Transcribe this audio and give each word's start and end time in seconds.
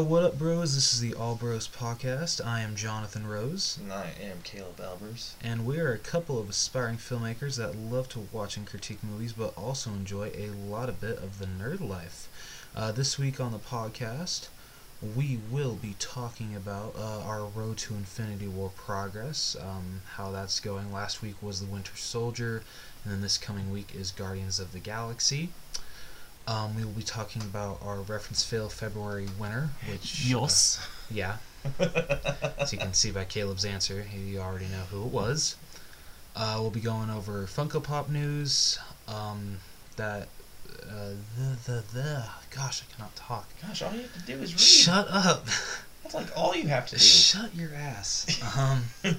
Yo, 0.00 0.06
what 0.06 0.22
up, 0.24 0.38
bros? 0.38 0.74
This 0.74 0.94
is 0.94 1.00
the 1.00 1.12
All 1.12 1.34
Bros 1.34 1.68
podcast. 1.68 2.42
I 2.42 2.62
am 2.62 2.74
Jonathan 2.74 3.26
Rose, 3.26 3.76
And 3.82 3.92
I 3.92 4.14
am 4.18 4.38
Caleb 4.42 4.78
Albers. 4.78 5.34
and 5.42 5.66
we 5.66 5.78
are 5.78 5.92
a 5.92 5.98
couple 5.98 6.38
of 6.38 6.48
aspiring 6.48 6.96
filmmakers 6.96 7.58
that 7.58 7.76
love 7.76 8.08
to 8.10 8.26
watch 8.32 8.56
and 8.56 8.66
critique 8.66 9.04
movies, 9.04 9.34
but 9.34 9.52
also 9.58 9.90
enjoy 9.90 10.32
a 10.34 10.48
lot 10.48 10.88
of 10.88 11.02
bit 11.02 11.18
of 11.18 11.38
the 11.38 11.44
nerd 11.44 11.86
life. 11.86 12.30
Uh, 12.74 12.92
this 12.92 13.18
week 13.18 13.40
on 13.40 13.52
the 13.52 13.58
podcast, 13.58 14.48
we 15.14 15.38
will 15.50 15.74
be 15.74 15.96
talking 15.98 16.56
about 16.56 16.94
uh, 16.96 17.20
our 17.20 17.44
Road 17.44 17.76
to 17.78 17.94
Infinity 17.94 18.48
War 18.48 18.72
progress, 18.74 19.54
um, 19.60 20.00
how 20.14 20.30
that's 20.30 20.60
going. 20.60 20.90
Last 20.90 21.20
week 21.20 21.42
was 21.42 21.60
The 21.60 21.70
Winter 21.70 21.96
Soldier, 21.96 22.62
and 23.04 23.12
then 23.12 23.20
this 23.20 23.36
coming 23.36 23.70
week 23.70 23.94
is 23.94 24.12
Guardians 24.12 24.58
of 24.60 24.72
the 24.72 24.78
Galaxy. 24.78 25.50
Um, 26.50 26.74
we 26.74 26.84
will 26.84 26.90
be 26.90 27.04
talking 27.04 27.42
about 27.42 27.78
our 27.80 27.98
reference 27.98 28.42
fail 28.42 28.68
February 28.68 29.28
winner, 29.38 29.70
which 29.88 30.34
uh, 30.34 30.48
yeah, 31.08 31.36
as 32.58 32.72
you 32.72 32.78
can 32.78 32.92
see 32.92 33.12
by 33.12 33.24
Caleb's 33.24 33.64
answer, 33.64 34.04
you 34.12 34.40
already 34.40 34.64
know 34.64 34.82
who 34.90 35.04
it 35.04 35.12
was. 35.12 35.54
Uh, 36.34 36.56
we'll 36.58 36.70
be 36.70 36.80
going 36.80 37.08
over 37.08 37.46
Funko 37.46 37.80
Pop 37.80 38.08
news. 38.10 38.80
Um, 39.06 39.58
that 39.94 40.26
uh, 40.90 41.10
the 41.38 41.56
the 41.66 41.84
the 41.94 42.24
gosh, 42.50 42.82
I 42.82 42.96
cannot 42.96 43.14
talk. 43.14 43.48
Gosh, 43.62 43.82
all 43.82 43.92
you 43.92 44.02
have 44.02 44.14
to 44.14 44.20
do 44.22 44.42
is 44.42 44.52
read. 44.52 44.60
Shut 44.60 45.06
up. 45.08 45.46
That's 46.02 46.16
like 46.16 46.36
all 46.36 46.56
you 46.56 46.66
have 46.66 46.86
to 46.86 46.96
do. 46.96 47.00
Shut 47.00 47.54
your 47.54 47.72
ass. 47.76 48.26
Um, 48.58 48.82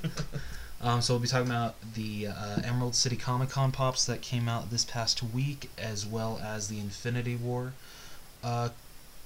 um, 0.81 1.01
so 1.01 1.13
we'll 1.13 1.21
be 1.21 1.27
talking 1.27 1.49
about 1.49 1.75
the 1.93 2.27
uh, 2.27 2.61
Emerald 2.63 2.95
City 2.95 3.15
Comic 3.15 3.49
Con 3.49 3.71
pops 3.71 4.05
that 4.05 4.21
came 4.21 4.49
out 4.49 4.71
this 4.71 4.85
past 4.85 5.21
week, 5.21 5.69
as 5.77 6.05
well 6.05 6.39
as 6.43 6.67
the 6.67 6.79
Infinity 6.79 7.35
War 7.35 7.73
uh, 8.43 8.69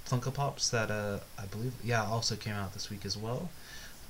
Funko 0.07 0.33
Pops 0.33 0.69
that 0.69 0.91
uh, 0.91 1.19
I 1.37 1.45
believe, 1.45 1.73
yeah, 1.83 2.03
also 2.03 2.35
came 2.35 2.53
out 2.53 2.73
this 2.73 2.89
week 2.89 3.05
as 3.05 3.17
well. 3.17 3.49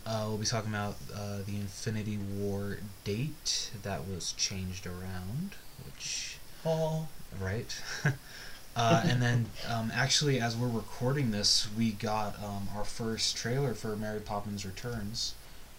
Uh, 0.06 0.26
we'll 0.28 0.38
be 0.38 0.46
talking 0.46 0.70
about 0.70 0.96
uh, 1.14 1.38
the 1.46 1.56
Infinity 1.56 2.18
War 2.18 2.78
date 3.04 3.72
that 3.82 4.08
was 4.08 4.34
changed 4.34 4.86
around, 4.86 5.56
which 5.86 6.38
oh, 6.66 7.08
right? 7.40 7.82
uh, 8.76 9.02
and 9.06 9.22
then, 9.22 9.46
um, 9.68 9.92
actually, 9.94 10.40
as 10.40 10.56
we're 10.56 10.68
recording 10.68 11.32
this, 11.32 11.68
we 11.76 11.92
got 11.92 12.42
um, 12.44 12.68
our 12.76 12.84
first 12.84 13.36
trailer 13.36 13.74
for 13.74 13.96
Mary 13.96 14.20
Poppins 14.20 14.66
Returns, 14.66 15.34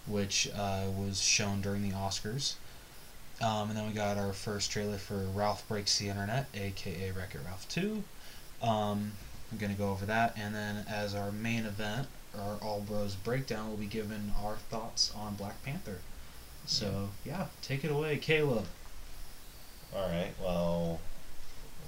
which 0.07 0.49
uh, 0.55 0.85
was 0.97 1.21
shown 1.21 1.61
during 1.61 1.81
the 1.87 1.95
Oscars. 1.95 2.55
Um, 3.41 3.69
and 3.69 3.77
then 3.77 3.85
we 3.87 3.93
got 3.93 4.17
our 4.17 4.33
first 4.33 4.71
trailer 4.71 4.97
for 4.97 5.17
Ralph 5.17 5.67
Breaks 5.67 5.99
the 5.99 6.09
Internet, 6.09 6.47
aka 6.55 7.11
Wreck 7.11 7.35
It 7.35 7.41
Ralph 7.45 7.67
2. 7.69 8.03
Um, 8.61 9.11
I'm 9.51 9.57
going 9.59 9.71
to 9.71 9.77
go 9.77 9.91
over 9.91 10.05
that. 10.07 10.33
And 10.37 10.55
then, 10.55 10.85
as 10.89 11.13
our 11.13 11.31
main 11.31 11.65
event, 11.65 12.07
our 12.37 12.55
All 12.61 12.81
Bros 12.81 13.13
breakdown, 13.15 13.67
we'll 13.67 13.77
be 13.77 13.85
giving 13.85 14.33
our 14.43 14.55
thoughts 14.55 15.11
on 15.15 15.35
Black 15.35 15.63
Panther. 15.63 15.99
So, 16.65 17.09
yeah, 17.23 17.45
take 17.61 17.83
it 17.85 17.91
away, 17.91 18.17
Caleb. 18.17 18.65
all 19.95 20.09
right. 20.09 20.33
Well, 20.41 20.99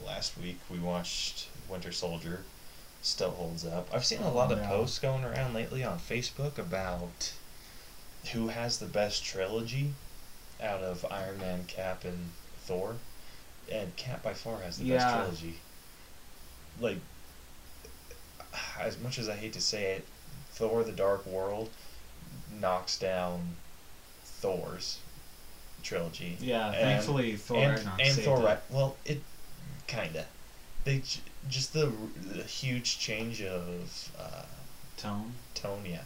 last 0.05 0.37
week 0.37 0.59
we 0.69 0.79
watched 0.79 1.47
Winter 1.67 1.91
Soldier. 1.91 2.43
Still 3.01 3.31
holds 3.31 3.65
up. 3.65 3.89
I've 3.93 4.05
seen 4.05 4.21
a 4.21 4.31
lot 4.31 4.51
of 4.51 4.59
Yeah. 4.59 4.67
posts 4.67 4.99
going 4.99 5.23
around 5.23 5.53
lately 5.53 5.83
on 5.83 5.99
Facebook 5.99 6.57
about 6.57 7.33
who 8.33 8.47
has 8.49 8.79
the 8.79 8.85
best 8.85 9.23
trilogy 9.23 9.93
out 10.61 10.81
of 10.81 11.05
Iron 11.09 11.39
Man, 11.39 11.65
Cap, 11.65 12.03
and 12.05 12.29
Thor. 12.65 12.95
And 13.71 13.95
Cap 13.95 14.23
by 14.23 14.33
far 14.33 14.61
has 14.61 14.77
the 14.77 14.89
best 14.89 15.07
trilogy. 15.15 15.59
Like, 16.79 16.97
as 18.79 18.99
much 18.99 19.19
as 19.19 19.29
I 19.29 19.35
hate 19.35 19.53
to 19.53 19.61
say 19.61 19.93
it, 19.93 20.05
Thor: 20.51 20.83
The 20.83 20.91
Dark 20.91 21.25
World 21.25 21.69
knocks 22.59 22.97
down 22.97 23.55
Thor's 24.23 24.99
trilogy. 25.83 26.37
Yeah, 26.39 26.67
And- 26.67 26.75
thankfully 26.75 27.35
Thor 27.35 27.57
and, 27.57 27.89
and 27.99 28.19
Thor, 28.19 28.49
it. 28.49 28.59
Well, 28.69 28.95
it 29.05 29.21
kinda. 29.87 30.25
They 30.85 31.03
just 31.47 31.73
the, 31.73 31.91
the 32.25 32.43
huge 32.43 32.99
change 32.99 33.41
of 33.41 34.11
uh, 34.17 34.43
tone. 34.97 35.33
tone, 35.53 35.85
yeah, 35.85 36.01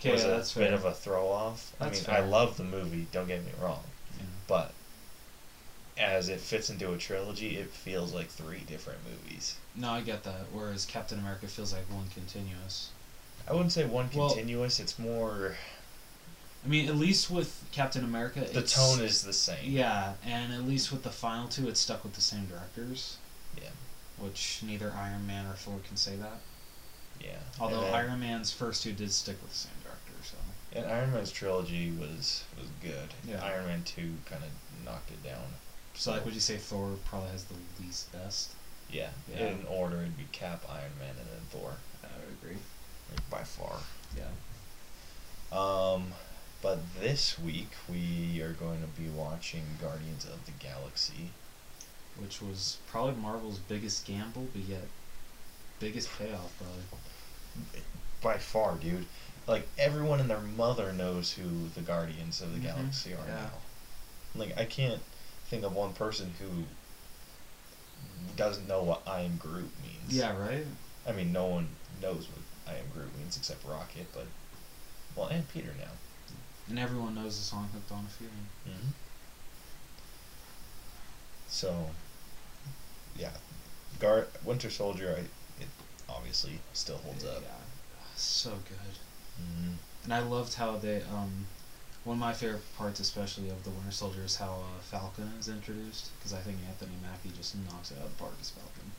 Okay, 0.00 0.12
was 0.12 0.22
yeah, 0.24 0.30
a 0.30 0.36
bit 0.38 0.46
fair. 0.46 0.72
of 0.74 0.84
a 0.84 0.92
throw 0.92 1.28
off. 1.28 1.72
I 1.80 1.90
mean, 1.90 2.02
I 2.08 2.20
love 2.20 2.56
the 2.56 2.64
movie. 2.64 3.06
Don't 3.12 3.26
get 3.26 3.44
me 3.44 3.50
wrong, 3.60 3.82
Yeah. 4.18 4.24
but 4.46 4.72
as 5.96 6.28
it 6.28 6.40
fits 6.40 6.70
into 6.70 6.92
a 6.92 6.98
trilogy, 6.98 7.56
it 7.56 7.70
feels 7.70 8.12
like 8.14 8.28
three 8.28 8.60
different 8.60 9.00
movies. 9.04 9.56
No, 9.74 9.90
I 9.90 10.00
get 10.02 10.22
that. 10.24 10.46
Whereas 10.52 10.84
Captain 10.86 11.18
America 11.18 11.48
feels 11.48 11.72
like 11.72 11.90
one 11.90 12.08
continuous. 12.14 12.90
I 13.48 13.52
wouldn't 13.52 13.72
say 13.72 13.84
one 13.84 14.08
Well- 14.14 14.28
continuous. 14.28 14.78
it's 14.78 14.98
more 14.98 15.56
I 16.64 16.68
mean, 16.68 16.88
at 16.88 16.96
least 16.96 17.30
with 17.30 17.64
Captain 17.70 18.04
America, 18.04 18.40
the 18.40 18.62
tone 18.62 19.00
is 19.00 19.22
the 19.22 19.32
same. 19.32 19.70
Yeah, 19.70 20.14
and 20.24 20.52
at 20.52 20.64
least 20.64 20.90
with 20.90 21.04
the 21.04 21.10
final 21.10 21.46
two, 21.48 21.68
it's 21.68 21.78
stuck 21.80 22.02
with 22.02 22.14
the 22.14 22.20
same 22.20 22.46
directors. 22.46 23.16
Yeah. 23.56 23.70
Which 24.18 24.58
neither 24.64 24.92
Iron 24.92 25.24
Man 25.26 25.46
or 25.46 25.54
Thor 25.54 25.78
can 25.86 25.96
say 25.96 26.16
that. 26.16 26.40
yeah. 27.20 27.38
Although 27.60 27.82
then- 27.82 27.94
Iron 27.94 28.20
Man's 28.20 28.52
first 28.52 28.82
two 28.82 28.92
did 28.92 29.12
stick 29.12 29.40
with 29.40 29.52
the 29.52 29.56
same. 29.56 29.72
And 30.78 30.90
Iron 30.90 31.12
Man's 31.12 31.30
trilogy 31.30 31.90
was 31.90 32.44
was 32.58 32.68
good. 32.82 33.14
Yeah. 33.26 33.44
Iron 33.44 33.66
Man 33.66 33.82
two 33.84 34.14
kind 34.26 34.42
of 34.42 34.50
knocked 34.84 35.10
it 35.10 35.22
down. 35.24 35.44
So, 35.94 36.12
like, 36.12 36.24
would 36.24 36.34
you 36.34 36.40
say 36.40 36.56
Thor 36.56 36.94
probably 37.06 37.30
has 37.30 37.44
the 37.44 37.54
least 37.82 38.12
best? 38.12 38.52
Yeah. 38.90 39.10
Yeah. 39.30 39.48
In 39.48 39.66
order, 39.68 39.96
it'd 39.96 40.16
be 40.16 40.26
Cap, 40.30 40.62
Iron 40.70 40.92
Man, 40.98 41.14
and 41.18 41.28
then 41.28 41.40
Thor. 41.50 41.72
I 42.04 42.08
would 42.20 42.36
agree. 42.40 42.58
Like, 43.10 43.30
by 43.30 43.42
far. 43.42 43.78
Yeah. 44.16 44.30
Um, 45.50 46.12
but 46.62 46.78
this 47.00 47.38
week 47.38 47.70
we 47.88 48.40
are 48.42 48.52
going 48.52 48.80
to 48.80 49.00
be 49.00 49.08
watching 49.08 49.62
Guardians 49.80 50.24
of 50.24 50.44
the 50.46 50.52
Galaxy. 50.52 51.30
Which 52.20 52.42
was 52.42 52.78
probably 52.88 53.14
Marvel's 53.20 53.58
biggest 53.60 54.04
gamble, 54.04 54.48
but 54.52 54.62
yet 54.62 54.88
biggest 55.78 56.10
payoff, 56.18 56.52
probably. 56.58 56.82
By 58.20 58.38
far, 58.38 58.74
dude. 58.76 59.06
Like 59.46 59.66
everyone 59.78 60.20
and 60.20 60.28
their 60.28 60.40
mother 60.40 60.92
knows 60.92 61.32
who 61.32 61.68
the 61.74 61.80
Guardians 61.80 62.40
of 62.42 62.52
the 62.52 62.58
Mhm, 62.58 62.74
Galaxy 62.74 63.14
are 63.14 63.26
yeah. 63.26 63.34
now. 63.44 63.50
Like 64.34 64.58
I 64.58 64.64
can't 64.64 65.02
think 65.46 65.64
of 65.64 65.74
one 65.74 65.92
person 65.94 66.34
who 66.38 66.64
doesn't 68.36 68.68
know 68.68 68.82
what 68.82 69.02
I 69.06 69.20
am 69.20 69.36
Groot 69.36 69.70
means. 69.82 70.14
Yeah, 70.14 70.36
right? 70.36 70.66
I 71.06 71.12
mean, 71.12 71.32
no 71.32 71.46
one 71.46 71.68
knows 72.02 72.28
what 72.28 72.72
I 72.72 72.78
am 72.78 72.88
Groot 72.92 73.16
means 73.16 73.36
except 73.36 73.64
Rocket, 73.64 74.06
but 74.12 74.26
well, 75.16 75.28
and 75.28 75.48
Peter 75.48 75.74
now. 75.78 75.90
And 76.68 76.78
everyone 76.78 77.14
knows 77.14 77.38
the 77.38 77.44
song 77.44 77.70
Hooked 77.72 77.90
on 77.90 78.04
a 78.04 78.08
Feeling. 78.08 78.48
Mm-hmm. 78.68 78.88
So, 81.48 81.90
yeah, 83.16 83.30
Gar 83.98 84.26
Winter 84.44 84.68
Soldier, 84.70 85.16
I, 85.18 85.24
obviously 86.08 86.60
still 86.72 86.98
holds 86.98 87.24
up. 87.24 87.42
Yeah, 87.42 87.48
so 88.16 88.50
good. 88.50 88.94
Mm-hmm. 89.40 89.72
And 90.04 90.12
I 90.12 90.20
loved 90.20 90.54
how 90.54 90.76
they, 90.76 91.02
um, 91.02 91.46
one 92.04 92.16
of 92.16 92.20
my 92.20 92.32
favorite 92.32 92.62
parts, 92.76 93.00
especially 93.00 93.50
of 93.50 93.62
the 93.64 93.70
Winter 93.70 93.90
Soldier, 93.90 94.22
is 94.24 94.36
how 94.36 94.52
uh, 94.52 94.80
Falcon 94.82 95.30
is 95.38 95.48
introduced. 95.48 96.10
Because 96.18 96.32
I 96.32 96.40
think 96.40 96.58
Anthony 96.66 96.96
Mackie 97.02 97.36
just 97.36 97.56
knocks 97.66 97.90
it 97.90 97.98
out 97.98 98.06
of 98.06 98.16
the 98.16 98.22
park 98.22 98.34
as 98.40 98.50
Falcon. 98.50 98.90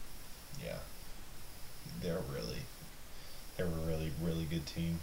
Yeah, 0.64 0.80
they're 2.02 2.22
really, 2.34 2.64
they're 3.58 3.66
a 3.66 3.88
really 3.88 4.12
really 4.22 4.46
good 4.46 4.66
team. 4.66 5.00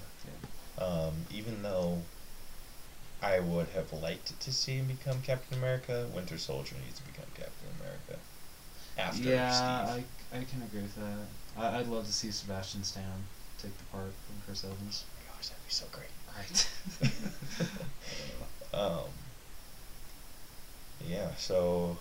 Um, 0.78 1.14
even 1.32 1.62
though 1.62 2.02
I 3.22 3.40
would 3.40 3.68
have 3.68 3.92
liked 3.92 4.38
to 4.38 4.52
see 4.52 4.76
him 4.76 4.86
become 4.86 5.22
Captain 5.22 5.58
America, 5.58 6.06
Winter 6.14 6.36
Soldier 6.38 6.76
needs 6.84 6.98
to 6.98 7.06
become 7.06 7.26
Captain 7.34 7.68
America. 7.80 8.20
After 8.98 9.28
yeah, 9.28 9.86
Steve. 9.86 10.04
I, 10.32 10.38
I 10.38 10.44
can 10.44 10.62
agree 10.62 10.82
with 10.82 10.94
that. 10.96 11.26
I, 11.58 11.78
I'd 11.78 11.88
love 11.88 12.06
to 12.06 12.12
see 12.12 12.30
Sebastian 12.30 12.84
Stan 12.84 13.24
take 13.58 13.76
the 13.78 13.84
part 13.84 14.04
from 14.04 14.36
Chris 14.44 14.64
Evans. 14.64 15.04
Oh 15.06 15.12
my 15.18 15.34
gosh, 15.34 15.48
that'd 15.48 15.64
be 15.64 15.70
so 15.70 15.86
great. 15.92 16.10
Right. 16.36 17.68
Um, 18.74 19.08
yeah, 21.08 21.34
so 21.36 21.96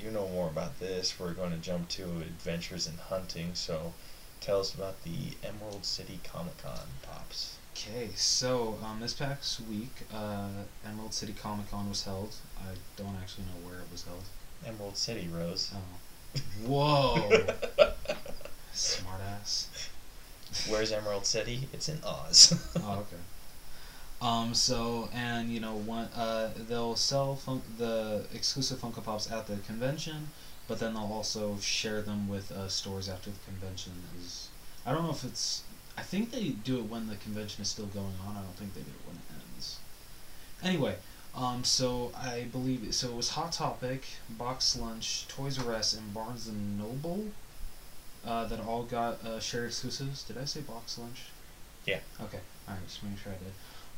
you 0.00 0.10
know 0.10 0.28
more 0.28 0.48
about 0.48 0.78
this. 0.80 1.18
We're 1.20 1.34
going 1.34 1.50
to 1.50 1.58
jump 1.58 1.88
to 1.90 2.04
adventures 2.04 2.86
in 2.86 2.94
hunting. 2.96 3.50
So 3.54 3.92
tell 4.40 4.60
us 4.60 4.74
about 4.74 5.02
the 5.04 5.36
Emerald 5.44 5.84
City 5.84 6.20
Comic 6.24 6.56
Con 6.58 6.78
pops. 7.02 7.56
Okay, 7.74 8.08
so 8.14 8.78
um, 8.82 9.00
this 9.00 9.12
past 9.12 9.60
week, 9.68 9.92
uh, 10.14 10.48
Emerald 10.86 11.12
City 11.12 11.34
Comic 11.34 11.70
Con 11.70 11.88
was 11.90 12.04
held. 12.04 12.34
I 12.58 12.74
don't 12.96 13.16
actually 13.20 13.44
know 13.44 13.68
where 13.68 13.80
it 13.80 13.86
was 13.92 14.04
held. 14.04 14.24
Emerald 14.64 14.96
City, 14.96 15.28
Rose. 15.30 15.72
Oh. 15.74 16.38
Whoa! 16.66 17.46
Smartass. 18.76 19.66
Where's 20.68 20.92
Emerald 20.92 21.26
City? 21.26 21.68
It's 21.72 21.88
in 21.88 21.98
Oz. 22.04 22.54
Oh, 22.82 23.00
okay. 23.00 23.22
Um, 24.22 24.54
so, 24.54 25.08
and, 25.12 25.50
you 25.50 25.60
know, 25.60 25.74
one, 25.74 26.06
uh, 26.16 26.50
they'll 26.68 26.96
sell 26.96 27.36
fun- 27.36 27.62
the 27.78 28.26
exclusive 28.32 28.78
Funko 28.78 29.02
Pops 29.04 29.30
at 29.30 29.46
the 29.46 29.56
convention, 29.56 30.28
but 30.68 30.78
then 30.78 30.94
they'll 30.94 31.12
also 31.12 31.58
share 31.60 32.00
them 32.00 32.28
with 32.28 32.50
uh, 32.52 32.68
stores 32.68 33.08
after 33.08 33.30
the 33.30 33.38
convention 33.44 33.92
is. 34.18 34.48
I 34.86 34.92
don't 34.92 35.02
know 35.04 35.10
if 35.10 35.24
it's 35.24 35.64
I 35.98 36.02
think 36.02 36.30
they 36.30 36.50
do 36.50 36.78
it 36.78 36.84
when 36.84 37.08
the 37.08 37.16
convention 37.16 37.62
is 37.62 37.68
still 37.68 37.86
going 37.86 38.14
on. 38.26 38.36
I 38.36 38.42
don't 38.42 38.56
think 38.56 38.74
they 38.74 38.82
do 38.82 38.90
it 38.90 39.06
when 39.06 39.16
it 39.16 39.42
ends. 39.54 39.78
Anyway, 40.62 40.96
um, 41.34 41.64
so 41.64 42.12
I 42.14 42.46
believe 42.52 42.94
so. 42.94 43.08
It 43.08 43.14
was 43.14 43.30
Hot 43.30 43.52
Topic, 43.52 44.04
Box 44.28 44.76
Lunch, 44.76 45.26
Toys 45.28 45.58
R 45.64 45.74
Us, 45.74 45.94
and 45.94 46.12
Barnes 46.12 46.46
and 46.48 46.78
Noble 46.78 47.24
uh, 48.26 48.44
that 48.46 48.60
all 48.60 48.82
got 48.82 49.24
uh, 49.24 49.38
shared 49.40 49.66
exclusives. 49.68 50.22
Did 50.24 50.38
I 50.38 50.44
say 50.44 50.60
Box 50.60 50.98
Lunch? 50.98 51.22
Yeah. 51.86 51.98
Okay. 52.22 52.40
All 52.68 52.74
right. 52.74 52.86
Just 52.86 53.02
making 53.02 53.18
sure 53.22 53.32
I 53.32 53.36
did. 53.36 53.52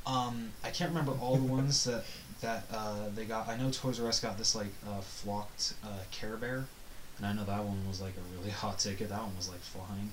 Um, 0.06 0.50
I 0.64 0.70
can't 0.70 0.90
remember 0.90 1.12
all 1.20 1.36
the 1.36 1.50
ones 1.52 1.84
that 1.86 2.04
that 2.40 2.64
uh, 2.72 3.08
they 3.14 3.24
got. 3.24 3.48
I 3.48 3.56
know 3.56 3.70
Toys 3.70 4.00
R 4.00 4.08
Us 4.08 4.20
got 4.20 4.38
this 4.38 4.54
like 4.54 4.72
uh, 4.88 5.00
flocked 5.00 5.74
uh, 5.84 5.88
Care 6.10 6.36
Bear, 6.36 6.66
and 7.18 7.26
I 7.26 7.32
know 7.32 7.44
that 7.44 7.64
one 7.64 7.86
was 7.88 8.00
like 8.00 8.14
a 8.16 8.36
really 8.38 8.50
hot 8.62 8.78
ticket. 8.78 9.08
That 9.08 9.22
one 9.22 9.36
was 9.36 9.48
like 9.48 9.60
flying. 9.60 10.10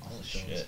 Holy 0.00 0.22
shelves. 0.24 0.46
shit. 0.48 0.66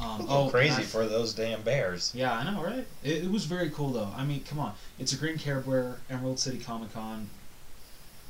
Um, 0.00 0.26
Oh, 0.28 0.48
crazy 0.50 0.82
I- 0.82 0.84
for 0.84 1.06
those 1.06 1.34
damn 1.34 1.62
bears. 1.62 2.12
yeah, 2.14 2.32
I 2.32 2.42
know, 2.50 2.62
right? 2.64 2.84
It, 3.04 3.24
it 3.24 3.30
was 3.30 3.44
very 3.44 3.70
cool 3.70 3.90
though. 3.90 4.08
I 4.16 4.24
mean, 4.24 4.42
come 4.42 4.58
on, 4.58 4.72
it's 4.98 5.12
a 5.12 5.16
green 5.16 5.38
Care 5.38 5.60
Bear, 5.60 5.98
Emerald 6.10 6.40
City 6.40 6.58
Comic 6.58 6.92
Con. 6.92 7.28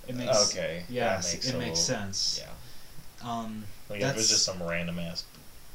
It 0.08 0.16
makes 0.16 0.50
okay. 0.52 0.82
yeah, 0.90 1.14
makes 1.14 1.32
it 1.34 1.38
makes 1.38 1.54
little- 1.54 1.76
sense. 1.76 2.40
Yeah. 2.42 2.50
Um, 3.24 3.64
Like 3.88 4.00
if 4.00 4.10
it 4.10 4.16
was 4.16 4.28
just 4.28 4.44
some 4.44 4.62
random 4.62 4.98
ass. 4.98 5.24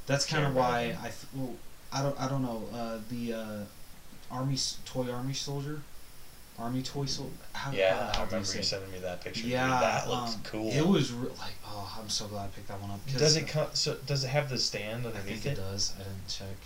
that's 0.05 0.25
kind 0.25 0.45
of 0.45 0.55
why 0.55 0.89
thing. 0.89 0.97
I 0.99 1.03
th- 1.03 1.25
well, 1.35 1.55
I 1.93 2.01
don't 2.03 2.19
I 2.19 2.27
don't 2.27 2.41
know 2.41 2.63
uh, 2.73 2.97
the 3.09 3.33
uh, 3.33 3.59
army 4.31 4.57
toy 4.85 5.09
army 5.11 5.33
soldier, 5.33 5.81
army 6.59 6.81
toy 6.81 7.05
soldier. 7.05 7.31
Yeah, 7.71 8.11
how, 8.11 8.21
I 8.21 8.25
remember 8.25 8.37
you 8.55 8.63
sending 8.63 8.91
me 8.91 8.99
that 8.99 9.21
picture. 9.21 9.41
dude. 9.43 9.51
Yeah, 9.51 9.67
that 9.79 10.09
looks 10.09 10.35
um, 10.35 10.41
cool. 10.43 10.71
It 10.71 10.85
was 10.85 11.11
re- 11.13 11.29
like 11.39 11.55
oh, 11.65 11.97
I'm 12.01 12.09
so 12.09 12.27
glad 12.27 12.45
I 12.45 12.47
picked 12.47 12.67
that 12.67 12.81
one 12.81 12.91
up. 12.91 12.99
Does 13.17 13.35
it 13.37 13.47
come? 13.47 13.67
So 13.73 13.95
does 14.05 14.23
it 14.23 14.27
have 14.29 14.49
the 14.49 14.57
stand 14.57 15.05
I 15.05 15.09
underneath 15.09 15.43
think 15.43 15.45
it 15.45 15.59
it? 15.59 15.61
does. 15.61 15.93
I 15.95 16.03
didn't 16.03 16.27
check. 16.27 16.57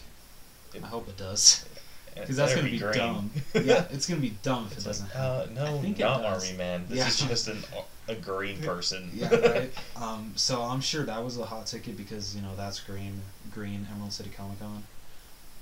It- 0.73 0.83
I 0.83 0.87
hope 0.87 1.07
it 1.09 1.17
does. 1.17 1.65
Because 2.13 2.35
that's 2.35 2.53
gonna 2.53 2.69
be, 2.69 2.77
green. 2.77 2.91
dumb. 2.91 3.31
yeah, 3.53 3.85
it's 3.89 4.05
gonna 4.05 4.19
be 4.19 4.33
dumb 4.43 4.65
if 4.69 4.73
It's 4.79 4.85
it 4.85 4.89
doesn't. 4.89 5.15
uh, 5.15 5.47
no, 5.53 5.77
I 5.77 5.81
think 5.81 5.97
it 5.97 6.03
not 6.03 6.21
does. 6.21 6.43
army 6.43 6.57
man. 6.57 6.85
This 6.89 6.97
Yeah. 6.97 7.07
is 7.07 7.19
just 7.21 7.47
an 7.47 7.63
a 8.11 8.15
green 8.15 8.61
person. 8.61 9.09
yeah, 9.13 9.33
right. 9.35 9.71
Um, 9.95 10.33
so 10.35 10.61
I'm 10.61 10.81
sure 10.81 11.03
that 11.03 11.23
was 11.23 11.37
a 11.37 11.45
hot 11.45 11.67
ticket 11.67 11.97
because 11.97 12.35
you 12.35 12.41
know 12.41 12.55
that's 12.55 12.79
green, 12.79 13.21
green 13.53 13.87
Emerald 13.91 14.13
City 14.13 14.29
Comic 14.35 14.59
Con. 14.59 14.83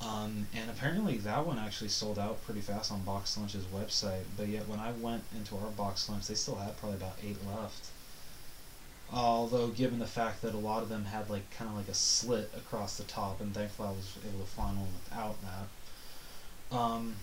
Um, 0.01 0.47
and 0.55 0.69
apparently 0.69 1.17
that 1.17 1.45
one 1.45 1.59
actually 1.59 1.89
sold 1.89 2.17
out 2.17 2.41
pretty 2.45 2.61
fast 2.61 2.91
on 2.91 3.01
Box 3.01 3.37
Lunch's 3.37 3.65
website. 3.65 4.23
But 4.37 4.47
yet 4.47 4.67
when 4.67 4.79
I 4.79 4.91
went 4.93 5.23
into 5.35 5.55
our 5.57 5.69
Box 5.71 6.09
Lunch, 6.09 6.27
they 6.27 6.35
still 6.35 6.55
had 6.55 6.77
probably 6.77 6.97
about 6.97 7.17
eight 7.23 7.37
left. 7.45 7.87
Although 9.11 9.69
given 9.69 9.99
the 9.99 10.05
fact 10.05 10.41
that 10.43 10.53
a 10.53 10.57
lot 10.57 10.83
of 10.83 10.89
them 10.89 11.05
had 11.05 11.29
like 11.29 11.49
kind 11.51 11.69
of 11.69 11.75
like 11.75 11.87
a 11.87 11.93
slit 11.93 12.51
across 12.55 12.97
the 12.97 13.03
top, 13.03 13.41
and 13.41 13.53
thankfully 13.53 13.89
I 13.89 13.91
was 13.91 14.17
able 14.27 14.45
to 14.45 14.51
find 14.51 14.77
one 14.77 14.87
without 15.03 15.35
that. 15.41 16.77
Um, 16.77 17.15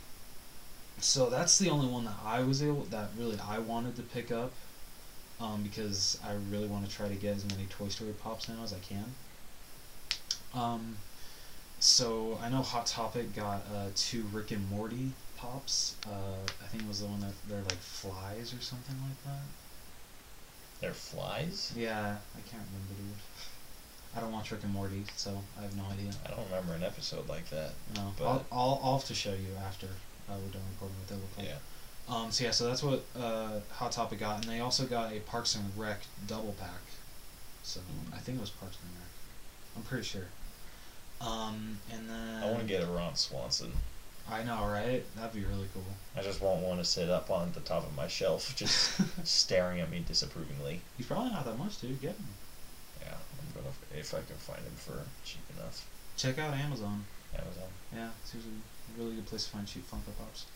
so 0.99 1.31
that's 1.31 1.59
the 1.59 1.71
only 1.71 1.87
one 1.87 2.05
that 2.05 2.17
I 2.25 2.43
was 2.43 2.63
able 2.63 2.83
that 2.85 3.11
really 3.17 3.39
I 3.39 3.59
wanted 3.59 3.97
to 3.97 4.03
pick 4.03 4.33
up 4.33 4.53
um, 5.41 5.63
because 5.63 6.19
I 6.27 6.33
really 6.51 6.69
want 6.69 6.89
to 6.89 6.95
try 6.95 7.09
to 7.09 7.15
get 7.15 7.37
as 7.37 7.45
many 7.45 7.67
Toy 7.67 7.89
Story 7.89 8.13
pops 8.23 8.49
now 8.49 8.63
as 8.63 8.73
I 8.73 8.79
can. 8.79 9.05
Um, 10.55 10.97
so 11.81 12.39
I 12.43 12.49
know 12.49 12.63
Hot 12.63 12.87
Topic 12.87 13.35
got 13.35 13.63
uh, 13.75 13.89
two 13.95 14.23
Rick 14.33 14.51
and 14.53 14.69
Morty 14.71 15.13
pops. 15.37 15.97
Uh, 16.07 16.41
I 16.63 16.67
think 16.69 16.83
it 16.85 16.89
was 16.89 17.01
the 17.01 17.07
one 17.07 17.21
that 17.21 17.33
they're 17.49 17.59
like 17.63 17.73
flies 17.79 18.55
or 18.55 18.61
something 18.63 18.97
like 19.03 19.23
that. 19.25 19.43
They're 20.81 20.93
flies. 20.95 21.73
Yeah, 21.77 22.17
I 22.37 22.41
can't 22.49 22.63
remember 22.73 22.95
dude. 22.97 23.17
I 24.17 24.21
don't 24.21 24.33
watch 24.33 24.51
Rick 24.51 24.65
and 24.65 24.73
Morty, 24.73 25.05
so 25.17 25.39
I 25.59 25.63
have 25.63 25.77
no 25.77 25.85
idea. 25.93 26.11
I 26.25 26.31
don't 26.31 26.47
remember 26.47 26.73
an 26.73 26.83
episode 26.83 27.29
like 27.29 27.51
that. 27.51 27.73
No, 27.95 28.15
But- 28.19 28.25
I'll, 28.27 28.47
I'll 28.53 28.81
I'll 28.83 28.99
have 28.99 29.07
to 29.09 29.15
show 29.15 29.33
you 29.33 29.49
after 29.67 29.87
uh, 29.87 30.33
we're 30.43 30.53
done 30.53 30.63
recording 30.73 30.97
what 30.99 31.09
they 31.09 31.15
look 31.17 31.37
like. 31.37 31.47
Yeah. 31.47 31.59
Um, 32.09 32.31
so 32.31 32.45
yeah, 32.45 32.51
so 32.53 32.67
that's 32.67 32.83
what 32.83 33.05
uh, 33.19 33.61
Hot 33.73 33.91
Topic 33.91 34.21
got, 34.21 34.43
and 34.43 34.53
they 34.53 34.61
also 34.61 34.85
got 34.87 35.13
a 35.13 35.19
Parks 35.21 35.57
and 35.57 35.65
Rec 35.77 36.01
double 36.27 36.55
pack. 36.59 36.81
So 37.63 37.81
I 38.15 38.19
think 38.19 38.39
it 38.39 38.41
was 38.41 38.51
Parks 38.51 38.77
and 38.83 38.93
Rec. 38.95 39.09
I'm 39.77 39.83
pretty 39.83 40.05
sure. 40.05 40.27
Um, 41.21 41.79
and 41.93 42.09
then 42.09 42.43
I 42.43 42.51
want 42.51 42.61
to 42.61 42.67
get 42.67 42.83
a 42.83 42.87
Ron 42.87 43.17
Swanson. 43.17 43.73
I 44.31 44.43
know, 44.43 44.67
right? 44.67 45.05
That'd 45.17 45.33
be 45.33 45.45
really 45.45 45.69
cool. 45.73 45.85
I 46.17 46.23
just 46.23 46.41
want 46.41 46.61
one 46.61 46.79
to 46.79 46.85
sit 46.85 47.09
up 47.09 47.31
on 47.31 47.53
the 47.53 47.61
top 47.61 47.85
of 47.85 47.95
my 47.97 48.09
shelf, 48.09 48.55
just 48.57 49.01
staring 49.27 49.81
at 49.81 49.91
me 49.91 50.05
disapprovingly. 50.07 50.81
He's 50.97 51.07
probably 51.07 51.31
not 51.31 51.45
that 51.45 51.59
much, 51.59 51.81
dude. 51.81 52.01
Get 52.01 52.11
him. 52.11 52.27
Yeah, 53.01 53.15
I'm 53.15 53.63
gonna 53.63 53.75
if 53.97 54.15
I 54.15 54.19
can 54.19 54.37
find 54.37 54.61
him 54.61 54.75
for 54.77 55.01
cheap 55.25 55.43
enough. 55.57 55.89
Check 56.17 56.39
out 56.39 56.55
Amazon. 56.55 57.05
Amazon. 57.35 57.69
Yeah, 57.95 58.09
it's 58.23 58.35
usually 58.35 58.55
a 58.55 59.03
really 59.03 59.17
good 59.17 59.27
place 59.27 59.45
to 59.45 59.51
find 59.51 59.67
cheap 59.67 59.89
Funko 59.91 60.17
Pops. 60.19 60.47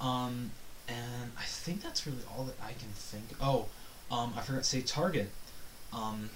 Um, 0.00 0.50
and 0.88 1.32
I 1.38 1.42
think 1.44 1.82
that's 1.82 2.06
really 2.06 2.22
all 2.36 2.44
that 2.44 2.56
I 2.62 2.72
can 2.72 2.88
think. 2.94 3.24
Oh, 3.40 3.66
um, 4.10 4.32
I 4.36 4.40
forgot 4.40 4.62
to 4.62 4.68
say 4.68 4.80
Target. 4.80 5.30
Um, 5.92 6.30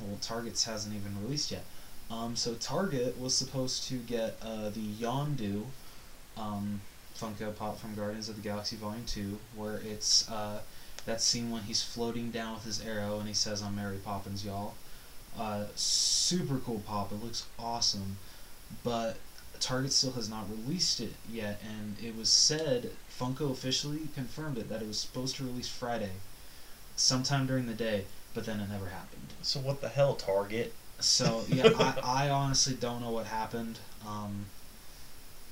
well, 0.00 0.18
Target's 0.20 0.64
hasn't 0.64 0.94
even 0.94 1.22
released 1.22 1.50
yet. 1.50 1.64
Um, 2.10 2.36
so 2.36 2.54
Target 2.54 3.18
was 3.20 3.34
supposed 3.34 3.84
to 3.88 3.96
get 3.96 4.38
uh, 4.42 4.70
the 4.70 4.80
Yondu 4.80 5.64
um, 6.36 6.80
Funko 7.18 7.54
Pop 7.54 7.78
from 7.78 7.94
Guardians 7.94 8.28
of 8.28 8.36
the 8.36 8.42
Galaxy 8.42 8.76
Volume 8.76 9.04
Two, 9.06 9.38
where 9.54 9.80
it's 9.84 10.30
uh, 10.30 10.60
that 11.04 11.20
scene 11.20 11.50
when 11.50 11.62
he's 11.62 11.82
floating 11.82 12.30
down 12.30 12.54
with 12.54 12.64
his 12.64 12.80
arrow 12.80 13.18
and 13.18 13.28
he 13.28 13.34
says, 13.34 13.62
"I'm 13.62 13.76
Mary 13.76 13.98
Poppins, 13.98 14.44
y'all." 14.44 14.74
Uh, 15.38 15.64
super 15.74 16.58
cool 16.58 16.80
pop. 16.86 17.12
It 17.12 17.22
looks 17.22 17.46
awesome, 17.58 18.16
but 18.82 19.18
Target 19.60 19.92
still 19.92 20.12
has 20.12 20.28
not 20.28 20.48
released 20.50 21.00
it 21.00 21.14
yet, 21.30 21.60
and 21.62 21.96
it 22.02 22.16
was 22.16 22.28
said 22.28 22.90
Funko 23.10 23.50
officially 23.50 24.08
confirmed 24.14 24.58
it 24.58 24.68
that 24.68 24.82
it 24.82 24.88
was 24.88 24.98
supposed 24.98 25.36
to 25.36 25.44
release 25.44 25.68
Friday, 25.68 26.12
sometime 26.96 27.46
during 27.46 27.66
the 27.66 27.74
day, 27.74 28.04
but 28.34 28.46
then 28.46 28.60
it 28.60 28.68
never 28.68 28.86
happened. 28.86 29.32
So 29.42 29.60
what 29.60 29.80
the 29.80 29.88
hell, 29.88 30.14
Target? 30.14 30.72
So 31.00 31.44
yeah, 31.48 31.70
I, 31.78 32.26
I 32.26 32.30
honestly 32.30 32.74
don't 32.74 33.00
know 33.00 33.10
what 33.10 33.26
happened. 33.26 33.78
Um, 34.06 34.46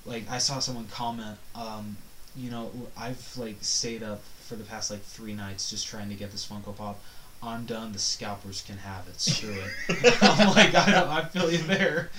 like 0.05 0.31
I 0.31 0.39
saw 0.39 0.59
someone 0.59 0.87
comment, 0.87 1.39
um, 1.55 1.97
you 2.37 2.51
know, 2.51 2.71
I've 2.97 3.37
like 3.37 3.57
stayed 3.61 4.03
up 4.03 4.23
for 4.47 4.55
the 4.57 4.65
past 4.65 4.91
like 4.91 5.03
three 5.03 5.35
nights 5.35 5.71
just 5.71 5.87
trying 5.87 6.09
to 6.09 6.15
get 6.15 6.31
this 6.31 6.47
Funko 6.47 6.77
Pop. 6.77 7.01
I'm 7.43 7.67
done. 7.67 7.93
The 7.93 7.99
scalpers 7.99 8.63
can 8.63 8.79
have 8.79 9.07
it. 9.09 9.21
Screw 9.21 9.53
it. 9.53 10.19
I'm 10.23 10.49
like, 10.55 10.75
I, 10.75 11.19
I 11.19 11.25
feel 11.27 11.51
you 11.51 11.59
there. 11.59 12.11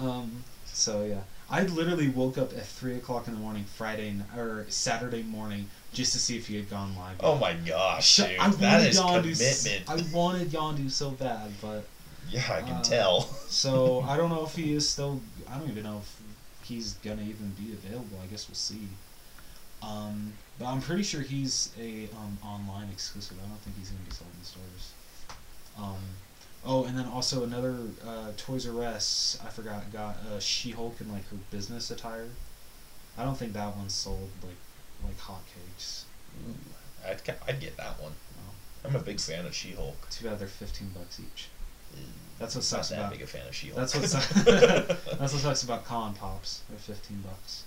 Um, 0.00 0.44
so 0.74 1.04
yeah, 1.04 1.20
I 1.50 1.62
literally 1.62 2.08
woke 2.08 2.38
up 2.38 2.52
at 2.52 2.66
three 2.66 2.96
o'clock 2.96 3.28
in 3.28 3.34
the 3.34 3.40
morning, 3.40 3.64
Friday 3.64 4.14
or 4.36 4.66
Saturday 4.68 5.22
morning, 5.22 5.68
just 5.92 6.12
to 6.12 6.18
see 6.18 6.36
if 6.36 6.46
he 6.46 6.56
had 6.56 6.68
gone 6.68 6.96
live. 6.96 7.16
Oh 7.20 7.36
my 7.36 7.54
gosh, 7.54 8.06
Sh- 8.08 8.16
dude, 8.16 8.38
I 8.38 8.48
that 8.48 8.94
wanted 8.94 8.94
Yondu 8.94 9.38
commitment. 9.38 10.12
I 10.12 10.16
wanted 10.16 10.50
Yondu 10.50 10.90
so 10.90 11.10
bad, 11.10 11.52
but 11.60 11.84
yeah, 12.30 12.42
I 12.50 12.60
can 12.62 12.72
uh, 12.72 12.82
tell. 12.82 13.22
so 13.48 14.00
I 14.08 14.16
don't 14.16 14.30
know 14.30 14.44
if 14.44 14.54
he 14.56 14.74
is 14.74 14.88
still. 14.88 15.20
I 15.48 15.58
don't 15.58 15.70
even 15.70 15.84
know 15.84 15.98
if 15.98 16.66
he's 16.66 16.94
gonna 16.94 17.22
even 17.22 17.52
be 17.58 17.72
available. 17.72 18.18
I 18.22 18.26
guess 18.26 18.48
we'll 18.48 18.54
see. 18.54 18.88
Um, 19.82 20.32
but 20.58 20.66
I'm 20.66 20.80
pretty 20.80 21.02
sure 21.02 21.20
he's 21.20 21.70
a 21.78 22.08
um, 22.16 22.38
online 22.42 22.88
exclusive. 22.90 23.36
I 23.44 23.48
don't 23.48 23.58
think 23.60 23.76
he's 23.78 23.90
gonna 23.90 24.04
be 24.04 24.12
sold 24.12 24.30
in 24.38 24.44
stores. 24.44 24.92
Um, 25.78 25.98
oh, 26.64 26.84
and 26.84 26.98
then 26.98 27.06
also 27.06 27.44
another 27.44 27.76
uh, 28.06 28.32
Toys 28.36 28.68
R 28.68 28.82
Us. 28.82 29.38
I 29.44 29.48
forgot 29.48 29.92
got 29.92 30.16
uh, 30.30 30.40
She-Hulk 30.40 31.00
in 31.00 31.12
like 31.12 31.28
her 31.30 31.36
business 31.50 31.90
attire. 31.90 32.28
I 33.16 33.24
don't 33.24 33.36
think 33.36 33.52
that 33.52 33.76
one 33.76 33.88
sold 33.88 34.30
like 34.42 34.56
like 35.04 35.18
hotcakes. 35.18 36.04
Ooh, 36.48 36.54
I'd, 37.06 37.20
I'd 37.48 37.60
get 37.60 37.76
that 37.76 38.00
one. 38.00 38.12
No. 38.36 38.88
I'm 38.88 38.96
a 38.96 39.00
big 39.00 39.20
fan 39.20 39.46
of 39.46 39.54
She-Hulk. 39.54 40.10
Too 40.10 40.26
bad 40.26 40.38
they're 40.38 40.48
fifteen 40.48 40.90
bucks 40.94 41.20
each. 41.20 41.48
That's 42.38 42.56
what 42.56 42.60
not 42.60 42.64
sucks 42.64 42.88
that 42.88 42.98
about. 42.98 43.12
big 43.12 43.22
a 43.22 43.26
fan 43.26 43.46
of 43.46 43.54
She-Hulk. 43.54 43.78
That's 43.78 43.94
what 43.94 44.04
sucks. 44.08 44.28
That's 44.44 45.32
what 45.32 45.42
sucks 45.42 45.62
about 45.62 45.84
con 45.84 46.14
pops. 46.14 46.62
They're 46.68 46.78
fifteen 46.78 47.22
bucks. 47.22 47.64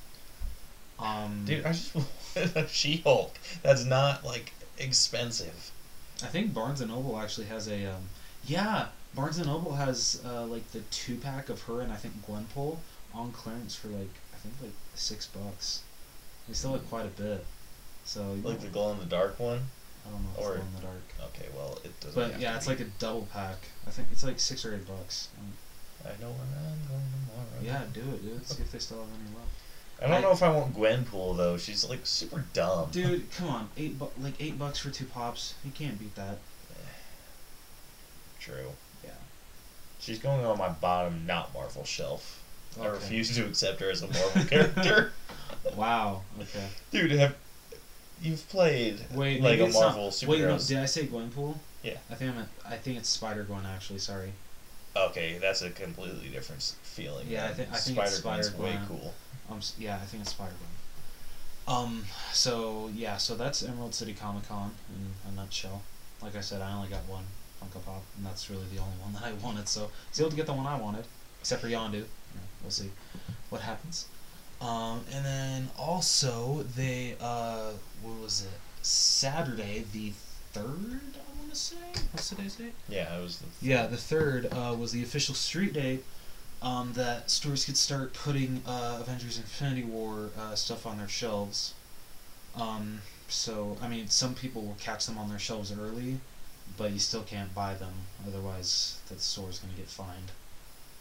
Um, 1.00 1.44
Dude, 1.46 1.66
I 1.66 1.72
just 1.72 1.96
want 2.36 2.70
She-Hulk. 2.70 3.38
That's 3.64 3.86
not 3.86 4.26
like 4.26 4.52
expensive. 4.78 5.72
I 6.24 6.28
think 6.28 6.54
Barnes 6.54 6.82
and 6.82 6.92
Noble 6.92 7.18
actually 7.20 7.48
has 7.48 7.68
a. 7.68 7.86
Um, 7.86 8.10
yeah, 8.48 8.88
Barnes 9.14 9.38
and 9.38 9.48
Noble 9.48 9.76
has 9.76 10.22
uh, 10.26 10.46
like 10.46 10.72
the 10.72 10.80
two 10.92 11.16
pack 11.18 11.50
of 11.50 11.62
her 11.64 11.82
and 11.82 11.92
I 11.92 11.96
think 11.96 12.14
Gwenpool 12.26 12.78
on 13.14 13.32
clearance 13.32 13.76
for 13.76 13.88
like 13.90 14.10
I 14.34 14.38
think 14.38 14.56
like 14.62 14.72
six 14.96 15.28
bucks. 15.28 15.84
They 16.48 16.54
still 16.54 16.74
have 16.74 16.88
quite 16.90 17.06
a 17.06 17.10
bit. 17.22 17.46
So 18.06 18.38
Like 18.44 18.62
the 18.62 18.68
glow 18.68 18.92
in 18.94 19.00
the 19.00 19.06
dark 19.06 19.40
one. 19.40 19.60
I 20.06 20.12
don't 20.12 20.24
know 20.24 20.30
if 20.38 20.46
or- 20.46 20.56
it's 20.56 20.60
glow 20.60 20.68
in 20.68 20.76
the 20.76 20.82
dark. 20.82 21.32
Okay, 21.36 21.48
well 21.56 21.80
it 21.84 22.00
doesn't. 22.00 22.32
But 22.32 22.40
yeah, 22.40 22.56
it's 22.56 22.66
be. 22.68 22.72
like 22.74 22.80
a 22.82 22.90
double 23.00 23.28
pack. 23.34 23.58
I 23.86 23.90
think 23.92 24.08
it's 24.12 24.24
like 24.24 24.40
six 24.40 24.64
or 24.66 24.74
eight 24.76 24.88
bucks. 24.88 25.30
I 26.06 26.10
know 26.22 26.30
where 26.30 26.40
I'm 26.56 26.88
going 26.88 27.04
tomorrow. 27.28 27.62
yeah, 27.64 27.82
do 27.94 28.00
it, 28.00 28.22
dude. 28.24 28.48
See 28.48 28.62
if 28.62 28.72
they 28.72 28.80
still 28.80 29.00
have 29.00 29.08
any 29.08 29.36
left. 29.36 29.50
I 30.00 30.06
don't 30.08 30.18
I- 30.18 30.22
know 30.22 30.32
if 30.32 30.44
I 30.44 30.50
want 30.52 30.74
Gwenpool 30.76 31.36
though. 31.36 31.58
She's 31.58 31.90
like 31.90 32.06
super 32.06 32.46
dumb. 32.54 32.90
Dude, 32.92 33.30
come 33.32 33.50
on, 33.50 33.70
eight 33.76 33.98
bu- 34.00 34.08
like 34.22 34.36
eight 34.40 34.58
bucks 34.58 34.80
for 34.80 34.90
two 34.92 35.06
pops. 35.06 35.56
You 35.66 35.72
can't 35.72 36.00
beat 36.00 36.16
that. 36.16 36.38
True. 38.48 38.72
Yeah. 39.04 39.10
She's 40.00 40.20
going 40.20 40.46
on 40.46 40.58
my 40.58 40.70
bottom 40.70 41.26
not 41.26 41.54
Marvel 41.54 41.84
shelf. 41.84 42.44
I 42.82 42.88
refuse 42.88 43.36
to 43.36 43.46
accept 43.46 43.82
her 43.82 43.90
as 43.90 44.02
a 44.04 44.08
Marvel 44.14 44.44
character. 44.46 45.12
Wow. 45.76 46.22
Okay. 46.40 46.68
Dude, 46.92 47.12
have 47.12 47.36
you've 48.22 48.48
played 48.50 49.00
Wait, 49.14 49.42
like 49.42 49.60
a 49.60 49.66
it's 49.66 49.76
not- 49.76 49.96
Marvel 49.96 50.14
Wait, 50.28 50.42
no, 50.42 50.58
did 50.58 50.78
I 50.78 50.86
say 50.86 51.08
Gwenpool? 51.08 51.58
Yeah. 51.84 51.98
I 52.10 52.16
think 52.16 52.32
I 52.32 52.36
meant, 52.36 52.50
I 52.68 52.76
think 52.78 52.98
it's 52.98 53.10
Spider 53.10 53.44
Gwen 53.44 53.66
actually. 53.66 54.00
Sorry. 54.00 54.32
Okay, 54.96 55.38
that's 55.40 55.62
a 55.62 55.70
completely 55.70 56.30
different 56.30 56.62
feeling. 56.82 57.28
Yeah, 57.30 57.46
I 57.46 57.54
thi- 57.54 57.64
I 57.72 57.78
think 57.78 58.00
it's 58.00 58.16
Spider-Gwen's 58.16 58.56
way 58.56 58.80
cool. 58.88 59.14
Um. 59.50 59.60
Yeah, 59.78 59.96
I 59.96 60.06
think 60.06 60.22
it's 60.22 60.32
Spider 60.32 60.54
Gwen. 60.58 61.76
Um. 61.78 62.06
So 62.34 62.90
yeah. 62.94 63.18
So 63.18 63.36
that's 63.36 63.62
Emerald 63.64 63.94
City 63.94 64.14
Comic 64.14 64.48
Con 64.48 64.72
in 64.90 65.32
a 65.32 65.36
nutshell. 65.36 65.84
Like 66.22 66.36
I 66.36 66.42
said, 66.42 66.62
I 66.62 66.74
only 66.74 66.90
got 66.90 67.06
one 67.08 67.26
Funko 67.62 67.84
Pop, 67.86 68.04
and 68.16 68.26
that's 68.26 68.50
really 68.50 68.66
the 68.74 68.80
only 68.80 68.98
one 69.02 69.14
that 69.14 69.24
I 69.24 69.34
wanted. 69.34 69.68
So 69.68 69.86
I 69.86 69.88
was 70.10 70.20
able 70.20 70.30
to 70.32 70.36
get 70.36 70.46
the 70.46 70.54
one 70.54 70.66
I 70.66 70.80
wanted, 70.80 71.06
except 71.40 71.62
for 71.62 71.68
Yondu. 71.68 72.06
We'll 72.62 72.72
see 72.72 72.92
what 73.50 73.62
happens. 73.62 74.08
Um, 74.60 75.02
and 75.14 75.24
then 75.24 75.70
also 75.78 76.66
they 76.76 77.16
uh, 77.22 77.72
what 78.02 78.22
was 78.22 78.44
it? 78.46 78.60
Saturday 78.82 79.86
the 79.94 80.12
third. 80.52 81.02
I 81.16 81.40
want 81.40 81.52
to 81.52 81.56
say. 81.56 81.76
What's 82.12 82.30
today's 82.30 82.56
date? 82.56 82.74
Yeah, 82.90 83.18
it 83.18 83.22
was 83.22 83.38
the 83.38 83.46
Yeah, 83.62 83.88
the 83.88 83.98
third 83.98 84.48
uh, 84.52 84.76
was 84.78 84.92
the 84.92 85.04
official 85.04 85.36
street 85.36 85.74
date 85.74 86.04
um, 86.62 86.94
that 86.94 87.30
stores 87.30 87.66
could 87.66 87.78
start 87.78 88.14
putting 88.14 88.62
uh, 88.68 88.98
Avengers 89.02 89.38
Infinity 89.38 89.84
War 89.84 90.30
uh, 90.40 90.56
stuff 90.56 90.86
on 90.88 90.98
their 90.98 91.08
shelves. 91.08 91.74
Um, 92.56 93.02
so, 93.28 93.78
I 93.82 93.88
mean, 93.88 94.08
some 94.08 94.34
people 94.34 94.64
will 94.64 94.78
catch 94.80 95.06
them 95.06 95.18
on 95.18 95.30
their 95.30 95.40
shelves 95.40 95.72
early, 95.72 96.18
but 96.78 96.92
you 96.92 97.00
still 97.00 97.24
can't 97.24 97.54
buy 97.54 97.74
them. 97.74 97.94
Otherwise, 98.28 99.00
the 99.10 99.18
store's 99.20 99.60
going 99.60 99.74
to 99.74 99.80
get 99.80 99.90
fined 99.90 100.32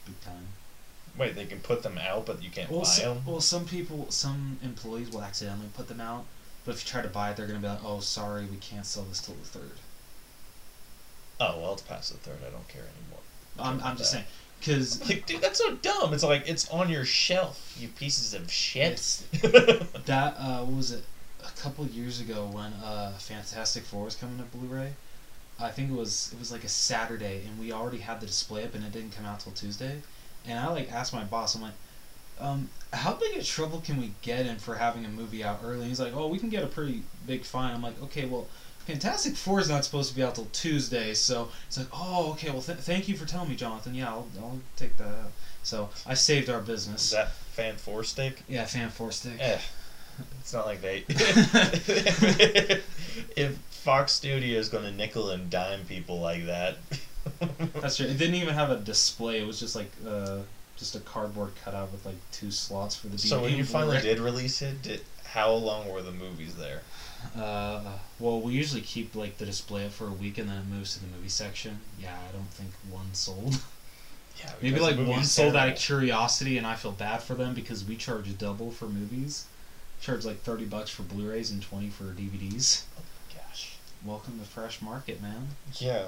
big 0.06 0.20
time. 0.22 0.48
Wait, 1.18 1.34
they 1.34 1.46
can 1.46 1.60
put 1.60 1.82
them 1.82 1.98
out, 1.98 2.26
but 2.26 2.42
you 2.42 2.50
can't 2.50 2.70
Well, 2.70 2.80
buy 2.80 2.86
so, 2.86 3.14
them. 3.14 3.22
well, 3.26 3.40
some 3.40 3.64
people, 3.66 4.10
some 4.10 4.58
employees 4.62 5.10
will 5.10 5.22
accidentally 5.22 5.68
put 5.74 5.88
them 5.88 6.00
out, 6.00 6.24
but 6.64 6.74
if 6.74 6.84
you 6.84 6.90
try 6.90 7.02
to 7.02 7.08
buy 7.08 7.30
it, 7.30 7.36
they're 7.36 7.46
going 7.46 7.60
to 7.60 7.66
be 7.66 7.72
like, 7.72 7.84
oh, 7.84 8.00
sorry, 8.00 8.44
we 8.46 8.56
can't 8.58 8.84
sell 8.86 9.04
this 9.04 9.20
till 9.20 9.34
the 9.34 9.44
third. 9.46 9.72
Oh 11.38 11.60
well, 11.60 11.74
it's 11.74 11.82
past 11.82 12.12
the 12.12 12.18
third. 12.18 12.38
I 12.46 12.50
don't 12.50 12.66
care 12.68 12.82
anymore. 12.82 13.20
I'm, 13.58 13.82
I'm 13.86 13.96
just 13.98 14.10
saying, 14.12 14.24
because 14.58 15.06
Like, 15.06 15.26
dude, 15.26 15.42
that's 15.42 15.58
so 15.58 15.74
dumb. 15.74 16.14
It's 16.14 16.22
like 16.22 16.48
it's 16.48 16.66
on 16.70 16.88
your 16.88 17.04
shelf, 17.04 17.76
you 17.78 17.88
pieces 17.88 18.32
of 18.34 18.50
shit. 18.50 19.22
That 20.06 20.34
uh, 20.38 20.60
what 20.64 20.76
was 20.76 20.92
it? 20.92 21.04
A 21.44 21.60
couple 21.60 21.84
years 21.86 22.20
ago 22.20 22.48
when 22.52 22.72
uh, 22.74 23.12
Fantastic 23.18 23.82
Four 23.84 24.04
was 24.04 24.16
coming 24.16 24.38
to 24.38 24.44
Blu-ray, 24.44 24.92
I 25.58 25.70
think 25.70 25.90
it 25.90 25.96
was 25.96 26.30
it 26.32 26.38
was 26.38 26.52
like 26.52 26.64
a 26.64 26.68
Saturday, 26.68 27.42
and 27.46 27.58
we 27.58 27.72
already 27.72 27.98
had 27.98 28.20
the 28.20 28.26
display 28.26 28.64
up, 28.64 28.74
and 28.74 28.84
it 28.84 28.92
didn't 28.92 29.12
come 29.16 29.24
out 29.24 29.40
till 29.40 29.52
Tuesday. 29.52 30.02
And 30.46 30.58
I 30.58 30.68
like 30.68 30.92
asked 30.92 31.12
my 31.12 31.24
boss, 31.24 31.54
I'm 31.54 31.62
like, 31.62 31.72
um, 32.38 32.68
how 32.92 33.14
big 33.14 33.36
a 33.36 33.42
trouble 33.42 33.80
can 33.80 33.98
we 34.00 34.12
get 34.22 34.46
in 34.46 34.56
for 34.58 34.76
having 34.76 35.04
a 35.04 35.08
movie 35.08 35.42
out 35.42 35.60
early? 35.64 35.80
And 35.80 35.88
he's 35.88 36.00
like, 36.00 36.14
oh, 36.14 36.28
we 36.28 36.38
can 36.38 36.50
get 36.50 36.62
a 36.62 36.66
pretty 36.68 37.02
big 37.26 37.44
fine. 37.44 37.74
I'm 37.74 37.82
like, 37.82 38.00
okay, 38.04 38.26
well. 38.26 38.46
Fantastic 38.86 39.34
Four 39.34 39.58
is 39.58 39.68
not 39.68 39.84
supposed 39.84 40.10
to 40.10 40.14
be 40.14 40.22
out 40.22 40.36
till 40.36 40.46
Tuesday, 40.52 41.12
so 41.12 41.48
it's 41.66 41.76
like, 41.76 41.88
oh, 41.92 42.30
okay, 42.34 42.50
well, 42.50 42.62
th- 42.62 42.78
thank 42.78 43.08
you 43.08 43.16
for 43.16 43.26
telling 43.26 43.48
me, 43.48 43.56
Jonathan. 43.56 43.96
Yeah, 43.96 44.10
I'll, 44.10 44.28
I'll 44.38 44.60
take 44.76 44.96
that 44.98 45.08
out. 45.08 45.32
So 45.64 45.90
I 46.06 46.14
saved 46.14 46.48
our 46.48 46.60
business. 46.60 47.06
Is 47.06 47.10
that 47.10 47.32
fan 47.32 47.74
four 47.74 48.04
stick? 48.04 48.44
yeah, 48.46 48.64
Fan 48.64 48.90
Four 48.90 49.10
Stick. 49.10 49.38
Eh, 49.40 49.58
it's 50.38 50.52
not 50.52 50.66
like 50.66 50.80
they. 50.82 51.04
if 53.36 53.58
Fox 53.86 54.10
Studio 54.10 54.58
is 54.58 54.68
going 54.68 54.82
to 54.82 54.90
nickel 54.90 55.30
and 55.30 55.48
dime 55.48 55.84
people 55.84 56.18
like 56.18 56.46
that, 56.46 56.76
That's 57.80 57.98
true. 57.98 58.06
It 58.06 58.18
didn't 58.18 58.34
even 58.34 58.52
have 58.52 58.70
a 58.70 58.78
display. 58.78 59.40
It 59.40 59.46
was 59.46 59.60
just 59.60 59.76
like 59.76 59.92
uh, 60.04 60.38
just 60.76 60.96
a 60.96 61.00
cardboard 61.00 61.52
cutout 61.64 61.92
with 61.92 62.04
like 62.04 62.16
two 62.32 62.50
slots 62.50 62.96
for 62.96 63.06
the 63.06 63.16
DVD. 63.16 63.28
so 63.28 63.42
when 63.42 63.54
you 63.54 63.62
finally 63.64 64.00
did 64.00 64.18
release 64.18 64.60
it, 64.60 64.82
did 64.82 65.02
how 65.24 65.52
long 65.52 65.88
were 65.88 66.02
the 66.02 66.10
movies 66.10 66.56
there? 66.56 66.82
uh, 67.36 67.80
well, 68.18 68.40
we 68.40 68.54
usually 68.54 68.80
keep 68.80 69.14
like 69.14 69.38
the 69.38 69.46
display 69.46 69.86
up 69.86 69.92
for 69.92 70.08
a 70.08 70.12
week 70.12 70.38
and 70.38 70.48
then 70.48 70.58
it 70.58 70.66
moves 70.66 70.94
to 70.94 71.00
the 71.00 71.06
movie 71.06 71.28
section. 71.28 71.78
Yeah, 72.00 72.16
I 72.28 72.32
don't 72.32 72.50
think 72.50 72.70
one 72.90 73.14
sold. 73.14 73.54
Yeah, 74.38 74.52
Maybe 74.60 74.80
like 74.80 74.98
one 74.98 75.24
sold 75.24 75.56
out 75.56 75.70
of 75.70 75.78
curiosity, 75.78 76.58
and 76.58 76.66
I 76.66 76.74
feel 76.74 76.92
bad 76.92 77.22
for 77.22 77.32
them 77.32 77.54
because 77.54 77.86
we 77.86 77.96
charge 77.96 78.36
double 78.36 78.70
for 78.70 78.84
movies. 78.84 79.46
Charge 80.02 80.26
like 80.26 80.42
thirty 80.42 80.66
bucks 80.66 80.90
for 80.90 81.04
Blu-rays 81.04 81.50
and 81.50 81.62
twenty 81.62 81.88
for 81.88 82.04
DVDs. 82.04 82.82
Welcome 84.06 84.38
to 84.38 84.44
Fresh 84.44 84.82
Market, 84.82 85.20
man. 85.20 85.48
Yeah, 85.78 86.06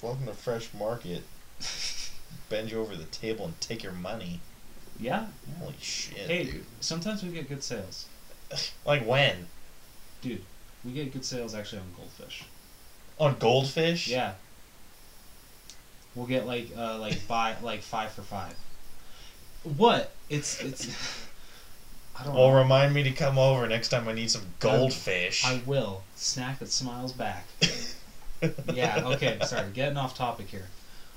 welcome 0.00 0.24
to 0.26 0.32
Fresh 0.32 0.70
Market. 0.72 1.24
Bend 2.48 2.70
you 2.70 2.80
over 2.80 2.96
the 2.96 3.04
table 3.04 3.44
and 3.44 3.60
take 3.60 3.82
your 3.82 3.92
money. 3.92 4.40
Yeah. 4.98 5.26
Holy 5.58 5.74
shit, 5.80 6.16
Hey, 6.18 6.44
dude! 6.44 6.64
sometimes 6.80 7.22
we 7.22 7.30
get 7.30 7.48
good 7.48 7.62
sales, 7.62 8.06
Like 8.86 9.04
when? 9.06 9.46
dude. 10.22 10.42
We 10.84 10.92
get 10.92 11.12
good 11.12 11.24
sales 11.24 11.54
actually 11.54 11.80
on 11.80 11.92
Goldfish. 11.96 12.44
On 13.18 13.36
Goldfish? 13.38 14.08
Yeah. 14.08 14.34
We'll 16.14 16.26
get 16.26 16.46
like 16.46 16.70
uh 16.76 16.98
like 16.98 17.26
buy 17.28 17.56
like 17.62 17.82
five 17.82 18.12
for 18.12 18.22
five. 18.22 18.54
What? 19.64 20.12
It's 20.30 20.62
it's. 20.62 20.86
I 22.16 22.28
Well, 22.28 22.50
know. 22.50 22.56
remind 22.56 22.94
me 22.94 23.02
to 23.02 23.10
come 23.10 23.38
over 23.38 23.66
next 23.66 23.88
time 23.88 24.08
I 24.08 24.12
need 24.12 24.30
some 24.30 24.46
goldfish. 24.60 25.44
I 25.44 25.60
will 25.66 26.02
snack 26.16 26.60
that 26.60 26.70
smiles 26.70 27.12
back. 27.12 27.46
yeah. 28.72 29.02
Okay. 29.04 29.38
Sorry. 29.44 29.70
Getting 29.72 29.96
off 29.96 30.16
topic 30.16 30.48
here. 30.48 30.68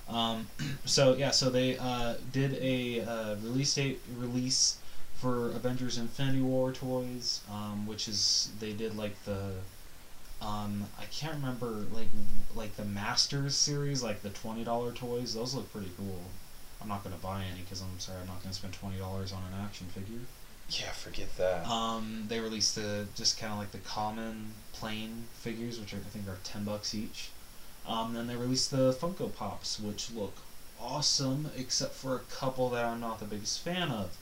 Um, 0.09 0.47
so 0.85 1.13
yeah. 1.15 1.31
So 1.31 1.49
they 1.49 1.77
uh, 1.77 2.15
did 2.31 2.53
a 2.61 3.01
uh, 3.01 3.35
release 3.35 3.73
date 3.75 3.99
release 4.17 4.77
for 5.15 5.49
Avengers 5.51 5.97
Infinity 5.97 6.41
War 6.41 6.71
toys, 6.71 7.41
um, 7.51 7.85
which 7.87 8.07
is 8.07 8.51
they 8.59 8.73
did 8.73 8.95
like 8.95 9.23
the. 9.25 9.51
Um, 10.39 10.85
I 10.99 11.05
can't 11.05 11.33
remember 11.33 11.85
like 11.93 12.09
like 12.55 12.75
the 12.75 12.85
Masters 12.85 13.55
series, 13.55 14.03
like 14.03 14.21
the 14.21 14.29
twenty 14.29 14.63
dollar 14.63 14.91
toys. 14.91 15.33
Those 15.33 15.53
look 15.53 15.71
pretty 15.71 15.91
cool. 15.97 16.21
I'm 16.81 16.87
not 16.87 17.03
gonna 17.03 17.15
buy 17.17 17.43
any 17.51 17.61
because 17.61 17.81
I'm 17.81 17.99
sorry, 17.99 18.19
I'm 18.21 18.27
not 18.27 18.41
gonna 18.43 18.53
spend 18.53 18.73
twenty 18.73 18.97
dollars 18.97 19.31
on 19.33 19.41
an 19.51 19.59
action 19.65 19.87
figure. 19.87 20.21
Yeah, 20.69 20.91
forget 20.91 21.35
that. 21.37 21.67
Um, 21.67 22.25
they 22.27 22.39
released 22.39 22.75
the 22.75 23.07
just 23.15 23.39
kind 23.39 23.53
of 23.53 23.59
like 23.59 23.71
the 23.71 23.77
common 23.79 24.51
plain 24.73 25.25
figures, 25.33 25.79
which 25.79 25.93
are, 25.93 25.97
I 25.97 26.09
think 26.09 26.27
are 26.27 26.37
ten 26.43 26.63
bucks 26.63 26.93
each. 26.93 27.29
Um, 27.87 28.13
then 28.13 28.27
they 28.27 28.35
released 28.35 28.71
the 28.71 28.91
Funko 28.93 29.33
Pops, 29.33 29.79
which 29.79 30.11
look 30.11 30.35
awesome, 30.79 31.49
except 31.55 31.93
for 31.93 32.15
a 32.15 32.19
couple 32.19 32.69
that 32.71 32.83
I'm 32.83 32.99
not 32.99 33.19
the 33.19 33.25
biggest 33.25 33.61
fan 33.61 33.91
of. 33.91 34.17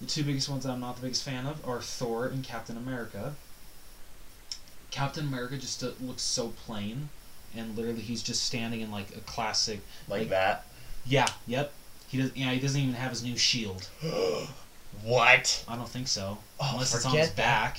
The 0.00 0.06
two 0.06 0.24
biggest 0.24 0.48
ones 0.48 0.64
that 0.64 0.72
I'm 0.72 0.80
not 0.80 0.96
the 0.96 1.02
biggest 1.02 1.24
fan 1.24 1.46
of 1.46 1.66
are 1.68 1.82
Thor 1.82 2.26
and 2.26 2.42
Captain 2.42 2.78
America. 2.78 3.34
Captain 4.90 5.26
America 5.26 5.58
just 5.58 5.84
uh, 5.84 5.90
looks 6.00 6.22
so 6.22 6.48
plain, 6.64 7.10
and 7.54 7.76
literally 7.76 8.00
he's 8.00 8.22
just 8.22 8.44
standing 8.44 8.80
in 8.80 8.90
like 8.90 9.14
a 9.14 9.20
classic. 9.20 9.80
like 10.08 10.20
like- 10.20 10.28
that. 10.30 10.66
Yeah, 11.04 11.28
yep. 11.46 11.72
He 12.08 12.18
does. 12.18 12.34
Yeah, 12.34 12.50
he 12.52 12.60
doesn't 12.60 12.80
even 12.80 12.94
have 12.94 13.10
his 13.10 13.22
new 13.22 13.36
shield. 13.36 13.88
what? 15.02 15.64
I 15.68 15.76
don't 15.76 15.88
think 15.88 16.08
so, 16.08 16.38
Oh, 16.60 16.70
unless 16.72 16.94
it's 16.94 17.04
on 17.06 17.16
his 17.16 17.28
that. 17.30 17.36
back. 17.36 17.78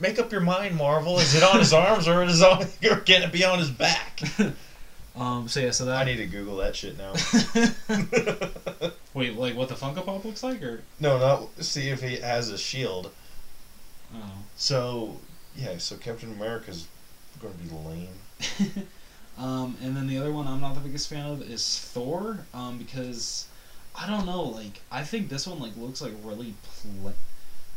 Make 0.00 0.18
up 0.18 0.32
your 0.32 0.40
mind, 0.40 0.76
Marvel. 0.76 1.18
Is 1.20 1.34
it 1.36 1.42
on 1.44 1.58
his 1.60 1.72
arms 1.72 2.08
or 2.08 2.24
is 2.24 2.40
it 2.42 2.46
on, 2.48 2.62
or 2.90 2.96
can 2.96 3.22
it 3.22 3.32
be 3.32 3.44
on 3.44 3.58
his 3.58 3.70
back? 3.70 4.20
Um. 5.16 5.46
So 5.46 5.60
yeah. 5.60 5.70
So 5.70 5.84
that. 5.84 5.94
I 5.98 6.02
need 6.02 6.16
to 6.16 6.26
Google 6.26 6.56
that 6.56 6.74
shit 6.74 6.98
now. 6.98 7.12
Wait. 9.14 9.36
Like 9.36 9.54
what 9.54 9.68
the 9.68 9.76
Funko 9.76 10.04
Pop 10.04 10.24
looks 10.24 10.42
like, 10.42 10.60
or 10.60 10.82
no, 10.98 11.18
not 11.18 11.64
see 11.64 11.88
if 11.90 12.02
he 12.02 12.16
has 12.16 12.50
a 12.50 12.58
shield. 12.58 13.12
oh. 14.12 14.18
So 14.56 15.20
yeah, 15.54 15.78
so 15.78 15.94
Captain 15.98 16.32
America's 16.32 16.88
going 17.40 17.54
to 17.54 17.60
be 17.60 17.70
lame. 17.88 18.88
um. 19.38 19.76
And 19.80 19.96
then 19.96 20.08
the 20.08 20.18
other 20.18 20.32
one 20.32 20.48
I'm 20.48 20.60
not 20.60 20.74
the 20.74 20.80
biggest 20.80 21.08
fan 21.08 21.26
of 21.30 21.42
is 21.48 21.78
Thor. 21.78 22.40
Um. 22.52 22.76
Because 22.78 23.46
I 23.96 24.06
don't 24.08 24.26
know. 24.26 24.42
Like 24.42 24.80
I 24.90 25.02
think 25.04 25.28
this 25.28 25.46
one 25.46 25.60
like 25.60 25.76
looks 25.76 26.00
like 26.02 26.12
really 26.22 26.54
pla- 26.62 27.12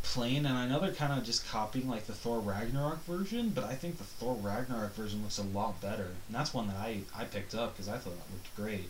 plain, 0.04 0.46
and 0.46 0.58
I 0.58 0.68
know 0.68 0.80
they're 0.80 0.94
kind 0.94 1.18
of 1.18 1.24
just 1.26 1.48
copying 1.48 1.88
like 1.88 2.06
the 2.08 2.14
Thor 2.14 2.40
Ragnarok 2.40 3.04
version, 3.06 3.50
but 3.50 3.66
I 3.66 3.76
think 3.76 3.98
the 3.98 4.04
Thor 4.04 4.36
Ragnarok 4.36 4.96
version 4.96 5.22
looks 5.22 5.38
a 5.38 5.44
lot 5.44 5.80
better, 5.82 6.16
and 6.28 6.36
that's 6.36 6.54
one 6.54 6.68
that 6.68 6.78
I 6.78 7.02
I 7.16 7.26
picked 7.26 7.54
up 7.56 7.74
because 7.74 7.88
I 7.88 7.98
thought 7.98 8.14
it 8.14 8.34
looked 8.34 8.56
great. 8.56 8.90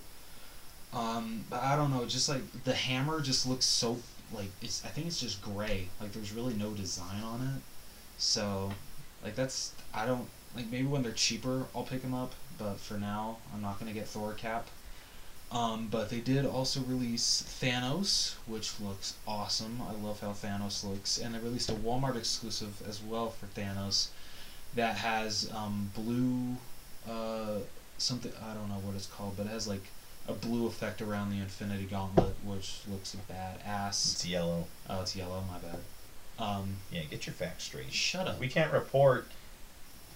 Um, 0.94 1.44
but 1.50 1.62
I 1.62 1.76
don't 1.76 1.92
know, 1.92 2.06
just 2.06 2.30
like 2.30 2.64
the 2.64 2.74
hammer 2.74 3.22
just 3.22 3.46
looks 3.48 3.66
so 3.66 3.98
like 4.32 4.50
it's. 4.62 4.86
I 4.86 4.90
think 4.90 5.08
it's 5.08 5.20
just 5.20 5.42
gray. 5.42 5.90
Like 6.00 6.14
there's 6.14 6.32
really 6.32 6.54
no 6.54 6.72
design 6.72 7.24
on 7.24 7.42
it. 7.42 7.62
So, 8.18 8.72
like 9.24 9.36
that's 9.36 9.74
I 9.94 10.06
don't 10.06 10.28
like 10.56 10.72
maybe 10.72 10.88
when 10.88 11.04
they're 11.04 11.12
cheaper 11.12 11.66
I'll 11.76 11.84
pick 11.84 12.02
them 12.02 12.14
up, 12.14 12.34
but 12.58 12.80
for 12.80 12.96
now 12.96 13.38
I'm 13.54 13.62
not 13.62 13.80
gonna 13.80 13.94
get 13.94 14.08
Thor 14.08 14.34
cap. 14.34 14.68
Um, 15.50 15.88
but 15.90 16.10
they 16.10 16.20
did 16.20 16.46
also 16.46 16.82
release 16.82 17.42
Thanos, 17.62 18.36
which 18.48 18.80
looks 18.82 19.14
awesome. 19.26 19.82
I 19.88 19.94
love 20.06 20.20
how 20.20 20.32
Thanos 20.32 20.84
looks, 20.84 21.18
and 21.18 21.34
they 21.34 21.40
released 21.40 21.70
a 21.70 21.74
Walmart 21.74 22.18
exclusive 22.18 22.82
as 22.88 23.02
well 23.02 23.30
for 23.30 23.46
Thanos 23.48 24.10
that 24.76 24.98
has 24.98 25.50
um, 25.56 25.90
blue 25.96 26.58
uh, 27.10 27.60
something 27.98 28.32
I 28.44 28.54
don't 28.54 28.68
know 28.68 28.76
what 28.86 28.96
it's 28.96 29.06
called, 29.08 29.38
but 29.38 29.46
it 29.46 29.50
has 29.50 29.68
like 29.68 29.84
a 30.28 30.34
blue 30.34 30.68
effect 30.68 31.02
around 31.02 31.30
the 31.32 31.38
Infinity 31.38 31.86
Gauntlet, 31.86 32.36
which 32.44 32.80
looks 32.92 33.16
badass. 33.32 34.14
It's 34.14 34.26
yellow. 34.26 34.68
Oh, 34.90 35.02
it's 35.02 35.16
yellow. 35.16 35.42
My 35.50 35.58
bad. 35.60 35.80
Um, 36.38 36.76
Yeah, 36.92 37.04
get 37.10 37.26
your 37.26 37.34
facts 37.34 37.64
straight. 37.64 37.92
shut 37.94 38.28
up. 38.28 38.38
We 38.38 38.50
can't 38.50 38.74
report 38.74 39.28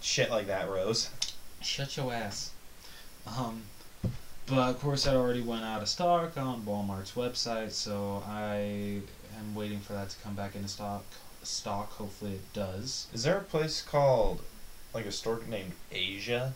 shit 0.02 0.30
like 0.30 0.48
that, 0.48 0.70
Rose. 0.70 1.10
Shut 1.62 1.96
your 1.96 2.14
ass. 2.14 2.52
Um, 3.26 3.64
but 4.48 4.69
of 4.69 4.79
course, 4.79 5.05
that 5.05 5.15
already 5.15 5.41
went 5.41 5.63
out 5.63 5.81
of 5.81 5.88
stock 5.89 6.38
on 6.38 6.63
Walmart's 6.63 7.13
website, 7.13 7.71
so 7.71 8.24
I 8.27 9.01
am 9.38 9.55
waiting 9.55 9.79
for 9.79 9.93
that 9.93 10.10
to 10.10 10.17
come 10.24 10.36
back 10.36 10.55
into 10.55 10.67
stock. 10.67 11.03
Stock. 11.43 11.91
Hopefully, 11.93 12.33
it 12.33 12.53
does. 12.53 13.07
Is 13.13 13.24
there 13.24 13.38
a 13.38 13.43
place 13.43 13.81
called, 13.81 14.41
like 14.93 15.05
a 15.05 15.12
store 15.12 15.41
named 15.48 15.71
Asia? 15.91 16.53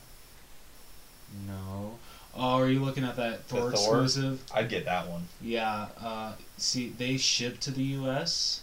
No. 1.47 1.97
Oh, 2.35 2.59
are 2.59 2.69
you 2.69 2.83
looking 2.83 3.03
at 3.03 3.15
that 3.15 3.47
The 3.47 3.55
Thor 3.55 3.59
Thor? 3.61 3.71
exclusive? 3.71 4.43
I'd 4.53 4.69
get 4.69 4.85
that 4.85 5.07
one. 5.07 5.27
Yeah. 5.41 5.87
Uh, 5.99 6.33
see, 6.57 6.89
they 6.89 7.17
ship 7.17 7.59
to 7.61 7.71
the 7.71 7.83
U.S., 7.83 8.61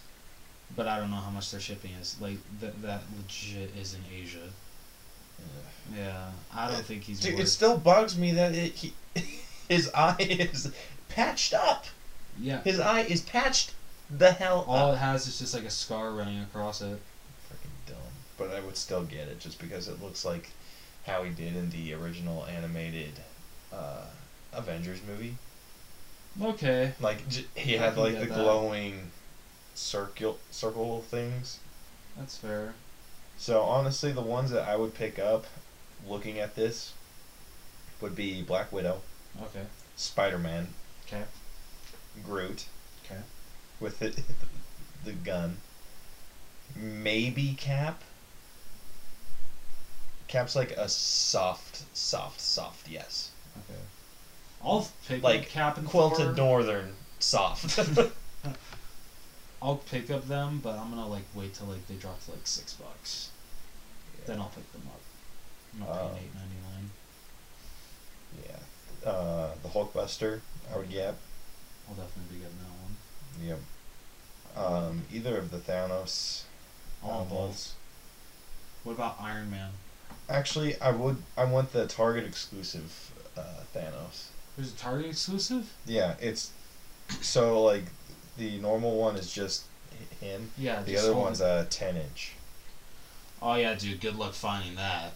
but 0.76 0.86
I 0.86 0.98
don't 0.98 1.10
know 1.10 1.16
how 1.16 1.30
much 1.30 1.50
their 1.50 1.60
shipping 1.60 1.90
is. 2.00 2.16
Like 2.20 2.36
th- 2.60 2.72
that 2.82 3.02
legit 3.16 3.74
is 3.76 3.94
in 3.94 4.00
Asia. 4.14 4.48
Yeah, 5.96 6.30
I 6.54 6.70
don't 6.70 6.84
think 6.84 7.02
he's. 7.02 7.20
Dude, 7.20 7.34
worth 7.34 7.42
it 7.44 7.46
still 7.48 7.76
bugs 7.76 8.16
me 8.16 8.32
that 8.32 8.54
it, 8.54 8.72
he, 8.72 8.94
his 9.68 9.90
eye 9.94 10.16
is 10.18 10.72
patched 11.08 11.54
up. 11.54 11.86
Yeah. 12.38 12.62
His 12.62 12.80
eye 12.80 13.00
is 13.02 13.20
patched 13.20 13.74
the 14.10 14.32
hell 14.32 14.64
All 14.68 14.90
up. 14.90 14.94
it 14.94 14.98
has 14.98 15.26
is 15.26 15.38
just 15.38 15.54
like 15.54 15.64
a 15.64 15.70
scar 15.70 16.10
running 16.12 16.40
across 16.42 16.80
it. 16.82 16.98
Freaking 17.48 17.86
dumb. 17.86 17.96
But 18.38 18.50
I 18.50 18.60
would 18.60 18.76
still 18.76 19.04
get 19.04 19.28
it 19.28 19.40
just 19.40 19.58
because 19.60 19.88
it 19.88 20.02
looks 20.02 20.24
like 20.24 20.50
how 21.06 21.22
he 21.24 21.30
did 21.30 21.56
in 21.56 21.70
the 21.70 21.94
original 21.94 22.46
animated 22.46 23.12
uh, 23.72 24.04
Avengers 24.52 25.00
movie. 25.06 25.36
Okay. 26.40 26.92
Like 27.00 27.28
j- 27.28 27.44
he 27.54 27.76
I 27.76 27.82
had 27.86 27.96
like 27.96 28.14
the 28.18 28.26
that. 28.26 28.34
glowing 28.34 29.10
circle 29.74 30.38
circle 30.50 31.02
things. 31.02 31.58
That's 32.16 32.36
fair. 32.36 32.74
So 33.38 33.62
honestly, 33.62 34.12
the 34.12 34.20
ones 34.22 34.50
that 34.50 34.68
I 34.68 34.76
would 34.76 34.94
pick 34.94 35.18
up, 35.18 35.46
looking 36.09 36.38
at 36.38 36.54
this, 36.56 36.92
would 38.00 38.14
be 38.16 38.42
Black 38.42 38.73
Widow, 38.73 39.00
Okay. 39.42 39.64
Spider 39.97 40.38
Man, 40.38 40.68
Okay. 41.06 41.25
Groot 42.25 42.66
Okay. 43.04 43.21
with 43.80 43.99
the 43.99 44.23
the 45.04 45.12
gun, 45.12 45.59
maybe 46.76 47.54
Cap. 47.59 48.02
Cap's 50.28 50.56
like 50.56 50.71
a 50.73 50.88
soft, 50.88 51.82
soft, 51.97 52.40
soft 52.40 52.88
yes. 52.88 53.30
Okay. 53.59 53.78
I'll 54.64 54.88
pick 55.06 55.23
Like, 55.23 55.40
up 55.42 55.49
Cap 55.49 55.78
and 55.78 55.87
Quilted 55.87 56.26
Thor. 56.26 56.35
Northern 56.35 56.94
soft. 57.18 57.78
I'll 59.62 59.76
pick 59.76 60.11
up 60.11 60.26
them, 60.28 60.61
but 60.62 60.76
I'm 60.78 60.90
gonna 60.90 61.06
like 61.09 61.25
wait 61.35 61.54
till 61.54 61.66
like 61.66 61.87
they 61.87 61.94
drop 61.94 62.23
to 62.25 62.30
like 62.32 62.47
six 62.47 62.73
bucks. 62.73 63.30
Then 64.26 64.38
I'll 64.40 64.49
pick 64.54 64.71
them 64.73 64.82
up. 64.88 65.00
I'm 65.74 65.80
not 65.80 66.12
eight 66.18 66.34
ninety 66.34 66.56
nine. 66.70 66.90
yeah. 68.44 69.08
Uh, 69.10 69.50
the 69.62 69.68
Hulkbuster, 69.68 70.40
I 70.72 70.76
would 70.78 70.90
get. 70.90 71.14
I'll 71.88 71.94
definitely 71.94 72.36
be 72.36 72.42
getting 72.42 72.58
that 72.58 73.48
one. 73.50 73.58
Yep. 74.56 74.64
Um, 74.64 75.02
either 75.12 75.36
of 75.38 75.50
the 75.50 75.58
Thanos. 75.58 76.42
All 77.02 77.22
of 77.22 77.32
Um, 77.32 77.36
those. 77.38 77.72
What 78.84 78.92
about 78.92 79.16
Iron 79.20 79.50
Man? 79.50 79.70
Actually, 80.28 80.80
I 80.80 80.90
would. 80.92 81.16
I 81.37 81.44
want 81.44 81.72
the 81.72 81.87
Target 81.87 82.24
exclusive 82.24 83.11
uh, 83.37 83.42
Thanos. 83.74 84.26
There's 84.56 84.72
a 84.72 84.76
Target 84.76 85.06
exclusive. 85.06 85.72
Yeah, 85.87 86.14
it's 86.20 86.50
so 87.20 87.62
like 87.62 87.85
the 88.37 88.58
normal 88.58 88.96
one 88.98 89.16
is 89.16 89.32
just 89.32 89.64
him. 90.20 90.50
Yeah. 90.58 90.82
The 90.82 90.92
just 90.92 91.04
other 91.04 91.14
one's 91.16 91.40
a 91.40 91.66
ten 91.70 91.96
inch. 91.96 92.32
Oh 93.40 93.54
yeah, 93.56 93.74
dude. 93.74 94.00
Good 94.00 94.16
luck 94.16 94.35
finding 94.35 94.76
that. 94.76 95.14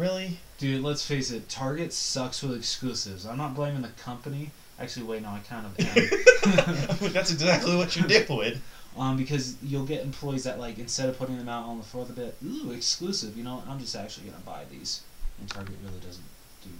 Really? 0.00 0.38
Dude, 0.56 0.82
let's 0.82 1.04
face 1.04 1.30
it. 1.30 1.48
Target 1.50 1.92
sucks 1.92 2.42
with 2.42 2.56
exclusives. 2.56 3.26
I'm 3.26 3.36
not 3.36 3.54
blaming 3.54 3.82
the 3.82 3.88
company. 3.88 4.50
Actually, 4.80 5.04
wait, 5.04 5.20
no, 5.20 5.28
I 5.28 5.40
kind 5.40 5.66
of 5.66 5.78
am. 5.78 7.12
That's 7.12 7.30
exactly 7.30 7.76
what 7.76 7.94
you 7.94 8.04
did 8.04 8.26
with. 8.30 8.62
Um, 8.96 9.18
because 9.18 9.56
you'll 9.62 9.84
get 9.84 10.02
employees 10.02 10.44
that 10.44 10.58
like 10.58 10.78
instead 10.78 11.10
of 11.10 11.18
putting 11.18 11.36
them 11.36 11.50
out 11.50 11.66
on 11.66 11.76
the 11.76 11.84
floor, 11.84 12.06
the 12.06 12.14
bit 12.14 12.34
ooh 12.42 12.70
exclusive. 12.72 13.36
You 13.36 13.44
know, 13.44 13.62
I'm 13.68 13.78
just 13.78 13.94
actually 13.94 14.28
gonna 14.28 14.42
buy 14.44 14.64
these, 14.70 15.02
and 15.38 15.48
Target 15.48 15.76
really 15.84 16.00
doesn't 16.00 16.24
do 16.64 16.70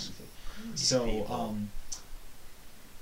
anything. 0.00 0.74
So 0.74 1.26
um, 1.30 1.70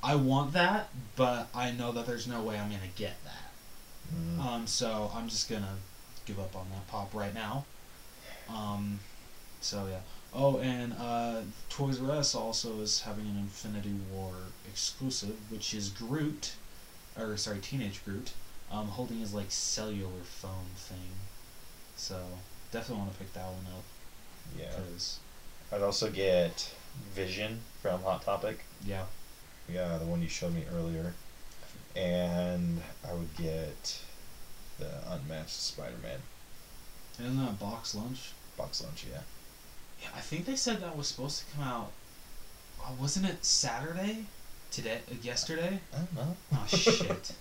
I 0.02 0.16
want 0.16 0.52
that, 0.52 0.90
but 1.16 1.48
I 1.54 1.70
know 1.72 1.92
that 1.92 2.06
there's 2.06 2.26
no 2.26 2.42
way 2.42 2.58
I'm 2.58 2.68
gonna 2.68 2.82
get 2.94 3.16
that. 3.24 4.14
Mm. 4.14 4.44
Um, 4.44 4.66
so 4.66 5.10
I'm 5.14 5.28
just 5.28 5.48
gonna 5.48 5.76
give 6.26 6.38
up 6.38 6.54
on 6.54 6.66
that 6.70 6.86
pop 6.88 7.14
right 7.14 7.34
now. 7.34 7.64
Um, 8.48 9.00
so 9.66 9.86
yeah. 9.90 10.00
Oh, 10.32 10.58
and 10.58 10.94
uh, 11.00 11.40
Toys 11.70 12.00
R 12.00 12.10
Us 12.10 12.34
also 12.34 12.80
is 12.80 13.00
having 13.02 13.24
an 13.26 13.36
Infinity 13.38 13.94
War 14.12 14.34
exclusive, 14.68 15.36
which 15.50 15.74
is 15.74 15.88
Groot, 15.88 16.54
or 17.18 17.36
sorry, 17.36 17.58
Teenage 17.58 18.04
Groot, 18.04 18.32
um, 18.70 18.88
holding 18.88 19.18
his 19.18 19.34
like 19.34 19.50
cellular 19.50 20.22
phone 20.22 20.70
thing. 20.76 21.10
So 21.96 22.20
definitely 22.70 23.02
want 23.02 23.12
to 23.12 23.18
pick 23.18 23.32
that 23.32 23.46
one 23.46 23.66
up 23.76 23.84
yeah. 24.58 24.66
because 24.76 25.18
I'd 25.72 25.82
also 25.82 26.10
get 26.10 26.72
Vision 27.14 27.60
from 27.82 28.02
Hot 28.02 28.22
Topic. 28.22 28.60
yeah, 28.84 29.04
Yeah, 29.72 29.98
the 29.98 30.04
one 30.04 30.22
you 30.22 30.28
showed 30.28 30.54
me 30.54 30.64
earlier. 30.74 31.14
And 31.94 32.82
I 33.08 33.14
would 33.14 33.34
get 33.36 34.00
the 34.78 34.90
unmatched 35.10 35.50
Spider-Man 35.50 36.20
isn't 37.18 37.38
that 37.38 37.58
box 37.58 37.94
lunch? 37.94 38.32
box 38.56 38.82
lunch. 38.82 39.06
Yeah. 39.10 39.20
I 40.14 40.20
think 40.20 40.46
they 40.46 40.56
said 40.56 40.80
that 40.80 40.96
was 40.96 41.08
supposed 41.08 41.40
to 41.40 41.54
come 41.54 41.64
out. 41.64 41.92
Uh, 42.82 42.90
wasn't 43.00 43.26
it 43.26 43.44
Saturday? 43.44 44.26
Today? 44.70 45.00
Uh, 45.10 45.14
yesterday? 45.22 45.80
I 45.92 45.96
don't 45.96 46.14
know. 46.14 46.36
Oh 46.52 46.64
shit! 46.68 47.10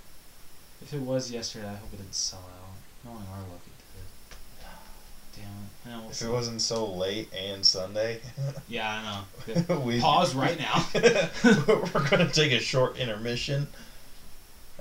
if 0.81 0.93
it 0.93 1.01
was 1.01 1.31
yesterday, 1.31 1.67
I 1.67 1.75
hope 1.75 1.93
it 1.93 1.97
didn't 1.97 2.15
sell 2.15 2.39
out. 2.39 2.75
Knowing 3.03 3.25
our 3.31 3.39
luck, 3.39 3.61
it 3.65 3.73
did. 3.77 5.43
Damn 5.43 5.93
it! 5.93 6.01
We'll 6.01 6.09
If 6.11 6.21
it 6.21 6.29
wasn't 6.29 6.61
so 6.61 6.91
late 6.91 7.29
and 7.33 7.65
Sunday, 7.65 8.19
Yeah, 8.67 9.23
I 9.47 9.53
know. 9.53 9.79
we 9.79 9.99
Pause 9.99 10.35
right 10.35 10.59
now. 10.59 10.85
We're 10.93 12.09
gonna 12.09 12.31
take 12.31 12.51
a 12.51 12.59
short 12.59 12.97
intermission. 12.97 13.67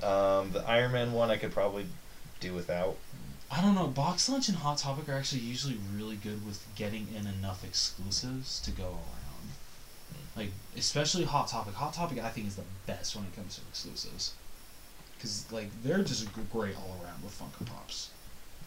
Um, 0.01 0.51
the 0.51 0.63
Iron 0.67 0.91
Man 0.91 1.13
one 1.13 1.29
I 1.29 1.37
could 1.37 1.51
probably 1.51 1.85
do 2.39 2.53
without. 2.53 2.97
I 3.55 3.61
don't 3.61 3.75
know. 3.75 3.87
Box 3.87 4.27
Lunch 4.27 4.49
and 4.49 4.57
Hot 4.57 4.77
Topic 4.77 5.07
are 5.07 5.13
actually 5.13 5.41
usually 5.41 5.77
really 5.95 6.17
good 6.17 6.45
with 6.45 6.65
getting 6.75 7.07
in 7.15 7.25
enough 7.25 7.63
exclusives 7.63 8.59
to 8.61 8.71
go 8.71 8.83
around. 8.83 9.49
Hmm. 10.09 10.39
Like 10.39 10.49
especially 10.77 11.23
Hot 11.23 11.47
Topic. 11.47 11.73
Hot 11.75 11.93
Topic 11.93 12.21
I 12.21 12.29
think 12.29 12.47
is 12.47 12.55
the 12.55 12.63
best 12.85 13.15
when 13.15 13.25
it 13.25 13.35
comes 13.35 13.55
to 13.55 13.61
exclusives. 13.69 14.33
Cause 15.21 15.45
like 15.51 15.69
they're 15.83 16.03
just 16.03 16.27
great 16.51 16.75
all 16.75 16.97
around 17.03 17.23
with 17.23 17.39
Funko 17.39 17.65
Pops. 17.65 18.09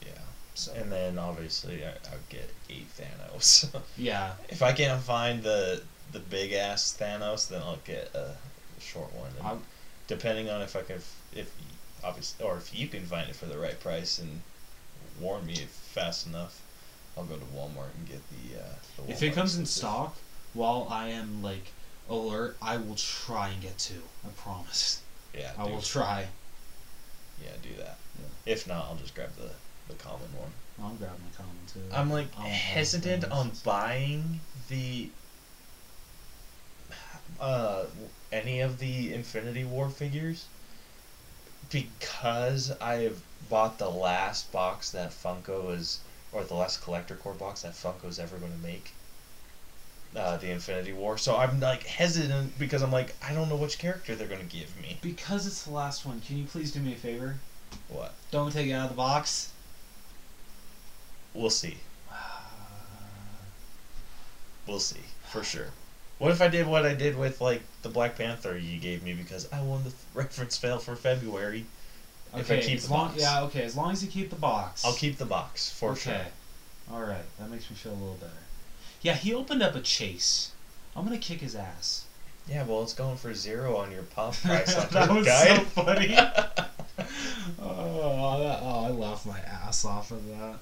Yeah. 0.03 0.13
So 0.55 0.73
And 0.73 0.91
then 0.91 1.19
obviously 1.19 1.85
I, 1.85 1.91
I 1.91 2.13
would 2.13 2.29
get 2.31 2.51
eight 2.71 2.89
Thanos. 2.97 3.71
yeah, 3.97 4.33
if 4.49 4.63
I 4.63 4.73
can't 4.73 5.03
find 5.03 5.43
the 5.43 5.83
the 6.13 6.21
big 6.21 6.53
ass 6.53 6.97
Thanos, 6.99 7.49
then 7.49 7.61
I'll 7.61 7.79
get 7.85 8.15
a 8.15 8.35
short 8.81 9.13
one. 9.15 9.31
And 9.45 9.61
depending 10.07 10.49
on 10.49 10.63
if 10.63 10.75
I 10.75 10.81
can, 10.81 10.97
f- 10.97 11.23
if 11.35 11.55
obviously, 12.03 12.45
or 12.45 12.57
if 12.57 12.77
you 12.77 12.89
can 12.89 13.05
find 13.05 13.29
it 13.29 13.37
for 13.37 13.47
the 13.47 13.59
right 13.59 13.79
price 13.79 14.19
and 14.19 14.41
warn 15.21 15.47
me 15.47 15.55
if 15.55 15.69
fast 15.69 16.27
enough, 16.27 16.61
I'll 17.17 17.25
go 17.25 17.37
to 17.37 17.45
Walmart 17.47 17.95
and 17.97 18.09
get 18.09 18.21
the. 18.31 18.61
Uh, 18.61 19.05
the 19.05 19.13
if 19.13 19.23
it 19.23 19.33
Walmart 19.33 19.35
comes 19.35 19.59
in 19.59 19.67
stock, 19.67 20.17
while 20.55 20.87
I 20.91 21.09
am 21.09 21.43
like 21.43 21.73
alert, 22.09 22.57
I 22.63 22.77
will 22.77 22.97
try 22.97 23.49
and 23.49 23.61
get 23.63 23.79
two. 23.79 24.03
I 24.25 24.29
promise. 24.41 25.03
yeah, 25.35 25.53
I 25.59 25.65
will 25.65 25.83
try. 25.83 26.27
yeah, 27.43 27.51
do 27.63 27.71
that. 27.79 27.99
Yeah. 28.19 28.53
If 28.53 28.67
not, 28.67 28.87
I'll 28.87 28.97
just 28.97 29.15
grab 29.15 29.31
the 29.37 29.51
the 29.89 29.95
common 29.95 30.29
one. 30.37 30.51
I'm 30.81 30.97
grabbing 30.97 31.23
a 31.33 31.37
common 31.37 31.57
too. 31.73 31.81
I'm 31.93 32.11
like 32.11 32.27
I 32.37 32.41
want 32.41 32.51
all 32.51 32.55
hesitant 32.55 33.25
on 33.25 33.51
buying 33.65 34.41
the 34.69 35.09
uh 37.41 37.85
any 38.33 38.61
of 38.61 38.79
the 38.79 39.13
Infinity 39.13 39.65
War 39.65 39.89
figures 39.89 40.47
because 41.71 42.73
I 42.81 42.95
have 42.97 43.21
bought 43.49 43.79
the 43.79 43.91
last 43.91 44.51
box 44.53 44.91
that 44.91 45.11
Funko 45.11 45.75
is 45.75 46.01
or 46.33 46.45
the 46.45 46.55
last 46.55 46.83
Collector 46.83 47.17
Corps 47.17 47.35
box 47.35 47.63
that 47.63 47.73
Funko's 47.73 48.19
ever 48.19 48.37
going 48.37 48.53
to 48.53 48.59
make. 48.59 48.93
Uh, 50.17 50.39
the 50.39 50.51
Infinity 50.51 50.93
War. 50.93 51.19
So 51.19 51.37
I'm 51.37 51.61
like 51.61 51.85
hesitant 51.85 52.59
because 52.59 52.83
I'm 52.83 52.91
like 52.91 53.15
I 53.23 53.35
don't 53.35 53.49
know 53.49 53.57
which 53.57 53.79
character 53.79 54.15
they're 54.15 54.27
going 54.27 54.47
to 54.47 54.57
give 54.57 54.81
me. 54.81 54.99
Because 55.03 55.47
it's 55.47 55.65
the 55.65 55.71
last 55.71 56.07
one, 56.07 56.23
can 56.23 56.39
you 56.39 56.45
please 56.45 56.73
do 56.73 56.81
me 56.81 56.95
a 56.95 56.97
favor? 56.97 57.37
What? 57.89 58.15
Don't 58.31 58.51
take 58.51 58.69
it 58.69 58.73
out 58.73 58.85
of 58.85 58.91
the 58.91 58.97
box. 58.97 59.53
We'll 61.35 61.51
see. 61.51 61.77
We'll 64.67 64.81
see 64.81 65.03
for 65.29 65.45
sure. 65.45 65.69
What 66.19 66.33
if 66.33 66.41
I 66.41 66.49
did 66.49 66.67
what 66.67 66.87
I 66.87 66.95
did 66.95 67.17
with 67.17 67.41
like 67.41 67.63
the 67.83 67.89
Black 67.89 68.17
Panther 68.17 68.57
you 68.57 68.81
gave 68.81 69.03
me 69.03 69.13
because 69.13 69.51
I 69.53 69.61
won 69.63 69.85
the 69.85 69.93
reference 70.19 70.57
fail 70.57 70.79
for 70.79 70.97
February? 70.97 71.67
If 72.35 72.51
I 72.51 72.55
Okay, 72.55 72.67
keep 72.67 72.81
the 72.81 72.93
long, 72.93 73.09
box. 73.09 73.21
yeah, 73.21 73.43
okay. 73.45 73.63
As 73.63 73.75
long 73.77 73.91
as 73.93 74.05
you 74.05 74.11
keep 74.11 74.31
the 74.31 74.37
box, 74.37 74.85
I'll 74.85 74.93
keep 74.95 75.17
the 75.19 75.25
box 75.25 75.71
for 75.71 75.93
okay. 75.93 76.01
sure. 76.01 76.13
Okay. 76.15 76.27
All 76.93 77.03
right, 77.03 77.25
that 77.39 77.51
makes 77.51 77.69
me 77.71 77.77
feel 77.77 77.93
a 77.93 77.95
little 77.95 78.15
better. 78.21 78.33
Yeah, 79.03 79.15
he 79.15 79.33
opened 79.35 79.63
up 79.63 79.75
a 79.75 79.81
chase. 79.81 80.53
I'm 80.97 81.05
gonna 81.05 81.19
kick 81.19 81.41
his 81.41 81.55
ass. 81.55 82.05
Yeah, 82.49 82.65
well, 82.65 82.83
it's 82.83 82.95
going 82.95 83.17
for 83.19 83.35
zero 83.35 83.77
on 83.77 83.93
your 83.93 84.03
pop 84.05 84.35
price 84.43 84.75
That 84.75 85.11
was 85.11 85.27
guide. 85.27 85.59
so 85.59 85.63
funny. 85.83 86.17
Oh, 87.61 88.39
that, 88.41 88.61
oh, 88.63 88.85
I 88.87 88.91
laughed 88.91 89.27
my 89.27 89.39
ass 89.41 89.85
off 89.85 90.11
of 90.11 90.27
that. 90.29 90.57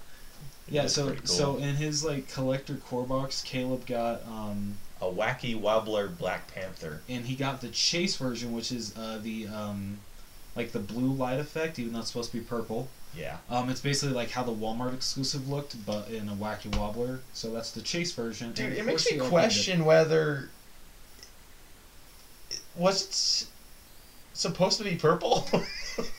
Yeah, 0.68 0.82
That's 0.82 0.94
so 0.94 1.14
cool. 1.14 1.26
so 1.26 1.56
in 1.56 1.76
his 1.76 2.04
like 2.04 2.28
Collector 2.32 2.76
Corps 2.76 3.04
box, 3.06 3.42
Caleb 3.42 3.86
got 3.86 4.22
um 4.26 4.76
a 5.00 5.06
wacky 5.06 5.58
wobbler 5.58 6.08
Black 6.08 6.52
Panther. 6.52 7.02
and 7.08 7.24
he 7.26 7.34
got 7.36 7.60
the 7.60 7.68
chase 7.68 8.16
version, 8.16 8.52
which 8.52 8.72
is 8.72 8.96
uh 8.96 9.18
the 9.22 9.46
um 9.48 9.98
like 10.56 10.72
the 10.72 10.78
blue 10.78 11.12
light 11.12 11.38
effect, 11.38 11.78
even 11.78 11.92
though 11.92 12.00
it's 12.00 12.08
supposed 12.08 12.32
to 12.32 12.38
be 12.38 12.42
purple. 12.44 12.88
Yeah. 13.14 13.36
Um, 13.48 13.70
it's 13.70 13.80
basically 13.80 14.14
like 14.14 14.30
how 14.30 14.42
the 14.42 14.52
Walmart 14.52 14.94
exclusive 14.94 15.48
looked, 15.48 15.84
but 15.86 16.08
in 16.10 16.28
a 16.28 16.34
wacky 16.34 16.74
wobbler. 16.76 17.20
So 17.32 17.52
that's 17.52 17.70
the 17.70 17.80
chase 17.82 18.12
version. 18.12 18.52
Dude, 18.52 18.72
it 18.72 18.84
makes 18.84 19.06
me 19.06 19.12
he 19.12 19.20
opened 19.20 19.30
question 19.30 19.84
whether 19.84 20.50
was 22.76 23.02
it 23.02 23.10
s- 23.10 23.46
supposed 24.34 24.78
to 24.78 24.84
be 24.84 24.96
purple? 24.96 25.48
It. 25.52 25.66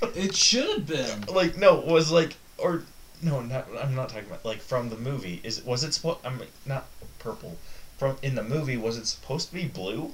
it 0.16 0.36
should 0.36 0.70
have 0.70 0.88
been. 0.88 1.36
like 1.36 1.58
no, 1.58 1.80
was 1.80 2.12
like 2.12 2.36
or 2.58 2.84
no, 3.22 3.42
not 3.42 3.68
I'm 3.82 3.96
not 3.96 4.10
talking 4.10 4.28
about 4.28 4.46
like 4.46 4.60
from 4.62 4.90
the 4.90 4.98
movie. 4.98 5.42
Is 5.44 5.64
was 5.64 5.84
it 5.84 5.94
supposed? 5.94 6.20
I'm 6.26 6.40
like, 6.40 6.52
not 6.66 6.86
purple. 7.20 7.58
From 7.98 8.18
in 8.22 8.36
the 8.36 8.44
movie, 8.44 8.78
was 8.78 8.98
it 8.98 9.08
supposed 9.08 9.50
to 9.50 9.56
be 9.56 9.66
blue? 9.66 10.14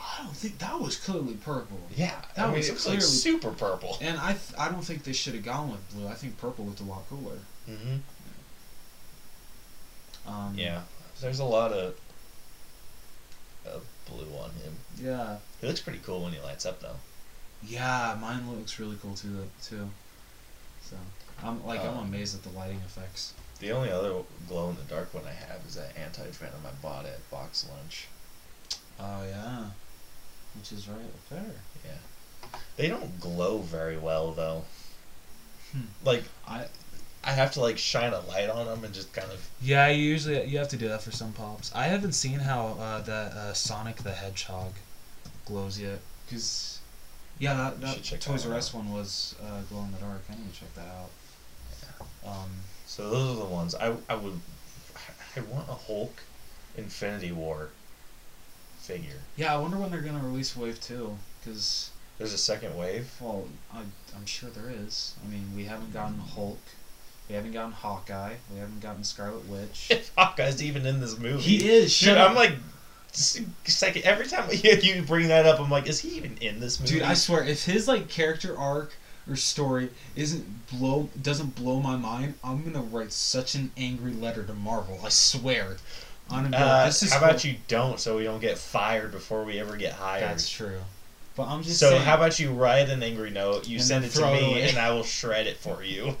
I 0.00 0.22
don't 0.24 0.36
think 0.36 0.58
that 0.58 0.78
was 0.80 0.96
clearly 0.96 1.34
purple. 1.34 1.80
Yeah, 1.94 2.14
That 2.36 2.44
I 2.44 2.48
mean 2.48 2.56
was 2.58 2.68
it 2.68 2.72
was 2.74 2.86
like 2.86 2.98
clearly- 2.98 3.12
super 3.12 3.50
purple. 3.50 3.98
And 4.00 4.18
I, 4.18 4.32
th- 4.32 4.58
I 4.58 4.68
don't 4.70 4.82
think 4.84 5.02
they 5.04 5.12
should 5.12 5.34
have 5.34 5.44
gone 5.44 5.70
with 5.70 5.90
blue. 5.92 6.06
I 6.08 6.14
think 6.14 6.38
purple 6.38 6.64
looked 6.66 6.80
a 6.80 6.84
lot 6.84 7.02
cooler. 7.10 7.38
Mm-hmm. 7.68 7.96
Um, 10.26 10.54
Yeah, 10.56 10.82
there's 11.20 11.38
a 11.40 11.44
lot 11.44 11.72
of 11.72 11.94
of 13.66 13.82
blue 14.06 14.34
on 14.38 14.50
him. 14.52 14.76
Yeah. 15.02 15.36
He 15.60 15.66
looks 15.66 15.80
pretty 15.80 16.00
cool 16.04 16.22
when 16.24 16.32
he 16.32 16.40
lights 16.40 16.64
up 16.64 16.80
though. 16.80 16.96
Yeah, 17.62 18.16
mine 18.20 18.48
looks 18.50 18.78
really 18.78 18.96
cool 19.02 19.14
too. 19.14 19.48
Too. 19.62 19.88
So 20.82 20.96
I'm 21.42 21.64
like 21.66 21.80
I'm 21.80 21.98
Um, 21.98 22.06
amazed 22.08 22.34
at 22.36 22.42
the 22.44 22.56
lighting 22.56 22.80
effects. 22.86 23.34
The 23.60 23.72
only 23.72 23.90
other 23.90 24.14
glow 24.48 24.70
in 24.70 24.76
the 24.76 24.82
dark 24.82 25.12
one 25.12 25.24
I 25.26 25.32
have 25.32 25.60
is 25.66 25.74
that 25.74 25.96
anti 25.96 26.30
venom 26.30 26.60
I 26.64 26.70
bought 26.82 27.04
at 27.06 27.28
Box 27.30 27.66
Lunch. 27.68 28.06
Oh 29.00 29.24
yeah. 29.24 29.64
Which 30.58 30.72
is 30.72 30.88
right 30.88 30.98
up 30.98 31.28
there. 31.30 31.54
Yeah. 31.84 32.58
They 32.76 32.88
don't 32.88 33.20
glow 33.20 33.58
very 33.58 33.96
well 33.96 34.32
though. 34.32 34.64
Hmm. 35.72 35.82
Like 36.04 36.24
I 36.46 36.66
I 37.24 37.32
have 37.32 37.52
to 37.52 37.60
like 37.60 37.78
shine 37.78 38.12
a 38.12 38.20
light 38.20 38.48
on 38.48 38.66
them 38.66 38.84
and 38.84 38.94
just 38.94 39.12
kind 39.12 39.30
of 39.30 39.48
yeah. 39.60 39.88
You 39.88 40.02
usually 40.02 40.44
you 40.46 40.58
have 40.58 40.68
to 40.68 40.76
do 40.76 40.88
that 40.88 41.02
for 41.02 41.10
some 41.10 41.32
pops. 41.32 41.72
I 41.74 41.84
haven't 41.84 42.12
seen 42.12 42.40
how 42.40 42.76
uh, 42.80 43.00
that 43.02 43.32
uh, 43.32 43.52
Sonic 43.52 43.96
the 43.96 44.12
Hedgehog 44.12 44.72
glows 45.44 45.80
yet. 45.80 46.00
Cause 46.30 46.80
yeah, 47.38 47.54
that, 47.54 47.80
that 47.80 48.20
Toys 48.20 48.44
R 48.44 48.50
one 48.50 48.58
Us 48.58 48.74
one 48.74 48.92
was 48.92 49.34
uh, 49.42 49.60
glow 49.68 49.82
in 49.82 49.92
the 49.92 49.98
dark. 49.98 50.22
I 50.28 50.34
need 50.34 50.52
to 50.52 50.60
check 50.60 50.74
that 50.74 50.86
out. 50.86 51.10
Um, 52.26 52.50
So 52.86 53.10
those 53.10 53.36
are 53.36 53.40
the 53.40 53.50
ones 53.50 53.74
I 53.74 53.94
I 54.08 54.14
would 54.16 54.40
I 55.36 55.40
want 55.40 55.68
a 55.68 55.74
Hulk 55.74 56.22
Infinity 56.76 57.32
War 57.32 57.70
figure. 58.88 59.20
yeah, 59.36 59.54
I 59.54 59.58
wonder 59.58 59.76
when 59.76 59.90
they're 59.90 60.00
gonna 60.00 60.24
release 60.24 60.56
Wave 60.56 60.80
Two. 60.80 61.16
Cause 61.44 61.90
There's 62.18 62.32
a 62.32 62.38
second 62.38 62.76
wave. 62.76 63.08
well, 63.20 63.46
I, 63.72 63.80
I'm 64.16 64.26
sure 64.26 64.50
there 64.50 64.70
is. 64.70 65.14
I 65.24 65.30
mean, 65.30 65.52
we 65.54 65.64
haven't 65.64 65.92
gotten 65.92 66.18
Hulk. 66.18 66.58
We 67.28 67.34
haven't 67.34 67.52
gotten 67.52 67.72
Hawkeye. 67.72 68.34
We 68.52 68.58
haven't 68.58 68.80
gotten 68.80 69.04
Scarlet 69.04 69.46
Witch. 69.46 69.88
If 69.90 70.12
Hawkeye's 70.18 70.62
even 70.62 70.86
in 70.86 71.00
this 71.00 71.18
movie. 71.18 71.42
he 71.42 71.68
is. 71.68 71.96
Dude, 71.98 72.08
Shut 72.08 72.18
I'm 72.18 72.34
like 72.34 72.52
second 73.12 74.04
every 74.04 74.26
time 74.26 74.48
you, 74.52 74.72
you 74.82 75.02
bring 75.02 75.28
that 75.28 75.46
up, 75.46 75.60
I'm 75.60 75.70
like, 75.70 75.86
is 75.86 76.00
he 76.00 76.10
even 76.16 76.36
in 76.38 76.60
this 76.60 76.80
movie? 76.80 76.94
Dude, 76.94 77.02
I 77.02 77.14
swear, 77.14 77.44
if 77.44 77.64
his 77.64 77.88
like 77.88 78.08
character 78.08 78.56
arc 78.56 78.94
or 79.28 79.36
story 79.36 79.90
isn't 80.16 80.68
blow 80.68 81.10
doesn't 81.20 81.54
blow 81.54 81.80
my 81.80 81.96
mind, 81.96 82.34
I'm 82.42 82.64
gonna 82.64 82.84
write 82.84 83.12
such 83.12 83.54
an 83.54 83.70
angry 83.76 84.12
letter 84.12 84.44
to 84.44 84.54
Marvel. 84.54 85.00
I 85.04 85.10
swear. 85.10 85.76
Be 86.28 86.34
like, 86.36 86.54
Uh, 86.54 86.86
this 86.86 87.02
is 87.02 87.12
how 87.12 87.18
about 87.18 87.30
Hulk." 87.30 87.44
you 87.44 87.56
don't, 87.68 87.98
so 87.98 88.16
we 88.16 88.24
don't 88.24 88.40
get 88.40 88.58
fired 88.58 89.12
before 89.12 89.44
we 89.44 89.58
ever 89.58 89.76
get 89.76 89.92
hired? 89.94 90.22
That's 90.24 90.48
true. 90.48 90.80
But 91.36 91.46
I'm 91.48 91.62
just 91.62 91.78
so 91.78 91.90
saying. 91.90 92.02
how 92.02 92.16
about 92.16 92.38
you 92.38 92.50
write 92.52 92.88
an 92.88 93.02
angry 93.02 93.30
note, 93.30 93.68
you 93.68 93.78
send 93.78 94.04
it 94.04 94.10
to 94.10 94.18
throw 94.18 94.34
it 94.34 94.40
me, 94.42 94.62
and 94.62 94.76
I 94.78 94.90
will 94.90 95.04
shred 95.04 95.46
it 95.46 95.56
for 95.56 95.82
you. 95.82 96.16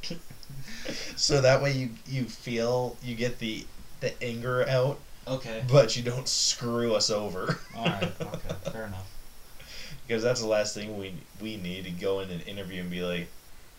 so 1.16 1.40
that 1.40 1.60
way 1.62 1.72
you 1.72 1.90
you 2.06 2.24
feel 2.24 2.96
you 3.02 3.14
get 3.16 3.38
the 3.38 3.66
the 4.00 4.22
anger 4.22 4.66
out, 4.68 4.98
Okay. 5.26 5.62
but 5.70 5.96
you 5.96 6.02
don't 6.04 6.28
screw 6.28 6.94
us 6.94 7.10
over. 7.10 7.58
All 7.76 7.84
right. 7.84 8.12
Okay. 8.20 8.70
Fair 8.72 8.86
enough. 8.86 9.10
because 10.06 10.22
that's 10.22 10.40
the 10.40 10.46
last 10.46 10.74
thing 10.74 10.96
we 10.98 11.12
we 11.40 11.56
need 11.56 11.84
to 11.84 11.90
go 11.90 12.20
in 12.20 12.30
an 12.30 12.40
interview 12.42 12.80
and 12.82 12.90
be 12.90 13.02
like, 13.02 13.28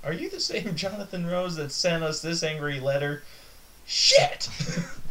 "Are 0.03 0.13
you 0.13 0.29
the 0.29 0.39
same 0.41 0.75
Jonathan 0.75 1.25
Rose 1.25 1.55
that 1.55 1.71
sent 1.71 2.03
us 2.03 2.21
this 2.21 2.43
angry 2.43 2.79
letter?" 2.81 3.23
Shit! 3.85 4.49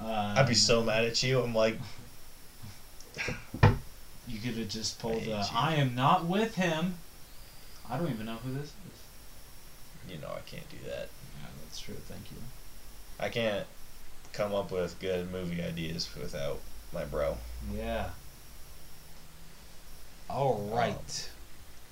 Uh, 0.00 0.34
I'd 0.36 0.46
be 0.48 0.54
so 0.54 0.82
mad 0.82 1.04
at 1.04 1.22
you. 1.22 1.40
I'm 1.40 1.54
like, 1.54 1.78
You 4.28 4.38
could 4.40 4.54
have 4.56 4.68
just 4.68 4.98
pulled. 4.98 5.26
Uh. 5.28 5.44
I 5.54 5.76
am 5.76 5.94
not 5.94 6.24
with 6.26 6.54
him. 6.56 6.96
I 7.88 7.96
don't 7.96 8.10
even 8.10 8.26
know 8.26 8.36
who 8.44 8.52
this 8.54 8.64
is. 8.66 10.12
you 10.12 10.18
know, 10.18 10.28
I 10.28 10.40
can't 10.48 10.68
do 10.68 10.76
that. 10.86 11.08
Yeah, 11.40 11.48
that's 11.62 11.78
true. 11.78 11.94
Thank 12.08 12.30
you. 12.30 12.36
I 13.20 13.28
can't 13.28 13.66
come 14.32 14.54
up 14.54 14.70
with 14.72 14.98
good 15.00 15.30
movie 15.32 15.62
ideas 15.62 16.08
without 16.20 16.58
my 16.92 17.04
bro. 17.04 17.38
Yeah. 17.74 18.10
All 20.28 20.68
right. 20.74 21.30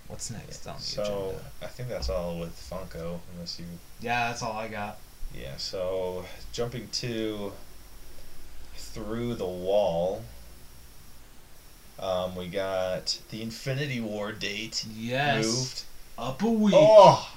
What's 0.08 0.30
next 0.30 0.66
on 0.66 0.76
the 0.76 0.82
So 0.82 1.02
agenda? 1.02 1.44
I 1.62 1.66
think 1.66 1.88
that's 1.88 2.10
all 2.10 2.38
with 2.38 2.54
Funko, 2.70 3.20
unless 3.32 3.58
you. 3.58 3.64
Yeah, 4.00 4.28
that's 4.28 4.42
all 4.42 4.52
I 4.52 4.68
got. 4.68 4.98
Yeah. 5.34 5.56
So 5.56 6.24
jumping 6.52 6.88
to 6.88 7.52
through 8.94 9.34
the 9.34 9.44
wall. 9.46 10.22
Um, 11.98 12.34
we 12.36 12.48
got 12.48 13.18
the 13.30 13.42
Infinity 13.42 14.00
War 14.00 14.32
date 14.32 14.84
Yes. 14.96 15.44
moved. 15.46 15.82
Up 16.18 16.42
a 16.42 16.48
week. 16.48 16.74
Oh, 16.76 17.30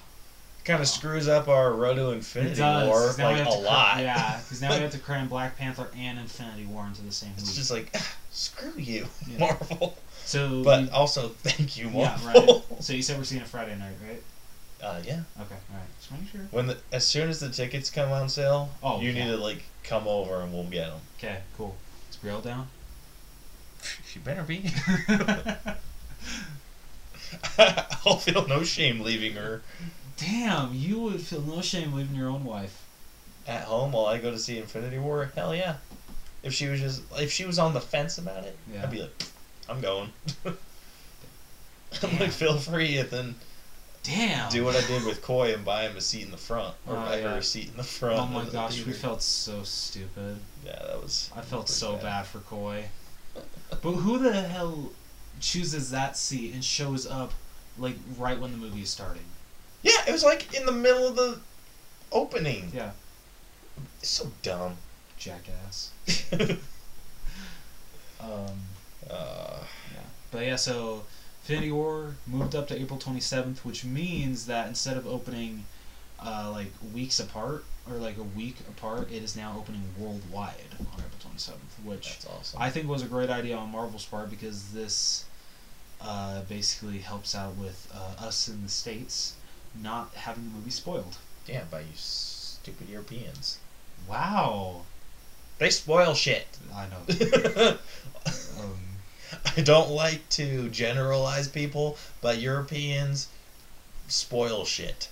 kind 0.66 0.82
of 0.82 0.88
screws 0.88 1.28
up 1.28 1.48
our 1.48 1.74
Road 1.74 1.96
to 1.96 2.12
Infinity 2.12 2.56
does. 2.56 2.88
War 3.18 3.26
like 3.26 3.46
a 3.46 3.50
lot. 3.50 4.00
yeah, 4.00 4.40
because 4.44 4.62
now 4.62 4.74
we 4.76 4.82
have 4.82 4.92
to 4.92 5.00
cram 5.08 5.28
Black 5.28 5.58
Panther 5.58 5.90
and 5.98 6.20
Infinity 6.20 6.66
War 6.66 6.86
into 6.86 7.02
the 7.02 7.12
same 7.12 7.32
It's 7.38 7.48
week. 7.48 7.56
just 7.56 7.72
like 7.72 7.90
ah, 7.96 8.16
screw 8.32 8.74
you, 8.78 9.08
Yeah. 9.28 9.38
Marvel. 9.40 9.98
so, 10.26 10.64
But 10.64 10.82
we- 10.84 10.90
also 10.90 11.30
thank 11.30 11.78
you, 11.78 11.90
yeah, 11.90 12.18
Marvel. 12.24 12.66
right. 12.72 12.84
So 12.84 12.94
you 12.94 13.02
said 13.02 13.18
we're 13.18 13.24
seeing 13.24 13.42
it 13.42 13.48
Friday 13.48 13.76
night, 13.78 13.94
right? 14.08 14.22
Uh, 14.82 15.02
yeah. 15.06 15.22
Okay, 15.42 15.56
all 15.72 15.78
right. 15.78 15.88
Just 16.00 16.12
making 16.12 16.28
sure. 16.28 16.42
When 16.52 16.68
the 16.68 16.78
as 16.92 17.06
soon 17.06 17.30
as 17.30 17.40
the 17.40 17.50
tickets 17.50 17.90
come 17.90 18.12
on 18.12 18.30
sale, 18.30 18.70
Oh, 18.84 19.02
you 19.02 19.10
yeah. 19.12 19.26
need 19.26 19.32
to 19.32 19.38
like 19.38 19.64
come 19.84 20.08
over 20.08 20.42
and 20.42 20.54
we'll 20.54 20.64
get 20.66 20.88
them. 20.90 21.00
Okay, 21.18 21.40
cool. 21.58 21.76
Is 22.10 22.18
Brielle 22.18 22.44
down? 22.44 22.68
She 24.08 24.20
better 24.20 24.44
be. 24.44 24.70
I'll 28.06 28.18
feel 28.18 28.48
no 28.48 28.64
shame 28.64 29.02
leaving 29.02 29.34
her 29.34 29.62
Damn, 30.18 30.74
you 30.74 31.00
would 31.00 31.22
feel 31.22 31.42
no 31.42 31.62
shame 31.62 31.94
leaving 31.94 32.16
your 32.16 32.30
own 32.30 32.44
wife. 32.44 32.84
at 33.48 33.64
home 33.66 33.92
while 33.92 34.08
I 34.08 34.18
go 34.18 34.32
to 34.32 34.40
see 34.40 34.58
Infinity 34.58 34.98
War. 34.98 35.32
Hell 35.36 35.56
yeah. 35.56 35.76
If 36.42 36.54
she 36.54 36.68
was 36.68 36.80
just 36.80 37.04
if 37.18 37.32
she 37.32 37.46
was 37.46 37.60
on 37.60 37.74
the 37.76 37.82
fence 37.82 38.18
about 38.18 38.44
it, 38.46 38.58
Yeah. 38.74 38.84
I'd 38.84 38.92
be 38.92 39.02
like, 39.02 39.24
I'm 39.70 39.80
going. 39.82 40.12
I'm 40.46 42.20
like, 42.20 42.32
feel 42.32 42.58
free, 42.58 42.98
and 42.98 43.10
then 43.12 43.36
Damn. 44.08 44.50
do 44.50 44.64
what 44.64 44.76
I 44.76 44.88
did 44.88 45.06
with 45.06 45.22
Coy 45.22 45.54
and 45.54 45.66
buy 45.66 45.84
him 45.84 45.98
a 45.98 46.02
seat 46.02 46.24
in 46.24 46.32
the 46.32 46.38
front, 46.38 46.74
or 46.88 46.96
Oh, 46.96 47.06
buy 47.06 47.20
her 47.22 47.38
a 47.38 47.44
seat 47.44 47.70
in 47.70 47.78
the 47.78 47.84
front. 47.84 48.20
Oh 48.20 48.26
my 48.26 48.46
the 48.46 48.52
gosh, 48.52 48.86
we 48.86 48.94
felt 48.94 49.22
so 49.22 49.64
stupid. 49.64 50.40
Yeah, 50.66 50.80
that 50.88 51.02
was. 51.02 51.30
I 51.36 51.42
felt 51.42 51.68
so 51.70 51.98
bad. 51.98 52.26
for 52.26 52.40
Coy. 52.40 52.86
But 53.70 53.92
who 53.92 54.18
the 54.18 54.32
hell 54.44 54.92
chooses 55.42 55.92
that 55.92 56.16
seat 56.18 56.54
and 56.54 56.64
shows 56.64 57.06
up 57.06 57.34
like 57.78 57.96
right 58.18 58.40
when 58.40 58.52
the 58.52 58.58
movie 58.58 58.82
is 58.82 58.90
starting? 58.90 59.26
Yeah, 59.84 60.00
it 60.08 60.12
was 60.12 60.24
like 60.24 60.54
in 60.56 60.66
the 60.66 60.72
middle 60.72 61.06
of 61.08 61.16
the 61.18 61.40
opening. 62.12 62.72
Yeah. 62.74 62.92
It's 64.00 64.10
so 64.10 64.32
dumb. 64.42 64.78
Jackass. 65.18 65.92
Um, 68.20 68.58
uh, 69.10 69.60
yeah. 69.94 70.00
But 70.32 70.46
yeah, 70.46 70.56
so 70.56 71.04
Infinity 71.48 71.72
War 71.72 72.16
moved 72.28 72.56
up 72.56 72.68
to 72.68 72.78
April 72.80 73.00
27th, 73.00 73.60
which 73.60 73.86
means 73.86 74.48
that 74.48 74.68
instead 74.68 74.98
of 74.98 75.08
opening 75.08 75.64
uh, 76.20 76.50
like 76.54 76.72
weeks 76.94 77.22
apart 77.22 77.64
or 77.90 77.96
like 77.96 78.18
a 78.18 78.24
week 78.24 78.58
apart, 78.68 79.10
it 79.10 79.24
is 79.24 79.38
now 79.38 79.56
opening 79.58 79.82
worldwide 79.98 80.76
on 80.80 80.88
April 80.96 81.12
twenty 81.22 81.38
seventh, 81.38 81.74
which 81.86 82.10
That's 82.20 82.28
awesome. 82.28 82.62
I 82.62 82.70
think 82.70 82.90
was 82.90 83.02
a 83.02 83.06
great 83.06 83.30
idea 83.30 83.56
on 83.56 83.72
Marvel's 83.72 84.06
part 84.06 84.30
because 84.30 84.74
this 84.74 85.24
uh, 86.02 86.42
basically 86.50 86.98
helps 86.98 87.34
out 87.34 87.56
with 87.56 87.88
uh, 87.96 88.26
us 88.26 88.50
in 88.50 88.62
the 88.64 88.70
states 88.70 89.36
not 89.82 90.14
having 90.16 90.44
the 90.44 90.50
movie 90.58 90.70
spoiled. 90.72 91.18
yeah, 91.48 91.64
by 91.72 91.80
you 91.80 91.86
stupid 91.96 92.90
Europeans. 92.90 93.60
Wow, 94.10 94.82
They 95.60 95.70
spoil 95.70 96.14
shit. 96.14 96.48
I 96.76 96.88
know. 96.88 97.78
Um, 98.60 98.80
I 99.58 99.62
don't 99.62 99.90
like 99.92 100.28
to 100.30 100.70
generalize 100.70 101.48
people, 101.48 101.98
but 102.22 102.38
Europeans 102.40 103.28
spoil 104.08 104.66
shit. 104.66 105.10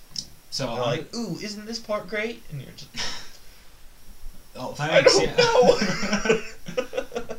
so 0.50 0.68
I'm- 0.68 0.80
like, 0.80 1.14
ooh, 1.14 1.38
isn't 1.40 1.66
this 1.66 1.78
part 1.78 2.08
great? 2.08 2.42
And 2.50 2.62
you're 2.62 2.70
just, 2.76 2.88
oh, 4.56 4.72
I 4.78 5.02
thanks. 5.02 5.18
don't 5.18 5.28
yeah. 5.28 6.24
know. 6.26 6.40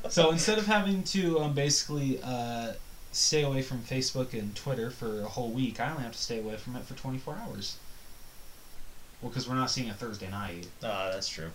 So 0.09 0.31
instead 0.31 0.57
of 0.57 0.65
having 0.65 1.03
to 1.03 1.39
um, 1.41 1.53
basically 1.53 2.19
uh, 2.23 2.71
stay 3.11 3.43
away 3.43 3.61
from 3.61 3.79
Facebook 3.79 4.31
and 4.33 4.55
Twitter 4.55 4.89
for 4.89 5.21
a 5.21 5.25
whole 5.25 5.49
week, 5.49 5.81
I 5.81 5.89
only 5.91 6.03
have 6.03 6.13
to 6.13 6.17
stay 6.17 6.39
away 6.39 6.55
from 6.55 6.77
it 6.77 6.85
for 6.85 6.93
24 6.93 7.35
hours. 7.45 7.75
Well, 9.21 9.29
because 9.29 9.49
we're 9.49 9.55
not 9.55 9.69
seeing 9.69 9.89
a 9.89 9.93
Thursday 9.93 10.29
night, 10.31 10.67
Ah, 10.81 11.09
that's 11.11 11.27
true. 11.27 11.49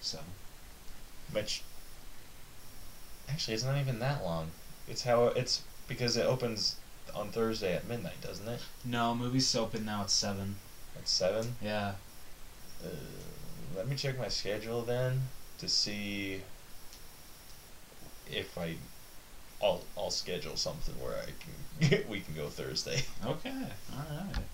so 0.00 0.18
Which 1.32 1.62
actually, 3.28 3.54
it's 3.54 3.64
not 3.64 3.78
even 3.78 3.98
that 4.00 4.22
long. 4.24 4.50
It's 4.88 5.02
how 5.02 5.26
it's 5.26 5.62
because 5.86 6.16
it 6.16 6.26
opens 6.26 6.76
on 7.14 7.30
Thursday 7.30 7.74
at 7.74 7.86
midnight, 7.88 8.20
doesn't 8.20 8.48
it? 8.48 8.60
no 8.84 9.14
movies 9.14 9.54
open 9.56 9.84
now 9.84 10.02
at 10.02 10.10
seven. 10.10 10.56
At 10.96 11.08
seven. 11.08 11.56
Yeah, 11.62 11.92
Uh, 12.84 12.88
let 13.76 13.88
me 13.88 13.96
check 13.96 14.18
my 14.18 14.28
schedule 14.28 14.82
then 14.82 15.22
to 15.58 15.68
see 15.68 16.42
if 18.26 18.56
I. 18.58 18.76
I'll 19.62 19.82
I'll 19.96 20.10
schedule 20.10 20.56
something 20.56 20.94
where 21.02 21.16
I 21.18 21.32
can 21.90 22.04
we 22.10 22.20
can 22.20 22.34
go 22.34 22.48
Thursday. 22.48 23.02
okay, 23.26 23.52
all 23.92 24.06
right. 24.10 24.44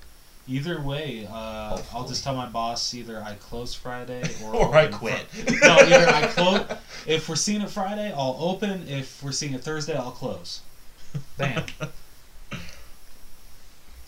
Either 0.46 0.78
way, 0.80 1.26
uh, 1.30 1.80
I'll 1.94 2.06
just 2.06 2.22
tell 2.22 2.34
my 2.34 2.46
boss 2.46 2.92
either 2.92 3.22
I 3.22 3.34
close 3.34 3.72
Friday 3.74 4.22
or 4.44 4.54
Or 4.54 4.74
I 4.76 4.88
quit. 4.88 5.20
Fri- 5.28 5.58
no, 5.62 5.76
either 5.76 6.08
I 6.08 6.26
close. 6.34 6.78
If 7.06 7.28
we're 7.28 7.36
seeing 7.36 7.62
it 7.62 7.70
Friday, 7.70 8.12
I'll 8.12 8.36
open. 8.38 8.86
If 8.88 9.22
we're 9.22 9.32
seeing 9.32 9.54
it 9.54 9.62
Thursday, 9.62 9.96
I'll 9.96 10.10
close. 10.10 10.60
Bam. 11.38 11.64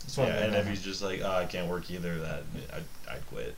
That's 0.02 0.18
what 0.18 0.28
yeah, 0.28 0.44
and 0.44 0.54
if 0.54 0.68
he's 0.68 0.82
just 0.82 1.02
like, 1.02 1.20
oh, 1.24 1.30
I 1.32 1.46
can't 1.46 1.68
work 1.68 1.90
either, 1.90 2.16
that 2.18 2.42
I'd, 2.72 2.84
I'd 3.10 3.26
quit. 3.26 3.56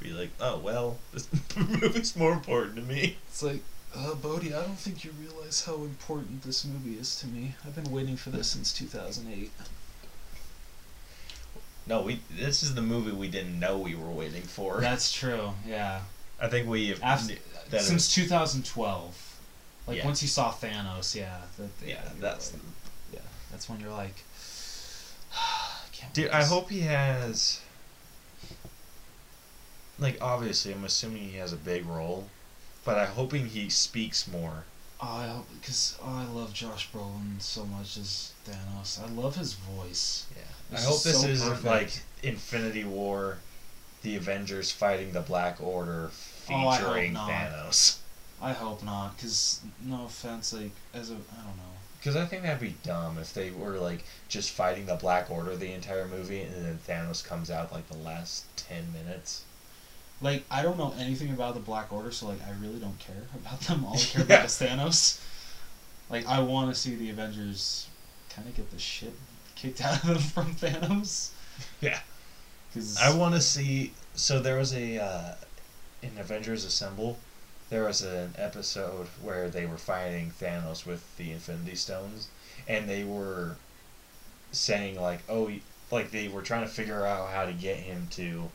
Be 0.00 0.10
like, 0.10 0.30
oh 0.40 0.58
well, 0.58 0.98
this 1.12 1.28
movie's 1.56 2.14
more 2.14 2.32
important 2.32 2.76
to 2.76 2.82
me. 2.82 3.16
It's 3.28 3.42
like, 3.42 3.62
uh, 3.96 4.14
Bodhi, 4.14 4.54
I 4.54 4.62
don't 4.62 4.78
think 4.78 5.04
you 5.04 5.10
realize 5.20 5.64
how 5.64 5.74
important 5.74 6.42
this 6.42 6.64
movie 6.64 6.98
is 6.98 7.16
to 7.20 7.26
me. 7.26 7.54
I've 7.66 7.74
been 7.74 7.90
waiting 7.90 8.16
for 8.16 8.30
this 8.30 8.48
since 8.48 8.72
2008. 8.72 9.50
No, 11.90 12.02
we. 12.02 12.20
This 12.30 12.62
is 12.62 12.76
the 12.76 12.82
movie 12.82 13.10
we 13.10 13.26
didn't 13.26 13.58
know 13.58 13.76
we 13.76 13.96
were 13.96 14.10
waiting 14.10 14.42
for. 14.42 14.80
That's 14.80 15.12
true, 15.12 15.50
yeah. 15.66 16.02
I 16.40 16.46
think 16.46 16.68
we. 16.68 16.94
After, 17.02 17.34
that 17.70 17.82
since 17.82 18.14
2012. 18.14 19.36
Like, 19.88 19.96
Yeah. 19.96 20.04
once 20.04 20.22
you 20.22 20.28
saw 20.28 20.52
Thanos, 20.52 21.16
yeah. 21.16 21.38
That, 21.58 21.70
yeah, 21.84 22.08
that's. 22.20 22.52
like- 22.52 22.62
yeah, 23.12 23.18
that's 23.50 23.68
when 23.68 23.80
you're 23.80 23.90
like, 23.90 24.22
can't 25.92 26.14
Dude, 26.14 26.30
I 26.30 26.44
hope 26.44 26.70
he 26.70 26.82
has. 26.82 27.60
Like, 29.98 30.16
obviously, 30.22 30.72
I'm 30.72 30.84
assuming 30.84 31.24
he 31.24 31.38
has 31.38 31.52
a 31.52 31.56
big 31.56 31.84
role, 31.86 32.28
but 32.84 32.98
I'm 32.98 33.08
hoping 33.08 33.46
he 33.46 33.68
speaks 33.68 34.28
more. 34.28 34.64
Oh, 35.00 35.08
I 35.08 35.26
hope 35.26 35.46
because 35.60 35.98
oh, 36.00 36.24
I 36.24 36.32
love 36.32 36.52
Josh 36.52 36.88
Brolin 36.92 37.42
so 37.42 37.64
much 37.64 37.96
as 37.96 38.32
Thanos. 38.46 39.02
I 39.02 39.08
love 39.10 39.34
his 39.34 39.54
voice. 39.54 40.26
Yeah. 40.36 40.49
It's 40.72 40.82
I 40.82 40.84
hope 40.84 41.02
just 41.02 41.04
this 41.04 41.20
so 41.22 41.26
is 41.28 41.42
perfect. 41.42 41.64
like 41.64 41.90
Infinity 42.22 42.84
War, 42.84 43.38
the 44.02 44.16
Avengers 44.16 44.70
fighting 44.70 45.12
the 45.12 45.20
Black 45.20 45.60
Order 45.60 46.10
Oh, 46.50 46.68
I 46.68 46.78
featuring. 46.78 47.14
Thanos. 47.14 47.98
I 48.42 48.52
hope 48.52 48.82
not, 48.82 49.16
because 49.16 49.60
no 49.84 50.04
offense, 50.06 50.52
like 50.52 50.70
as 50.94 51.10
a 51.10 51.14
I 51.14 51.16
don't 51.44 51.56
know. 51.56 51.62
Because 51.98 52.16
I 52.16 52.24
think 52.24 52.42
that'd 52.42 52.60
be 52.60 52.74
dumb 52.82 53.18
if 53.18 53.34
they 53.34 53.50
were 53.50 53.78
like 53.78 54.04
just 54.28 54.50
fighting 54.52 54.86
the 54.86 54.94
Black 54.94 55.30
Order 55.30 55.54
the 55.56 55.72
entire 55.72 56.08
movie, 56.08 56.40
and 56.42 56.64
then 56.64 56.78
Thanos 56.88 57.22
comes 57.24 57.50
out 57.50 57.72
like 57.72 57.86
the 57.88 57.98
last 57.98 58.44
ten 58.56 58.90
minutes. 58.92 59.44
Like 60.22 60.44
I 60.50 60.62
don't 60.62 60.78
know 60.78 60.94
anything 60.98 61.30
about 61.30 61.54
the 61.54 61.60
Black 61.60 61.92
Order, 61.92 62.10
so 62.10 62.28
like 62.28 62.40
I 62.46 62.50
really 62.62 62.78
don't 62.78 62.98
care 62.98 63.22
about 63.34 63.60
them. 63.60 63.84
All 63.84 63.94
I 63.94 63.98
care 63.98 64.20
Yeah. 64.28 64.34
about 64.36 64.44
is 64.46 64.52
Thanos. 64.52 65.20
Like 66.08 66.26
I 66.26 66.40
want 66.40 66.74
to 66.74 66.80
see 66.80 66.94
the 66.94 67.10
Avengers 67.10 67.86
kind 68.34 68.48
of 68.48 68.56
get 68.56 68.70
the 68.70 68.78
shit 68.78 69.12
kicked 69.60 69.82
out 69.82 70.02
of 70.02 70.08
them 70.08 70.18
from 70.18 70.54
Thanos. 70.54 71.30
Yeah. 71.80 72.00
Because 72.68 72.96
I 72.96 73.14
want 73.14 73.34
to 73.34 73.40
see. 73.40 73.92
So 74.14 74.40
there 74.40 74.56
was 74.56 74.72
a 74.74 74.98
uh, 74.98 75.34
in 76.02 76.16
Avengers 76.18 76.64
Assemble, 76.64 77.18
there 77.70 77.84
was 77.84 78.02
an 78.02 78.34
episode 78.36 79.06
where 79.22 79.48
they 79.48 79.66
were 79.66 79.78
fighting 79.78 80.32
Thanos 80.40 80.84
with 80.84 81.16
the 81.16 81.30
Infinity 81.30 81.76
Stones, 81.76 82.28
and 82.68 82.88
they 82.88 83.04
were 83.04 83.56
saying 84.52 85.00
like, 85.00 85.20
oh, 85.28 85.50
like 85.90 86.10
they 86.10 86.28
were 86.28 86.42
trying 86.42 86.62
to 86.62 86.68
figure 86.68 87.06
out 87.06 87.30
how 87.30 87.44
to 87.46 87.52
get 87.52 87.76
him 87.76 88.08
to 88.12 88.50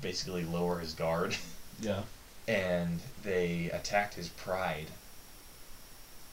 basically 0.00 0.44
lower 0.44 0.80
his 0.80 0.94
guard, 0.94 1.36
yeah. 1.80 2.02
and 2.48 3.00
they 3.22 3.70
attacked 3.72 4.14
his 4.14 4.28
pride. 4.28 4.86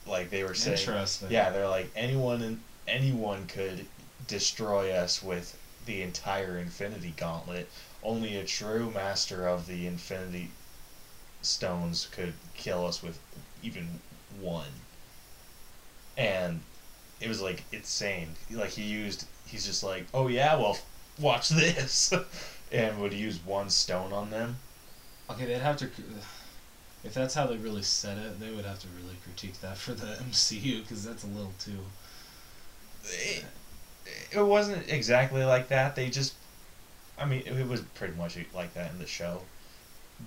Like 0.08 0.32
they 0.32 0.44
were 0.44 0.56
saying, 0.56 0.80
Interesting. 0.80 1.30
yeah, 1.30 1.52
they're 1.52 1.68
like 1.68 1.92
anyone 1.96 2.42
in, 2.42 2.62
anyone 2.90 3.48
could 3.48 3.86
destroy 4.28 4.92
us 4.92 5.24
with 5.24 5.58
the 5.86 6.02
entire 6.02 6.58
Infinity 6.58 7.14
Gauntlet. 7.18 7.70
Only 8.04 8.38
a 8.38 8.46
true 8.46 8.92
master 8.92 9.48
of 9.48 9.68
the 9.68 9.88
Infinity 9.88 10.52
Stones 11.42 12.08
could 12.12 12.34
kill 12.54 12.86
us 12.86 13.02
with 13.02 13.20
even 13.64 14.00
one. 14.40 14.72
And 16.18 16.62
it 17.20 17.28
was 17.28 17.42
like 17.42 17.64
insane. 17.72 18.36
Like 18.52 18.72
he 18.72 18.84
used, 18.84 19.26
he's 19.46 19.66
just 19.66 19.84
like, 19.84 20.06
oh 20.14 20.28
yeah, 20.28 20.56
well, 20.56 20.78
watch 21.20 21.50
this, 21.50 22.14
and 22.72 23.00
would 23.00 23.14
use 23.14 23.40
one 23.46 23.70
stone 23.70 24.14
on 24.14 24.30
them. 24.30 24.58
Okay, 25.30 25.46
they'd 25.46 25.60
have 25.60 25.78
to. 25.78 25.90
If 27.04 27.14
that's 27.14 27.34
how 27.34 27.48
they 27.48 27.58
really 27.58 27.84
said 27.84 28.18
it, 28.18 28.40
they 28.40 28.52
would 28.52 28.66
have 28.66 28.80
to 28.80 28.88
really 29.02 29.16
critique 29.24 29.62
that 29.62 29.78
for 29.78 29.94
the 29.94 30.06
MCU 30.30 30.82
because 30.82 31.04
that's 31.04 31.24
a 31.24 31.28
little 31.28 31.54
too. 31.60 31.80
It, 33.12 33.46
it 34.32 34.42
wasn't 34.46 34.88
exactly 34.90 35.44
like 35.44 35.68
that. 35.70 35.96
They 35.96 36.10
just, 36.10 36.34
I 37.18 37.26
mean, 37.26 37.44
it 37.46 37.68
was 37.68 37.82
pretty 37.82 38.16
much 38.16 38.38
like 38.54 38.74
that 38.76 38.92
in 38.92 39.00
the 39.00 39.08
show, 39.08 39.42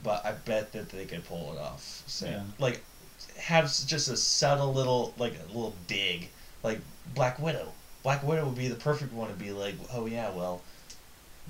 but 0.03 0.25
I 0.25 0.33
bet 0.33 0.73
that 0.73 0.89
they 0.91 1.05
could 1.05 1.25
pull 1.27 1.53
it 1.55 1.59
off. 1.61 2.03
So, 2.07 2.27
Yeah. 2.27 2.43
like, 2.59 2.83
have 3.39 3.65
just 3.87 4.09
a 4.11 4.17
subtle 4.17 4.73
little, 4.73 5.15
like 5.19 5.35
a 5.35 5.47
little 5.47 5.75
dig, 5.87 6.29
like 6.63 6.81
Black 7.15 7.39
Widow. 7.39 7.73
Black 8.03 8.23
Widow 8.25 8.47
would 8.47 8.57
be 8.59 8.69
the 8.69 8.75
perfect 8.75 9.13
one 9.13 9.29
to 9.29 9.35
be 9.35 9.53
like, 9.53 9.75
oh 9.93 10.07
yeah, 10.07 10.31
well, 10.31 10.61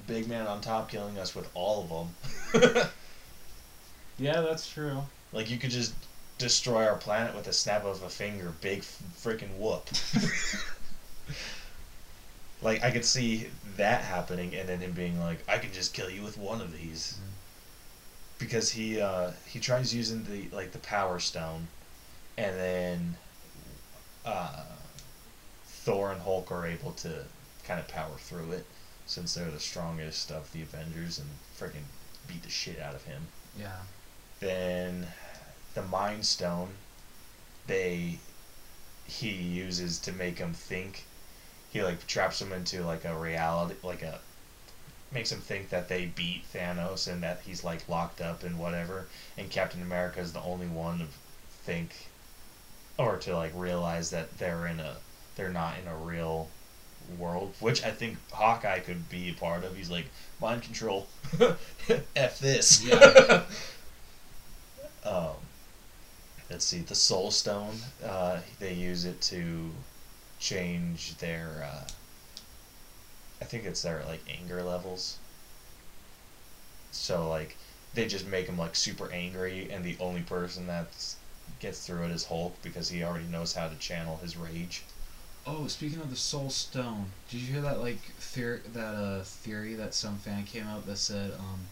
big 0.06 0.28
man 0.28 0.46
on 0.46 0.60
top 0.60 0.90
killing 0.90 1.18
us 1.18 1.34
with 1.34 1.48
all 1.54 2.08
of 2.52 2.62
them. 2.62 2.86
Yeah, 4.18 4.42
that's 4.42 4.68
true. 4.70 5.02
like 5.32 5.50
you 5.50 5.58
could 5.58 5.70
just 5.70 5.94
destroy 6.38 6.86
our 6.86 6.96
planet 6.96 7.34
with 7.34 7.48
a 7.48 7.52
snap 7.52 7.84
of 7.84 8.02
a 8.02 8.08
finger. 8.08 8.52
Big 8.60 8.82
freaking 8.82 9.56
whoop. 9.58 9.88
like 12.60 12.82
I 12.84 12.90
could 12.90 13.04
see 13.04 13.48
that 13.76 14.02
happening, 14.02 14.54
and 14.54 14.68
then 14.68 14.80
him 14.80 14.92
being 14.92 15.18
like, 15.20 15.38
"I 15.48 15.58
can 15.58 15.72
just 15.72 15.94
kill 15.94 16.10
you 16.10 16.22
with 16.22 16.38
one 16.38 16.60
of 16.60 16.72
these," 16.72 17.14
Mhm. 17.14 18.38
because 18.38 18.72
he 18.72 19.00
uh, 19.00 19.32
he 19.46 19.58
tries 19.60 19.94
using 19.94 20.24
the 20.24 20.48
like 20.54 20.72
the 20.72 20.78
Power 20.78 21.18
Stone, 21.18 21.68
and 22.36 22.56
then 22.56 23.16
uh, 24.24 24.64
Thor 25.66 26.12
and 26.12 26.20
Hulk 26.22 26.50
are 26.52 26.66
able 26.66 26.92
to 26.92 27.24
kind 27.64 27.80
of 27.80 27.88
power 27.88 28.16
through 28.18 28.52
it, 28.52 28.66
since 29.06 29.34
they're 29.34 29.50
the 29.50 29.58
strongest 29.60 30.30
of 30.30 30.52
the 30.52 30.62
Avengers, 30.62 31.18
and 31.18 31.28
freaking 31.58 31.84
beat 32.28 32.42
the 32.44 32.50
shit 32.50 32.78
out 32.78 32.94
of 32.94 33.02
him 33.04 33.26
Yeah. 33.58 33.80
then 34.38 35.08
the 35.74 35.82
mind 35.82 36.24
stone 36.24 36.76
they 37.66 38.18
he 39.06 39.30
uses 39.30 39.98
to 40.00 40.12
make 40.12 40.38
him 40.38 40.54
think 40.54 41.04
he 41.72 41.82
like 41.82 42.06
traps 42.06 42.40
him 42.40 42.52
into 42.52 42.84
like 42.84 43.04
a 43.04 43.16
reality 43.16 43.74
like 43.82 44.02
a 44.02 44.18
makes 45.12 45.30
him 45.30 45.40
think 45.40 45.68
that 45.68 45.88
they 45.88 46.06
beat 46.06 46.44
Thanos 46.54 47.10
and 47.10 47.22
that 47.22 47.40
he's 47.44 47.64
like 47.64 47.88
locked 47.88 48.20
up 48.20 48.42
and 48.42 48.58
whatever 48.58 49.06
and 49.36 49.50
Captain 49.50 49.82
America 49.82 50.20
is 50.20 50.32
the 50.32 50.42
only 50.42 50.66
one 50.68 51.00
to 51.00 51.06
think 51.64 52.08
or 52.98 53.16
to 53.18 53.36
like 53.36 53.52
realize 53.54 54.10
that 54.10 54.38
they're 54.38 54.66
in 54.66 54.80
a 54.80 54.96
they're 55.36 55.50
not 55.50 55.78
in 55.78 55.88
a 55.88 55.96
real 55.96 56.48
world, 57.18 57.54
which 57.60 57.84
I 57.84 57.90
think 57.90 58.18
Hawkeye 58.32 58.80
could 58.80 59.08
be 59.08 59.30
a 59.30 59.34
part 59.34 59.64
of. 59.64 59.76
He's 59.76 59.90
like 59.90 60.06
mind 60.40 60.62
control. 60.62 61.06
F 62.16 62.38
this. 62.38 62.84
Yeah. 62.84 63.44
um, 65.04 65.34
let's 66.50 66.64
see. 66.64 66.80
The 66.80 66.94
Soul 66.94 67.30
Stone. 67.30 67.76
Uh, 68.04 68.40
they 68.60 68.74
use 68.74 69.04
it 69.04 69.20
to 69.22 69.70
change 70.42 71.16
their. 71.18 71.68
Uh, 71.70 71.88
I 73.40 73.44
think 73.44 73.64
it's 73.64 73.82
their 73.82 74.02
like 74.06 74.20
anger 74.28 74.62
levels. 74.62 75.18
So 76.90 77.28
like, 77.28 77.56
they 77.94 78.06
just 78.06 78.26
make 78.26 78.46
him 78.46 78.58
like 78.58 78.76
super 78.76 79.10
angry, 79.12 79.70
and 79.70 79.84
the 79.84 79.96
only 80.00 80.22
person 80.22 80.66
that 80.66 80.88
gets 81.60 81.86
through 81.86 82.04
it 82.04 82.10
is 82.10 82.26
Hulk 82.26 82.60
because 82.62 82.88
he 82.88 83.02
already 83.02 83.26
knows 83.26 83.54
how 83.54 83.68
to 83.68 83.76
channel 83.76 84.18
his 84.22 84.36
rage. 84.36 84.82
Oh, 85.46 85.66
speaking 85.66 86.00
of 86.00 86.10
the 86.10 86.16
Soul 86.16 86.50
Stone, 86.50 87.06
did 87.30 87.40
you 87.40 87.52
hear 87.52 87.62
that 87.62 87.80
like 87.80 88.00
theory 88.18 88.60
that 88.72 88.94
uh 88.94 89.22
theory 89.22 89.74
that 89.74 89.94
some 89.94 90.18
fan 90.18 90.44
came 90.44 90.66
out 90.66 90.86
that 90.86 90.98
said 90.98 91.32
um 91.38 91.68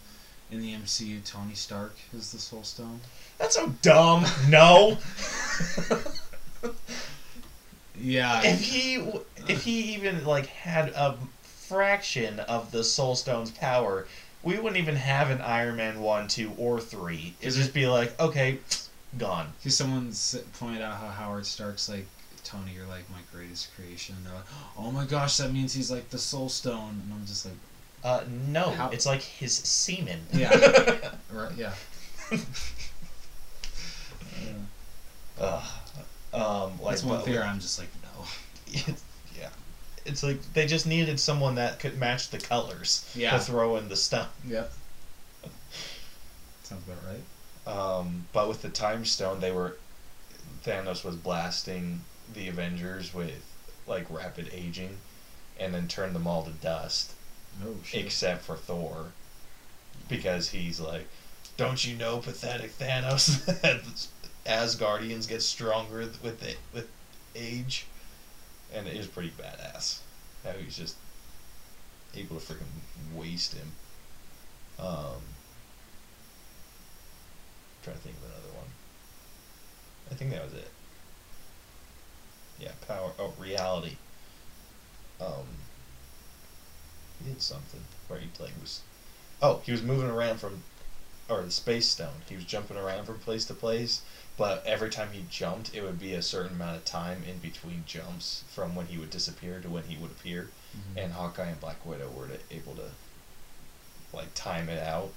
in 0.51 0.61
the 0.61 0.75
MCU 0.75 1.25
Tony 1.25 1.55
Stark 1.55 1.97
is 2.13 2.33
the 2.33 2.39
Soul 2.39 2.65
Stone? 2.65 3.01
That's 3.39 3.57
so 3.57 3.75
dumb. 3.83 4.27
No. 4.49 4.99
Yeah. 8.01 8.41
if 8.45 8.61
he 8.63 8.95
if 9.49 9.63
he 9.65 9.95
even 9.95 10.25
like 10.25 10.47
had 10.47 10.89
a 10.91 11.17
fraction 11.43 12.41
of 12.41 12.71
the 12.73 12.83
Soul 12.85 13.15
Stone's 13.15 13.51
power, 13.51 14.07
we 14.43 14.57
wouldn't 14.57 14.77
even 14.77 14.97
have 14.97 15.31
an 15.31 15.41
Iron 15.41 15.77
Man 15.77 16.01
one, 16.01 16.29
two, 16.29 16.53
or 16.57 16.81
three. 16.81 17.35
It'd 17.41 17.55
just 17.55 17.73
be 17.75 17.87
like, 17.87 18.19
okay, 18.21 18.59
gone. 19.19 19.53
Because 19.59 19.77
someone 19.77 20.09
s- 20.09 20.37
pointed 20.59 20.83
out 20.83 20.97
how 20.99 21.09
Howard 21.09 21.47
Stark's 21.47 21.89
like 21.89 22.07
Tony, 22.45 22.73
you're 22.75 22.87
like 22.87 23.09
my 23.11 23.19
greatest 23.33 23.75
creation. 23.77 24.17
And 24.17 24.27
they're 24.27 24.35
like, 24.35 24.45
oh 24.79 24.91
my 24.91 25.05
gosh, 25.05 25.37
that 25.37 25.53
means 25.53 25.73
he's 25.75 25.91
like 25.91 26.11
the 26.11 26.19
Soul 26.19 26.49
Stone, 26.49 27.01
and 27.05 27.13
I'm 27.13 27.25
just 27.27 27.45
like, 27.45 27.55
Uh, 28.03 28.23
no, 28.49 28.71
How- 28.71 28.91
it's 28.91 29.07
like 29.07 29.21
his 29.23 29.55
semen. 29.55 30.21
Yeah. 30.33 30.51
right, 31.33 31.53
yeah. 31.57 31.73
Ugh. 35.41 35.63
Um, 36.33 36.81
like 36.81 36.91
That's 36.97 37.05
one 37.05 37.23
theory. 37.23 37.43
I'm 37.43 37.61
just 37.61 37.79
like, 37.79 37.89
no. 38.03 38.25
yeah. 39.39 39.49
It's 40.07 40.23
like 40.23 40.41
they 40.55 40.67
just 40.67 40.87
needed 40.87 41.19
someone 41.21 41.57
that 41.57 41.79
could 41.81 41.99
match 41.99 42.31
the 42.31 42.39
colors 42.39 43.11
Yeah. 43.15 43.33
to 43.33 43.39
throw 43.41 43.77
in 43.77 43.89
the 43.89 43.97
stone. 43.97 44.27
Yep. 44.47 44.73
Sounds 46.63 46.83
about 46.87 47.03
right. 47.07 47.21
Um, 47.73 48.27
but 48.33 48.49
with 48.49 48.63
the 48.63 48.69
time 48.71 49.05
stone, 49.05 49.41
they 49.41 49.53
were 49.53 49.77
Thanos 50.65 51.05
was 51.05 51.17
blasting 51.17 52.03
the 52.33 52.49
Avengers 52.49 53.13
with 53.15 53.45
like 53.87 54.07
rapid 54.11 54.51
aging, 54.53 54.99
and 55.59 55.75
then 55.75 55.89
turned 55.89 56.15
them 56.15 56.27
all 56.27 56.45
to 56.45 56.51
dust, 56.51 57.13
Oh 57.65 57.75
shit. 57.85 58.05
except 58.07 58.43
for 58.43 58.57
Thor, 58.57 59.07
because 60.09 60.51
he's 60.51 60.79
like, 60.81 61.07
"Don't 61.57 61.85
you 61.85 61.97
know, 61.97 62.19
pathetic 62.19 62.79
Thanos, 62.79 63.45
that 64.45 64.63
Asgardians 64.63 65.29
get 65.29 65.43
stronger 65.43 65.99
with 66.23 66.43
it 66.43 66.59
with 66.73 66.89
age," 67.35 67.87
and 68.73 68.87
it 68.87 68.97
is 68.97 69.07
pretty 69.07 69.31
badass 69.31 70.01
how 70.45 70.53
he's 70.53 70.77
just 70.77 70.97
able 72.15 72.39
to 72.39 72.53
freaking 72.53 73.15
waste 73.15 73.55
him. 73.55 73.73
Um, 74.79 75.23
trying 77.83 77.97
to 77.97 78.03
think 78.03 78.17
of 78.17 78.25
another 78.25 78.57
one. 78.57 78.69
I 80.11 80.15
think 80.15 80.31
that 80.31 80.45
was 80.45 80.55
it. 80.55 80.71
Yeah, 82.59 82.73
power. 82.87 83.13
Oh, 83.19 83.33
reality. 83.39 83.97
Um, 85.21 85.47
he 87.19 87.31
did 87.31 87.43
something 87.43 87.81
where 88.09 88.19
he 88.19 88.29
like 88.39 88.53
was. 88.61 88.81
Oh, 89.43 89.63
he 89.65 89.73
was 89.73 89.83
moving 89.83 90.11
around 90.11 90.39
from, 90.39 90.63
or 91.29 91.43
the 91.43 91.51
space 91.51 91.87
stone. 91.87 92.23
He 92.29 92.37
was 92.37 92.45
jumping 92.45 92.77
around 92.77 93.05
from 93.05 93.19
place 93.19 93.45
to 93.47 93.55
place, 93.55 94.03
but 94.41 94.65
every 94.65 94.89
time 94.89 95.11
he 95.13 95.27
jumped, 95.29 95.75
it 95.75 95.83
would 95.83 95.99
be 95.99 96.15
a 96.15 96.23
certain 96.23 96.53
amount 96.57 96.75
of 96.79 96.85
time 96.87 97.23
in 97.25 97.37
between 97.39 97.85
jumps 97.87 98.43
from 98.49 98.75
when 98.75 98.87
he 98.87 98.97
would 98.97 99.11
disappear 99.11 99.61
to 99.61 99.69
when 99.69 99.85
he 99.85 99.99
would 99.99 100.11
appear. 100.11 100.49
Mhm. 100.75 101.05
And 101.05 101.13
Hawkeye 101.13 101.51
and 101.51 101.61
Black 101.61 101.85
Widow 101.85 102.09
were 102.09 102.27
to, 102.29 102.39
able 102.51 102.75
to, 102.77 102.91
like, 104.15 104.33
time 104.35 104.71
it 104.71 104.83
out 104.83 105.13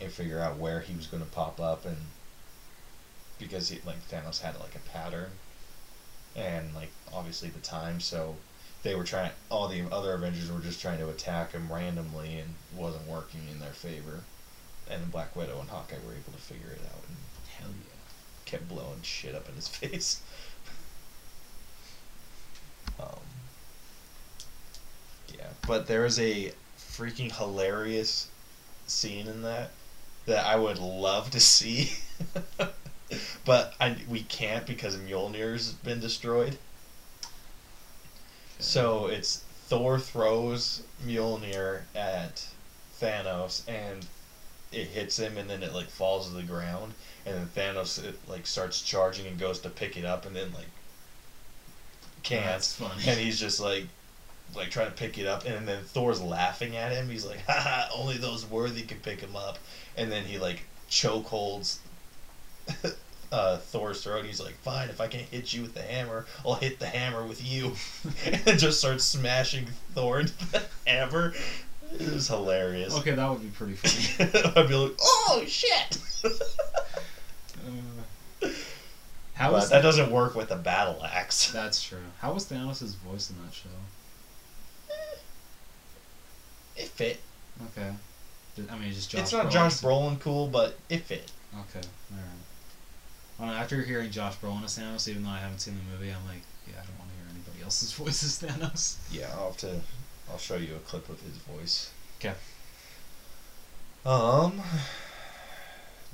and 0.00 0.10
figure 0.10 0.40
out 0.40 0.56
where 0.56 0.80
he 0.80 0.94
was 0.94 1.06
going 1.06 1.22
to 1.22 1.28
pop 1.30 1.60
up, 1.60 1.84
and 1.84 2.06
because 3.38 3.68
he, 3.68 3.78
like 3.84 4.08
Thanos 4.08 4.40
had 4.40 4.58
like 4.58 4.74
a 4.74 4.78
pattern, 4.78 5.32
and 6.34 6.74
like 6.74 6.92
obviously 7.12 7.50
the 7.50 7.60
time, 7.60 8.00
so 8.00 8.36
they 8.82 8.94
were 8.94 9.04
trying. 9.04 9.32
All 9.50 9.68
the 9.68 9.82
other 9.92 10.14
Avengers 10.14 10.50
were 10.50 10.60
just 10.60 10.80
trying 10.80 10.98
to 11.00 11.10
attack 11.10 11.52
him 11.52 11.70
randomly, 11.70 12.38
and 12.38 12.54
wasn't 12.74 13.06
working 13.06 13.48
in 13.50 13.60
their 13.60 13.74
favor. 13.74 14.24
And 14.88 15.12
Black 15.12 15.36
Widow 15.36 15.60
and 15.60 15.68
Hawkeye 15.68 15.98
were 16.06 16.14
able 16.14 16.32
to 16.32 16.38
figure 16.38 16.70
it 16.70 16.80
out 16.86 17.04
and. 17.06 17.16
Kept 18.46 18.68
blowing 18.68 19.02
shit 19.02 19.34
up 19.34 19.48
in 19.48 19.54
his 19.54 19.68
face. 19.68 20.20
um, 22.98 23.20
yeah, 25.34 25.48
but 25.66 25.86
there 25.86 26.06
is 26.06 26.18
a 26.18 26.52
freaking 26.78 27.30
hilarious 27.36 28.28
scene 28.86 29.26
in 29.26 29.42
that 29.42 29.70
that 30.24 30.44
I 30.44 30.56
would 30.56 30.78
love 30.78 31.30
to 31.32 31.40
see, 31.40 31.92
but 33.44 33.74
I 33.80 33.96
we 34.08 34.22
can't 34.22 34.66
because 34.66 34.96
Mjolnir's 34.96 35.72
been 35.72 36.00
destroyed. 36.00 36.58
So 38.58 39.06
it's 39.06 39.44
Thor 39.66 39.98
throws 39.98 40.82
Mjolnir 41.04 41.82
at 41.94 42.46
Thanos 43.00 43.62
and 43.68 44.06
it 44.72 44.88
hits 44.88 45.18
him 45.18 45.36
and 45.36 45.48
then 45.48 45.62
it 45.62 45.74
like 45.74 45.88
falls 45.88 46.28
to 46.28 46.34
the 46.34 46.42
ground 46.42 46.94
and 47.26 47.34
then 47.34 47.48
Thanos 47.54 48.02
it, 48.02 48.14
like 48.28 48.46
starts 48.46 48.80
charging 48.82 49.26
and 49.26 49.38
goes 49.38 49.60
to 49.60 49.68
pick 49.68 49.96
it 49.96 50.04
up 50.04 50.24
and 50.26 50.34
then 50.34 50.52
like 50.54 50.68
can't 52.22 52.44
That's 52.44 52.74
funny. 52.74 53.02
and 53.06 53.18
he's 53.20 53.38
just 53.38 53.60
like 53.60 53.86
like 54.54 54.70
trying 54.70 54.86
to 54.88 54.94
pick 54.96 55.18
it 55.18 55.26
up 55.26 55.44
and 55.44 55.66
then 55.66 55.82
Thor's 55.82 56.20
laughing 56.20 56.76
at 56.76 56.92
him 56.92 57.08
he's 57.08 57.26
like 57.26 57.40
haha 57.46 57.88
only 57.94 58.16
those 58.16 58.48
worthy 58.48 58.82
can 58.82 58.98
pick 58.98 59.20
him 59.20 59.36
up 59.36 59.58
and 59.96 60.10
then 60.10 60.24
he 60.24 60.38
like 60.38 60.62
choke 60.88 61.26
holds 61.26 61.80
uh, 63.32 63.58
Thor's 63.58 64.02
throat. 64.02 64.24
He's 64.24 64.40
like, 64.40 64.54
"Fine, 64.62 64.88
if 64.88 65.00
I 65.00 65.06
can't 65.06 65.28
hit 65.28 65.52
you 65.52 65.62
with 65.62 65.74
the 65.74 65.82
hammer, 65.82 66.26
I'll 66.44 66.54
hit 66.54 66.78
the 66.78 66.86
hammer 66.86 67.24
with 67.24 67.44
you," 67.44 67.74
and 68.46 68.58
just 68.58 68.78
starts 68.78 69.04
smashing 69.04 69.66
Thor 69.94 70.20
into 70.20 70.50
the 70.50 70.62
hammer. 70.86 71.32
It 71.98 72.12
was 72.12 72.28
hilarious. 72.28 72.94
Okay, 72.98 73.12
that 73.12 73.30
would 73.30 73.42
be 73.42 73.48
pretty 73.48 73.74
funny. 73.74 74.30
I'd 74.56 74.68
be 74.68 74.74
like, 74.74 74.92
"Oh 75.00 75.44
shit!" 75.46 75.98
How 79.36 79.50
but 79.50 79.68
that 79.68 79.82
doesn't 79.82 80.10
work 80.10 80.34
with 80.34 80.50
a 80.50 80.56
battle 80.56 81.04
axe. 81.04 81.50
That's 81.52 81.82
true. 81.82 81.98
How 82.20 82.32
was 82.32 82.46
Thanos' 82.46 82.96
voice 82.96 83.30
in 83.30 83.36
that 83.44 83.52
show? 83.52 83.68
It 86.74 86.88
fit. 86.88 87.20
Okay. 87.70 87.92
I 88.70 88.78
mean, 88.78 88.92
just 88.92 89.10
Josh. 89.10 89.20
it's 89.20 89.32
not 89.32 89.46
Brolin. 89.46 89.50
Josh 89.50 89.80
Brolin 89.80 90.20
cool, 90.20 90.46
but 90.46 90.78
it 90.88 91.02
fit. 91.02 91.30
Okay, 91.52 91.86
all 92.10 92.16
right. 92.16 93.38
Well, 93.38 93.50
after 93.50 93.82
hearing 93.82 94.10
Josh 94.10 94.36
Brolin 94.36 94.64
as 94.64 94.78
Thanos, 94.78 95.06
even 95.06 95.24
though 95.24 95.30
I 95.30 95.38
haven't 95.38 95.58
seen 95.58 95.74
the 95.76 95.92
movie, 95.92 96.10
I'm 96.10 96.26
like, 96.26 96.42
yeah, 96.66 96.80
I 96.82 96.86
don't 96.86 96.98
want 96.98 97.10
to 97.10 97.16
hear 97.16 97.26
anybody 97.30 97.62
else's 97.62 97.92
voice 97.94 98.22
as 98.24 98.40
Thanos. 98.40 98.96
Yeah, 99.10 99.28
I'll 99.34 99.48
have 99.48 99.58
to. 99.58 99.80
I'll 100.30 100.38
show 100.38 100.56
you 100.56 100.74
a 100.76 100.78
clip 100.80 101.08
of 101.10 101.20
his 101.20 101.36
voice. 101.36 101.90
Okay. 102.18 102.32
Um, 104.06 104.62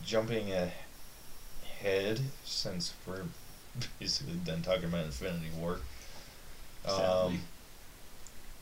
jumping 0.04 0.50
ahead 0.50 0.72
since 2.44 2.94
we're 3.06 3.22
basically 3.98 4.34
done 4.44 4.62
talking 4.62 4.84
about 4.84 5.04
Infinity 5.06 5.50
War. 5.58 5.78
Um, 6.88 7.40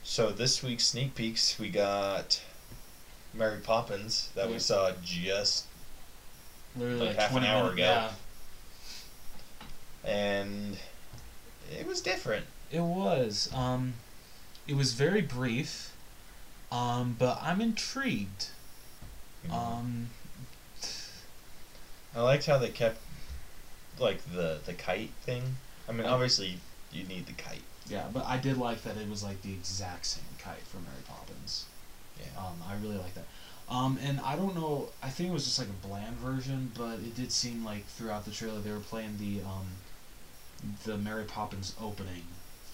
so 0.03 0.31
this 0.31 0.63
week's 0.63 0.85
sneak 0.85 1.15
peeks 1.15 1.59
we 1.59 1.69
got 1.71 2.41
Mary 3.35 3.61
Poppins 3.61 4.31
that 4.35 4.47
Yeah. 4.49 4.53
we 4.55 4.59
saw 4.59 4.93
just 5.05 5.67
Literally 6.77 7.01
Like 7.01 7.09
like, 7.09 7.17
half 7.19 7.37
an 7.37 7.45
hour 7.45 7.75
minutes. 7.75 7.75
ago. 7.75 8.11
Yeah, 10.05 10.11
and 10.11 10.79
it 11.77 11.87
was 11.87 12.01
different. 12.01 12.47
it 12.71 12.81
was. 12.81 13.51
Um, 13.53 13.95
it 14.69 14.77
was 14.77 14.93
very 14.93 15.21
brief. 15.21 15.93
Um, 16.71 17.17
but 17.19 17.41
I'm 17.43 17.61
intrigued. 17.61 18.47
Um, 19.51 20.11
I 22.15 22.21
liked 22.21 22.47
how 22.47 22.59
they 22.59 22.69
kept 22.69 22.99
like 24.01 24.23
the 24.33 24.61
the 24.65 24.75
kite 24.75 25.11
thing. 25.23 25.57
I 25.89 25.93
mean, 25.93 26.07
obviously 26.07 26.59
you 26.93 27.05
need 27.05 27.27
the 27.27 27.33
kite. 27.33 27.63
yeah, 27.89 28.07
but 28.13 28.25
I 28.27 28.37
did 28.39 28.57
like 28.57 28.83
that 28.83 28.97
it 28.97 29.09
was 29.09 29.23
like 29.23 29.43
the 29.43 29.53
exact 29.53 30.07
same 30.07 30.25
kite 30.39 30.63
from 30.67 30.85
Mary 30.85 31.03
Poppins. 31.07 31.67
Yeah. 32.19 32.27
Um, 32.39 32.63
I 32.69 32.75
really 32.83 32.99
like 32.99 33.15
that. 33.15 33.25
Um, 33.69 33.99
and 34.03 34.21
I 34.21 34.35
don't 34.37 34.55
know. 34.55 34.89
I 35.03 35.09
think 35.09 35.31
it 35.31 35.33
was 35.33 35.45
just 35.45 35.59
like 35.59 35.69
a 35.69 35.87
bland 35.87 36.17
version, 36.17 36.73
but 36.77 36.95
it 37.01 37.15
did 37.15 37.31
seem 37.33 37.65
like 37.65 37.87
throughout 37.87 38.25
the 38.25 38.33
trailer 38.33 38.61
they 38.61 38.73
were 38.73 38.81
playing 38.81 39.17
the 39.19 39.43
um, 39.43 39.67
the 40.85 40.99
Mary 40.99 41.25
Poppins 41.25 41.75
opening 41.81 42.25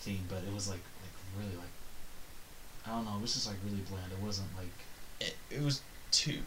theme, 0.01 0.25
but 0.29 0.39
it 0.39 0.53
was 0.55 0.69
like 0.69 0.81
like 1.03 1.13
really 1.39 1.57
like 1.57 1.69
I 2.87 2.91
don't 2.91 3.05
know. 3.05 3.17
It 3.19 3.23
was 3.23 3.35
just 3.35 3.47
like 3.47 3.57
really 3.65 3.83
bland. 3.91 4.13
It 4.13 4.25
wasn't 4.25 4.49
like 4.57 4.73
It, 5.21 5.37
it 5.51 5.63
was 5.63 5.83
too 6.11 6.41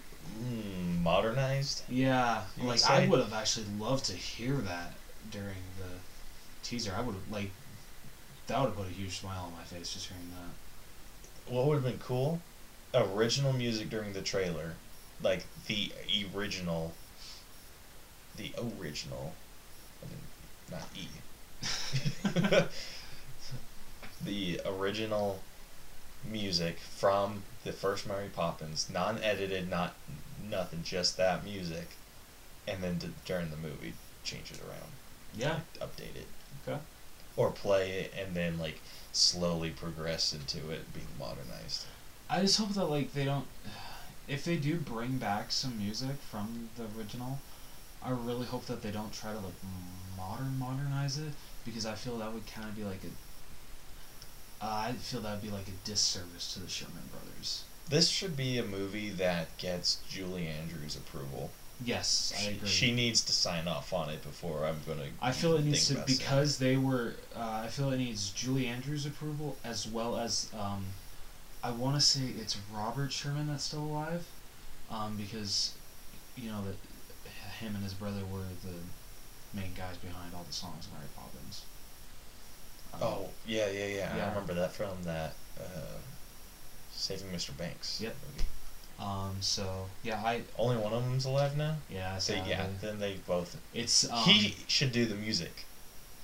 mm, 0.43 1.01
modernized. 1.01 1.83
yeah. 1.89 2.43
You 2.57 2.67
like? 2.67 2.83
I 2.89 3.07
would 3.07 3.19
have 3.19 3.33
actually 3.33 3.65
loved 3.77 4.05
to 4.05 4.13
hear 4.13 4.55
that 4.55 4.93
during 5.31 5.63
the 5.77 5.99
teaser. 6.63 6.93
I 6.97 7.01
would 7.01 7.15
have 7.15 7.31
like 7.31 7.51
that 8.47 8.59
would 8.59 8.67
have 8.67 8.75
put 8.75 8.87
a 8.87 8.91
huge 8.91 9.19
smile 9.19 9.45
on 9.45 9.53
my 9.53 9.63
face 9.63 9.93
just 9.93 10.07
hearing 10.07 10.31
that. 10.31 11.53
What 11.53 11.67
would 11.67 11.75
have 11.75 11.83
been 11.83 11.99
cool? 11.99 12.39
Original 12.93 13.53
music 13.53 13.89
during 13.89 14.13
the 14.13 14.21
trailer, 14.21 14.73
like 15.21 15.45
the 15.67 15.91
original. 16.35 16.93
The 18.37 18.53
original, 18.79 19.33
I 20.01 20.05
mean, 20.07 20.21
not 20.71 20.87
E. 20.95 21.07
the 24.23 24.61
original 24.65 25.41
music 26.23 26.79
from 26.79 27.43
the 27.65 27.73
first 27.73 28.07
Mary 28.07 28.29
Poppins, 28.33 28.89
non-edited, 28.91 29.69
not 29.69 29.93
nothing, 30.47 30.83
just 30.83 31.17
that 31.17 31.43
music, 31.43 31.89
and 32.67 32.83
then 32.83 32.97
d- 32.97 33.13
during 33.25 33.49
the 33.49 33.57
movie, 33.57 33.93
change 34.23 34.51
it 34.51 34.59
around, 34.61 34.91
Yeah. 35.35 35.59
update 35.79 36.15
it, 36.15 36.27
Okay. 36.67 36.79
or 37.35 37.51
play 37.51 38.01
it 38.01 38.13
and 38.15 38.35
then 38.35 38.57
like 38.59 38.79
slowly 39.11 39.71
progress 39.71 40.33
into 40.33 40.69
it 40.71 40.93
being 40.93 41.07
modernized. 41.17 41.85
I 42.29 42.41
just 42.41 42.57
hope 42.57 42.73
that 42.73 42.85
like 42.85 43.13
they 43.13 43.25
don't. 43.25 43.47
If 44.27 44.45
they 44.45 44.57
do 44.57 44.77
bring 44.77 45.17
back 45.17 45.51
some 45.51 45.77
music 45.79 46.17
from 46.29 46.69
the 46.77 46.85
original, 46.97 47.39
I 48.03 48.11
really 48.11 48.45
hope 48.45 48.65
that 48.67 48.81
they 48.83 48.91
don't 48.91 49.11
try 49.11 49.31
to 49.33 49.39
like 49.39 49.55
modern 50.15 50.59
modernize 50.59 51.17
it 51.17 51.33
because 51.65 51.85
I 51.85 51.95
feel 51.95 52.17
that 52.19 52.31
would 52.33 52.45
kind 52.45 52.69
of 52.69 52.75
be 52.75 52.83
like 52.83 53.03
a. 53.03 54.63
Uh, 54.63 54.89
I 54.89 54.91
feel 54.93 55.21
that 55.21 55.31
would 55.31 55.41
be 55.41 55.49
like 55.49 55.67
a 55.67 55.87
disservice 55.87 56.53
to 56.53 56.59
the 56.59 56.69
Sherman 56.69 57.09
Brothers. 57.11 57.63
This 57.89 58.09
should 58.09 58.37
be 58.37 58.57
a 58.59 58.63
movie 58.63 59.09
that 59.09 59.57
gets 59.57 59.97
Julie 60.09 60.47
Andrews' 60.47 60.95
approval. 60.95 61.49
Yes, 61.83 62.33
I 62.35 62.41
She, 62.41 62.47
agree. 62.49 62.67
she 62.69 62.91
needs 62.91 63.21
to 63.21 63.31
sign 63.31 63.67
off 63.67 63.93
on 63.93 64.09
it 64.09 64.21
before 64.21 64.65
I'm 64.65 64.77
gonna. 64.85 65.07
I 65.21 65.31
feel 65.31 65.55
it 65.55 65.65
needs 65.65 65.87
to 65.87 66.03
because 66.05 66.57
they 66.59 66.77
were. 66.77 67.15
Uh, 67.35 67.61
I 67.63 67.67
feel 67.67 67.91
it 67.91 67.97
needs 67.97 68.29
Julie 68.31 68.67
Andrews' 68.67 69.05
approval 69.05 69.57
as 69.63 69.87
well 69.87 70.17
as. 70.17 70.51
Um, 70.59 70.85
I 71.63 71.71
want 71.71 71.95
to 71.95 72.01
say 72.01 72.21
it's 72.39 72.57
Robert 72.73 73.11
Sherman 73.11 73.47
that's 73.47 73.63
still 73.63 73.83
alive, 73.83 74.25
um, 74.89 75.17
because, 75.17 75.73
you 76.37 76.49
know 76.49 76.63
that 76.65 76.75
him 77.59 77.75
and 77.75 77.83
his 77.83 77.93
brother 77.93 78.21
were 78.31 78.45
the 78.63 79.59
main 79.59 79.71
guys 79.75 79.97
behind 79.97 80.33
all 80.35 80.43
the 80.47 80.53
songs 80.53 80.87
in 80.87 80.93
Mary 80.93 81.09
Poppins. 81.17 81.63
Um, 82.93 82.99
Oh 83.01 83.29
yeah, 83.45 83.69
yeah, 83.69 83.87
yeah, 83.87 84.17
Yeah. 84.17 84.25
I 84.25 84.29
remember 84.29 84.53
that 84.53 84.71
from 84.73 85.03
that 85.03 85.33
uh, 85.59 85.97
Saving 86.99 87.29
Mr. 87.29 87.55
Banks 87.57 87.99
Yep. 88.01 88.15
movie. 88.27 88.47
Um. 88.99 89.37
So 89.39 89.85
yeah, 90.03 90.21
I 90.23 90.41
Only 90.57 90.77
one 90.77 90.91
of 90.93 91.03
them's 91.03 91.25
alive 91.25 91.55
now. 91.55 91.77
yeah. 91.89 92.17
So 92.17 92.33
sadly. 92.33 92.49
yeah, 92.51 92.67
then 92.81 92.99
they 92.99 93.15
both. 93.25 93.55
It's 93.73 94.09
um, 94.11 94.17
he 94.23 94.55
should 94.67 94.91
do 94.91 95.05
the 95.05 95.15
music. 95.15 95.65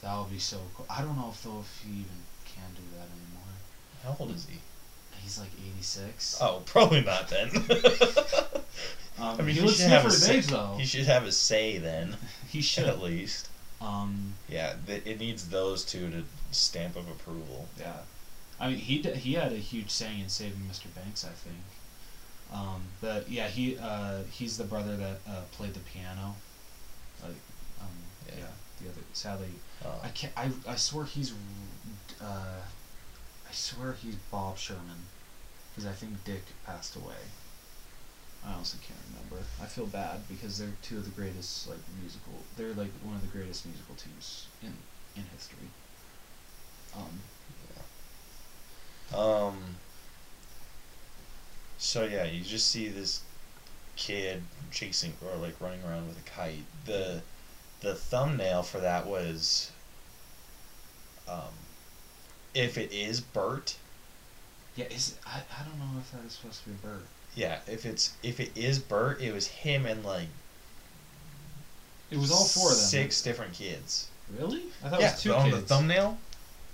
that 0.02 0.18
would 0.18 0.30
be 0.32 0.40
so 0.40 0.58
cool. 0.76 0.86
I 0.90 1.02
don't 1.02 1.16
know 1.16 1.30
if 1.32 1.42
though 1.44 1.60
if 1.62 1.82
he 1.84 1.92
even 2.02 2.20
can 2.46 2.70
do 2.76 2.82
that 2.98 3.08
anymore. 3.16 3.54
How 4.04 4.18
old 4.20 4.36
is 4.36 4.46
he? 4.50 4.60
He's 5.22 5.40
like 5.40 5.50
eighty 5.58 5.82
six. 5.82 6.38
Oh, 6.42 6.62
probably 6.66 7.02
not 7.02 7.30
then. 7.30 7.50
Um, 9.18 9.38
I 9.40 9.44
mean, 9.44 9.56
he 9.56 9.62
he, 9.62 9.62
looks 9.62 9.78
should 9.78 9.88
have 9.88 10.06
a 10.06 10.12
say. 10.12 10.38
age, 10.40 10.48
though. 10.48 10.76
He 10.78 10.86
should 10.86 11.06
have 11.06 11.24
a 11.24 11.32
say 11.32 11.78
then, 11.78 12.18
He 12.50 12.62
should. 12.72 12.84
at 12.90 13.02
least. 13.02 13.48
Um, 13.80 14.34
Yeah, 14.50 14.74
th- 14.86 15.04
it 15.06 15.20
needs 15.20 15.48
those 15.48 15.86
two 15.86 16.10
to 16.12 16.24
stamp 16.52 16.98
of 16.98 17.08
approval. 17.08 17.70
yeah. 17.80 17.94
I 18.60 18.70
mean, 18.70 18.78
he 18.78 19.00
d- 19.02 19.14
he 19.16 19.34
had 19.34 19.52
a 19.52 19.58
huge 19.58 19.90
saying 19.90 20.22
in 20.22 20.30
Saving 20.30 20.62
Mr. 20.70 20.88
Banks, 20.96 21.26
I 21.26 21.30
think. 21.32 21.64
Um, 22.54 22.84
but 23.02 23.30
yeah, 23.30 23.48
he 23.48 23.78
uh, 23.78 24.24
he's 24.32 24.58
the 24.58 24.64
brother 24.64 24.96
that 24.98 25.18
uh, 25.28 25.42
played 25.52 25.74
the 25.74 25.80
piano. 25.82 26.36
Like, 27.22 27.32
um, 27.82 27.88
yeah. 28.28 28.36
Yeah. 28.40 28.46
The 28.82 28.90
other, 28.90 29.02
sadly, 29.14 29.50
Uh, 29.84 30.00
I 30.04 30.10
can't. 30.10 30.34
I 30.38 30.52
I 30.68 30.76
swear 30.76 31.06
he's. 31.06 31.32
Uh, 32.22 32.62
I 33.50 33.54
swear 33.54 33.94
he's 33.94 34.16
Bob 34.32 34.58
Sherman, 34.58 35.08
because 35.72 35.90
I 35.90 35.94
think 35.94 36.24
Dick 36.26 36.44
passed 36.66 36.96
away. 36.96 37.22
I 38.46 38.54
honestly 38.54 38.80
can't 38.86 39.00
remember. 39.10 39.46
I 39.62 39.66
feel 39.66 39.88
bad 39.88 40.28
because 40.28 40.58
they're 40.60 40.76
two 40.82 40.98
of 40.98 41.06
the 41.06 41.12
greatest 41.12 41.68
like 41.68 41.80
musical. 42.02 42.34
They're 42.58 42.74
like 42.74 42.92
one 43.04 43.16
of 43.16 43.22
the 43.22 43.28
greatest 43.28 43.66
musical 43.66 43.96
teams 43.96 44.48
in 44.62 44.74
in 45.16 45.24
history. 45.36 45.68
Um, 46.96 47.20
Um. 49.14 49.76
So 51.78 52.06
yeah, 52.06 52.24
you 52.24 52.44
just 52.44 52.70
see 52.72 52.88
this 52.88 53.22
kid 53.96 54.42
chasing 54.72 55.14
or 55.26 55.36
like 55.38 55.60
running 55.62 55.80
around 55.88 56.08
with 56.08 56.18
a 56.18 56.30
kite. 56.30 56.64
The 56.86 57.22
the 57.82 57.94
thumbnail 57.96 58.64
for 58.64 58.80
that 58.80 59.06
was 59.06 59.72
um 61.28 61.54
if 62.54 62.78
it 62.78 62.92
is 62.92 63.20
Bert, 63.22 63.76
yeah, 64.76 64.86
is 64.86 65.16
I, 65.28 65.38
I 65.40 65.64
don't 65.64 65.78
know 65.78 66.00
if 66.00 66.12
that 66.12 66.26
is 66.26 66.34
supposed 66.34 66.64
to 66.64 66.70
be 66.70 66.76
Bert. 66.82 67.06
yeah, 67.36 67.60
if 67.68 67.86
it's 67.86 68.14
if 68.24 68.40
it 68.40 68.52
is 68.56 68.80
Bert, 68.80 69.22
it 69.22 69.34
was 69.34 69.48
him 69.48 69.86
and 69.86 70.04
like 70.04 70.28
It 72.10 72.18
was 72.18 72.32
all 72.32 72.46
four 72.46 72.72
of 72.72 72.78
them. 72.78 72.86
Six 72.86 73.22
different 73.22 73.54
kids. 73.54 74.08
Really? 74.40 74.64
I 74.84 74.90
thought 74.90 75.02
yeah, 75.02 75.10
it 75.10 75.14
was 75.14 75.22
two 75.24 75.34
on 75.36 75.50
kids. 75.52 75.62
the 75.62 75.68
thumbnail? 75.68 76.18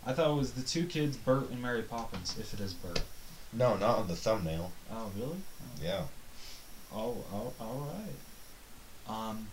I 0.05 0.13
thought 0.13 0.31
it 0.31 0.35
was 0.35 0.53
the 0.53 0.63
two 0.63 0.85
kids, 0.85 1.15
Bert 1.17 1.49
and 1.51 1.61
Mary 1.61 1.83
Poppins. 1.83 2.35
If 2.39 2.53
it 2.53 2.59
is 2.59 2.73
Bert. 2.73 3.01
No, 3.53 3.75
not 3.75 3.99
on 3.99 4.07
the 4.07 4.15
thumbnail. 4.15 4.71
Oh 4.91 5.11
really? 5.15 5.37
Oh. 5.61 5.83
Yeah. 5.83 6.03
Oh, 6.93 7.17
oh, 7.33 7.53
all 7.59 7.91
right. 9.07 9.15
Um. 9.29 9.47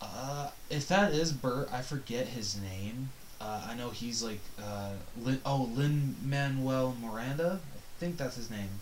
Uh, 0.00 0.50
if 0.70 0.88
that 0.88 1.12
is 1.12 1.32
Bert, 1.32 1.68
I 1.72 1.80
forget 1.80 2.28
his 2.28 2.60
name. 2.60 3.10
Uh, 3.40 3.66
I 3.68 3.74
know 3.74 3.90
he's 3.90 4.22
like 4.22 4.40
uh, 4.62 4.92
Lin, 5.20 5.40
oh 5.44 5.70
Lin 5.74 6.16
Manuel 6.22 6.96
Miranda. 7.00 7.60
I 7.74 8.00
think 8.00 8.16
that's 8.16 8.36
his 8.36 8.50
name. 8.50 8.80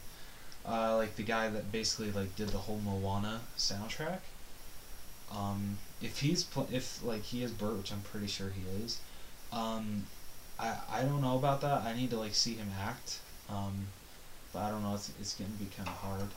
Uh, 0.67 0.97
like 0.97 1.17
the 1.17 1.23
guy 1.23 1.49
that 1.49 1.71
basically 1.71 2.11
like 2.13 2.35
did 2.37 2.49
the 2.49 2.59
whole 2.59 2.81
Moana 2.85 3.41
soundtrack. 3.57 4.21
Um, 5.33 5.79
if 6.01 6.21
he's 6.21 6.45
pl- 6.45 6.69
if 6.73 7.03
like 7.03 7.23
he 7.23 7.43
is 7.43 7.51
Bert, 7.51 7.77
which 7.77 7.93
I'm 7.93 8.01
pretty 8.03 8.27
sure 8.27 8.51
he 8.51 8.85
is. 8.85 9.01
Um, 9.53 10.07
I 10.59 10.77
I 10.91 11.03
don't 11.03 11.21
know 11.21 11.37
about 11.37 11.61
that. 11.63 11.83
I 11.83 11.95
need 11.95 12.11
to 12.11 12.19
like 12.19 12.35
see 12.35 12.55
him 12.55 12.71
act. 12.81 13.21
Um, 13.49 13.87
but 14.53 14.61
I 14.61 14.71
don't 14.71 14.83
know. 14.83 14.95
It's 14.95 15.11
it's 15.21 15.35
gonna 15.35 15.51
be 15.51 15.67
kind 15.77 15.89
of 15.89 15.95
hard. 15.97 16.29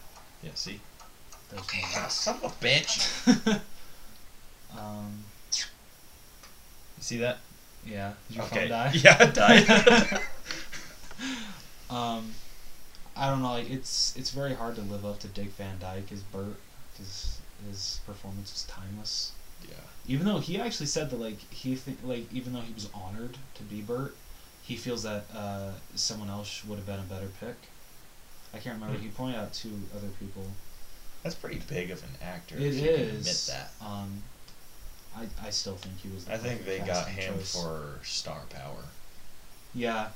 Yeah, 0.43 0.51
see? 0.55 0.79
There's 1.49 1.63
Ah, 1.95 2.07
son 2.09 2.35
of 2.43 2.43
a 2.43 2.65
bitch. 2.65 3.61
um. 4.77 5.23
You 6.97 7.03
see 7.03 7.17
that? 7.17 7.39
Yeah. 7.85 8.13
Did 8.27 8.35
your 8.37 8.45
okay. 8.45 8.59
phone 8.61 8.69
die? 8.69 8.91
Yeah, 8.95 9.23
it 9.23 9.33
died. 9.33 10.21
um, 11.89 12.33
I 13.15 13.29
don't 13.29 13.41
know. 13.41 13.51
Like 13.51 13.69
it's 13.69 14.15
it's 14.17 14.31
very 14.31 14.53
hard 14.53 14.75
to 14.75 14.81
live 14.81 15.05
up 15.05 15.19
to 15.19 15.27
Dick 15.27 15.49
Van 15.53 15.79
Dyke 15.79 16.11
as 16.11 16.21
Bert 16.23 16.59
because 16.91 17.39
his 17.67 17.99
performance 18.05 18.53
is 18.53 18.63
timeless. 18.63 19.31
Even 20.07 20.25
though 20.25 20.39
he 20.39 20.59
actually 20.59 20.85
said 20.85 21.09
that 21.09 21.19
like 21.19 21.39
he 21.51 21.75
think 21.75 21.99
like 22.03 22.31
even 22.33 22.53
though 22.53 22.61
he 22.61 22.73
was 22.73 22.89
honored 22.93 23.37
to 23.55 23.63
be 23.63 23.81
Bert, 23.81 24.15
he 24.63 24.75
feels 24.75 25.03
that 25.03 25.25
uh, 25.35 25.71
someone 25.95 26.29
else 26.29 26.63
would 26.65 26.77
have 26.77 26.85
been 26.85 26.99
a 26.99 27.03
better 27.03 27.29
pick. 27.39 27.55
I 28.53 28.59
can't 28.59 28.75
remember. 28.75 28.97
Hmm. 28.97 29.03
He 29.03 29.09
pointed 29.09 29.37
out 29.39 29.53
two 29.53 29.73
other 29.95 30.07
people. 30.19 30.43
That's 31.23 31.35
pretty 31.35 31.61
big 31.67 31.91
of 31.91 32.01
an 32.03 32.09
actor. 32.21 32.55
It 32.55 32.61
if 32.61 32.73
is. 32.73 32.81
you 32.81 32.87
can 32.89 32.99
admit 33.01 33.43
that. 33.47 33.71
Um, 33.81 34.23
I 35.15 35.47
I 35.47 35.49
still 35.49 35.75
think 35.75 35.99
he 35.99 36.09
was. 36.09 36.25
The 36.25 36.33
I 36.33 36.37
think 36.37 36.65
they 36.65 36.79
got 36.79 37.07
him 37.07 37.35
choice. 37.35 37.53
for 37.53 37.99
star 38.03 38.41
power. 38.49 38.83
Yeah. 39.73 40.09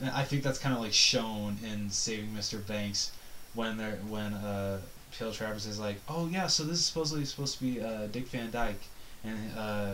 And 0.00 0.10
I 0.10 0.24
think 0.24 0.42
that's 0.42 0.58
kind 0.58 0.74
of 0.74 0.80
like 0.80 0.92
shown 0.92 1.58
in 1.64 1.90
Saving 1.90 2.30
Mr. 2.30 2.64
Banks 2.66 3.12
when 3.54 3.76
they're 3.76 3.98
when 4.08 4.34
uh 4.34 4.80
P.L. 5.18 5.32
Travers 5.32 5.66
is 5.66 5.78
like, 5.78 5.96
"Oh 6.08 6.28
yeah, 6.28 6.46
so 6.46 6.64
this 6.64 6.78
is 6.78 6.84
supposedly 6.84 7.24
supposed 7.24 7.58
to 7.58 7.64
be 7.64 7.80
uh 7.80 8.06
Dick 8.06 8.28
Van 8.28 8.50
Dyke." 8.50 8.82
And 9.24 9.38
uh 9.58 9.92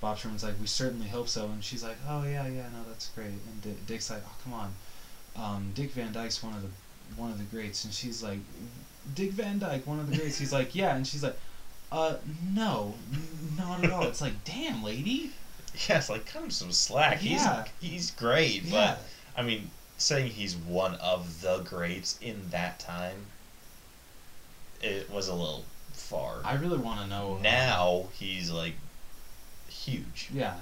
Bob 0.00 0.18
Sherman's 0.18 0.44
like, 0.44 0.54
"We 0.60 0.66
certainly 0.66 1.08
hope 1.08 1.28
so." 1.28 1.46
And 1.46 1.62
she's 1.64 1.82
like, 1.82 1.96
"Oh 2.08 2.22
yeah, 2.24 2.46
yeah, 2.46 2.68
no, 2.72 2.84
that's 2.88 3.08
great." 3.08 3.26
And 3.28 3.62
D- 3.62 3.74
Dick's 3.86 4.10
like, 4.10 4.22
"Oh, 4.26 4.36
come 4.44 4.52
on. 4.54 4.74
Um 5.36 5.72
Dick 5.74 5.90
Van 5.92 6.12
Dyke's 6.12 6.42
one 6.42 6.54
of 6.54 6.62
the 6.62 6.68
one 7.16 7.30
of 7.30 7.38
the 7.38 7.44
greats." 7.44 7.84
And 7.84 7.92
she's 7.92 8.22
like, 8.22 8.38
"Dick 9.14 9.30
Van 9.32 9.58
Dyke, 9.58 9.86
one 9.86 9.98
of 10.00 10.10
the 10.10 10.16
greats." 10.16 10.38
He's 10.38 10.52
like, 10.52 10.74
"Yeah." 10.74 10.94
And 10.96 11.06
she's 11.06 11.22
like, 11.22 11.38
"Uh 11.90 12.16
no, 12.52 12.94
n- 13.12 13.56
not 13.56 13.82
at 13.84 13.90
all." 13.90 14.04
It's 14.04 14.20
like, 14.20 14.44
"Damn, 14.44 14.82
lady." 14.82 15.32
Yeah, 15.88 15.98
it's 15.98 16.08
like 16.10 16.26
cut 16.26 16.42
him 16.42 16.50
some 16.50 16.72
slack. 16.72 17.22
Yeah. 17.22 17.64
He's 17.80 17.90
he's 17.90 18.10
great, 18.10 18.62
Yeah. 18.64 18.96
but 18.96 19.06
I 19.40 19.42
mean, 19.46 19.70
saying 19.96 20.30
he's 20.32 20.56
one 20.56 20.94
of 20.96 21.40
the 21.40 21.58
greats 21.58 22.18
in 22.20 22.48
that 22.50 22.78
time, 22.80 23.26
it 24.80 25.10
was 25.10 25.28
a 25.28 25.34
little 25.34 25.64
far. 25.92 26.40
I 26.44 26.54
really 26.54 26.78
want 26.78 27.00
to 27.00 27.06
know 27.06 27.36
uh, 27.38 27.42
now 27.42 28.04
he's 28.14 28.50
like 28.50 28.74
huge. 29.68 30.28
Yeah. 30.32 30.54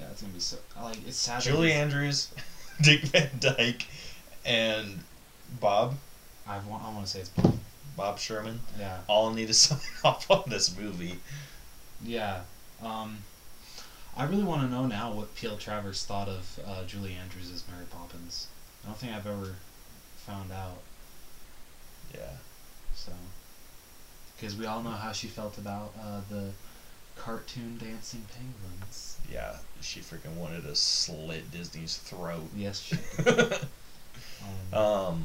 Yeah, 0.00 0.06
it's 0.10 0.20
gonna 0.22 0.32
be 0.34 0.40
so 0.40 0.58
like 0.80 0.98
it's 1.06 1.16
sad. 1.16 1.42
Julie 1.42 1.72
Andrews, 1.72 2.28
Dick 2.80 3.02
Van 3.02 3.30
Dyke 3.40 3.86
and 4.44 5.00
Bob 5.60 5.96
I 6.46 6.58
want. 6.60 6.84
I 6.84 6.92
want 6.92 7.04
to 7.06 7.10
say 7.10 7.20
it's 7.20 7.28
Bob. 7.30 7.58
Bob 7.96 8.18
Sherman 8.20 8.60
Yeah. 8.78 8.98
all 9.08 9.30
need 9.32 9.48
to 9.48 9.54
sign 9.54 9.78
off 10.04 10.30
on 10.30 10.44
this 10.46 10.76
movie. 10.78 11.18
Yeah. 12.04 12.42
Um, 12.80 13.18
I 14.16 14.24
really 14.24 14.44
want 14.44 14.62
to 14.62 14.68
know 14.68 14.86
now 14.86 15.10
what 15.12 15.34
P.L. 15.34 15.56
Travers 15.56 16.04
thought 16.04 16.28
of 16.28 16.60
uh, 16.64 16.84
Julie 16.84 17.14
Andrews 17.20 17.50
as 17.52 17.64
Mary 17.68 17.86
Poppins. 17.90 18.46
I 18.84 18.88
don't 18.88 18.96
think 18.98 19.12
I've 19.12 19.26
ever 19.26 19.56
found 20.18 20.52
out. 20.52 20.78
Yeah. 22.14 22.30
So, 23.04 23.12
because 24.36 24.56
we 24.56 24.66
all 24.66 24.82
know 24.82 24.90
how 24.90 25.12
she 25.12 25.28
felt 25.28 25.58
about 25.58 25.92
uh, 26.00 26.20
the 26.28 26.50
cartoon 27.16 27.78
dancing 27.78 28.24
penguins. 28.34 29.18
Yeah, 29.30 29.56
she 29.80 30.00
freaking 30.00 30.36
wanted 30.36 30.62
to 30.64 30.74
slit 30.74 31.50
Disney's 31.50 31.96
throat. 31.98 32.48
Yes, 32.56 32.80
she. 32.80 32.96
Did. 33.22 33.54
Um, 34.72 34.80
um, 34.80 35.24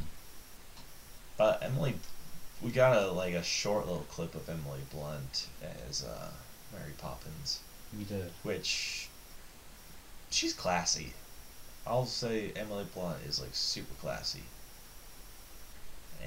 but 1.38 1.62
Emily, 1.62 1.96
we 2.62 2.72
got 2.72 2.98
a 2.98 3.12
like 3.12 3.34
a 3.34 3.44
short 3.44 3.86
little 3.86 4.06
clip 4.10 4.34
of 4.36 4.50
Emily 4.50 4.82
Blunt 4.92 5.48
as 5.88 6.04
uh, 6.04 6.30
Mary 6.72 6.94
Poppins, 6.98 7.60
we 7.98 8.04
did. 8.06 8.32
which 8.44 9.08
she's 10.32 10.54
classy. 10.54 11.14
I'll 11.86 12.06
say 12.06 12.52
Emily 12.56 12.86
Blunt 12.94 13.20
is 13.28 13.40
like 13.40 13.54
super 13.54 13.94
classy, 13.96 14.44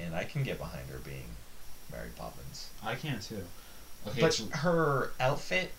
and 0.03 0.15
I 0.15 0.23
can 0.23 0.43
get 0.43 0.57
behind 0.57 0.89
her 0.89 0.99
being 0.99 1.25
Mary 1.91 2.09
Poppins. 2.15 2.69
I 2.83 2.95
can 2.95 3.19
too. 3.19 3.43
Okay, 4.07 4.21
but 4.21 4.39
it's- 4.39 4.59
her 4.61 5.11
outfit 5.19 5.71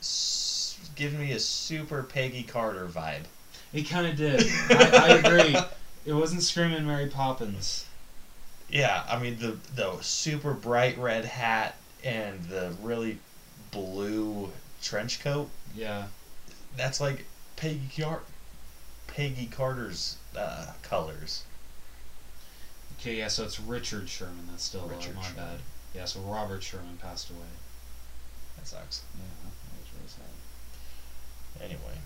s- 0.00 0.78
gives 0.94 1.14
me 1.14 1.32
a 1.32 1.38
super 1.38 2.02
Peggy 2.02 2.42
Carter 2.42 2.86
vibe. 2.86 3.24
it 3.72 3.82
kind 3.88 4.06
of 4.06 4.16
did. 4.16 4.44
I, 4.70 4.90
I 4.92 5.08
agree. 5.18 5.56
It 6.04 6.14
wasn't 6.14 6.42
screaming 6.42 6.84
Mary 6.84 7.06
Poppins. 7.06 7.86
Yeah, 8.68 9.04
I 9.08 9.20
mean 9.20 9.38
the 9.38 9.56
the 9.76 10.00
super 10.00 10.52
bright 10.52 10.98
red 10.98 11.24
hat 11.24 11.76
and 12.02 12.42
the 12.46 12.74
really 12.82 13.18
blue 13.70 14.50
trench 14.82 15.20
coat. 15.22 15.48
Yeah. 15.76 16.06
That's 16.76 17.00
like 17.00 17.24
Peggy 17.54 17.88
Car- 17.96 18.22
Peggy 19.06 19.46
Carter's 19.46 20.16
uh, 20.36 20.72
colors. 20.82 21.44
Okay, 23.02 23.16
yeah, 23.16 23.26
so 23.26 23.42
it's 23.42 23.58
Richard 23.58 24.08
Sherman. 24.08 24.46
That's 24.48 24.62
still 24.62 24.86
Richard 24.86 25.16
my 25.16 25.22
Sherman. 25.22 25.36
bad. 25.36 25.58
Yeah, 25.92 26.04
so 26.04 26.20
Robert 26.20 26.62
Sherman 26.62 26.96
passed 27.02 27.30
away. 27.30 27.40
That 28.56 28.68
sucks. 28.68 29.02
Yeah, 29.16 29.24
that 29.42 29.50
was 29.80 29.90
really 29.96 30.08
sad. 30.08 31.64
Anyway. 31.64 31.98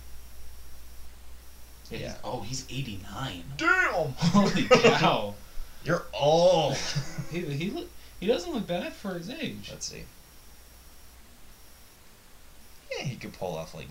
Yeah. 1.91 1.99
Yeah. 1.99 2.07
He's, 2.07 2.17
oh, 2.23 2.41
he's 2.41 2.65
89. 2.67 3.43
Damn! 3.57 4.11
Holy 4.17 4.63
cow. 4.63 5.35
You're 5.83 6.01
old. 6.19 6.75
he 7.31 7.41
he 7.41 7.69
look 7.69 7.89
he 8.19 8.25
doesn't 8.25 8.51
look 8.51 8.65
bad 8.65 8.91
for 8.91 9.13
his 9.13 9.29
age. 9.29 9.69
Let's 9.69 9.85
see. 9.85 10.03
Yeah, 12.91 13.03
he 13.03 13.17
could 13.17 13.33
pull 13.33 13.55
off 13.55 13.75
like 13.75 13.87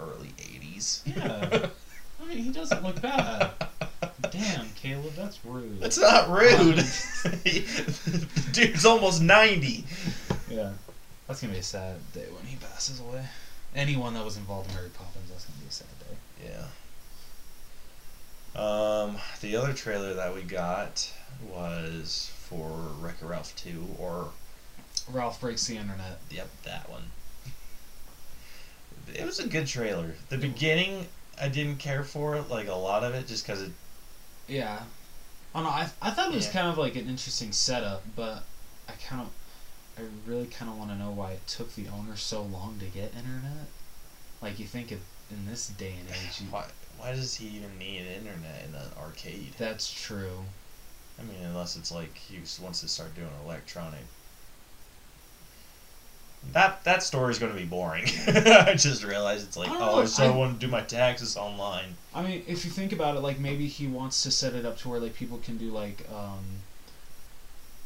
early 0.00 0.32
'80s. 0.36 1.02
Yeah. 1.06 1.68
I 2.20 2.26
mean, 2.26 2.38
he 2.38 2.50
doesn't 2.50 2.82
look 2.82 3.00
bad. 3.00 3.52
Damn, 4.30 4.68
Caleb, 4.70 5.12
that's 5.14 5.44
rude. 5.44 5.80
That's 5.80 5.98
not 5.98 6.28
rude. 6.30 6.76
Dude's 8.52 8.84
almost 8.86 9.22
90. 9.22 9.84
yeah. 10.50 10.72
That's 11.26 11.40
gonna 11.40 11.52
be 11.52 11.58
a 11.58 11.62
sad 11.62 11.96
day 12.12 12.24
when 12.30 12.46
he 12.46 12.56
passes 12.56 13.00
away. 13.00 13.24
Anyone 13.74 14.14
that 14.14 14.24
was 14.24 14.36
involved 14.36 14.70
in 14.70 14.76
Mary 14.76 14.90
Poppins, 14.90 15.28
that's 15.28 15.44
gonna 15.44 15.58
be 15.58 15.68
a 15.68 15.72
sad 15.72 15.88
day. 15.98 16.16
Yeah. 16.44 16.66
Um, 18.56 19.16
the 19.42 19.56
other 19.56 19.74
trailer 19.74 20.14
that 20.14 20.34
we 20.34 20.42
got 20.42 21.12
was 21.50 22.30
for 22.48 22.70
Wreck-It 23.00 23.26
Ralph 23.26 23.54
2, 23.56 23.96
or, 23.98 24.30
Ralph 25.10 25.40
breaks 25.40 25.66
the 25.66 25.76
internet. 25.76 26.20
yep, 26.30 26.48
that 26.64 26.88
one. 26.88 27.10
It 29.12 29.26
was 29.26 29.38
a 29.38 29.46
good 29.46 29.66
trailer. 29.66 30.14
The 30.30 30.38
beginning, 30.38 31.06
I 31.40 31.48
didn't 31.48 31.78
care 31.78 32.02
for, 32.02 32.40
like, 32.42 32.68
a 32.68 32.74
lot 32.74 33.04
of 33.04 33.14
it, 33.14 33.26
just 33.26 33.46
because 33.46 33.62
it, 33.62 33.72
Yeah. 34.48 34.80
I 35.54 35.58
don't 35.58 35.64
know. 35.64 35.70
I, 35.70 35.88
I 36.02 36.10
thought 36.10 36.30
it 36.32 36.34
was 36.34 36.46
Yeah. 36.46 36.52
kind 36.52 36.68
of 36.68 36.78
like 36.78 36.96
an 36.96 37.08
interesting 37.08 37.52
setup, 37.52 38.02
but 38.14 38.44
I 38.88 38.92
kind 38.92 39.22
of, 39.22 39.28
I 39.98 40.02
really 40.28 40.46
kind 40.46 40.70
of 40.70 40.78
want 40.78 40.90
to 40.90 40.96
know 40.96 41.10
why 41.10 41.32
it 41.32 41.46
took 41.46 41.74
the 41.74 41.88
owner 41.88 42.16
so 42.16 42.42
long 42.42 42.78
to 42.78 42.86
get 42.86 43.14
internet. 43.14 43.66
Like 44.42 44.58
you 44.58 44.66
think 44.66 44.92
it, 44.92 45.00
in 45.30 45.46
this 45.46 45.68
day 45.68 45.94
and 45.98 46.08
age, 46.10 46.40
you, 46.40 46.46
why, 46.50 46.66
why 46.98 47.12
does 47.12 47.34
he 47.34 47.48
even 47.56 47.78
need 47.78 48.02
internet 48.06 48.64
in 48.68 48.74
an 48.74 48.90
arcade? 49.00 49.54
that's 49.58 49.90
true. 49.90 50.44
I 51.18 51.22
mean, 51.22 51.42
unless 51.44 51.76
it's 51.76 51.90
like 51.90 52.14
he 52.16 52.38
wants 52.62 52.80
to 52.82 52.88
start 52.88 53.14
doing 53.14 53.30
electronic. 53.44 54.02
That 56.52 56.84
that 56.84 57.02
story's 57.02 57.38
going 57.38 57.52
to 57.52 57.58
be 57.58 57.64
boring. 57.66 58.04
I 58.28 58.74
just 58.76 59.04
realized 59.04 59.46
it's 59.46 59.56
like, 59.56 59.70
oh, 59.70 59.78
know, 59.78 60.06
I 60.18 60.26
I- 60.26 60.36
want 60.36 60.58
to 60.60 60.66
do 60.66 60.70
my 60.70 60.80
taxes 60.82 61.36
online. 61.36 61.96
I 62.14 62.22
mean, 62.22 62.44
if 62.46 62.64
you 62.64 62.70
think 62.70 62.92
about 62.92 63.16
it, 63.16 63.20
like 63.20 63.38
maybe 63.38 63.66
he 63.66 63.86
wants 63.86 64.22
to 64.22 64.30
set 64.30 64.54
it 64.54 64.64
up 64.64 64.78
to 64.78 64.88
where 64.88 65.00
like 65.00 65.14
people 65.14 65.38
can 65.38 65.58
do 65.58 65.70
like 65.70 66.06
um, 66.10 66.44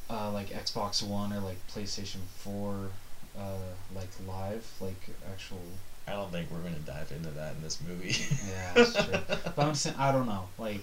uh, 0.08 0.30
like 0.30 0.50
Xbox 0.50 1.02
One 1.02 1.32
or 1.32 1.40
like 1.40 1.56
PlayStation 1.68 2.20
Four, 2.36 2.90
uh, 3.38 3.56
like 3.94 4.08
live, 4.26 4.66
like 4.80 5.08
actual. 5.32 5.60
I 6.06 6.12
don't 6.12 6.30
think 6.32 6.50
we're 6.50 6.60
going 6.60 6.74
to 6.74 6.80
dive 6.80 7.12
into 7.12 7.30
that 7.30 7.54
in 7.56 7.62
this 7.62 7.78
movie. 7.86 8.16
Yeah, 8.48 8.72
that's 8.74 8.92
true. 8.94 9.18
But 9.56 9.58
I'm 9.66 9.74
saying 9.74 9.96
I 9.98 10.12
don't 10.12 10.26
know. 10.26 10.48
Like, 10.58 10.82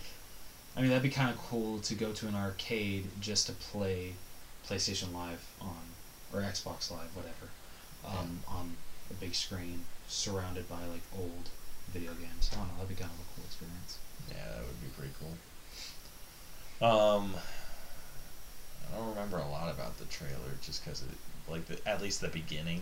I 0.76 0.82
mean, 0.82 0.89
that'd 0.89 1.03
be 1.03 1.09
kind 1.09 1.30
of 1.30 1.38
cool 1.38 1.80
to 1.80 1.95
go 1.95 2.11
to 2.13 2.28
an 2.28 2.36
arcade 2.36 3.07
just 3.20 3.47
to 3.47 3.53
play 3.53 4.13
PlayStation 4.68 5.13
Live 5.13 5.45
on 5.61 5.76
or 6.34 6.41
Xbox 6.41 6.91
Live, 6.91 7.13
whatever, 7.15 7.49
um, 8.08 8.39
on 8.47 8.76
a 9.10 9.14
big 9.14 9.36
screen 9.36 9.86
surrounded 10.08 10.70
by 10.70 10.86
like 10.86 11.01
old 11.18 11.49
video 11.91 12.14
games. 12.14 12.49
I 12.53 12.58
don't 12.58 12.68
know. 12.68 12.74
That'd 12.76 12.89
be 12.89 12.95
kind 12.95 13.12
of 13.12 13.20
a 13.20 13.30
cool 13.36 13.45
experience. 13.45 13.99
yeah, 14.30 14.51
that 14.55 14.66
would 14.66 14.82
be 14.82 14.88
pretty 14.97 15.14
cool. 15.20 15.36
Um, 16.80 17.34
I 18.93 18.97
don't 18.97 19.10
remember 19.10 19.38
a 19.38 19.47
lot 19.47 19.74
about 19.74 19.97
the 19.97 20.05
trailer, 20.05 20.58
just 20.62 20.84
because 20.84 21.01
it, 21.01 21.51
like, 21.51 21.66
the, 21.66 21.80
at 21.89 22.01
least 22.01 22.22
the 22.22 22.28
beginning. 22.28 22.82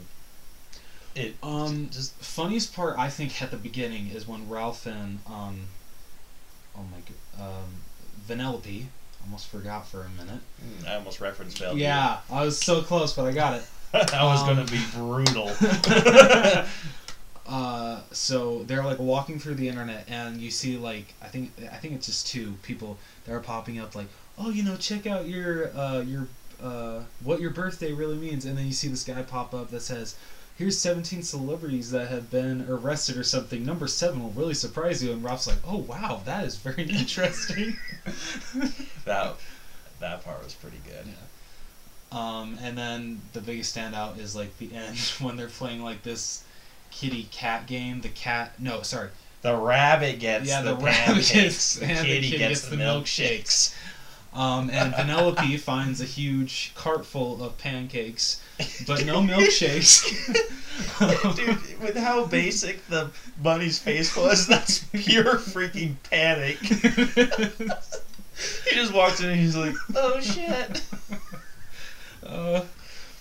It 1.16 1.36
Um, 1.42 1.90
just 1.92 2.14
funniest 2.16 2.76
part 2.76 3.00
I 3.00 3.10
think 3.10 3.42
at 3.42 3.50
the 3.50 3.58
beginning 3.58 4.08
is 4.08 4.28
when 4.28 4.50
Ralph 4.50 4.86
and 4.86 5.20
um, 5.28 5.68
oh 6.76 6.84
my 6.92 6.98
god, 7.38 7.48
um, 7.48 7.84
Vanellope. 8.28 8.88
Almost 9.24 9.48
forgot 9.48 9.88
for 9.88 10.04
a 10.04 10.10
minute. 10.10 10.42
mm, 10.64 10.88
I 10.88 10.96
almost 10.96 11.20
referenced 11.20 11.60
Bellevue. 11.60 11.82
Yeah, 11.82 12.20
I 12.30 12.46
was 12.46 12.60
so 12.60 12.82
close, 12.82 13.14
but 13.14 13.26
I 13.26 13.32
got 13.32 13.56
it. 13.56 13.66
that 13.92 14.24
was 14.24 14.42
Um, 14.42 14.56
going 14.56 14.66
to 14.66 14.72
be 14.72 14.82
brutal. 14.94 15.52
uh, 17.48 18.02
so 18.12 18.64
they're 18.64 18.84
like 18.84 19.00
walking 19.00 19.40
through 19.40 19.56
the 19.56 19.68
internet, 19.70 20.06
and 20.08 20.42
you 20.42 20.52
see 20.52 20.78
like 20.78 21.14
I 21.22 21.28
think 21.28 21.52
I 21.72 21.78
think 21.78 21.94
it's 21.96 22.06
just 22.08 22.28
two 22.28 22.56
people 22.64 22.98
that 23.26 23.34
are 23.34 23.40
popping 23.40 23.80
up 23.80 23.96
like, 23.96 24.08
oh, 24.38 24.50
you 24.50 24.64
know, 24.64 24.76
check 24.76 25.06
out 25.08 25.28
your 25.28 25.76
uh, 25.76 26.02
your 26.02 26.28
uh, 26.62 27.02
what 27.24 27.40
your 27.40 27.52
birthday 27.52 27.94
really 27.94 28.18
means, 28.18 28.46
and 28.46 28.58
then 28.58 28.66
you 28.66 28.74
see 28.74 28.88
this 28.88 29.04
guy 29.04 29.22
pop 29.24 29.54
up 29.54 29.70
that 29.72 29.82
says. 29.82 30.16
Here's 30.58 30.78
17 30.78 31.22
celebrities 31.24 31.92
that 31.92 32.08
have 32.08 32.32
been 32.32 32.66
arrested 32.70 33.18
or 33.18 33.24
something. 33.24 33.66
Number 33.66 33.88
seven 33.88 34.24
will 34.24 34.30
really 34.32 34.54
surprise 34.54 35.04
you. 35.04 35.12
And 35.12 35.22
Ralph's 35.24 35.48
like, 35.48 35.58
"Oh 35.68 35.80
wow, 35.80 36.22
that 36.26 36.46
is 36.46 36.56
very 36.56 36.84
interesting." 36.90 37.76
that 39.06 39.36
that 40.00 40.24
part 40.24 40.44
was 40.44 40.54
pretty 40.54 40.80
good. 40.86 41.06
Um, 42.18 42.58
and 42.62 42.78
then 42.78 43.22
the 43.34 43.42
biggest 43.42 43.76
standout 43.76 44.18
is 44.20 44.36
like 44.36 44.58
the 44.58 44.74
end 44.74 44.98
when 45.20 45.36
they're 45.36 45.48
playing 45.48 45.84
like 45.84 46.04
this 46.04 46.44
kitty 46.92 47.28
cat 47.32 47.68
game. 47.68 48.00
The 48.02 48.10
cat, 48.10 48.54
no, 48.60 48.82
sorry, 48.84 49.10
The 49.42 49.56
rabbit 49.58 50.20
gets 50.20 50.48
Yeah, 50.48 50.62
the, 50.62 50.76
the 50.76 50.84
rabbit 50.86 51.26
pancakes. 51.26 51.32
gets- 51.34 51.76
The 51.76 51.86
and 51.86 51.98
the 51.98 52.04
kitty 52.04 52.22
kitty 52.28 52.38
gets, 52.38 52.62
gets 52.62 52.70
the 52.70 52.76
the 52.78 52.84
milkshakes. 52.84 53.76
Um, 54.36 54.70
and 54.70 54.94
Penelope 54.94 55.58
finds 55.58 56.02
a 56.02 56.06
huge 56.06 56.74
cart 56.76 57.06
full 57.06 57.42
of 57.42 57.58
pancakes, 57.58 58.42
but 58.86 59.06
no 59.06 59.22
milkshakes. 59.22 60.04
Dude, 61.36 61.82
with 61.82 61.96
how 61.96 62.26
basic 62.26 62.86
the 62.88 63.12
bunny's 63.42 63.80
face 63.80 64.16
was, 64.16 64.46
that's 64.46 64.80
pure 64.92 65.36
freaking 65.36 65.96
panic. 66.10 66.58
he 66.60 68.76
just 68.76 68.94
walks 68.94 69.22
in 69.22 69.30
and 69.30 69.40
he's 69.40 69.56
like, 69.56 69.74
"Oh 69.96 70.20
shit!" 70.20 70.82
uh, 72.26 72.62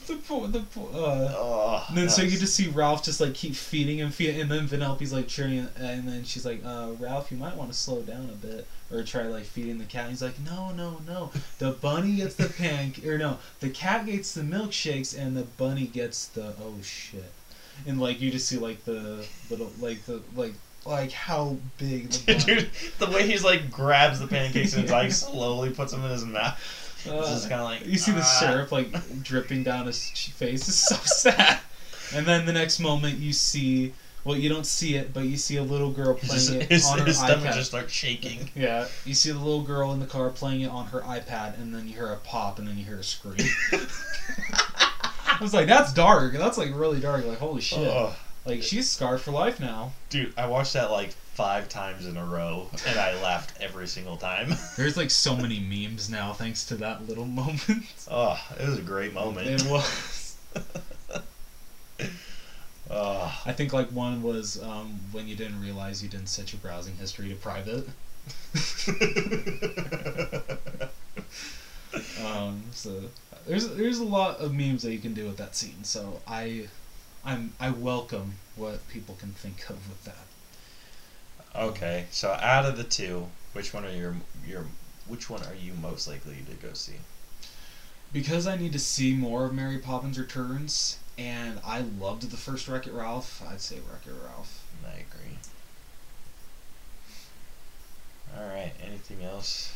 the 0.07 0.17
poor, 0.17 0.49
the 0.49 0.61
poor, 0.61 0.89
uh, 0.95 1.33
Oh, 1.37 1.85
and 1.89 1.97
then 1.97 2.09
so 2.09 2.23
you 2.23 2.39
just 2.39 2.55
see 2.55 2.69
Ralph 2.69 3.05
just 3.05 3.21
like 3.21 3.35
keep 3.35 3.55
feeding 3.55 3.99
him, 3.99 4.11
feeding, 4.11 4.41
and 4.41 4.51
then 4.51 4.69
Penelope's 4.69 5.13
like 5.13 5.29
cheering, 5.29 5.69
and 5.77 6.07
then 6.09 6.25
she's 6.25 6.45
like, 6.47 6.63
uh, 6.65 6.91
"Ralph, 6.99 7.31
you 7.31 7.37
might 7.37 7.57
want 7.57 7.71
to 7.71 7.77
slow 7.77 8.03
down 8.03 8.29
a 8.31 8.47
bit, 8.47 8.67
or 8.93 9.03
try 9.03 9.23
like 9.25 9.45
feeding 9.45 9.79
the 9.79 9.85
cat." 9.85 10.03
And 10.03 10.11
he's 10.11 10.23
like, 10.23 10.39
"No, 10.41 10.71
no, 10.73 11.01
no. 11.07 11.31
The 11.59 11.73
bunny 11.73 12.17
gets 12.17 12.35
the 12.35 12.49
pan, 12.49 12.95
or 13.07 13.19
no, 13.19 13.39
the 13.61 13.71
cat 13.71 14.07
gets 14.07 14.35
the 14.35 14.43
milkshakes, 14.43 15.19
and 15.19 15.37
the 15.37 15.43
bunny 15.43 15.87
gets 15.87 16.27
the 16.29 16.55
oh 16.63 16.75
shit." 16.83 17.33
And 17.87 18.01
like 18.01 18.21
you 18.21 18.31
just 18.31 18.47
see 18.49 18.59
like 18.59 18.85
the 18.85 19.27
little 19.51 19.71
like 19.81 20.05
the 20.07 20.23
like 20.37 20.55
like 20.87 21.13
how 21.13 21.57
big 21.79 22.11
the 22.11 22.35
bun. 22.35 22.43
Dude, 22.47 22.71
the 22.99 23.07
way 23.11 23.27
he's 23.27 23.43
like 23.43 23.71
grabs 23.71 24.21
the 24.21 24.27
pancakes 24.29 24.75
and 24.75 24.89
like 24.91 25.13
slowly 25.13 25.71
puts 25.71 25.93
them 25.93 26.05
in 26.05 26.11
his 26.11 26.25
mouth. 26.25 26.59
It's 27.07 27.31
just 27.31 27.49
kind 27.49 27.61
of 27.61 27.67
like 27.67 27.87
you 27.87 27.99
see 27.99 28.13
the 28.13 28.21
ah. 28.21 28.39
syrup 28.41 28.73
like 28.73 29.23
dripping 29.23 29.63
down 29.63 29.87
his 29.87 30.09
face. 30.09 30.69
It's 30.69 30.89
so 30.89 30.97
sad. 31.05 31.61
And 32.15 32.27
then 32.27 32.47
the 32.47 32.53
next 32.53 32.81
moment 32.81 33.19
you 33.19 33.33
see, 33.33 33.93
well, 34.25 34.37
you 34.37 34.49
don't 34.49 34.67
see 34.67 34.97
it, 34.97 35.13
but 35.13 35.25
you 35.25 35.37
see 35.37 35.57
a 35.57 35.63
little 35.63 35.91
girl 35.91 36.15
playing 36.15 36.33
just, 36.33 36.51
it 36.51 36.71
his, 36.71 36.87
on 36.87 36.99
her 36.99 37.05
his 37.05 37.19
stomach 37.19 37.45
iPad. 37.45 37.55
just 37.55 37.71
starts 37.71 37.93
shaking. 37.93 38.51
Yeah, 38.55 38.89
you 39.05 39.15
see 39.15 39.31
the 39.33 39.39
little 39.39 39.63
girl 39.63 39.93
in 39.93 40.01
the 40.01 40.07
car 40.07 40.31
playing 40.31 40.63
it 40.63 40.71
on 40.71 40.87
her 40.87 41.01
iPad, 41.01 41.61
and 41.61 41.75
then 41.75 41.87
you 41.87 41.95
hear 41.95 42.13
a 42.13 42.17
pop, 42.17 42.59
and 42.59 42.69
then 42.69 42.79
you 42.79 42.85
hear 42.85 42.99
a 42.99 43.05
scream. 43.05 43.49
I 43.73 45.39
was 45.41 45.53
like, 45.53 45.67
that's 45.67 45.93
dark. 45.93 46.35
That's 46.35 46.57
like 46.57 46.75
really 46.75 47.01
dark. 47.01 47.27
Like, 47.27 47.39
holy 47.39 47.61
shit. 47.61 47.87
Ugh. 47.87 48.15
Like, 48.47 48.63
she's 48.63 48.89
scarred 48.91 49.21
for 49.21 49.31
life 49.31 49.59
now. 49.59 49.93
Dude, 50.11 50.33
I 50.37 50.47
watched 50.47 50.75
that 50.75 50.91
like 50.91 51.15
five 51.35 51.69
times 51.69 52.07
in 52.07 52.17
a 52.17 52.25
row, 52.25 52.69
and 52.87 52.99
I 52.99 53.21
laughed 53.21 53.61
every 53.61 53.87
single 53.87 54.17
time. 54.17 54.55
There's 54.77 54.97
like 54.97 55.11
so 55.11 55.37
many 55.37 55.59
memes 55.59 56.09
now 56.09 56.33
thanks 56.33 56.65
to 56.67 56.77
that 56.77 57.07
little 57.09 57.27
moment. 57.27 57.85
Oh, 58.11 58.41
it 58.59 58.69
was 58.69 58.79
a 58.79 58.83
great 58.83 59.13
moment. 59.13 59.49
It 59.49 59.65
was. 59.67 60.37
Oh, 62.91 63.43
I 63.47 63.53
think 63.53 63.73
like 63.73 63.89
one 63.91 64.23
was 64.23 64.63
um, 64.63 65.01
when 65.13 65.27
you 65.27 65.37
didn't 65.37 65.61
realize 65.61 66.03
you 66.03 66.09
didn't 66.09 66.29
set 66.29 66.53
your 66.53 66.61
browsing 66.61 66.97
history 66.97 67.29
to 67.29 67.35
private. 67.35 67.89
Um, 72.25 72.63
so 72.73 73.03
there's 73.47 73.69
there's 73.69 73.99
a 73.99 74.05
lot 74.05 74.39
of 74.39 74.55
memes 74.55 74.83
that 74.83 74.93
you 74.93 74.99
can 74.99 75.15
do 75.15 75.27
with 75.27 75.37
that 75.37 75.55
scene. 75.55 75.85
So 75.85 76.21
I, 76.27 76.69
I'm 77.25 77.53
I 77.61 77.71
welcome 77.71 78.35
what 78.57 78.87
people 78.89 79.15
can 79.19 79.33
think 79.33 79.69
of 79.71 79.77
with 79.89 80.05
that. 80.05 80.24
Okay, 81.55 82.07
so 82.11 82.33
out 82.33 82.67
of 82.67 82.77
the 82.77 82.85
two, 82.85 83.29
which 83.53 83.73
one 83.73 83.85
are 83.85 83.91
your 83.91 84.15
your 84.47 84.65
which 85.07 85.29
one 85.29 85.43
are 85.45 85.55
you 85.55 85.73
most 85.75 86.09
likely 86.09 86.37
to 86.49 86.67
go 86.67 86.73
see? 86.73 87.01
Because 88.13 88.47
I 88.47 88.57
need 88.57 88.73
to 88.73 88.79
see 88.79 89.13
more 89.13 89.45
of 89.45 89.55
Mary 89.55 89.79
Poppins 89.79 90.19
Returns, 90.19 90.99
and 91.19 91.61
I 91.65 91.81
loved 91.81 92.31
the 92.31 92.37
first 92.37 92.69
Wreck 92.69 92.87
It 92.87 92.93
Ralph. 92.93 93.43
I'd 93.47 93.61
say 93.61 93.77
Wreck 93.77 94.07
It 94.07 94.15
Ralph. 94.25 94.65
I 94.87 94.93
agree. 94.93 95.39
All 98.37 98.49
right. 98.49 98.73
Anything 98.83 99.25
else? 99.25 99.73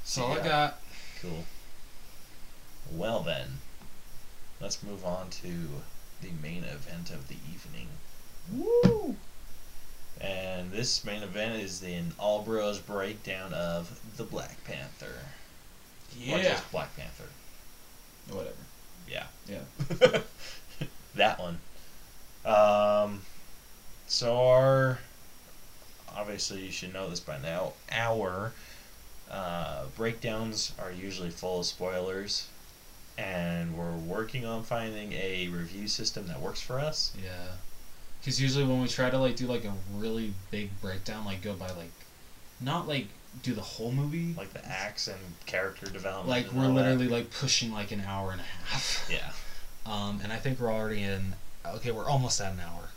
That's 0.00 0.18
all 0.18 0.32
I 0.32 0.44
got. 0.44 0.80
Cool. 1.20 1.44
Well 2.90 3.20
then, 3.20 3.58
let's 4.60 4.82
move 4.82 5.04
on 5.04 5.30
to 5.30 5.48
the 6.20 6.30
main 6.42 6.64
event 6.64 7.10
of 7.10 7.28
the 7.28 7.36
evening. 7.52 7.88
Woo! 8.50 9.16
And 10.22 10.70
this 10.70 11.04
main 11.04 11.22
event 11.22 11.60
is 11.60 11.80
the 11.80 11.98
All 12.18 12.42
Bros 12.42 12.78
breakdown 12.78 13.52
of 13.52 14.00
the 14.16 14.24
Black 14.24 14.62
Panther. 14.64 15.06
Or 15.06 16.18
Yeah. 16.18 16.42
just 16.42 16.70
Black 16.70 16.96
Panther. 16.96 17.24
Whatever. 18.30 18.54
Yeah. 19.08 19.26
Yeah. 19.48 20.20
that 21.16 21.38
one. 21.40 21.58
Um, 22.44 23.22
so 24.06 24.36
our 24.48 24.98
obviously 26.14 26.64
you 26.64 26.70
should 26.70 26.92
know 26.92 27.08
this 27.10 27.20
by 27.20 27.38
now. 27.38 27.72
Our 27.90 28.52
uh, 29.30 29.86
breakdowns 29.96 30.72
are 30.78 30.92
usually 30.92 31.30
full 31.30 31.60
of 31.60 31.66
spoilers, 31.66 32.46
and 33.18 33.76
we're 33.76 33.96
working 33.96 34.44
on 34.44 34.62
finding 34.62 35.12
a 35.14 35.48
review 35.48 35.88
system 35.88 36.26
that 36.28 36.40
works 36.40 36.60
for 36.60 36.78
us. 36.78 37.12
Yeah. 37.22 37.52
Because 38.22 38.40
usually 38.40 38.64
when 38.64 38.80
we 38.80 38.88
try 38.88 39.10
to 39.10 39.18
like 39.18 39.36
do 39.36 39.46
like 39.46 39.64
a 39.64 39.74
really 39.94 40.32
big 40.50 40.70
breakdown, 40.80 41.24
like 41.24 41.42
go 41.42 41.54
by 41.54 41.66
like, 41.70 41.90
not 42.60 42.86
like 42.86 43.08
do 43.42 43.52
the 43.52 43.60
whole 43.62 43.90
movie. 43.92 44.34
Like 44.36 44.52
the 44.52 44.64
acts 44.64 45.08
and 45.08 45.18
character 45.46 45.86
development. 45.86 46.28
Like 46.28 46.52
we're 46.52 46.62
all 46.68 46.74
that. 46.74 46.82
literally 46.82 47.08
like 47.08 47.30
pushing 47.30 47.72
like 47.72 47.90
an 47.90 48.00
hour 48.06 48.30
and 48.32 48.40
a 48.40 48.44
half. 48.44 49.08
yeah. 49.10 49.32
Um, 49.84 50.20
and 50.22 50.32
I 50.32 50.36
think 50.36 50.60
we're 50.60 50.72
already 50.72 51.02
in. 51.02 51.34
Okay, 51.66 51.90
we're 51.90 52.08
almost 52.08 52.40
at 52.40 52.52
an 52.52 52.60
hour. 52.60 52.90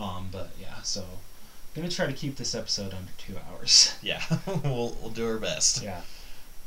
Um, 0.00 0.28
but 0.30 0.50
yeah, 0.60 0.80
so 0.84 1.00
I'm 1.02 1.82
gonna 1.82 1.88
try 1.88 2.06
to 2.06 2.12
keep 2.12 2.36
this 2.36 2.54
episode 2.54 2.94
under 2.94 3.10
two 3.18 3.34
hours. 3.50 3.96
Yeah, 4.02 4.22
we'll 4.46 4.96
we'll 5.02 5.10
do 5.10 5.26
our 5.26 5.38
best. 5.38 5.82
yeah. 5.82 6.02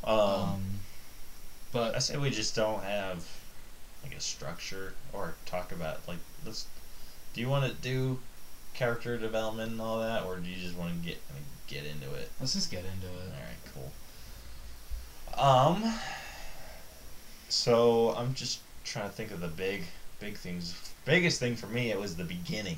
Um, 0.03 0.20
Um, 0.20 0.64
but 1.72 1.95
I 1.95 1.99
say 1.99 2.18
we 2.18 2.32
just 2.32 2.53
don't 2.53 2.84
have 2.84 3.26
like 4.03 4.14
a 4.14 4.20
structure 4.20 4.93
or 5.14 5.36
talk 5.45 5.72
about 5.72 6.05
like 6.05 6.18
let's. 6.45 6.66
Do 7.34 7.41
you 7.41 7.49
want 7.49 7.65
to 7.65 7.73
do 7.82 8.19
character 8.73 9.17
development 9.17 9.71
and 9.71 9.82
all 9.82 9.99
that, 9.99 10.23
or 10.23 10.38
do 10.38 10.49
you 10.49 10.57
just 10.61 10.75
want 10.77 10.91
to 11.01 11.07
get 11.07 11.17
I 11.29 11.34
mean, 11.34 11.43
get 11.67 11.86
into 11.86 12.13
it? 12.15 12.32
let's 12.39 12.53
just 12.53 12.71
get 12.71 12.86
into 12.86 13.07
it. 13.07 13.32
All 13.34 13.41
right, 13.41 13.63
cool. 13.73 15.43
Um. 15.43 15.93
So 17.49 18.13
I'm 18.15 18.34
just 18.34 18.61
trying 18.84 19.09
to 19.09 19.15
think 19.15 19.32
of 19.32 19.39
the 19.41 19.47
big 19.47 19.84
big 20.19 20.38
things. 20.38 20.75
Biggest 21.05 21.39
thing 21.39 21.55
for 21.55 21.67
me, 21.67 21.91
it 21.91 21.99
was 21.99 22.15
the 22.15 22.23
beginning. 22.23 22.77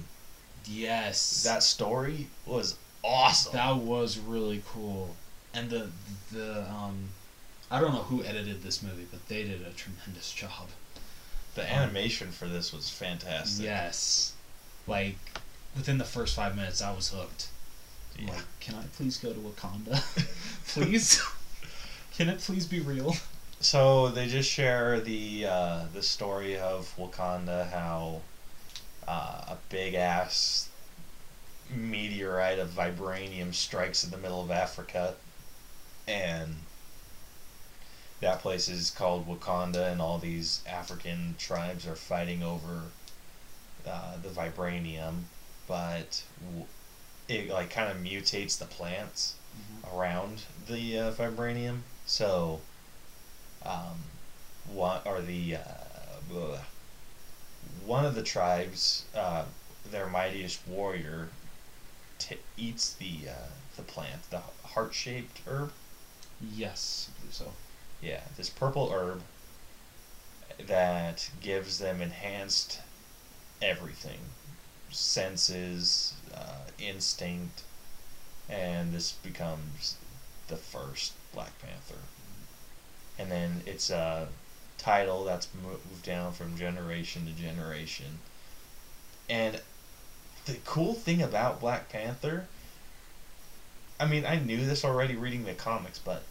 Yes. 0.66 1.43
That 1.43 1.64
story 1.64 2.30
was 2.45 2.78
awesome. 3.04 3.54
That 3.54 3.78
was 3.78 4.18
really 4.18 4.64
cool. 4.68 5.16
And 5.54 5.70
the 5.70 5.89
the 6.32 6.70
um, 6.70 7.10
I 7.70 7.80
don't 7.80 7.93
know 7.93 8.04
who 8.04 8.24
edited 8.24 8.64
this 8.64 8.82
movie, 8.82 9.08
but 9.12 9.28
they 9.28 9.43
did 9.43 9.62
a 9.66 9.72
tremendous 9.72 10.32
job. 10.32 10.70
the 11.56 11.70
animation 11.72 12.32
for 12.32 12.47
this 12.47 12.74
was 12.74 12.89
fantastic. 12.89 13.66
Yes. 13.66 14.34
Like 14.88 15.18
within 15.76 15.98
the 15.98 16.04
first 16.04 16.36
five 16.36 16.56
minutes, 16.56 16.82
I 16.82 16.94
was 16.94 17.10
hooked. 17.10 17.50
Yeah. 18.20 18.32
like, 18.32 18.44
can 18.60 18.76
I 18.76 18.84
please 18.96 19.18
go 19.18 19.34
to 19.34 19.40
Wakanda? 19.40 20.02
please? 20.68 21.22
can 22.16 22.30
it 22.30 22.40
please 22.40 22.66
be 22.66 22.80
real? 22.80 23.16
So 23.60 24.10
they 24.10 24.28
just 24.28 24.50
share 24.50 25.00
the 25.00 25.46
uh, 25.48 25.86
the 25.94 26.04
story 26.04 26.58
of 26.58 26.94
Wakanda, 26.98 27.72
how 27.72 28.22
uh, 29.08 29.46
a 29.48 29.58
big 29.70 29.94
ass 29.94 30.70
meteorite 31.74 32.60
of 32.60 32.70
vibranium 32.70 33.54
strikes 33.54 34.04
in 34.04 34.12
the 34.12 34.18
middle 34.18 34.42
of 34.42 34.52
Africa, 34.52 35.16
and 36.08 36.56
that 38.20 38.42
place 38.42 38.68
is 38.68 38.92
called 38.92 39.28
Wakanda, 39.28 39.92
and 39.92 40.02
all 40.02 40.18
these 40.18 40.62
African 40.68 41.36
tribes 41.40 41.88
are 41.88 41.96
fighting 41.96 42.44
over 42.44 42.84
uh, 43.88 44.18
the 44.22 44.30
vibranium, 44.30 45.24
but 45.68 46.24
it 47.28 47.50
like 47.50 47.70
kind 47.70 47.92
of 47.92 47.98
mutates 47.98 48.58
the 48.58 48.66
plants 48.66 49.36
around 49.94 50.44
the 50.68 51.00
uh, 51.00 51.12
vibranium. 51.12 51.80
So, 52.06 52.62
um, 53.66 53.98
one 54.74 55.02
or 55.06 55.22
the 55.22 55.56
uh, 55.56 55.84
one 57.86 58.06
of 58.06 58.16
the 58.16 58.24
tribes, 58.24 59.06
uh, 59.16 59.46
their 59.92 60.08
mightiest 60.08 60.68
warrior, 60.68 61.30
t- 62.20 62.38
eats 62.58 62.94
the 62.94 63.30
uh, 63.30 63.50
the 63.76 63.84
plant, 63.84 64.30
the 64.30 64.42
heart 64.64 64.94
shaped 64.94 65.42
herb. 65.48 65.72
Yes, 66.56 67.10
I 67.10 67.20
believe 67.20 67.34
so. 67.34 67.52
Yeah, 68.02 68.22
this 68.38 68.50
purple 68.50 68.92
herb 68.92 69.22
that 70.68 71.30
gives 71.42 71.80
them 71.80 72.02
enhanced 72.02 72.80
everything 73.64 74.20
senses, 74.91 76.14
uh, 76.34 76.70
instinct, 76.80 77.64
and 78.49 78.93
this 78.93 79.14
becomes 79.14 79.95
the 80.47 80.57
first 80.57 81.14
Black 81.34 81.57
Panther. 81.59 82.01
And 83.18 83.32
then 83.32 83.61
it's 83.66 83.89
a 83.89 84.28
title 84.78 85.24
that's 85.24 85.47
moved 85.64 86.03
down 86.03 86.34
from 86.34 86.57
generation 86.57 87.26
to 87.26 87.32
generation. 87.32 88.20
And 89.30 89.61
the 90.45 90.57
cool 90.66 90.93
thing 90.93 91.22
about 91.22 91.61
Black 91.61 91.89
Panther, 91.89 92.47
I 93.99 94.05
mean, 94.05 94.26
I 94.26 94.38
knew 94.38 94.66
this 94.66 94.84
already 94.84 95.16
reading 95.16 95.45
the 95.45 95.53
comics, 95.53 95.99
but 95.99 96.24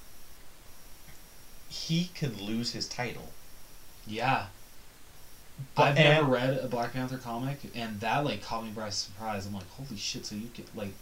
he 1.69 2.11
could 2.15 2.41
lose 2.41 2.73
his 2.73 2.87
title. 2.87 3.33
Yeah. 4.07 4.47
But- 5.75 5.89
I've 5.89 5.95
never 5.97 6.27
read 6.31 6.59
a 6.59 6.69
Black 6.69 6.93
Panther 6.93 7.19
comic, 7.19 7.59
and 7.75 8.01
that 8.01 8.25
like 8.25 8.43
caught 8.43 8.65
me 8.65 8.71
by 8.71 8.91
surprise. 8.91 9.47
I'm 9.47 9.55
like, 9.55 9.69
holy 9.71 9.97
shit! 9.99 10.27
So 10.27 10.35
you 10.35 10.49
could 10.55 10.67
like, 10.75 10.93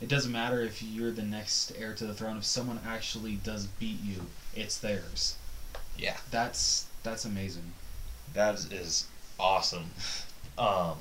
it 0.00 0.08
doesn't 0.08 0.32
matter 0.32 0.60
if 0.62 0.82
you're 0.82 1.10
the 1.10 1.22
next 1.22 1.72
heir 1.78 1.94
to 1.94 2.06
the 2.06 2.14
throne. 2.14 2.36
If 2.36 2.44
someone 2.44 2.80
actually 2.86 3.36
does 3.36 3.66
beat 3.66 4.00
you, 4.02 4.26
it's 4.54 4.78
theirs. 4.78 5.36
Yeah. 5.98 6.16
That's 6.30 6.86
that's 7.02 7.24
amazing. 7.24 7.72
That 8.34 8.54
is, 8.54 8.70
is 8.72 9.06
awesome. 9.38 9.90
Um, 10.58 10.96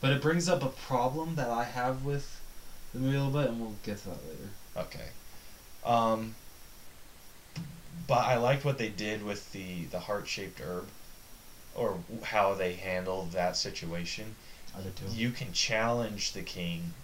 But 0.00 0.12
it 0.12 0.22
brings 0.22 0.48
up 0.48 0.62
a 0.62 0.68
problem 0.68 1.34
that 1.36 1.48
I 1.50 1.64
have 1.64 2.04
with 2.04 2.40
the 2.92 3.00
movie 3.00 3.16
a 3.16 3.22
little 3.24 3.40
bit, 3.40 3.50
and 3.50 3.60
we'll 3.60 3.74
get 3.82 3.98
to 3.98 4.10
that 4.10 4.18
later. 4.28 4.50
okay. 4.76 5.08
Um, 5.84 6.34
but 8.06 8.18
I 8.24 8.36
liked 8.36 8.64
what 8.64 8.78
they 8.78 8.88
did 8.88 9.22
with 9.24 9.52
the, 9.52 9.84
the 9.86 10.00
heart 10.00 10.26
shaped 10.28 10.60
herb, 10.60 10.88
or 11.74 11.98
how 12.22 12.54
they 12.54 12.74
handle 12.74 13.26
that 13.32 13.56
situation. 13.56 14.36
You 15.12 15.30
can 15.30 15.52
challenge 15.52 16.32
the 16.32 16.42
king 16.42 16.94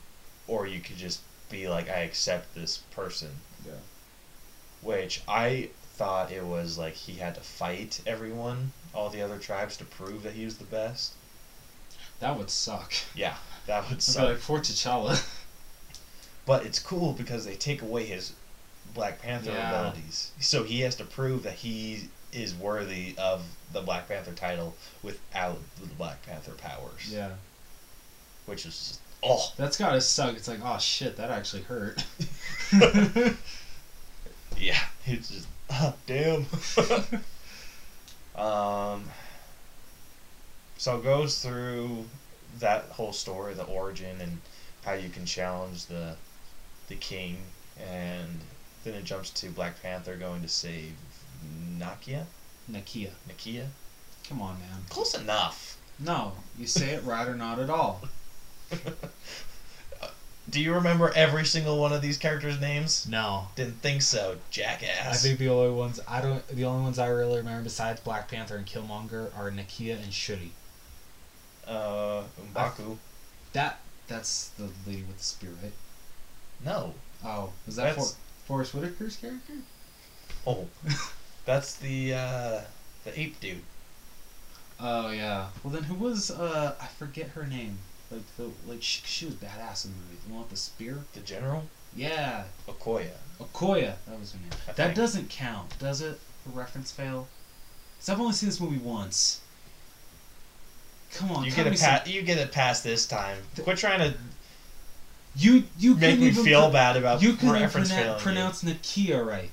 or 0.48 0.66
you 0.66 0.80
could 0.80 0.96
just 0.96 1.20
be 1.48 1.68
like, 1.68 1.88
I 1.88 2.00
accept 2.00 2.54
this 2.54 2.78
person. 2.90 3.30
Yeah. 3.64 3.72
Which 4.82 5.22
I 5.28 5.70
thought 5.94 6.32
it 6.32 6.44
was 6.44 6.78
like 6.78 6.94
he 6.94 7.14
had 7.14 7.34
to 7.34 7.40
fight 7.40 8.00
everyone, 8.06 8.72
all 8.94 9.10
the 9.10 9.22
other 9.22 9.38
tribes, 9.38 9.76
to 9.78 9.84
prove 9.84 10.22
that 10.22 10.32
he 10.32 10.44
was 10.44 10.56
the 10.56 10.64
best. 10.64 11.12
That 12.20 12.36
would 12.36 12.50
suck. 12.50 12.92
Yeah, 13.14 13.34
that 13.66 13.84
would 13.84 13.92
I'd 13.98 14.02
suck. 14.02 14.24
like, 14.24 14.38
for 14.38 14.58
T'Challa. 14.58 15.22
But 16.46 16.64
it's 16.64 16.78
cool 16.78 17.12
because 17.12 17.44
they 17.44 17.54
take 17.54 17.82
away 17.82 18.06
his 18.06 18.32
Black 18.94 19.20
Panther 19.22 19.50
Yeah. 19.50 19.80
abilities. 19.82 20.32
So 20.40 20.64
he 20.64 20.80
has 20.80 20.94
to 20.96 21.04
prove 21.04 21.42
that 21.44 21.54
he 21.54 22.08
is 22.32 22.54
worthy 22.54 23.14
of 23.18 23.42
the 23.72 23.80
Black 23.80 24.08
Panther 24.08 24.32
title 24.32 24.74
without 25.02 25.58
the 25.80 25.86
Black 25.94 26.24
Panther 26.24 26.52
powers. 26.52 27.12
yeah. 27.12 27.30
Which 28.46 28.66
is 28.66 28.76
just, 28.76 29.00
oh. 29.22 29.52
That's 29.56 29.76
gotta 29.76 30.00
suck. 30.00 30.36
It's 30.36 30.48
like, 30.48 30.60
oh 30.64 30.78
shit, 30.78 31.16
that 31.16 31.30
actually 31.30 31.62
hurt. 31.62 32.04
Yeah, 34.60 34.78
it's 35.06 35.30
just, 35.30 35.48
oh, 35.70 35.94
damn. 36.06 36.44
um, 38.36 39.04
so 40.76 40.98
it 40.98 41.04
goes 41.04 41.42
through 41.42 42.04
that 42.58 42.84
whole 42.84 43.14
story, 43.14 43.54
the 43.54 43.64
origin, 43.64 44.20
and 44.20 44.38
how 44.84 44.92
you 44.92 45.08
can 45.08 45.24
challenge 45.24 45.86
the 45.86 46.16
the 46.88 46.96
king, 46.96 47.38
and 47.78 48.40
then 48.84 48.94
it 48.94 49.04
jumps 49.04 49.30
to 49.30 49.48
Black 49.48 49.80
Panther 49.80 50.16
going 50.16 50.42
to 50.42 50.48
save 50.48 50.92
Nakia. 51.78 52.24
Nakia. 52.70 53.10
Nakia. 53.28 53.66
Come 54.28 54.42
on, 54.42 54.58
man. 54.60 54.84
Close 54.88 55.14
enough. 55.14 55.76
No, 55.98 56.32
you 56.58 56.66
say 56.66 56.90
it 56.90 57.04
right 57.04 57.26
or 57.28 57.34
not 57.34 57.58
at 57.58 57.68
all. 57.70 58.02
Do 60.48 60.60
you 60.60 60.74
remember 60.74 61.12
every 61.14 61.44
single 61.44 61.78
one 61.80 61.92
of 61.92 62.02
these 62.02 62.16
characters' 62.16 62.58
names? 62.60 63.06
No. 63.08 63.48
Didn't 63.54 63.82
think 63.82 64.02
so, 64.02 64.36
jackass. 64.50 65.06
I 65.06 65.16
think 65.16 65.38
the 65.38 65.48
only 65.48 65.70
ones 65.70 66.00
I 66.08 66.20
don't 66.20 66.46
the 66.48 66.64
only 66.64 66.82
ones 66.82 66.98
I 66.98 67.06
really 67.08 67.36
remember 67.38 67.62
besides 67.64 68.00
Black 68.00 68.28
Panther 68.28 68.56
and 68.56 68.66
Killmonger 68.66 69.30
are 69.36 69.50
Nakia 69.50 70.02
and 70.02 70.12
Shuri. 70.12 70.52
uh, 71.68 72.22
Mbaku. 72.52 72.96
That 73.52 73.78
that's 74.08 74.48
the 74.58 74.70
lady 74.86 75.02
with 75.02 75.18
the 75.18 75.24
spear, 75.24 75.50
right? 75.62 75.72
No. 76.64 76.94
Oh, 77.24 77.52
was 77.66 77.76
that 77.76 77.94
For- 77.94 78.16
Forest 78.46 78.72
Whitaker's 78.74 79.16
character? 79.16 79.52
Oh, 80.46 80.66
that's 81.54 81.74
the 81.76 82.14
uh, 82.14 82.60
the 83.04 83.18
ape 83.20 83.40
dude. 83.40 83.62
Oh 84.78 85.10
yeah. 85.10 85.48
Well 85.62 85.72
then, 85.72 85.84
who 85.84 85.94
was 85.94 86.30
uh 86.30 86.74
I 86.80 86.86
forget 86.86 87.28
her 87.30 87.46
name. 87.46 87.78
Like 88.10 88.22
the 88.36 88.50
like 88.66 88.82
she, 88.82 89.02
she 89.04 89.26
was 89.26 89.34
badass 89.34 89.84
in 89.84 89.92
the 89.92 89.96
movie. 89.98 90.18
The 90.26 90.32
one 90.32 90.40
with 90.42 90.50
the 90.50 90.56
spear. 90.56 90.98
The 91.12 91.20
general? 91.20 91.64
Yeah, 91.94 92.44
Okoya. 92.68 93.10
Okoya. 93.40 93.94
That 94.06 94.18
was 94.18 94.32
her 94.32 94.38
name. 94.38 94.50
I 94.68 94.72
that 94.72 94.76
think. 94.76 94.94
doesn't 94.96 95.28
count, 95.30 95.78
does 95.78 96.00
it? 96.00 96.18
For 96.44 96.50
reference 96.50 96.90
fail. 96.90 97.28
Cause 97.98 98.08
I've 98.08 98.20
only 98.20 98.32
seen 98.32 98.48
this 98.48 98.60
movie 98.60 98.78
once. 98.78 99.40
Come 101.12 101.32
on, 101.32 101.44
You 101.44 101.50
get 101.50 101.66
a 101.66 101.72
it 101.72 101.78
some- 101.78 102.00
you 102.06 102.22
get 102.22 102.38
it 102.38 102.52
past 102.52 102.84
this 102.84 103.04
time. 103.06 103.38
Quit 103.62 103.76
trying 103.76 103.98
to 103.98 104.16
You 105.36 105.64
you 105.78 105.94
make 105.96 106.18
me 106.20 106.30
feel 106.30 106.62
pro- 106.62 106.70
bad 106.72 106.96
about 106.96 107.20
You 107.22 107.34
couldn't 107.34 107.52
reference 107.52 107.88
pronoun- 107.90 108.16
you. 108.16 108.22
pronounce 108.22 108.62
Nakia 108.62 109.24
right. 109.26 109.50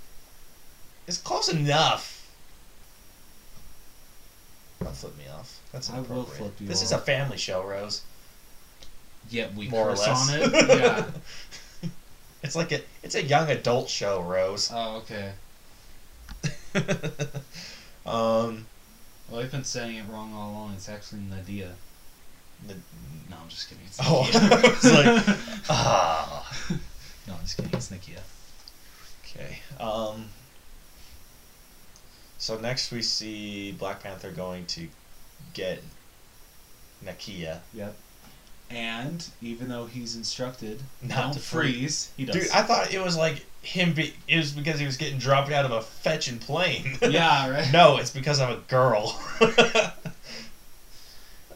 It's 1.07 1.17
close 1.17 1.49
enough. 1.49 2.13
Don't 4.83 4.95
flip 4.95 5.17
me 5.17 5.23
off. 5.33 5.59
That's 5.71 5.89
I 5.89 5.93
will 5.93 5.99
inappropriate. 6.05 6.37
flip 6.37 6.53
you 6.61 6.67
This 6.67 6.81
is 6.83 6.91
a 6.91 6.97
family 6.99 7.37
show, 7.37 7.63
Rose. 7.63 8.01
Yet 9.29 9.53
we 9.55 9.67
More 9.69 9.89
or 9.89 9.95
less. 9.95 10.29
on 10.31 10.39
it. 10.39 10.51
Yeah. 10.79 11.89
it's 12.43 12.55
like 12.55 12.71
a 12.71 12.81
it's 13.03 13.15
a 13.15 13.23
young 13.23 13.49
adult 13.49 13.89
show, 13.89 14.21
Rose. 14.21 14.69
Oh 14.73 14.97
okay. 14.97 15.31
um, 18.05 18.65
Well, 19.29 19.41
I've 19.41 19.51
been 19.51 19.63
saying 19.63 19.95
it 19.97 20.05
wrong 20.09 20.33
all 20.33 20.51
along. 20.51 20.73
It's 20.75 20.87
actually 20.89 21.21
Nadia. 21.21 21.71
the, 22.67 22.75
No, 23.29 23.37
I'm 23.41 23.49
just 23.49 23.69
kidding. 23.69 23.83
It's 23.87 23.97
Oh, 23.99 24.23
Nakia. 24.31 24.51
I 24.51 24.69
was 24.69 24.93
like, 24.93 25.37
ah. 25.69 26.53
no, 27.27 27.33
I'm 27.33 27.39
just 27.41 27.57
kidding. 27.57 27.71
It's 27.73 27.89
Nakia. 27.89 28.19
Okay. 29.25 29.59
Um. 29.79 30.29
So 32.37 32.57
next 32.59 32.91
we 32.91 33.01
see 33.01 33.71
Black 33.71 34.03
Panther 34.03 34.31
going 34.31 34.65
to 34.67 34.87
get 35.53 35.81
Nakia. 37.03 37.59
Yep. 37.73 37.95
And 38.69 39.25
even 39.41 39.69
though 39.69 39.85
he's 39.85 40.15
instructed 40.15 40.81
Not 41.01 41.33
to 41.33 41.39
freeze. 41.39 41.73
freeze, 41.75 42.11
he 42.17 42.25
does. 42.25 42.35
Dude, 42.35 42.51
I 42.51 42.63
thought 42.63 42.93
it 42.93 43.01
was 43.01 43.15
like 43.15 43.45
him. 43.61 43.93
Be- 43.93 44.13
it 44.27 44.37
was 44.37 44.51
because 44.51 44.77
he 44.79 44.85
was 44.85 44.97
getting 44.97 45.19
dropped 45.19 45.51
out 45.51 45.63
of 45.63 45.71
a 45.71 45.81
fetching 45.81 46.37
plane. 46.37 46.97
yeah, 47.01 47.49
right. 47.49 47.71
no, 47.71 47.97
it's 47.97 48.09
because 48.11 48.39
I'm 48.41 48.51
a 48.53 48.61
girl. 48.67 49.19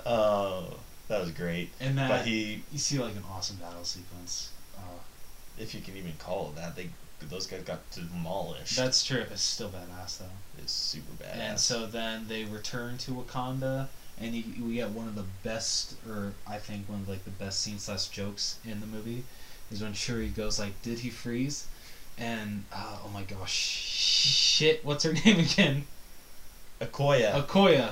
Oh, 0.06 0.78
that 1.08 1.22
was 1.22 1.32
great. 1.32 1.70
And 1.80 1.98
that 1.98 2.10
But 2.10 2.26
he, 2.26 2.64
you 2.72 2.80
see 2.80 2.98
like 3.00 3.16
an 3.16 3.24
awesome 3.32 3.58
battle 3.58 3.84
sequence. 3.84 4.50
Uh, 4.78 4.82
if 5.58 5.76
you 5.76 5.82
can 5.82 5.96
even 5.98 6.14
call 6.20 6.50
it 6.50 6.56
that, 6.56 6.76
they 6.76 6.90
those 7.30 7.48
guys 7.48 7.62
got 7.64 7.80
demolished. 7.92 8.76
that's 8.76 9.04
true. 9.06 9.22
It's 9.32 9.42
still 9.42 9.70
badass 9.70 10.20
though. 10.20 10.26
it's 10.58 10.72
super 10.74 11.24
badass. 11.24 11.36
And 11.38 11.60
so 11.60 11.86
then 11.86 12.28
they 12.28 12.44
return 12.46 12.98
to 13.00 13.12
Wakanda, 13.12 13.88
and 14.20 14.34
you, 14.36 14.44
we 14.66 14.76
get 14.76 14.90
one 14.90 15.08
of 15.08 15.16
the 15.16 15.26
best, 15.44 15.96
or 16.08 16.34
I 16.48 16.58
think 16.58 16.88
one 16.90 17.02
of 17.02 17.10
like 17.10 17.24
the 17.24 17.30
best 17.32 17.60
scenes 17.62 17.84
slash 17.84 18.08
jokes 18.10 18.58
in 18.66 18.80
the 18.80 18.88
movie, 18.88 19.24
is 19.72 19.82
when 19.82 19.94
Shuri 19.94 20.28
goes 20.30 20.60
like, 20.60 20.82
"Did 20.82 21.00
he 21.00 21.10
freeze?" 21.10 21.68
And 22.18 22.66
uh, 22.74 22.98
oh 23.06 23.10
my 23.10 23.24
gosh, 23.24 23.54
shit, 23.54 24.84
what's 24.86 25.04
her 25.04 25.14
name 25.26 25.40
again? 25.40 25.86
Akoya. 26.80 27.34
Akoya. 27.46 27.92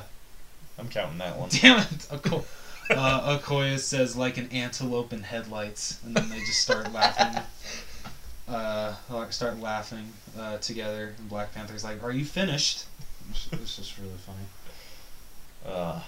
I'm 0.77 0.88
counting 0.89 1.17
that 1.19 1.38
one. 1.38 1.49
Damn 1.51 1.80
it, 1.80 2.07
Akoya. 2.09 2.45
uh, 2.91 3.38
Okoya 3.38 3.77
says 3.80 4.15
like 4.15 4.38
an 4.38 4.49
antelope 4.51 5.13
in 5.13 5.23
headlights, 5.23 5.99
and 6.03 6.15
then 6.15 6.30
they 6.30 6.39
just 6.39 6.61
start 6.61 6.91
laughing. 6.91 7.41
Uh, 8.49 8.95
like, 9.11 9.31
start 9.31 9.59
laughing 9.59 10.11
uh, 10.39 10.57
together, 10.57 11.13
and 11.17 11.29
Black 11.29 11.53
Panther's 11.53 11.83
like, 11.83 12.01
"Are 12.03 12.11
you 12.11 12.25
finished?" 12.25 12.85
It's, 13.29 13.47
it's 13.51 13.75
just 13.75 13.97
really 13.99 14.17
funny. 14.25 14.47
Uh, 15.67 16.01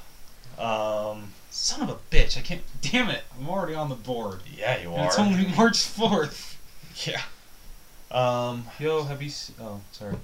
um, 0.60 1.34
Son 1.52 1.82
of 1.82 1.90
a 1.90 1.98
bitch! 2.16 2.38
I 2.38 2.42
can't. 2.42 2.62
Damn 2.82 3.10
it! 3.10 3.24
I'm 3.40 3.48
already 3.48 3.76
on 3.76 3.90
the 3.90 3.96
board. 3.96 4.40
yeah, 4.58 4.82
you 4.82 4.90
And 4.92 5.02
are. 5.02 5.06
it's 5.08 5.20
only 5.20 5.46
March 5.56 5.84
fourth. 5.84 6.58
yeah. 7.06 7.22
Um, 8.10 8.66
Yo, 8.80 9.04
have 9.04 9.22
you? 9.22 9.30
Se- 9.30 9.54
oh, 9.62 9.82
sorry. 9.92 10.16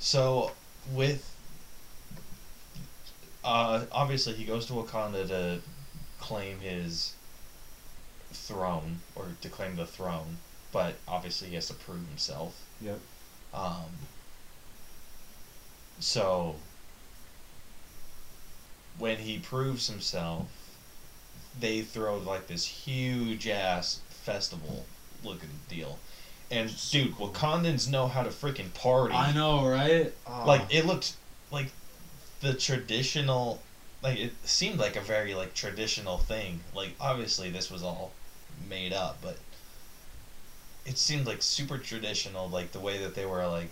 so 0.00 0.50
with 0.92 1.24
uh, 3.44 3.84
obviously 3.92 4.34
he 4.34 4.44
goes 4.44 4.66
to 4.66 4.72
Wakanda 4.72 5.26
to 5.28 5.60
claim 6.18 6.58
his 6.60 7.14
throne 8.32 8.98
or 9.14 9.26
to 9.40 9.48
claim 9.48 9.76
the 9.76 9.86
throne, 9.86 10.36
but 10.72 10.94
obviously 11.08 11.48
he 11.48 11.54
has 11.54 11.68
to 11.68 11.74
prove 11.74 12.06
himself. 12.08 12.60
Yep. 12.80 12.98
Um, 13.52 13.90
so 15.98 16.56
when 18.98 19.18
he 19.18 19.38
proves 19.38 19.88
himself, 19.88 20.48
they 21.58 21.82
throw 21.82 22.18
like 22.18 22.46
this 22.46 22.64
huge 22.64 23.48
ass 23.48 24.00
festival 24.08 24.84
looking 25.24 25.48
deal. 25.68 25.98
And 26.50 26.68
dude. 26.90 27.14
Wakandans 27.14 27.88
know 27.88 28.08
how 28.08 28.22
to 28.22 28.30
freaking 28.30 28.72
party. 28.74 29.14
I 29.14 29.32
know, 29.32 29.66
right? 29.66 30.12
Oh. 30.26 30.44
Like 30.46 30.74
it 30.74 30.86
looked 30.86 31.14
like 31.50 31.70
the 32.40 32.54
traditional 32.54 33.60
like 34.02 34.18
it 34.18 34.32
seemed 34.44 34.78
like 34.78 34.96
a 34.96 35.00
very 35.00 35.34
like 35.34 35.54
traditional 35.54 36.18
thing. 36.18 36.60
Like 36.74 36.94
obviously 37.00 37.50
this 37.50 37.70
was 37.70 37.82
all 37.82 38.12
made 38.68 38.92
up, 38.92 39.18
but 39.22 39.36
it 40.90 40.98
seemed 40.98 41.24
like 41.24 41.40
super 41.40 41.78
traditional, 41.78 42.48
like 42.48 42.72
the 42.72 42.80
way 42.80 42.98
that 42.98 43.14
they 43.14 43.24
were 43.24 43.46
like 43.46 43.70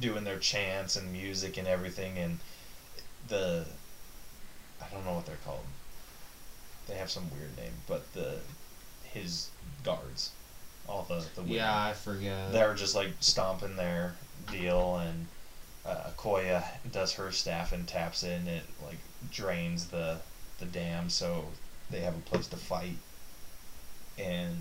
doing 0.00 0.22
their 0.22 0.38
chants 0.38 0.94
and 0.94 1.12
music 1.12 1.56
and 1.56 1.66
everything 1.66 2.16
and 2.18 2.38
the 3.26 3.64
I 4.80 4.86
don't 4.94 5.04
know 5.04 5.14
what 5.14 5.26
they're 5.26 5.44
called. 5.44 5.64
They 6.86 6.94
have 6.94 7.10
some 7.10 7.28
weird 7.36 7.56
name, 7.56 7.72
but 7.88 8.12
the 8.12 8.38
his 9.02 9.48
guards, 9.82 10.30
all 10.88 11.04
the 11.08 11.24
the 11.34 11.42
women, 11.42 11.56
yeah, 11.56 11.84
I 11.86 11.92
forget. 11.94 12.52
they're 12.52 12.74
just 12.74 12.94
like 12.94 13.10
stomping 13.18 13.74
their 13.74 14.14
deal 14.48 14.98
and 14.98 15.26
uh, 15.84 16.10
Koya 16.16 16.62
does 16.92 17.14
her 17.14 17.32
staff 17.32 17.72
and 17.72 17.88
taps 17.88 18.22
it 18.22 18.38
and 18.38 18.46
it 18.46 18.62
like 18.84 18.98
drains 19.32 19.86
the 19.86 20.18
the 20.60 20.66
dam 20.66 21.10
so 21.10 21.46
they 21.90 22.00
have 22.00 22.14
a 22.14 22.20
place 22.20 22.46
to 22.46 22.56
fight 22.56 22.96
and 24.16 24.56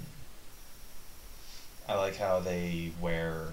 I 1.88 1.96
like 1.96 2.16
how 2.18 2.40
they 2.40 2.92
wear 3.00 3.50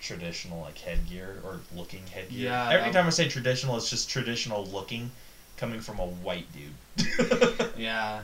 traditional 0.00 0.60
like 0.60 0.78
headgear 0.78 1.40
or 1.44 1.60
looking 1.74 2.06
headgear. 2.06 2.50
Yeah, 2.50 2.68
Every 2.70 2.92
time 2.92 3.06
I 3.06 3.10
say 3.10 3.28
traditional, 3.28 3.76
it's 3.76 3.90
just 3.90 4.08
traditional 4.08 4.64
looking, 4.66 5.10
coming 5.56 5.80
from 5.80 5.98
a 5.98 6.06
white 6.06 6.46
dude. 6.52 6.74
Yeah. 7.76 8.22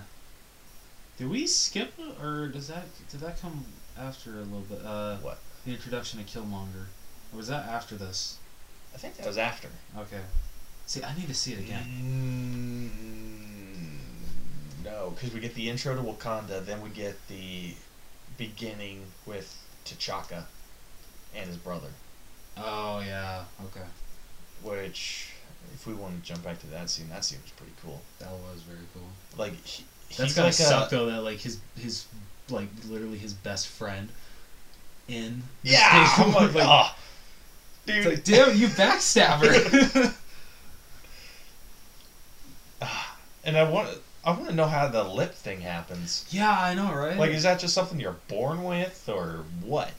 Did 1.19 1.29
we 1.29 1.47
skip 1.47 1.93
or 2.23 2.49
does 2.49 2.69
that 2.69 2.85
did 3.11 3.21
that 3.21 3.41
come 3.43 3.65
after 3.99 4.37
a 4.37 4.43
little 4.43 4.61
bit? 4.63 4.81
Uh, 4.85 5.17
What? 5.19 5.39
The 5.67 5.73
introduction 5.73 6.19
of 6.21 6.27
Killmonger, 6.27 6.87
or 7.33 7.37
was 7.37 7.49
that 7.49 7.67
after 7.67 7.95
this? 7.97 8.39
I 8.95 8.97
think 8.99 9.17
that 9.17 9.27
was 9.27 9.37
after. 9.37 9.69
Okay. 9.99 10.21
See, 10.87 11.03
I 11.03 11.15
need 11.17 11.29
to 11.29 11.35
see 11.35 11.53
it 11.53 11.59
again. 11.59 11.85
Mm, 13.21 14.85
no, 14.85 15.11
because 15.11 15.33
we 15.35 15.41
get 15.41 15.55
the 15.55 15.69
intro 15.69 15.95
to 15.95 16.01
Wakanda, 16.03 16.65
then 16.65 16.81
we 16.81 16.89
get 16.91 17.15
the 17.29 17.75
beginning 18.41 19.03
with 19.27 19.55
T'Chaka 19.85 20.45
and 21.37 21.47
his 21.47 21.59
brother. 21.59 21.89
Oh 22.57 23.03
yeah. 23.07 23.45
Okay. 23.67 23.87
Which, 24.63 25.29
if 25.75 25.87
we 25.87 25.93
want 25.93 26.17
to 26.17 26.27
jump 26.27 26.43
back 26.43 26.59
to 26.61 26.67
that 26.69 26.89
scene, 26.89 27.11
that 27.11 27.23
scene 27.25 27.39
was 27.43 27.53
pretty 27.53 27.73
cool. 27.85 28.01
That 28.19 28.31
was 28.31 28.63
very 28.63 28.87
cool. 28.95 29.03
Like 29.37 29.53
he, 29.65 29.85
That's 30.09 30.23
he's 30.23 30.35
gotta 30.35 30.47
like 30.49 30.55
suck 30.55 30.91
a, 30.91 30.97
though. 30.97 31.07
That 31.07 31.23
like 31.23 31.39
his 31.39 31.59
his 31.79 32.07
like 32.49 32.69
literally 32.89 33.19
his 33.19 33.35
best 33.35 33.69
friend 33.69 34.09
in. 35.07 35.43
yeah. 35.63 36.07
thing. 36.17 36.25
I'm 36.29 36.33
like, 36.33 36.55
Like, 36.55 36.67
"Ah, 36.67 36.97
dude. 37.87 37.97
it's 37.97 38.07
like, 38.07 38.25
damn, 38.25 38.57
you 38.57 38.69
backstabber. 38.69 40.15
Ah, 42.83 43.19
and 43.45 43.59
I 43.59 43.65
want 43.65 43.91
I 44.25 44.33
want 44.33 44.49
to 44.49 44.55
know 44.55 44.67
how 44.67 44.87
the 44.89 45.03
lip 45.05 45.35
thing 45.35 45.61
happens. 45.63 46.27
yeah, 46.31 46.51
I 46.61 46.75
know, 46.75 46.93
right? 46.95 47.17
Like, 47.17 47.31
is 47.31 47.43
that 47.45 47.59
just 47.59 47.75
something 47.75 47.99
you're 47.99 48.17
born 48.29 48.65
with, 48.65 49.09
or 49.09 49.45
what? 49.63 49.91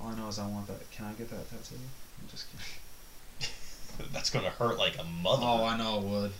all 0.00 0.08
I 0.08 0.14
know 0.14 0.28
is 0.28 0.38
I 0.38 0.46
want 0.46 0.66
that. 0.66 0.90
Can 0.90 1.06
I 1.06 1.12
get 1.12 1.30
that 1.30 1.48
tattoo? 1.48 1.76
I'm 2.20 2.28
just 2.30 2.46
kidding. 2.50 4.08
That's 4.12 4.28
gonna 4.28 4.50
hurt 4.50 4.76
like 4.78 4.98
a 4.98 5.04
mother. 5.04 5.42
Oh, 5.46 5.64
I 5.64 5.76
know 5.76 5.98
it 5.98 6.02
would. 6.02 6.32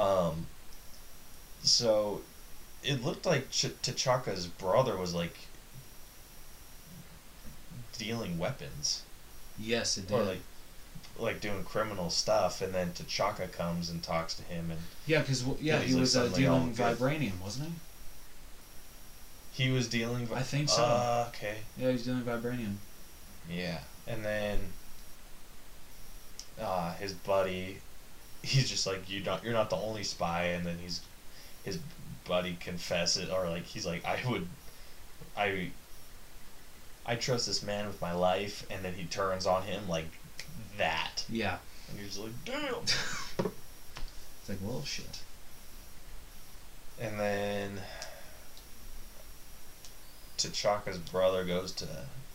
Um. 0.00 0.46
So, 1.62 2.22
it 2.82 3.04
looked 3.04 3.24
like 3.24 3.50
Ch- 3.50 3.80
T'Chaka's 3.82 4.46
brother 4.48 4.96
was 4.96 5.14
like 5.14 5.36
dealing 7.96 8.38
weapons, 8.38 9.02
Yes, 9.58 9.96
it 9.96 10.08
did. 10.08 10.14
or 10.18 10.24
like, 10.24 10.40
like 11.18 11.40
doing 11.40 11.62
criminal 11.64 12.10
stuff, 12.10 12.60
and 12.60 12.74
then 12.74 12.92
T'Chaka 12.92 13.50
comes 13.52 13.90
and 13.90 14.02
talks 14.02 14.34
to 14.34 14.42
him, 14.42 14.70
and 14.70 14.80
yeah, 15.06 15.20
because 15.20 15.44
yeah, 15.44 15.54
Yeah, 15.60 15.78
he 15.80 15.92
like, 15.94 16.00
was 16.00 16.16
uh, 16.16 16.28
dealing 16.28 16.72
vibranium, 16.74 17.40
wasn't 17.40 17.68
he? 17.68 17.74
he 19.54 19.70
was 19.70 19.88
dealing. 19.88 20.28
I 20.34 20.42
think 20.42 20.68
so. 20.68 20.82
Uh, 20.82 21.26
okay. 21.28 21.58
Yeah, 21.78 21.92
he's 21.92 22.04
dealing 22.04 22.22
vibranium. 22.22 22.74
Yeah, 23.48 23.78
and 24.06 24.24
then 24.24 24.58
uh, 26.60 26.94
his 26.94 27.12
buddy, 27.12 27.78
he's 28.42 28.68
just 28.68 28.86
like 28.86 29.08
you 29.08 29.20
don't, 29.20 29.42
you're 29.44 29.52
not 29.52 29.70
the 29.70 29.76
only 29.76 30.02
spy, 30.02 30.46
and 30.46 30.66
then 30.66 30.78
he's 30.82 31.00
his 31.64 31.78
buddy 32.26 32.56
confesses, 32.58 33.30
or 33.30 33.48
like 33.48 33.64
he's 33.64 33.86
like 33.86 34.04
I 34.04 34.18
would, 34.28 34.48
I, 35.36 35.70
I 37.06 37.14
trust 37.14 37.46
this 37.46 37.62
man 37.62 37.86
with 37.86 38.00
my 38.00 38.12
life, 38.12 38.66
and 38.70 38.84
then 38.84 38.94
he 38.94 39.04
turns 39.04 39.46
on 39.46 39.62
him 39.62 39.88
like 39.88 40.06
that, 40.78 41.24
Yeah. 41.28 41.58
and 41.88 41.98
you're 41.98 42.06
just 42.08 42.18
like 42.20 42.32
damn. 42.44 42.74
It's 44.40 44.48
like, 44.50 44.58
well, 44.62 44.84
shit. 44.84 45.20
And 47.00 47.18
then 47.18 47.80
T'Chaka's 50.36 50.98
brother 50.98 51.44
goes 51.44 51.72
to 51.72 51.86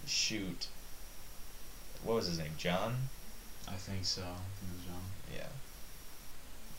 shoot. 0.08 0.68
What 2.04 2.16
was 2.16 2.28
his 2.28 2.40
name? 2.40 2.54
John. 2.58 3.10
I 3.68 3.74
think 3.74 4.06
so. 4.06 4.22
It 4.22 4.76
was 4.76 4.86
John. 4.88 5.02
Yeah. 5.36 5.48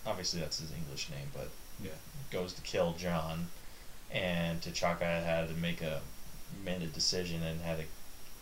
Obviously, 0.04 0.40
that's 0.40 0.58
his 0.58 0.72
English 0.72 1.08
name, 1.10 1.28
but 1.32 1.50
Yeah. 1.80 1.90
goes 2.32 2.52
to 2.54 2.62
kill 2.62 2.94
John, 2.94 3.50
and 4.10 4.60
T'Chaka 4.60 5.22
had 5.24 5.48
to 5.48 5.54
make 5.54 5.80
a 5.82 6.00
made 6.64 6.82
a 6.82 6.86
decision 6.86 7.42
and 7.44 7.60
had 7.60 7.78
to 7.78 7.84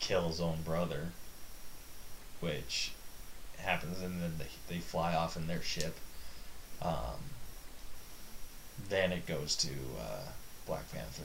kill 0.01 0.29
his 0.29 0.41
own 0.41 0.63
brother, 0.63 1.13
which 2.41 2.93
happens, 3.59 4.01
and 4.01 4.21
then 4.23 4.35
they, 4.39 4.75
they 4.75 4.81
fly 4.81 5.15
off 5.15 5.37
in 5.37 5.47
their 5.47 5.63
ship. 5.63 5.97
Um, 6.81 7.21
then 8.89 9.13
it 9.13 9.27
goes 9.27 9.57
to 9.57 9.71
uh, 10.01 10.29
Black 10.67 10.91
Panther 10.93 11.23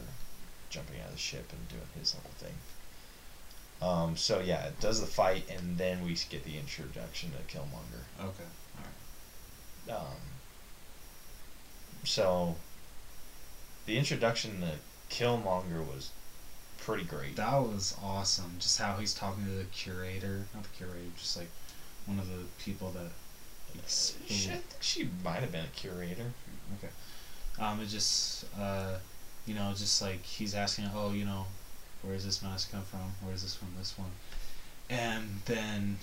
jumping 0.70 1.00
out 1.02 1.08
of 1.08 1.14
the 1.14 1.20
ship 1.20 1.52
and 1.52 1.68
doing 1.70 1.88
his 2.00 2.16
little 2.16 2.32
thing. 2.32 2.56
Um, 3.82 4.18
so 4.18 4.40
yeah, 4.40 4.66
it 4.66 4.80
does 4.80 5.02
the 5.02 5.08
fight, 5.08 5.50
and 5.50 5.78
then 5.78 6.04
we 6.04 6.16
get 6.30 6.46
the 6.46 6.58
introduction 6.58 7.32
to 7.32 7.56
Killmonger. 7.56 8.04
Okay. 8.20 8.50
All 8.78 8.84
right. 9.88 9.96
Um, 9.96 10.18
so 12.04 12.56
the 13.86 13.98
introduction 13.98 14.62
to 14.62 14.72
Killmonger 15.14 15.86
was 15.86 16.12
pretty 16.78 17.04
great. 17.04 17.36
That 17.36 17.60
was 17.60 17.96
awesome. 18.02 18.56
Just 18.60 18.80
how 18.80 18.96
he's 18.96 19.14
talking 19.14 19.46
to 19.46 19.52
the 19.52 19.66
curator, 19.66 20.46
not 20.54 20.64
the 20.64 20.70
curator, 20.70 21.12
just 21.18 21.38
like 21.38 21.50
one 22.06 22.20
of 22.20 22.28
the 22.28 22.43
people 22.64 22.89
that. 22.91 23.12
ex- 23.78 24.16
She, 24.28 24.49
I 24.49 24.54
think 24.54 24.64
she 24.82 25.10
might 25.24 25.39
have 25.39 25.51
been 25.51 25.66
a 25.66 25.76
curator. 25.76 26.32
Okay. 26.78 26.93
Um, 27.60 27.80
it 27.82 27.88
just, 27.88 28.45
uh, 28.60 28.95
you 29.45 29.54
know, 29.54 29.72
just 29.76 30.01
like 30.01 30.24
he's 30.24 30.56
asking, 30.56 30.89
oh, 30.95 31.12
you 31.14 31.26
know, 31.26 31.45
where 32.01 32.14
does 32.14 32.26
this 32.26 32.41
mask 32.41 32.72
come 32.72 32.84
from? 32.84 33.14
Where 33.22 33.34
is 33.34 33.43
this 33.43 33.56
from? 33.56 33.70
This 33.78 33.97
one, 33.97 34.12
and 34.89 35.41
then 35.45 35.97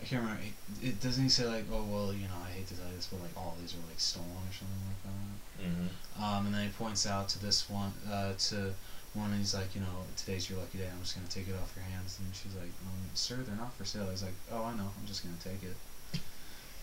I 0.00 0.04
can't 0.04 0.22
remember. 0.22 0.42
It, 0.82 0.88
it 0.88 1.00
doesn't 1.00 1.22
he 1.22 1.28
say 1.28 1.46
like, 1.46 1.64
oh 1.72 1.84
well, 1.84 2.12
you 2.12 2.26
know, 2.26 2.40
I 2.46 2.50
hate 2.50 2.66
to 2.68 2.74
tell 2.74 2.88
you 2.88 2.96
this, 2.96 3.06
but 3.06 3.20
like 3.22 3.36
all 3.36 3.56
these 3.60 3.74
are 3.74 3.86
like 3.88 4.00
stolen 4.00 4.28
or 4.30 4.52
something 4.52 4.82
like 4.88 5.02
that. 5.04 5.64
Mm-hmm. 5.64 6.22
Um, 6.22 6.46
and 6.46 6.54
then 6.54 6.64
he 6.66 6.68
points 6.70 7.06
out 7.06 7.28
to 7.30 7.38
this 7.42 7.68
one, 7.70 7.92
uh, 8.10 8.32
to 8.50 8.74
one, 9.14 9.30
and 9.30 9.38
he's 9.38 9.54
like, 9.54 9.74
you 9.74 9.80
know, 9.80 9.86
today's 10.16 10.48
your 10.50 10.58
lucky 10.58 10.78
day. 10.78 10.88
I'm 10.92 11.00
just 11.00 11.14
gonna 11.14 11.28
take 11.28 11.48
it 11.48 11.54
off 11.60 11.72
your 11.76 11.84
hands. 11.84 12.18
And 12.22 12.34
she's 12.34 12.54
like, 12.54 12.64
um, 12.86 13.10
sir, 13.14 13.36
they're 13.46 13.56
not 13.56 13.72
for 13.74 13.84
sale. 13.84 14.06
He's 14.10 14.22
like, 14.22 14.34
oh, 14.52 14.64
I 14.64 14.74
know. 14.74 14.90
I'm 15.00 15.06
just 15.06 15.22
gonna 15.24 15.36
take 15.42 15.62
it. 15.68 15.76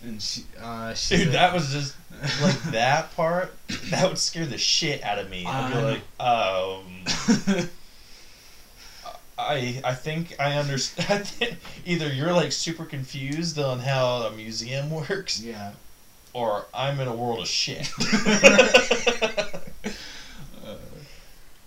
And 0.03 0.19
she, 0.19 0.45
uh, 0.59 0.93
she 0.95 1.15
Dude, 1.17 1.25
said- 1.25 1.34
that 1.36 1.53
was 1.53 1.71
just 1.71 1.95
like 2.41 2.59
that 2.71 3.15
part. 3.15 3.53
That 3.91 4.07
would 4.09 4.17
scare 4.17 4.45
the 4.47 4.57
shit 4.57 5.03
out 5.03 5.19
of 5.19 5.29
me. 5.29 5.45
I'd 5.45 5.71
be 5.73 5.79
like, 5.82 6.01
um, 6.19 7.69
I 9.38 9.82
I 9.84 9.93
think 9.93 10.36
I 10.39 10.53
understand. 10.57 11.32
Either 11.86 12.11
you're 12.11 12.34
like 12.34 12.51
super 12.51 12.86
confused 12.86 13.59
on 13.59 13.79
how 13.79 14.23
a 14.23 14.32
museum 14.32 14.89
works, 15.09 15.39
yeah. 15.41 15.73
or 16.34 16.65
I'm 16.73 16.99
in 16.99 17.07
a 17.07 17.15
world 17.15 17.39
of 17.41 17.47
shit. 17.47 17.88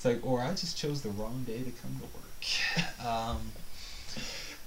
Uh, 0.05 0.09
it's 0.11 0.23
like, 0.23 0.27
or 0.31 0.41
I 0.43 0.51
just 0.51 0.77
chose 0.77 1.03
the 1.03 1.11
wrong 1.11 1.45
day 1.47 1.63
to 1.63 1.71
come 1.71 1.97
to 1.99 2.03
work. 2.03 2.21
Um, 3.07 3.39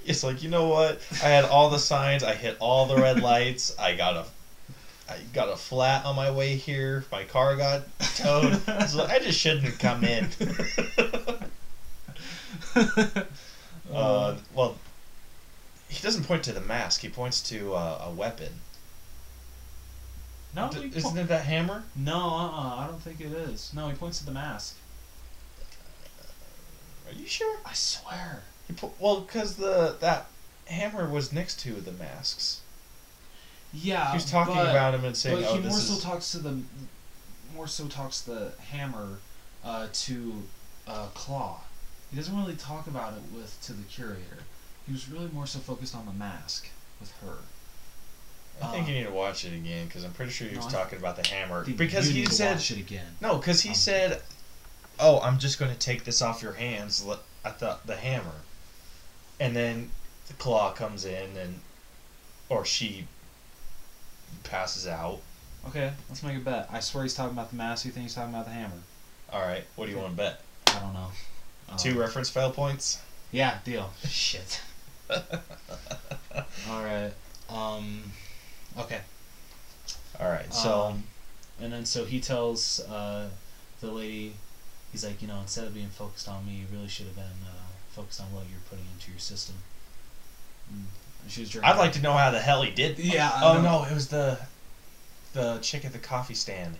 It's 0.06 0.24
like 0.24 0.42
you 0.42 0.50
know 0.50 0.68
what? 0.68 1.00
I 1.24 1.28
had 1.30 1.46
all 1.46 1.70
the 1.70 1.80
signs. 1.80 2.24
I 2.24 2.34
hit 2.34 2.58
all 2.60 2.86
the 2.88 2.96
red 2.96 3.20
lights. 3.22 3.76
I 3.78 3.94
got 3.96 4.16
a, 4.16 4.26
I 5.12 5.20
got 5.34 5.50
a 5.50 5.56
flat 5.56 6.06
on 6.06 6.16
my 6.16 6.32
way 6.32 6.56
here. 6.56 7.06
My 7.12 7.24
car 7.24 7.56
got 7.56 7.84
towed. 8.16 8.62
So 8.88 9.06
I 9.06 9.20
just 9.20 9.38
shouldn't 9.40 9.64
have 9.66 9.80
come 9.80 10.04
in. 10.04 10.30
uh, 13.94 14.36
well, 14.54 14.76
he 15.90 16.02
doesn't 16.02 16.24
point 16.24 16.44
to 16.44 16.54
the 16.54 16.62
mask. 16.62 17.02
He 17.02 17.10
points 17.10 17.42
to 17.50 17.76
uh, 17.76 18.06
a 18.08 18.12
weapon. 18.12 18.54
no, 20.56 20.70
D- 20.72 20.92
isn't 20.96 21.14
po- 21.16 21.20
it 21.20 21.28
that 21.28 21.46
hammer? 21.46 21.84
no, 21.96 22.18
uh-uh, 22.18 22.76
I 22.80 22.88
don't 22.88 23.02
think 23.02 23.20
it 23.22 23.32
is. 23.32 23.72
No, 23.74 23.88
he 23.90 23.94
points 23.96 24.20
to 24.20 24.26
the 24.26 24.32
mask. 24.32 24.76
Are 27.08 27.14
you 27.14 27.26
sure? 27.28 27.58
I 27.66 27.74
swear. 27.74 28.44
He 28.68 28.74
po- 28.74 28.94
well, 29.00 29.22
because 29.22 29.56
the 29.56 29.96
that 30.02 30.28
hammer 30.66 31.10
was 31.10 31.32
next 31.32 31.60
to 31.62 31.74
the 31.74 31.92
masks. 31.94 32.62
Yeah, 33.74 34.12
He 34.12 34.16
was 34.18 34.30
talking 34.30 34.56
but, 34.56 34.70
about 34.70 34.94
him 34.94 35.04
and 35.06 35.16
saying, 35.16 35.42
but 35.42 35.50
"Oh, 35.50 35.56
he 35.56 35.62
this 35.62 35.72
more 35.72 35.80
is." 35.80 36.02
so 36.02 36.10
talks 36.10 36.32
to 36.32 36.40
the, 36.40 36.60
more 37.54 37.68
so 37.68 37.88
talks 37.88 38.22
the 38.22 38.54
hammer, 38.72 39.20
uh, 39.64 39.88
to, 39.92 40.44
uh, 40.88 41.08
Klaue. 41.14 41.58
He 42.10 42.16
doesn't 42.18 42.36
really 42.38 42.56
talk 42.56 42.88
about 42.88 43.14
it 43.14 43.22
with 43.36 43.58
to 43.64 43.74
the 43.74 43.84
curator. 43.84 44.40
He 44.86 44.94
was 44.94 45.10
really 45.10 45.28
more 45.34 45.46
so 45.46 45.60
focused 45.60 45.94
on 45.96 46.06
the 46.06 46.14
mask 46.14 46.70
with 47.02 47.12
her. 47.22 47.38
I 48.62 48.72
think 48.72 48.88
you 48.88 48.96
need 48.96 49.04
to 49.06 49.12
watch 49.12 49.44
it 49.46 49.54
again 49.54 49.86
because 49.86 50.04
I'm 50.04 50.14
pretty 50.14 50.32
sure 50.32 50.48
he 50.48 50.56
was 50.56 50.66
I- 50.68 50.72
talking 50.72 50.98
about 50.98 51.22
the 51.22 51.28
hammer. 51.28 51.64
Because 51.66 52.08
he 52.08 52.26
said 52.26 52.56
watch 52.56 52.72
it 52.72 52.80
again. 52.80 53.18
no, 53.22 53.38
because 53.38 53.62
he 53.62 53.70
Um, 53.70 53.76
said, 53.76 54.22
"Oh, 55.00 55.20
I'm 55.22 55.38
just 55.40 55.60
going 55.60 55.72
to 55.72 55.80
take 55.80 56.04
this 56.04 56.22
off 56.22 56.42
your 56.42 56.54
hands." 56.54 57.06
At 57.46 57.60
the 57.60 57.78
the 57.86 57.96
hammer, 57.96 58.42
and 59.40 59.56
then 59.56 59.92
the 60.28 60.34
Klaue 60.34 60.76
comes 60.76 61.06
in 61.06 61.38
and, 61.38 61.62
or 62.50 62.66
she 62.66 63.08
passes 64.44 64.86
out. 64.88 65.20
Okay, 65.68 65.92
let's 66.10 66.24
make 66.24 66.36
a 66.36 66.40
bet. 66.40 66.68
I 66.72 66.80
swear 66.82 67.04
he's 67.04 67.14
talking 67.14 67.32
about 67.34 67.50
the 67.50 67.56
mask. 67.56 67.86
You 67.86 67.92
think 67.92 68.04
he's 68.04 68.16
talking 68.16 68.34
about 68.34 68.46
the 68.46 68.52
hammer? 68.52 68.82
All 69.32 69.42
right, 69.42 69.64
what 69.76 69.86
do 69.86 69.92
you 69.92 69.98
want 69.98 70.12
to 70.12 70.18
bet? 70.18 70.42
I 70.68 70.80
don't 70.80 70.94
know. 70.94 71.12
Um, 71.70 71.78
Two 71.78 72.00
reference 72.00 72.30
fail 72.30 72.52
points. 72.52 73.02
Yeah, 73.32 73.60
deal. 73.66 73.92
Shit. 74.08 74.62
All 75.10 76.84
right. 76.84 77.12
Um. 77.50 78.04
Okay. 78.78 79.02
All 80.20 80.30
right, 80.30 80.52
so 80.54 80.82
Um, 80.84 81.04
and 81.62 81.72
then 81.72 81.86
so 81.86 82.04
he 82.06 82.20
tells 82.20 82.80
uh, 82.82 83.30
the 83.82 83.92
lady, 83.92 84.34
he's 84.92 85.06
like, 85.06 85.22
you 85.22 85.28
know, 85.28 85.40
instead 85.42 85.66
of 85.66 85.74
being 85.74 85.90
focused 85.90 86.28
on 86.28 86.46
me, 86.46 86.54
you 86.54 86.66
really 86.72 86.88
should 86.88 87.06
have 87.08 87.16
been 87.16 87.24
uh, 87.46 87.68
focused 87.90 88.22
on 88.22 88.28
what 88.34 88.44
you're 88.50 88.60
putting 88.70 88.86
into 88.94 89.12
your 89.12 89.20
system. 89.20 89.56
Mm. 90.74 90.86
And 91.24 91.32
she 91.32 91.42
was 91.42 91.50
drinking. 91.50 91.72
I'd 91.72 91.78
like 91.78 91.94
to 91.94 92.02
know 92.02 92.14
how 92.14 92.32
the 92.32 92.40
hell 92.40 92.62
he 92.62 92.72
did. 92.72 93.00
Yeah, 93.00 93.32
Oh 93.42 93.56
know. 93.56 93.62
no, 93.62 93.84
it 93.86 93.94
was 93.94 94.08
the 94.10 94.40
the 95.34 95.60
chick 95.62 95.86
at 95.86 95.94
the 95.94 96.00
coffee 96.00 96.34
stand. 96.34 96.78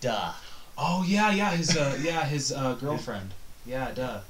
Duh. 0.00 0.32
Oh 0.78 1.04
yeah, 1.06 1.30
yeah, 1.32 1.50
his 1.50 1.76
uh, 1.76 1.98
yeah, 2.00 2.24
his 2.24 2.52
uh, 2.52 2.74
girlfriend. 2.80 3.32
Yeah, 3.64 3.90
duh. 3.92 4.20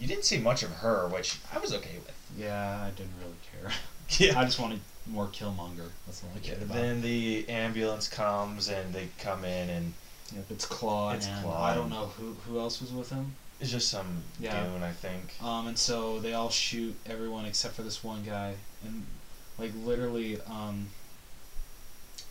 You 0.00 0.06
didn't 0.06 0.24
see 0.24 0.38
much 0.38 0.62
of 0.62 0.70
her, 0.70 1.08
which 1.08 1.38
I 1.54 1.58
was 1.58 1.72
okay 1.72 1.96
with. 2.04 2.14
Yeah, 2.36 2.82
I 2.86 2.90
didn't 2.90 3.12
really 3.20 3.36
care. 3.52 3.72
Yeah. 4.20 4.38
I 4.38 4.44
just 4.44 4.60
wanted 4.60 4.78
more 5.08 5.26
Killmonger. 5.26 5.88
That's 6.06 6.22
all 6.22 6.30
I 6.36 6.38
cared 6.38 6.62
about. 6.62 6.76
Then 6.76 7.02
the 7.02 7.44
ambulance 7.48 8.06
comes 8.06 8.68
and 8.68 8.94
they 8.94 9.08
come 9.18 9.44
in 9.44 9.68
and 9.68 9.92
Yep, 10.34 10.44
it's 10.50 10.66
Klaue. 10.66 11.14
It's 11.14 11.26
and 11.26 11.44
Klaue. 11.46 11.56
I 11.60 11.74
don't 11.74 11.90
know 11.90 12.06
who 12.06 12.34
who 12.46 12.58
else 12.58 12.80
was 12.80 12.92
with 12.92 13.10
him. 13.10 13.34
it's 13.60 13.70
just 13.70 13.88
some 13.88 14.22
Yeah. 14.40 14.64
goon, 14.64 14.82
I 14.82 14.92
think. 14.92 15.34
Um, 15.42 15.68
and 15.68 15.78
so 15.78 16.18
they 16.20 16.34
all 16.34 16.50
shoot 16.50 16.94
everyone 17.06 17.44
except 17.46 17.74
for 17.74 17.82
this 17.82 18.02
one 18.04 18.22
guy, 18.24 18.54
and 18.84 19.06
like 19.58 19.72
literally, 19.84 20.38
um, 20.42 20.88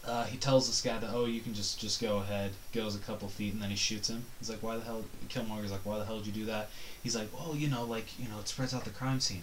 uh, 0.06 0.26
he 0.26 0.38
tells 0.38 0.68
this 0.68 0.82
guy 0.82 0.98
that 1.00 1.10
oh 1.12 1.26
you 1.26 1.42
can 1.42 1.54
just 1.54 1.80
just 1.80 2.00
go 2.02 2.18
ahead, 2.18 2.52
goes 2.74 2.96
a 2.96 3.00
couple 3.00 3.28
feet, 3.28 3.54
and 3.54 3.62
then 3.62 3.70
he 3.72 3.76
shoots 3.76 4.10
him. 4.10 4.26
He's 4.40 4.50
like, 4.50 4.62
why 4.62 4.76
the 4.78 4.84
hell? 4.84 5.04
Killmonger's 5.30 5.72
like, 5.72 5.86
why 5.86 5.98
the 5.98 6.06
hell 6.06 6.18
did 6.18 6.28
you 6.28 6.34
do 6.34 6.46
that? 6.46 6.70
He's 7.02 7.16
like, 7.16 7.30
well, 7.34 7.56
you 7.56 7.68
know, 7.70 7.84
like 7.86 8.20
you 8.20 8.28
know, 8.30 8.40
it 8.40 8.48
spreads 8.48 8.74
out 8.74 8.84
the 8.84 8.92
crime 8.92 9.20
scene, 9.20 9.42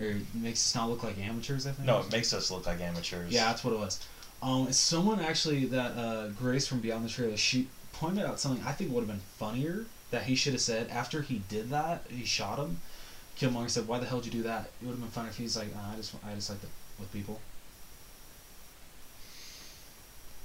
or 0.00 0.06
it 0.06 0.34
makes 0.34 0.60
us 0.60 0.74
not 0.74 0.88
look 0.90 1.04
like 1.04 1.18
amateurs. 1.18 1.66
I 1.66 1.70
think. 1.72 1.86
No, 1.86 2.00
it 2.00 2.10
makes 2.10 2.32
us 2.32 2.50
look 2.50 2.66
like 2.66 2.80
amateurs. 2.80 3.32
Yeah, 3.32 3.46
that's 3.46 3.62
what 3.62 3.72
it 3.74 3.78
was. 3.78 4.04
Um, 4.42 4.70
someone 4.72 5.20
actually 5.20 5.64
that 5.66 5.92
uh, 5.92 6.28
Grace 6.28 6.66
from 6.66 6.80
Beyond 6.80 7.04
the 7.04 7.08
Trailer, 7.08 7.36
she 7.36 7.68
pointed 7.92 8.26
out 8.26 8.38
something 8.40 8.64
I 8.66 8.72
think 8.72 8.92
would 8.92 9.00
have 9.00 9.08
been 9.08 9.22
funnier 9.38 9.86
that 10.10 10.24
he 10.24 10.34
should 10.34 10.52
have 10.52 10.62
said 10.62 10.88
after 10.90 11.22
he 11.22 11.42
did 11.48 11.70
that. 11.70 12.04
He 12.08 12.24
shot 12.24 12.58
him. 12.58 12.80
Killmonger 13.38 13.70
said, 13.70 13.88
"Why 13.88 13.98
the 13.98 14.06
hell 14.06 14.20
did 14.20 14.32
you 14.32 14.42
do 14.42 14.48
that?" 14.48 14.70
It 14.80 14.86
would 14.86 14.92
have 14.92 15.00
been 15.00 15.10
funnier 15.10 15.30
if 15.30 15.38
he's 15.38 15.56
like, 15.56 15.74
"I 15.76 15.96
just, 15.96 16.14
I 16.26 16.34
just 16.34 16.50
like 16.50 16.60
to 16.60 16.68
with 16.98 17.12
people." 17.12 17.40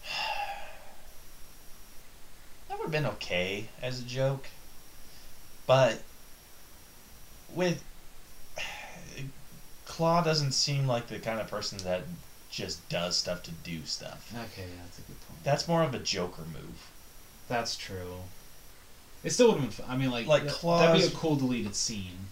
That 2.68 2.78
would 2.78 2.86
have 2.86 2.92
been 2.92 3.08
okay 3.08 3.70
as 3.82 4.00
a 4.00 4.04
joke. 4.04 4.48
But 5.66 6.02
with 7.54 7.84
Klaue 9.88 10.24
doesn't 10.24 10.54
seem 10.54 10.88
like 10.88 11.08
the 11.08 11.20
kind 11.20 11.40
of 11.40 11.48
person 11.48 11.78
that 11.80 12.04
just 12.60 12.88
does 12.90 13.16
stuff 13.16 13.42
to 13.44 13.52
do 13.52 13.80
stuff. 13.86 14.32
Okay, 14.36 14.68
yeah, 14.68 14.84
that's 14.84 15.00
a 15.00 15.02
good 15.04 15.20
point. 15.28 15.44
That's 15.44 15.68
more 15.68 15.82
of 15.82 15.96
a 15.96 16.00
Joker 16.00 16.44
move. 16.52 16.92
That's 17.48 17.78
true. 17.78 18.18
It 19.24 19.32
still 19.32 19.48
would 19.54 19.62
have 19.62 19.78
been. 19.78 19.86
Fun. 19.86 19.86
I 19.90 19.98
mean, 19.98 20.12
like, 20.12 20.28
Like 20.28 20.44
th- 20.44 20.62
that'd 20.62 21.02
be 21.02 21.08
a 21.08 21.12
cool 21.18 21.38
deleted 21.38 21.76
scene. 21.76 22.28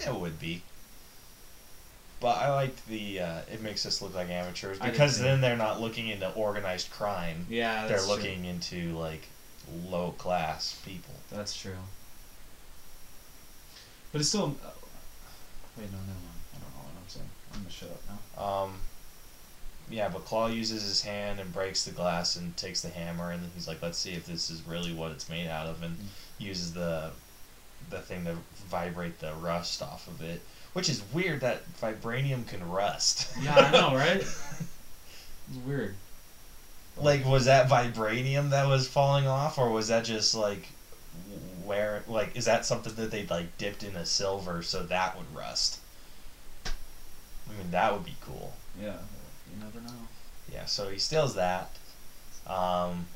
Yeah, 0.00 0.14
it 0.14 0.20
would 0.20 0.40
be. 0.40 0.62
But 2.20 2.38
I 2.38 2.52
liked 2.52 2.88
the 2.88 3.20
uh, 3.20 3.40
it 3.52 3.62
makes 3.62 3.86
us 3.86 4.02
look 4.02 4.14
like 4.14 4.28
amateurs 4.28 4.78
because 4.78 5.20
then 5.20 5.40
they're 5.40 5.56
not 5.56 5.80
looking 5.80 6.08
into 6.08 6.28
organized 6.32 6.90
crime. 6.90 7.46
Yeah, 7.48 7.82
they're 7.82 7.90
that's 7.90 8.06
true. 8.06 8.16
looking 8.16 8.44
into 8.44 8.96
like 8.98 9.28
low 9.88 10.12
class 10.18 10.80
people. 10.84 11.14
That's 11.30 11.56
true. 11.56 11.76
But 14.10 14.22
it's 14.22 14.30
still. 14.30 14.56
Uh, 14.64 14.70
wait, 15.76 15.92
no, 15.92 15.98
never 15.98 16.08
mind. 16.08 16.42
I 16.54 16.58
don't 16.58 16.74
know 16.74 16.82
what 16.82 17.47
I'm 17.58 17.64
gonna 17.64 17.74
shut 17.74 17.90
up 17.90 18.02
now. 18.36 18.42
Um, 18.44 18.80
yeah, 19.90 20.08
but 20.08 20.24
Klaue 20.26 20.54
uses 20.54 20.82
his 20.82 21.02
hand 21.02 21.40
and 21.40 21.52
breaks 21.52 21.84
the 21.84 21.90
glass 21.90 22.36
and 22.36 22.56
takes 22.56 22.82
the 22.82 22.90
hammer 22.90 23.30
and 23.30 23.50
he's 23.54 23.66
like, 23.66 23.82
"Let's 23.82 23.98
see 23.98 24.12
if 24.12 24.26
this 24.26 24.50
is 24.50 24.62
really 24.62 24.92
what 24.92 25.12
it's 25.12 25.28
made 25.28 25.48
out 25.48 25.66
of," 25.66 25.82
and 25.82 25.96
Mm. 25.96 26.06
uses 26.38 26.72
the 26.72 27.10
the 27.90 28.00
thing 28.00 28.24
to 28.24 28.36
vibrate 28.68 29.18
the 29.20 29.32
rust 29.34 29.80
off 29.82 30.08
of 30.08 30.20
it, 30.20 30.42
which 30.74 30.88
is 30.88 31.02
weird 31.12 31.40
that 31.40 31.62
vibranium 31.80 32.46
can 32.46 32.68
rust. 32.68 33.28
Yeah, 33.40 33.54
I 33.54 33.70
know, 33.70 33.94
right? 33.94 34.20
It's 35.50 35.56
weird. 35.64 35.94
like, 36.98 37.24
was 37.24 37.46
that 37.46 37.68
vibranium 37.70 38.50
that 38.50 38.66
was 38.66 38.86
falling 38.86 39.26
off, 39.26 39.56
or 39.56 39.70
was 39.70 39.88
that 39.88 40.04
just 40.04 40.34
like 40.34 40.68
where 41.64 42.02
like 42.06 42.36
is 42.36 42.44
that 42.46 42.66
something 42.66 42.94
that 42.96 43.10
they 43.10 43.24
like 43.26 43.56
dipped 43.58 43.82
in 43.82 43.96
a 43.96 44.04
silver 44.04 44.62
so 44.62 44.82
that 44.84 45.16
would 45.16 45.34
rust? 45.34 45.78
I 47.48 47.58
mean, 47.58 47.70
that 47.70 47.92
would 47.92 48.04
be 48.04 48.14
cool. 48.20 48.52
Yeah, 48.80 48.96
you 49.50 49.58
never 49.62 49.80
know. 49.80 50.06
Yeah, 50.52 50.64
so 50.66 50.88
he 50.88 50.98
steals 50.98 51.34
that. 51.34 51.70
Um, 52.46 53.06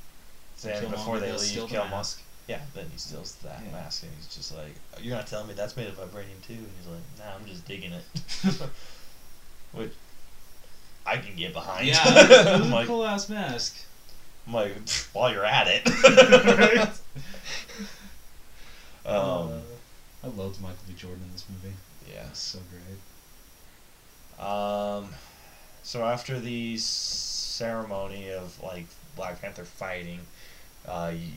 then 0.62 0.90
before 0.90 1.18
they 1.18 1.32
leave, 1.32 1.54
the 1.54 1.60
Killmonger. 1.76 1.90
mask. 1.90 2.20
Yeah, 2.48 2.60
then 2.74 2.86
he 2.92 2.98
steals 2.98 3.34
that 3.44 3.62
Yeah. 3.64 3.72
mask, 3.72 4.02
and 4.02 4.12
he's 4.16 4.26
just 4.34 4.52
like, 4.54 4.74
"You're 5.00 5.16
not 5.16 5.26
telling 5.26 5.46
me 5.48 5.54
that's 5.54 5.76
made 5.76 5.86
of 5.88 5.94
vibranium 5.96 6.40
too?" 6.46 6.54
And 6.54 6.70
he's 6.78 6.86
like, 6.86 7.00
"Nah, 7.18 7.34
I'm 7.36 7.46
just 7.46 7.64
digging 7.66 7.92
it," 7.92 8.04
which 9.72 9.92
I 11.06 11.16
can 11.18 11.36
get 11.36 11.52
behind. 11.52 11.86
Yeah, 11.86 12.02
I'm 12.62 12.70
like, 12.70 12.86
cool 12.86 13.04
ass 13.04 13.28
mask. 13.28 13.76
I'm 14.46 14.52
like, 14.54 14.72
while 15.12 15.32
you're 15.32 15.44
at 15.44 15.68
it. 15.68 15.86
um, 19.06 19.14
Uh, 19.14 19.60
I 20.24 20.26
loved 20.28 20.60
Michael 20.60 20.76
B. 20.86 20.94
Jordan 20.94 21.22
in 21.24 21.32
this 21.32 21.44
movie. 21.48 21.74
yeah. 22.12 22.26
So 22.32 22.58
great. 22.70 22.98
Um, 24.42 25.08
so 25.82 26.04
after 26.04 26.38
the 26.40 26.76
ceremony 26.78 28.30
of 28.30 28.60
like 28.62 28.86
Black 29.16 29.40
Panther 29.40 29.64
fighting, 29.64 30.20
uh, 30.86 31.12
y 31.14 31.28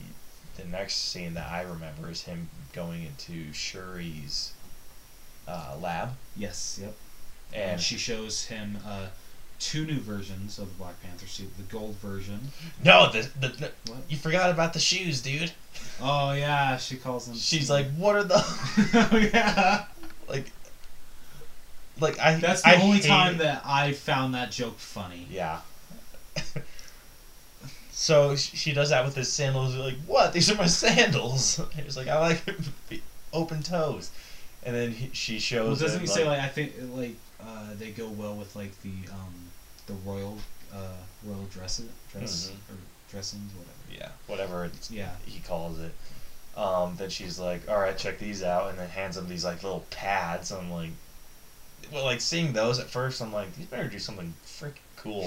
the 0.56 0.64
next 0.64 0.94
scene 1.10 1.34
that 1.34 1.50
I 1.50 1.62
remember 1.62 2.10
is 2.10 2.22
him 2.22 2.48
going 2.72 3.04
into 3.04 3.52
Shuri's 3.52 4.52
uh, 5.46 5.76
lab, 5.80 6.10
Yes, 6.36 6.78
yep. 6.80 6.94
and 7.52 7.72
And 7.72 7.80
she 7.80 7.96
shows 7.98 8.44
him 8.46 8.78
uh, 8.86 9.06
two 9.58 9.84
new 9.86 10.00
versions 10.00 10.58
of 10.58 10.68
the 10.68 10.74
Black 10.82 11.00
Panther 11.02 11.26
suit. 11.26 11.54
The 11.56 11.62
gold 11.64 11.96
version. 11.96 12.40
no, 12.82 13.10
the, 13.12 13.28
the, 13.38 13.48
the 13.48 13.72
What? 13.86 13.98
you 14.08 14.16
forgot 14.16 14.50
about 14.50 14.72
the 14.72 14.78
shoes, 14.80 15.20
dude. 15.22 15.52
Oh 16.00 16.32
yeah, 16.32 16.76
she 16.78 16.96
calls 16.96 17.26
them. 17.26 17.36
She's 17.36 17.68
like, 17.70 17.86
what 17.96 18.16
are 18.16 18.24
the 18.24 18.42
oh 19.12 19.16
yeah. 19.32 19.84
like, 20.28 20.50
like 22.00 22.18
I. 22.18 22.36
That's 22.36 22.62
the 22.62 22.68
I 22.70 22.82
only 22.82 23.00
time 23.00 23.36
it. 23.36 23.38
that 23.38 23.62
I 23.64 23.92
found 23.92 24.34
that 24.34 24.50
joke 24.50 24.78
funny. 24.78 25.26
Yeah. 25.30 25.60
so 27.90 28.36
she 28.36 28.72
does 28.72 28.90
that 28.90 29.04
with 29.04 29.14
his 29.14 29.32
sandals. 29.32 29.74
You're 29.74 29.84
like, 29.84 29.96
what? 30.06 30.32
These 30.32 30.50
are 30.50 30.54
my 30.56 30.66
sandals. 30.66 31.60
He 31.74 31.82
was 31.82 31.96
like, 31.96 32.08
I 32.08 32.18
like 32.18 32.42
open 33.32 33.62
toes. 33.62 34.10
And 34.64 34.74
then 34.74 34.90
he, 34.90 35.10
she 35.12 35.38
shows. 35.38 35.66
Well, 35.80 35.88
doesn't 35.88 36.00
him, 36.00 36.06
he 36.06 36.12
say 36.12 36.24
like 36.26 36.40
I 36.40 36.48
think 36.48 36.72
like 36.94 37.14
uh, 37.40 37.68
they 37.78 37.90
go 37.90 38.08
well 38.08 38.34
with 38.34 38.54
like 38.56 38.80
the 38.82 38.90
um, 39.12 39.34
the 39.86 39.94
royal 40.04 40.38
uh, 40.74 40.96
royal 41.24 41.44
dress 41.44 41.80
dress 42.12 42.50
Mhm. 42.50 42.74
or 42.74 42.78
dressings 43.10 43.52
whatever. 43.54 43.72
Yeah, 43.96 44.08
whatever 44.26 44.64
it's, 44.64 44.90
Yeah. 44.90 45.10
he 45.24 45.38
calls 45.40 45.78
it. 45.80 45.92
Um, 46.56 46.96
then 46.96 47.10
she's 47.10 47.38
like, 47.38 47.68
all 47.70 47.78
right, 47.78 47.96
check 47.96 48.18
these 48.18 48.42
out, 48.42 48.70
and 48.70 48.78
then 48.78 48.88
hands 48.88 49.16
him 49.16 49.28
these 49.28 49.44
like 49.44 49.62
little 49.62 49.84
pads. 49.90 50.50
I'm 50.50 50.70
like, 50.70 50.90
well, 51.92 52.04
like 52.04 52.20
seeing 52.20 52.52
those 52.52 52.78
at 52.78 52.88
first, 52.88 53.20
I'm 53.22 53.32
like, 53.32 53.54
these 53.56 53.66
better 53.66 53.88
do 53.88 53.98
something 53.98 54.34
freaking 54.44 54.74
cool. 54.96 55.24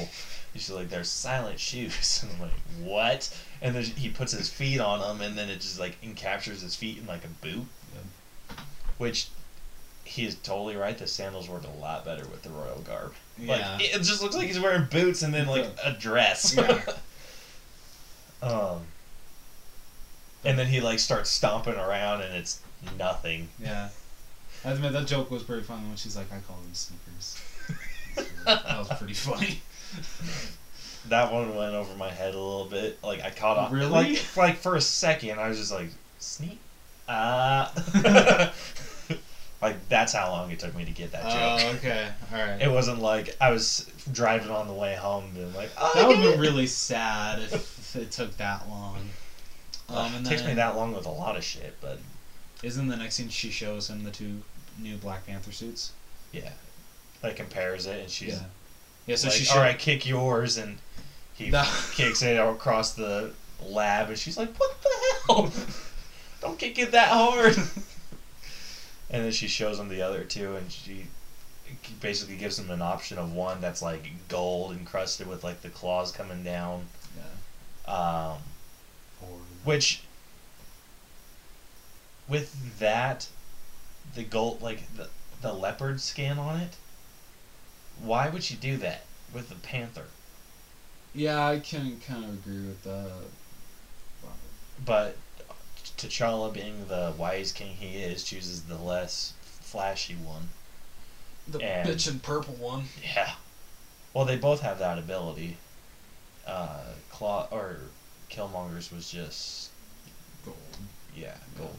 And 0.54 0.62
she's 0.62 0.70
like, 0.72 0.90
they're 0.90 1.04
silent 1.04 1.60
shoes. 1.60 2.24
And 2.24 2.32
I'm 2.36 2.42
like, 2.42 2.52
what? 2.82 3.36
And 3.62 3.76
then 3.76 3.84
he 3.84 4.10
puts 4.10 4.32
his 4.32 4.50
feet 4.50 4.80
on 4.80 5.00
them, 5.00 5.22
and 5.28 5.38
then 5.38 5.50
it 5.50 5.62
just 5.62 5.80
like 5.80 6.00
encaptures 6.02 6.62
his 6.62 6.76
feet 6.76 6.98
in 6.98 7.06
like 7.06 7.24
a 7.26 7.28
boot, 7.46 7.66
which 8.98 9.28
he 10.06 10.26
is 10.26 10.36
totally 10.36 10.76
right. 10.76 10.98
The 10.98 11.08
sandals 11.08 11.48
work 11.48 11.64
a 11.64 11.80
lot 11.82 12.04
better 12.06 12.26
with 12.28 12.42
the 12.44 12.50
royal 12.50 12.80
garb. 12.80 13.14
Like 13.38 13.60
Yeah. 13.60 13.78
it 13.80 13.98
just 14.00 14.22
looks 14.24 14.36
like 14.36 14.48
he's 14.48 14.60
wearing 14.60 14.88
boots 14.90 15.22
and 15.22 15.34
then 15.34 15.48
like 15.48 15.68
a 15.84 15.92
dress. 15.92 16.56
Yeah. 16.56 16.82
um. 18.42 18.82
And 20.46 20.58
then 20.58 20.68
he 20.68 20.80
like 20.82 21.00
starts 21.00 21.30
stomping 21.30 21.76
around 21.76 22.22
and 22.22 22.34
it's 22.34 22.62
nothing. 22.98 23.50
Yeah. 23.60 23.90
I 24.66 24.72
admit 24.72 24.94
that 24.94 25.08
joke 25.08 25.32
was 25.32 25.44
pretty 25.44 25.64
funny 25.64 25.88
when 25.88 25.96
she's 25.96 26.16
like, 26.18 26.32
I 26.32 26.40
call 26.40 26.58
them 26.58 26.74
sneakers. 26.74 27.42
that 28.46 28.78
was 28.78 28.90
pretty 28.98 29.14
funny. 29.14 29.62
That 31.08 31.32
one 31.32 31.56
went 31.56 31.74
over 31.76 31.96
my 31.96 32.10
head 32.10 32.36
a 32.36 32.40
little 32.40 32.66
bit. 32.66 33.02
Like 33.04 33.22
I 33.22 33.30
caught 33.30 33.58
on. 33.58 33.72
Really? 33.72 33.90
Like, 33.90 34.38
like 34.38 34.58
for 34.58 34.76
a 34.76 34.82
second, 34.82 35.40
I 35.40 35.48
was 35.50 35.58
just 35.58 35.72
like, 35.72 35.90
sneak. 36.20 36.60
Ah. 37.08 37.74
like 39.62 39.88
that's 39.90 40.14
how 40.14 40.30
long 40.30 40.52
it 40.52 40.60
took 40.60 40.76
me 40.76 40.86
to 40.86 40.92
get 40.92 41.12
that 41.14 41.24
Oh, 41.26 41.58
joke. 41.60 41.76
okay. 41.78 42.10
Alright. 42.34 42.62
It 42.62 42.70
wasn't 42.70 43.00
like 43.00 43.36
I 43.42 43.52
was 43.52 43.90
driving 44.12 44.52
on 44.52 44.68
the 44.68 44.74
way 44.74 44.96
home 44.96 45.32
and 45.36 45.54
like, 45.56 45.70
oh, 45.78 45.92
that 45.96 46.08
would 46.08 46.16
get 46.18 46.24
have 46.26 46.30
it. 46.30 46.32
been 46.34 46.42
really 46.42 46.68
sad 46.68 47.40
if, 47.40 47.54
if 47.54 47.96
it 47.96 48.12
took 48.12 48.36
that 48.38 48.68
long. 48.70 48.98
Um, 49.90 50.14
and 50.16 50.26
it 50.26 50.30
takes 50.30 50.44
me 50.44 50.54
that 50.56 50.76
long 50.76 50.94
with 50.94 51.06
a 51.08 51.12
lot 51.12 51.36
of 51.36 51.44
shit, 51.44 51.76
but 51.82 51.98
Isn't 52.64 52.88
the 52.88 52.98
next 52.98 53.16
scene 53.16 53.30
she 53.30 53.50
shows 53.52 53.90
him 53.90 54.04
the 54.04 54.12
two 54.12 54.42
new 54.78 54.98
Black 54.98 55.26
Panther 55.26 55.52
suits? 55.52 55.92
yeah, 56.32 56.52
like 57.24 57.36
compares 57.36 57.86
it 57.88 58.02
and 58.02 58.10
she's 58.10 58.34
yeah. 58.36 58.44
Yeah. 59.08 59.16
So 59.16 59.28
like, 59.30 59.38
she 59.38 59.48
all 59.48 59.56
showed. 59.56 59.62
right, 59.62 59.80
kick 59.80 60.06
yours, 60.08 60.58
and 60.58 60.78
he 61.34 61.50
No. 61.50 61.64
kicks 61.94 62.22
it 62.22 62.38
across 62.40 62.94
the 62.94 63.32
lab, 63.66 64.10
and 64.10 64.18
she's 64.18 64.38
like, 64.38 64.54
"What 64.58 64.82
the 64.82 64.90
hell? 65.28 65.52
Don't 66.42 66.60
kick 66.60 66.78
it 66.78 66.92
that 66.92 67.10
hard!" 67.10 67.58
and 69.10 69.24
then 69.26 69.32
she 69.32 69.48
shows 69.48 69.80
him 69.80 69.90
the 69.90 70.02
other 70.02 70.24
two, 70.24 70.56
and 70.56 70.72
she 70.72 71.08
basically 72.02 72.36
gives 72.36 72.58
him 72.60 72.70
an 72.72 72.82
option 72.82 73.18
of 73.18 73.32
one 73.34 73.62
that's 73.62 73.82
like 73.82 74.10
gold 74.28 74.72
encrusted 74.74 75.28
with 75.28 75.44
like 75.44 75.62
the 75.62 75.70
claws 75.70 76.12
coming 76.12 76.44
down, 76.44 76.86
Yeah. 77.18 77.92
um, 77.94 78.38
Or 79.22 79.38
which 79.64 80.02
with 82.30 82.80
that, 82.80 83.28
the 84.16 84.24
gold 84.24 84.62
like 84.62 84.96
the 84.96 85.10
the 85.42 85.54
leopard 85.54 86.00
skin 86.02 86.38
on 86.38 86.60
it. 86.60 86.76
Why 88.02 88.30
would 88.30 88.50
you 88.50 88.58
do 88.58 88.78
that 88.78 89.06
with 89.34 89.50
the 89.50 89.56
panther? 89.56 90.06
yeah, 91.14 91.46
I 91.48 91.60
can 91.60 92.00
kind 92.08 92.24
of 92.24 92.30
agree 92.36 92.68
with 92.68 92.84
that. 92.84 93.12
But 94.86 95.18
T'Challa, 95.98 96.54
being 96.54 96.88
the 96.88 97.14
wise 97.18 97.52
king 97.52 97.76
he 97.76 97.98
is, 97.98 98.24
chooses 98.24 98.64
the 98.64 98.78
less 98.78 99.34
flashy 99.42 100.16
one. 100.16 100.50
The 101.48 101.60
And- 101.60 101.90
bitch 101.90 102.08
and 102.08 102.22
purple 102.22 102.54
one. 102.56 102.86
Yeah. 103.04 103.34
Well, 104.14 104.26
they 104.26 104.38
both 104.38 104.62
have 104.62 104.80
that 104.80 104.98
ability. 105.00 105.58
Uh, 106.46 106.94
Klaue 107.12 107.52
or 107.52 107.80
Killmonger's 108.30 108.92
was 108.92 109.10
just 109.12 109.70
Gold. 110.46 110.58
yeah 111.16 111.36
gold. 111.58 111.78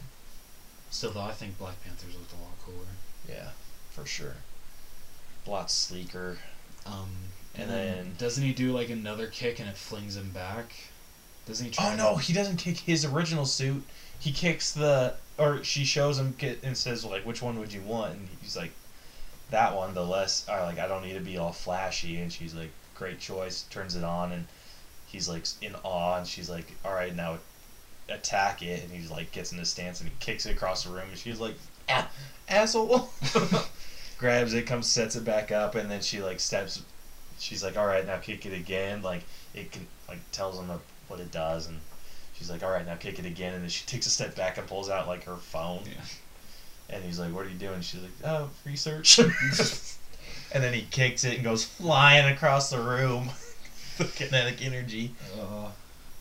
Still, 0.91 1.11
though, 1.11 1.21
I 1.21 1.31
think 1.31 1.57
Black 1.57 1.81
Panthers 1.83 2.13
looked 2.15 2.33
a 2.33 2.35
lot 2.35 2.59
cooler. 2.63 2.85
Yeah, 3.27 3.49
for 3.89 4.05
sure. 4.05 4.35
A 5.47 5.49
lot 5.49 5.71
sleeker. 5.71 6.37
Um, 6.85 7.09
And 7.55 7.63
and 7.63 7.71
then- 7.71 7.95
then 7.95 8.15
doesn't 8.17 8.43
he 8.43 8.53
do 8.53 8.71
like 8.71 8.89
another 8.89 9.27
kick 9.27 9.59
and 9.59 9.67
it 9.69 9.77
flings 9.77 10.15
him 10.15 10.29
back? 10.31 10.73
Doesn't 11.45 11.65
he? 11.65 11.71
Try 11.71 11.93
Oh 11.93 11.95
no, 11.95 12.15
he 12.17 12.33
doesn't 12.33 12.57
kick 12.57 12.77
his 12.79 13.03
original 13.05 13.45
suit. 13.45 13.83
He 14.19 14.31
kicks 14.31 14.71
the 14.71 15.15
or 15.37 15.63
she 15.63 15.83
shows 15.85 16.19
him 16.19 16.35
get 16.37 16.61
and 16.63 16.77
says 16.77 17.03
like 17.03 17.25
which 17.25 17.41
one 17.41 17.57
would 17.59 17.73
you 17.73 17.81
want 17.81 18.13
and 18.13 18.29
he's 18.41 18.55
like 18.55 18.71
that 19.49 19.75
one 19.75 19.93
the 19.93 20.05
less 20.05 20.45
or 20.47 20.61
like 20.61 20.77
I 20.77 20.87
don't 20.87 21.03
need 21.03 21.13
to 21.15 21.19
be 21.19 21.37
all 21.37 21.51
flashy 21.51 22.17
and 22.21 22.31
she's 22.31 22.53
like 22.53 22.71
great 22.95 23.19
choice 23.19 23.63
turns 23.63 23.95
it 23.95 24.03
on 24.03 24.31
and 24.31 24.45
he's 25.07 25.27
like 25.27 25.45
in 25.61 25.73
awe 25.83 26.17
and 26.17 26.27
she's 26.27 26.49
like 26.49 26.71
all 26.85 26.93
right 26.93 27.15
now 27.15 27.39
attack 28.11 28.61
it 28.61 28.83
and 28.83 28.91
he's 28.91 29.09
like 29.11 29.31
gets 29.31 29.51
in 29.51 29.57
his 29.57 29.69
stance 29.69 29.99
and 29.99 30.09
he 30.09 30.15
kicks 30.19 30.45
it 30.45 30.51
across 30.51 30.83
the 30.83 30.91
room 30.91 31.07
and 31.09 31.17
she's 31.17 31.39
like 31.39 31.55
ah, 31.89 32.09
asshole. 32.47 33.09
Grabs 34.17 34.53
it 34.53 34.67
comes 34.67 34.87
sets 34.87 35.15
it 35.15 35.25
back 35.25 35.51
up 35.51 35.75
and 35.75 35.89
then 35.89 36.01
she 36.01 36.21
like 36.21 36.39
steps 36.39 36.83
she's 37.39 37.63
like 37.63 37.77
all 37.77 37.85
right 37.87 38.05
now 38.05 38.17
kick 38.17 38.45
it 38.45 38.53
again. 38.53 39.01
Like 39.01 39.23
it 39.53 39.71
can 39.71 39.87
like 40.07 40.19
tells 40.31 40.59
him 40.59 40.69
what 41.07 41.19
it 41.19 41.31
does 41.31 41.67
and 41.67 41.77
she's 42.33 42.49
like 42.49 42.63
all 42.63 42.71
right 42.71 42.85
now 42.85 42.95
kick 42.95 43.19
it 43.19 43.25
again. 43.25 43.53
And 43.53 43.63
then 43.63 43.69
she 43.69 43.85
takes 43.85 44.05
a 44.05 44.09
step 44.11 44.35
back 44.35 44.57
and 44.57 44.67
pulls 44.67 44.89
out 44.89 45.07
like 45.07 45.23
her 45.23 45.37
phone. 45.37 45.83
Yeah. 45.85 46.95
and 46.95 47.03
he's 47.03 47.19
like 47.19 47.33
what 47.33 47.45
are 47.45 47.49
you 47.49 47.55
doing? 47.55 47.81
She's 47.81 48.01
like 48.01 48.11
oh 48.25 48.49
research. 48.65 49.19
And 50.53 50.63
then 50.63 50.73
he 50.73 50.81
kicks 50.81 51.23
it 51.23 51.35
and 51.35 51.43
goes 51.43 51.63
flying 51.63 52.31
across 52.31 52.69
the 52.69 52.79
room. 52.79 53.29
The 53.97 54.05
kinetic 54.05 54.61
energy. 54.65 55.13
Uh, 55.39 55.69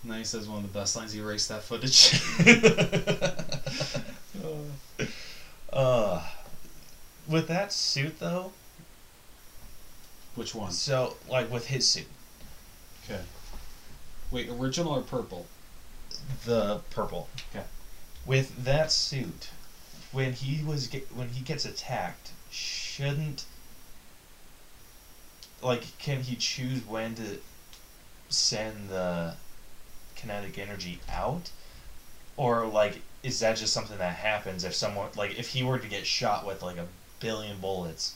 and 0.03 0.11
then 0.11 0.19
he 0.19 0.25
says 0.25 0.49
one 0.49 0.65
of 0.65 0.73
the 0.73 0.79
best 0.79 0.97
lines. 0.97 1.13
He 1.13 1.21
erased 1.21 1.49
that 1.49 1.63
footage. 1.63 2.21
uh, 5.73 6.23
with 7.29 7.49
that 7.49 7.73
suit 7.73 8.19
though 8.19 8.53
Which 10.35 10.55
one? 10.55 10.73
so 10.73 11.17
like 11.29 11.51
with 11.51 11.67
his 11.67 11.87
suit 11.87 12.07
Okay. 13.05 13.21
Wait, 14.31 14.49
original 14.49 14.93
or 14.93 15.03
purple? 15.03 15.47
the 16.45 16.79
purple. 16.91 17.29
Okay. 17.51 17.65
With 18.25 18.65
that 18.65 18.93
suit, 18.93 19.51
when 20.13 20.33
he 20.33 20.63
was 20.63 20.87
get, 20.87 21.15
when 21.15 21.31
he 21.31 21.41
gets 21.41 21.65
attacked, 21.65 22.33
shouldn't 22.51 23.45
like 25.63 25.99
can 25.99 26.23
he 26.23 26.37
choose 26.37 26.87
when 26.87 27.15
to 27.17 27.39
send 28.29 28.89
the 28.89 29.35
kinetic 30.21 30.59
energy 30.59 31.01
out, 31.11 31.51
or 32.37 32.67
like 32.67 33.03
is 33.23 33.41
that 33.41 33.57
just 33.57 33.73
something 33.73 33.99
that 33.99 34.15
happens 34.17 34.65
if 34.65 34.75
someone 34.75 35.09
like 35.17 35.39
if 35.39 35.49
he 35.49 35.63
were 35.63 35.79
to 35.79 35.89
get 35.89 36.07
shot 36.07 36.47
with 36.47 36.63
like 36.63 36.77
a 36.77 36.87
billion 37.21 37.59
bullets, 37.59 38.15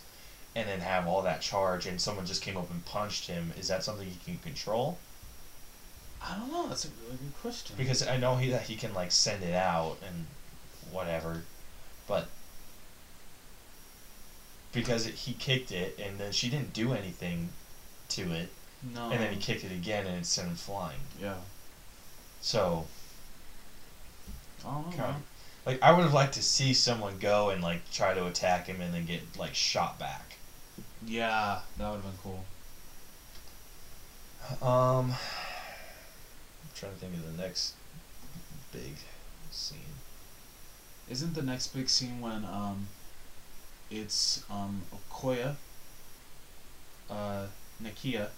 and 0.55 0.69
then 0.69 0.81
have 0.81 1.07
all 1.07 1.23
that 1.23 1.41
charge, 1.41 1.87
and 1.87 2.01
someone 2.01 2.27
just 2.27 2.43
came 2.43 2.57
up 2.57 2.71
and 2.71 2.85
punched 2.85 3.27
him, 3.27 3.53
is 3.59 3.69
that 3.69 3.85
something 3.85 4.09
he 4.09 4.19
can 4.25 4.39
control? 4.39 4.99
I 6.23 6.37
don't 6.39 6.51
know. 6.51 6.69
That's 6.69 6.87
a 6.87 6.89
really 7.05 7.19
good 7.19 7.35
question. 7.43 7.77
because 7.77 8.07
I 8.07 8.17
know 8.17 8.37
he 8.37 8.51
that 8.51 8.63
he 8.63 8.77
can 8.77 8.95
like 8.95 9.13
send 9.13 9.43
it 9.43 9.55
out 9.55 9.99
and 10.07 10.27
whatever, 10.91 11.43
but 12.07 12.29
because 14.73 15.07
it, 15.07 15.15
he 15.15 15.35
kicked 15.35 15.71
it 15.71 15.99
and 15.99 16.19
then 16.19 16.33
she 16.33 16.49
didn't 16.49 16.73
do 16.73 16.93
anything 16.95 17.51
to 18.11 18.33
it, 18.33 18.49
no. 18.95 19.11
and 19.11 19.21
then 19.21 19.33
he 19.33 19.39
kicked 19.39 19.65
it 19.65 19.73
again 19.73 20.07
and 20.07 20.19
it 20.19 20.27
sent 20.27 20.49
him 20.49 20.57
flying. 20.57 21.01
Yeah. 21.21 21.37
So 22.45 22.87
I 24.67 24.71
don't 24.71 24.91
know. 24.91 24.97
Kind 24.97 25.17
of- 25.17 25.23
like 25.65 25.83
I 25.83 25.93
would 25.93 26.03
have 26.03 26.13
liked 26.13 26.35
to 26.35 26.43
see 26.43 26.75
someone 26.75 27.19
go 27.19 27.49
and 27.49 27.63
like 27.63 27.91
try 27.91 28.13
to 28.13 28.27
attack 28.27 28.67
him 28.67 28.83
and 28.83 28.93
then 28.93 29.07
get 29.07 29.23
like 29.39 29.55
shot 29.55 29.99
back. 29.99 30.37
Yeah, 31.07 31.61
that 31.79 31.91
would 31.91 32.03
have 32.03 32.05
been 32.05 32.19
cool. 32.23 32.45
Um, 34.61 35.13
I'm 35.13 35.17
trying 36.75 36.93
to 36.93 36.99
think 36.99 37.15
of 37.15 37.35
the 37.35 37.43
next 37.43 37.77
big 38.73 38.97
scene. 39.51 39.79
Isn't 41.09 41.33
the 41.35 41.41
next 41.43 41.69
big 41.69 41.89
scene 41.89 42.21
when 42.21 42.45
um, 42.45 42.89
it's 43.91 44.45
um 44.51 44.83
Okoye, 45.11 45.57
uh, 47.09 47.47
Nakia, 47.83 48.29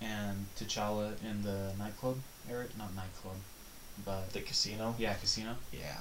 and 0.00 0.46
T'Challa 0.56 1.22
in 1.22 1.42
the 1.42 1.74
nightclub 1.78 2.16
area? 2.50 2.68
Not 2.78 2.94
nightclub, 2.94 3.36
but 4.04 4.32
The 4.32 4.40
casino. 4.40 4.94
yeah, 4.98 5.14
casino. 5.14 5.56
Yeah. 5.72 5.96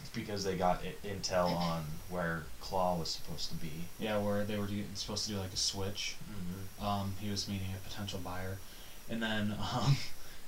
It's 0.00 0.10
because 0.10 0.44
they 0.44 0.56
got 0.56 0.82
i- 0.84 1.06
intel 1.06 1.54
on 1.56 1.84
where 2.08 2.44
Klaue 2.62 2.98
was 3.00 3.10
supposed 3.10 3.48
to 3.50 3.56
be. 3.56 3.72
Yeah, 3.98 4.18
where 4.18 4.44
they 4.44 4.58
were 4.58 4.66
do- 4.66 4.84
supposed 4.94 5.26
to 5.26 5.32
do 5.32 5.38
like 5.38 5.52
a 5.52 5.56
switch. 5.56 6.16
Mm-hmm. 6.30 6.84
um, 6.86 7.14
he 7.20 7.30
was 7.30 7.48
meeting 7.48 7.68
a 7.76 7.88
potential 7.88 8.18
buyer, 8.20 8.58
and 9.10 9.22
then 9.22 9.54
um, 9.74 9.96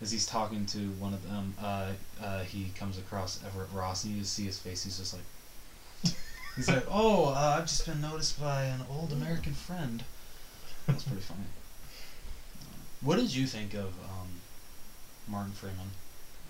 as 0.00 0.10
he's 0.12 0.26
talking 0.26 0.66
to 0.66 0.78
one 0.98 1.14
of 1.14 1.28
them, 1.28 1.54
uh, 1.62 1.90
uh, 2.22 2.40
he 2.44 2.70
comes 2.76 2.98
across 2.98 3.40
Everett 3.44 3.70
Ross, 3.72 4.04
and 4.04 4.14
you 4.14 4.20
just 4.20 4.34
see 4.34 4.44
his 4.44 4.58
face. 4.58 4.84
He's 4.84 4.98
just 4.98 5.14
like, 5.14 6.14
he's 6.56 6.68
like, 6.68 6.84
"Oh, 6.90 7.26
uh, 7.28 7.56
I've 7.58 7.66
just 7.66 7.86
been 7.86 8.00
noticed 8.00 8.40
by 8.40 8.64
an 8.64 8.80
old 8.90 9.12
American 9.12 9.54
friend." 9.54 10.02
That's 10.86 11.04
pretty 11.04 11.22
funny. 11.22 11.40
What 13.00 13.16
did 13.16 13.34
you 13.34 13.46
think 13.46 13.74
of 13.74 13.86
um, 13.86 14.23
Martin 15.28 15.52
Freeman 15.52 15.90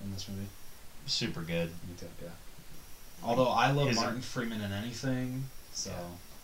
in 0.05 0.13
this 0.13 0.29
movie? 0.29 0.49
Super 1.07 1.43
good. 1.43 1.69
Me 1.89 1.95
too. 1.99 2.07
Yeah. 2.23 2.29
Although 3.23 3.49
I 3.49 3.71
love 3.71 3.89
His- 3.89 3.97
Martin 3.97 4.21
Freeman 4.21 4.61
in 4.61 4.73
anything, 4.73 5.49
so 5.73 5.91
Yeah. 5.91 5.97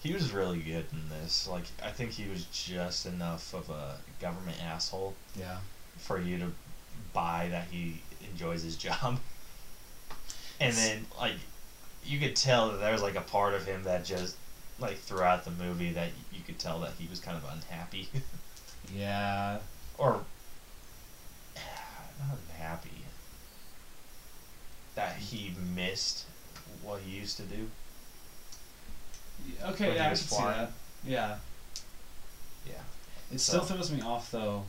He 0.02 0.14
was 0.14 0.32
really 0.32 0.60
good 0.60 0.86
in 0.92 1.10
this. 1.10 1.46
Like, 1.46 1.64
I 1.84 1.90
think 1.90 2.12
he 2.12 2.26
was 2.26 2.46
just 2.46 3.04
enough 3.04 3.52
of 3.52 3.68
a 3.68 3.98
government 4.18 4.56
asshole 4.64 5.14
yeah. 5.38 5.58
for 5.98 6.18
you 6.18 6.38
to 6.38 6.52
buy 7.12 7.48
that 7.50 7.66
he 7.70 8.00
enjoys 8.32 8.62
his 8.62 8.76
job. 8.86 9.18
And 10.58 10.74
then, 10.74 11.06
like, 11.18 11.34
you 12.02 12.18
could 12.18 12.34
tell 12.34 12.70
that 12.70 12.78
there 12.80 12.92
was 12.92 13.02
like 13.02 13.14
a 13.14 13.20
part 13.20 13.52
of 13.52 13.66
him 13.66 13.84
that 13.84 14.06
just, 14.06 14.36
like, 14.78 14.96
throughout 14.98 15.44
the 15.44 15.50
movie, 15.50 15.92
that 15.92 16.08
you 16.32 16.40
could 16.46 16.58
tell 16.58 16.80
that 16.80 16.92
he 16.98 17.06
was 17.08 17.20
kind 17.20 17.36
of 17.36 17.44
unhappy, 17.52 18.08
Yeah. 18.96 19.58
or 19.98 20.24
not 22.28 22.38
happy 22.58 23.04
That 24.94 25.16
he 25.16 25.54
missed 25.74 26.24
what 26.82 27.00
he 27.00 27.16
used 27.18 27.36
to 27.38 27.42
do. 27.44 27.68
Okay, 29.64 29.88
When 29.88 29.96
yeah, 29.96 30.04
I 30.04 30.08
can 30.08 30.16
see 30.16 30.36
that. 30.42 30.72
Yeah. 31.04 31.36
Yeah. 32.66 32.72
It 33.32 33.40
So- 33.40 33.52
still 33.62 33.64
throws 33.64 33.90
me 33.90 34.00
off 34.02 34.30
though 34.30 34.64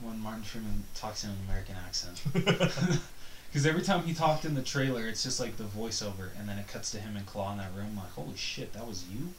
when 0.00 0.18
Martin 0.20 0.42
Freeman 0.44 0.84
talks 0.94 1.24
in 1.24 1.30
an 1.30 1.36
American 1.46 1.76
accent. 1.86 2.22
Because 3.50 3.66
every 3.66 3.82
time 3.82 4.04
he 4.04 4.14
talked 4.14 4.44
in 4.44 4.54
the 4.54 4.62
trailer, 4.62 5.08
it's 5.08 5.24
just 5.24 5.40
like 5.40 5.56
the 5.56 5.64
voiceover, 5.64 6.28
and 6.38 6.48
then 6.48 6.56
it 6.56 6.68
cuts 6.68 6.92
to 6.92 7.00
him 7.00 7.16
and 7.16 7.26
Klaue 7.26 7.50
in 7.50 7.58
that 7.58 7.74
room. 7.74 7.96
like, 7.96 8.12
holy 8.12 8.36
shit, 8.36 8.72
that 8.74 8.86
was 8.86 9.04
you? 9.08 9.30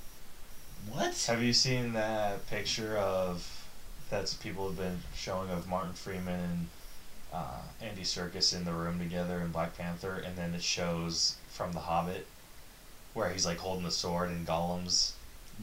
What? 0.90 1.16
Have 1.30 1.42
you 1.42 1.54
seen 1.54 1.94
that 1.94 2.46
picture 2.50 2.98
of 2.98 3.66
that's 4.10 4.34
people 4.34 4.68
have 4.68 4.78
been 4.78 5.00
showing 5.16 5.50
of 5.50 5.66
Martin 5.66 5.94
Freeman 5.94 6.42
and 6.42 6.68
uh, 7.34 7.62
Andy 7.82 8.02
Serkis 8.04 8.56
in 8.56 8.66
the 8.66 8.74
room 8.74 9.00
together 9.00 9.40
in 9.42 9.52
Black 9.52 9.78
Panther, 9.78 10.16
and 10.26 10.36
then 10.38 10.54
it 10.54 10.64
shows 10.64 11.36
from 11.50 11.72
The 11.74 11.80
Hobbit 11.80 12.28
where 13.14 13.30
he's 13.30 13.46
like 13.46 13.58
holding 13.58 13.84
the 13.84 13.92
sword 13.92 14.30
and 14.30 14.48
Gollum's 14.48 15.14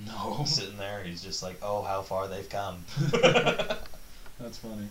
No. 0.07 0.45
sitting 0.47 0.77
there. 0.77 1.03
He's 1.03 1.23
just 1.23 1.43
like, 1.43 1.59
"Oh, 1.62 1.82
how 1.82 2.03
far 2.03 2.28
they've 2.28 2.49
come." 2.49 2.85
That's 2.99 4.59
funny. 4.59 4.89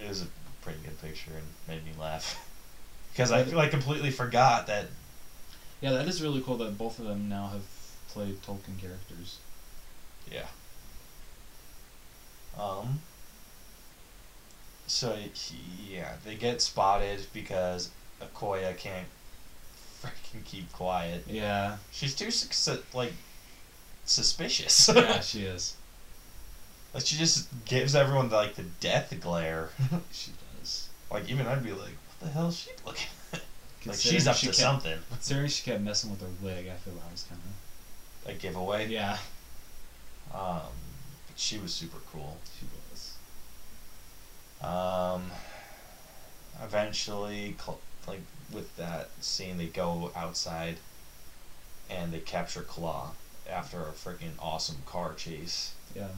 It 0.00 0.08
was 0.08 0.22
a 0.22 0.26
pretty 0.62 0.80
good 0.84 1.00
picture 1.00 1.30
and 1.36 1.46
made 1.68 1.84
me 1.84 1.92
laugh 1.98 2.36
because 3.12 3.30
I 3.30 3.42
like 3.44 3.70
completely 3.70 4.10
forgot 4.10 4.66
that. 4.66 4.86
Yeah, 5.80 5.92
that 5.92 6.08
is 6.08 6.20
really 6.22 6.40
cool 6.40 6.56
that 6.58 6.76
both 6.78 6.98
of 6.98 7.04
them 7.06 7.28
now 7.28 7.48
have 7.48 7.62
played 8.08 8.40
Tolkien 8.42 8.78
characters. 8.80 9.38
Yeah. 10.30 10.46
Um. 12.58 13.00
So 14.86 15.16
yeah, 15.88 16.12
they 16.24 16.34
get 16.34 16.60
spotted 16.60 17.26
because 17.32 17.90
Okoye 18.20 18.76
can't 18.76 19.06
freaking 20.02 20.44
keep 20.44 20.70
quiet. 20.72 21.24
Yeah. 21.26 21.76
She's 21.90 22.14
too 22.14 22.30
like 22.92 23.12
suspicious. 24.04 24.88
yeah, 24.94 25.20
she 25.20 25.42
is. 25.44 25.76
like 26.92 27.06
she 27.06 27.16
just 27.16 27.48
gives 27.64 27.94
everyone 27.94 28.28
like 28.30 28.54
the 28.54 28.64
death 28.80 29.14
glare. 29.20 29.70
She 30.12 30.32
does. 30.60 30.88
like 31.10 31.30
even 31.30 31.46
I'd 31.46 31.64
be 31.64 31.72
like, 31.72 31.80
what 31.80 32.20
the 32.20 32.28
hell 32.28 32.48
is 32.48 32.58
she 32.58 32.70
looking? 32.84 33.06
at? 33.32 33.40
like 33.86 33.98
she's 33.98 34.26
up 34.26 34.36
she 34.36 34.46
to 34.46 34.52
kept- 34.52 34.56
something. 34.56 34.98
Considering 35.10 35.48
she 35.48 35.62
kept 35.62 35.82
messing 35.82 36.10
with 36.10 36.20
her 36.20 36.28
wig, 36.42 36.68
I 36.68 36.74
feel 36.76 36.94
that 36.94 37.10
was 37.10 37.24
kind 37.28 37.40
of. 37.40 38.30
A 38.30 38.32
giveaway. 38.34 38.88
Yeah. 38.88 39.18
Um, 40.34 40.72
but 41.26 41.36
she 41.36 41.58
was 41.58 41.74
super 41.74 41.98
cool. 42.10 42.38
She 42.58 42.64
was. 42.64 42.83
Um, 44.64 45.30
eventually, 46.62 47.56
like 48.06 48.20
with 48.52 48.74
that 48.76 49.08
scene, 49.20 49.58
they 49.58 49.66
go 49.66 50.10
outside 50.16 50.76
and 51.90 52.12
they 52.12 52.20
capture 52.20 52.62
Klaue 52.62 53.10
after 53.50 53.82
a 53.82 53.92
freaking 53.92 54.32
awesome 54.38 54.78
car 54.86 55.12
chase 55.14 55.72
Yeah. 55.94 56.08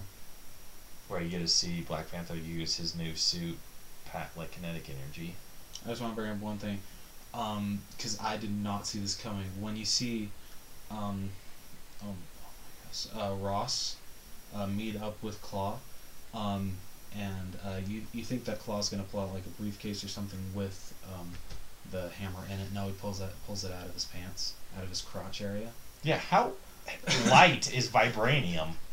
where 1.08 1.20
you 1.20 1.28
get 1.28 1.40
to 1.40 1.48
see 1.48 1.80
Black 1.80 2.10
Panther 2.10 2.36
use 2.36 2.76
his 2.76 2.94
new 2.94 3.16
suit, 3.16 3.58
pack 4.04 4.30
like 4.36 4.52
kinetic 4.52 4.88
energy. 4.88 5.34
I 5.84 5.90
just 5.90 6.00
want 6.00 6.12
to 6.14 6.16
bring 6.20 6.30
up 6.30 6.38
one 6.38 6.58
thing, 6.58 6.80
um, 7.34 7.80
because 7.96 8.20
I 8.20 8.36
did 8.36 8.50
not 8.50 8.86
see 8.86 9.00
this 9.00 9.16
coming. 9.16 9.46
When 9.60 9.76
you 9.76 9.84
see, 9.84 10.30
um, 10.90 11.30
oh, 12.02 12.06
my 12.06 12.12
gosh, 12.84 13.30
uh, 13.30 13.34
Ross, 13.34 13.96
uh, 14.54 14.66
meet 14.68 15.00
up 15.00 15.20
with 15.22 15.42
Klaue, 15.42 15.78
um, 16.32 16.76
and 17.16 17.56
uh, 17.64 17.80
you 17.86 18.02
you 18.12 18.22
think 18.24 18.44
that 18.44 18.58
Klaue's 18.60 18.88
gonna 18.88 19.02
pull 19.04 19.20
out 19.20 19.32
like 19.34 19.46
a 19.46 19.60
briefcase 19.62 20.04
or 20.04 20.08
something 20.08 20.38
with 20.54 20.94
um, 21.14 21.30
the 21.90 22.08
hammer 22.10 22.44
in 22.52 22.60
it. 22.60 22.72
No, 22.74 22.86
he 22.86 22.92
pulls 22.92 23.18
that 23.20 23.30
pulls 23.46 23.64
it 23.64 23.72
out 23.72 23.86
of 23.86 23.94
his 23.94 24.04
pants, 24.04 24.54
out 24.76 24.82
of 24.84 24.88
his 24.90 25.00
crotch 25.00 25.40
area. 25.40 25.70
Yeah, 26.02 26.18
how 26.18 26.52
light 27.30 27.72
is 27.74 27.88
vibranium? 27.88 28.70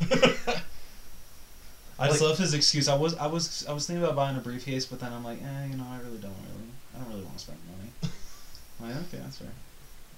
I 1.96 2.08
just 2.08 2.20
Like- 2.20 2.28
love 2.30 2.38
his 2.38 2.54
excuse. 2.54 2.88
I 2.88 2.96
was 2.96 3.14
I 3.16 3.26
was 3.26 3.66
I 3.68 3.72
was 3.72 3.86
thinking 3.86 4.02
about 4.02 4.16
buying 4.16 4.36
a 4.36 4.40
briefcase, 4.40 4.84
but 4.86 4.98
then 5.00 5.12
I'm 5.12 5.22
like, 5.24 5.38
eh, 5.42 5.66
you 5.70 5.76
know, 5.76 5.86
I 5.88 5.98
really 5.98 6.18
don't 6.18 6.34
really, 6.42 6.70
I 6.94 6.98
don't 6.98 7.08
really 7.08 7.22
want 7.24 7.36
to 7.38 7.44
spend 7.44 7.58
money. 7.70 7.90
I'm 8.80 8.88
like, 8.88 8.96
okay, 9.08 9.18
that's 9.22 9.38
fair. 9.38 9.48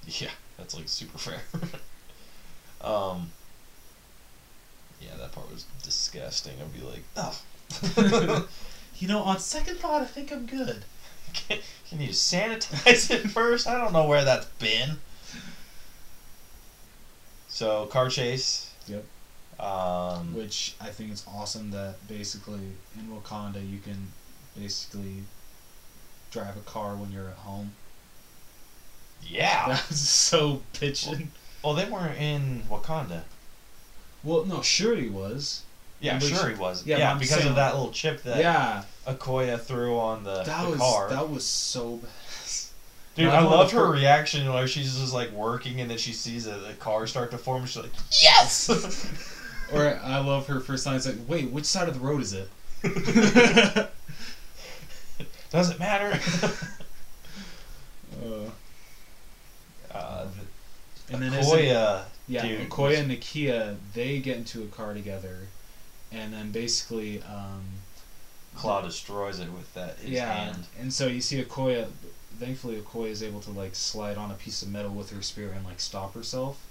yeah, 0.06 0.30
that's 0.56 0.74
like 0.74 0.88
super 0.88 1.18
fair. 1.18 1.40
um, 2.80 3.30
yeah, 5.02 5.10
that 5.18 5.32
part 5.32 5.50
was 5.52 5.66
disgusting. 5.82 6.54
I'd 6.60 6.72
be 6.72 6.80
like, 6.86 7.02
oh. 7.16 7.38
You 8.98 9.08
know, 9.08 9.22
on 9.22 9.38
second 9.38 9.78
thought, 9.78 10.00
I 10.02 10.06
think 10.06 10.32
I'm 10.32 10.46
good. 10.46 10.86
Can, 11.34 11.58
can 11.88 12.00
you 12.00 12.10
sanitize 12.10 13.10
it 13.10 13.30
first? 13.30 13.66
I 13.66 13.76
don't 13.78 13.92
know 13.92 14.06
where 14.06 14.24
that's 14.24 14.46
been. 14.46 15.00
So 17.48 17.86
car 17.86 18.08
chase. 18.08 18.72
Yep. 18.86 19.04
Um, 19.58 20.34
Which 20.34 20.76
I 20.80 20.90
think 20.90 21.10
it's 21.12 21.26
awesome 21.26 21.70
that 21.72 22.06
basically 22.06 22.78
in 22.94 23.08
Wakanda 23.08 23.66
you 23.68 23.78
can 23.80 24.12
basically 24.54 25.26
drive 26.30 26.56
a 26.56 26.60
car 26.62 26.96
when 26.96 27.10
you're 27.12 27.28
at 27.28 27.36
home. 27.38 27.76
yeah. 29.20 29.66
That 29.68 29.88
was 29.88 30.08
so 30.08 30.62
pitching. 30.72 31.32
Oh, 31.64 31.74
they 31.74 31.84
weren't 31.86 32.18
in 32.18 32.64
Wakanda. 32.68 33.24
Well, 34.22 34.44
no, 34.44 34.62
Shuri 34.62 35.08
was. 35.08 35.64
Yeah, 36.00 36.18
But 36.18 36.28
sure 36.28 36.48
he 36.50 36.54
was. 36.54 36.84
yeah, 36.86 36.98
Yeah, 36.98 37.10
I'm 37.12 37.18
because 37.18 37.36
saying, 37.36 37.48
of 37.48 37.56
that 37.56 37.74
little 37.74 37.90
chip 37.90 38.22
that 38.24 38.38
yeah, 38.38 38.82
Okoye 39.06 39.58
threw 39.60 39.98
on 39.98 40.24
the, 40.24 40.42
that 40.42 40.64
the 40.64 40.70
was 40.72 40.78
car. 40.80 41.08
that 41.10 41.28
was 41.30 41.44
so 41.46 41.96
bad. 41.96 42.10
Dude, 43.14 43.28
I 43.28 43.40
love 43.40 43.50
love 43.50 43.72
her 43.72 43.90
reaction 43.90 44.52
where 44.52 44.68
she's 44.68 44.98
just 44.98 45.14
like 45.14 45.30
working 45.32 45.80
and 45.80 45.90
then 45.90 45.96
she 45.96 46.12
sees 46.12 46.46
a, 46.46 46.50
the 46.58 46.74
car 46.74 47.06
start 47.06 47.30
to 47.30 47.38
form. 47.38 47.64
She's 47.64 47.82
like, 47.82 47.92
yes. 48.22 48.68
Or 49.72 49.98
I 50.04 50.18
love 50.18 50.46
her 50.46 50.60
first 50.60 50.86
line. 50.86 50.94
It's 50.94 51.06
like, 51.06 51.16
wait, 51.26 51.50
which 51.50 51.64
side 51.64 51.88
of 51.88 51.94
the 51.94 52.00
road 52.06 52.20
is 52.22 52.32
it? 52.34 52.48
Does 55.50 55.70
it 55.70 55.78
matter? 55.78 56.18
Uh, 58.24 58.48
uh, 59.94 60.26
and 61.12 61.22
then 61.22 61.32
isn't- 61.34 61.58
Okoye, 61.58 62.02
Yeah, 62.28 62.42
Dude, 62.42 62.68
Okoye 62.70 62.98
and 62.98 63.10
Nakia, 63.10 63.76
they 63.94 64.18
get 64.20 64.36
into 64.38 64.62
a 64.62 64.66
car 64.68 64.94
together, 64.94 65.40
and 66.16 66.32
then 66.32 66.50
basically, 66.50 67.22
um, 67.22 67.62
Klaue 68.56 68.82
destroys 68.84 69.38
it 69.38 69.52
with 69.52 69.72
that 69.74 69.98
his 69.98 70.10
yeah, 70.10 70.32
hand. 70.32 70.64
and 70.80 70.92
so 70.92 71.06
you 71.06 71.20
see 71.20 71.42
Okoye. 71.42 71.86
Thankfully, 72.38 72.76
Okoye 72.76 73.10
is 73.10 73.22
able 73.22 73.40
to 73.40 73.50
like 73.50 73.74
slide 73.74 74.16
on 74.16 74.30
a 74.30 74.34
piece 74.34 74.62
of 74.62 74.68
metal 74.68 74.90
with 74.90 75.10
her 75.10 75.22
spear 75.22 75.52
and 75.52 75.64
like 75.64 75.80
stop 75.80 76.14
herself. 76.14 76.62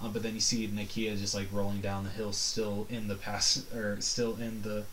Uh, 0.00 0.08
but 0.08 0.22
then 0.22 0.34
you 0.34 0.40
see 0.40 0.68
Nakia 0.68 1.18
just 1.18 1.34
like 1.34 1.48
rolling 1.52 1.80
down 1.80 2.04
the 2.04 2.10
hill, 2.10 2.32
still 2.32 2.86
in 2.88 3.08
the 3.08 3.16
pass 3.16 3.64
or 3.74 4.00
still 4.00 4.36
in 4.36 4.62
the 4.62 4.84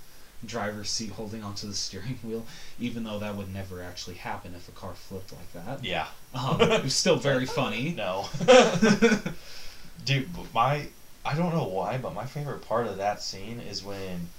driver's 0.45 0.90
seat, 0.90 1.11
holding 1.11 1.44
onto 1.44 1.68
the 1.68 1.73
steering 1.73 2.18
wheel. 2.23 2.45
Even 2.80 3.03
though 3.03 3.19
that 3.19 3.36
would 3.36 3.53
never 3.53 3.84
actually 3.84 4.15
happen 4.15 4.53
if 4.56 4.68
a 4.68 4.72
car 4.72 4.94
flipped 4.94 5.32
like 5.32 5.53
that. 5.53 5.84
Yeah. 5.84 6.07
Um, 6.34 6.60
it 6.61 6.84
was 6.84 6.95
still 6.95 7.18
very 7.18 7.45
funny. 7.60 7.94
No. 7.95 8.27
Dude, 10.06 10.30
my 10.53 10.88
I 11.26 11.34
don't 11.35 11.53
know 11.53 11.65
why, 11.68 11.97
but 11.97 12.14
my 12.14 12.26
favorite 12.26 12.68
part 12.68 12.85
of 12.88 12.97
that 12.97 13.22
scene 13.22 13.60
is 13.60 13.84
when 13.84 14.30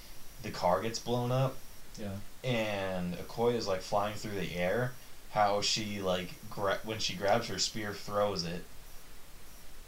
the 0.43 0.51
car 0.51 0.81
gets 0.83 0.99
blown 1.01 1.33
up 1.33 1.57
Yeah. 1.99 2.13
and 2.45 3.17
Okoye 3.17 3.55
is 3.57 3.67
like 3.67 3.81
flying 3.83 4.15
through 4.15 4.39
the 4.39 4.55
air. 4.57 4.93
How 5.33 5.61
she 5.61 6.01
like 6.01 6.31
gra- 6.49 6.79
when 6.85 6.99
she 6.99 7.15
grabs 7.15 7.49
her 7.49 7.59
spear, 7.59 7.93
throws 7.93 8.45
it. 8.45 8.63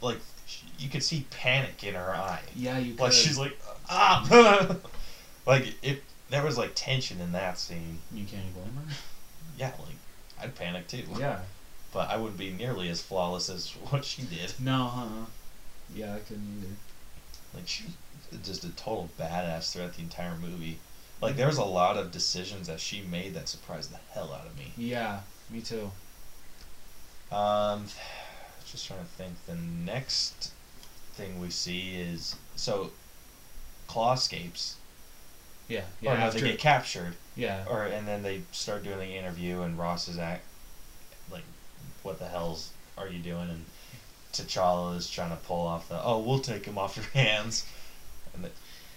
Like 0.01 0.19
sh 0.47 0.59
you 0.79 0.89
could 0.89 1.03
see 1.03 1.25
panic 1.31 1.83
in 1.85 1.95
her 1.95 2.15
eye. 2.15 2.43
Yeah, 2.55 2.79
you. 2.79 2.95
Like 2.97 3.13
could. 3.13 3.15
she's 3.15 3.39
like 3.39 3.59
ah. 3.89 4.77
like 5.47 5.75
if 5.83 6.01
there 6.31 6.45
was 6.45 6.59
like 6.59 6.73
tension 6.75 7.21
in 7.21 7.33
that 7.33 7.59
scene. 7.59 7.99
You 8.13 8.25
can't 8.25 8.53
blame 8.55 8.75
her. 8.75 8.95
Yeah, 9.57 9.71
like 9.79 9.97
I'd 10.41 10.55
panic 10.55 10.89
too. 10.89 11.05
Yeah. 11.19 11.39
But 11.93 12.11
I 12.11 12.17
wouldn't 12.19 12.37
be 12.39 12.51
nearly 12.51 12.89
as 12.91 13.01
flawless 13.01 13.49
as 13.49 13.71
what 13.91 14.05
she 14.05 14.23
did. 14.23 14.53
No, 14.59 14.85
huh? 14.85 15.25
Yeah, 15.95 16.15
I 16.15 16.19
couldn't 16.21 16.59
either. 16.63 16.75
Like 17.55 17.67
she 17.67 17.85
was 18.31 18.41
just 18.47 18.65
a 18.65 18.71
total 18.71 19.09
badass 19.19 19.73
throughout 19.73 19.95
the 19.95 20.03
entire 20.03 20.37
movie. 20.37 20.79
Like 21.21 21.37
there 21.37 21.47
was 21.47 21.59
a 21.59 21.65
lot 21.65 21.97
of 21.97 22.13
decisions 22.13 22.67
that 22.69 22.81
she 22.81 23.03
made 23.03 23.35
that 23.35 23.49
surprised 23.49 23.93
the 23.93 23.99
hell 24.13 24.33
out 24.33 24.47
of 24.47 24.57
me. 24.57 24.73
Yeah, 24.77 25.21
me 25.51 25.61
too. 25.61 25.91
Um, 27.33 27.87
just 28.67 28.87
trying 28.87 29.01
to 29.01 29.07
think. 29.07 29.35
The 29.47 29.55
next 29.55 30.53
thing 31.15 31.41
we 31.41 31.51
see 31.51 31.97
is 31.97 32.37
so 32.57 32.93
Klaue 33.89 34.15
escapes. 34.15 34.77
Yeah, 35.69 35.81
or 35.81 35.85
yeah. 36.01 36.15
no, 36.15 36.21
after, 36.21 36.41
they 36.41 36.51
get 36.51 36.59
captured. 36.59 37.15
yeah, 37.37 37.65
Or 37.69 37.83
and 37.83 38.09
then 38.09 38.23
they 38.23 38.43
start 38.53 38.85
doing 38.85 38.99
the 39.01 39.17
interview, 39.17 39.61
and 39.61 39.79
Ross 39.79 40.09
is 40.09 40.19
act 40.19 40.45
like, 41.31 41.43
"What 42.03 42.19
the 42.19 42.29
hell's 42.29 42.71
are 42.97 43.09
you 43.09 43.19
doing?" 43.19 43.51
And 43.51 43.65
T'Challa 44.33 44.97
is 44.97 45.09
trying 45.09 45.31
to 45.31 45.37
pull 45.37 45.67
off 45.67 45.89
the, 45.89 46.03
"Oh, 46.03 46.19
we'll 46.19 46.41
take 46.41 46.65
him 46.65 46.79
off 46.79 46.97
your 46.97 47.07
hands," 47.07 47.65
and 48.35 48.45
the, 48.45 48.51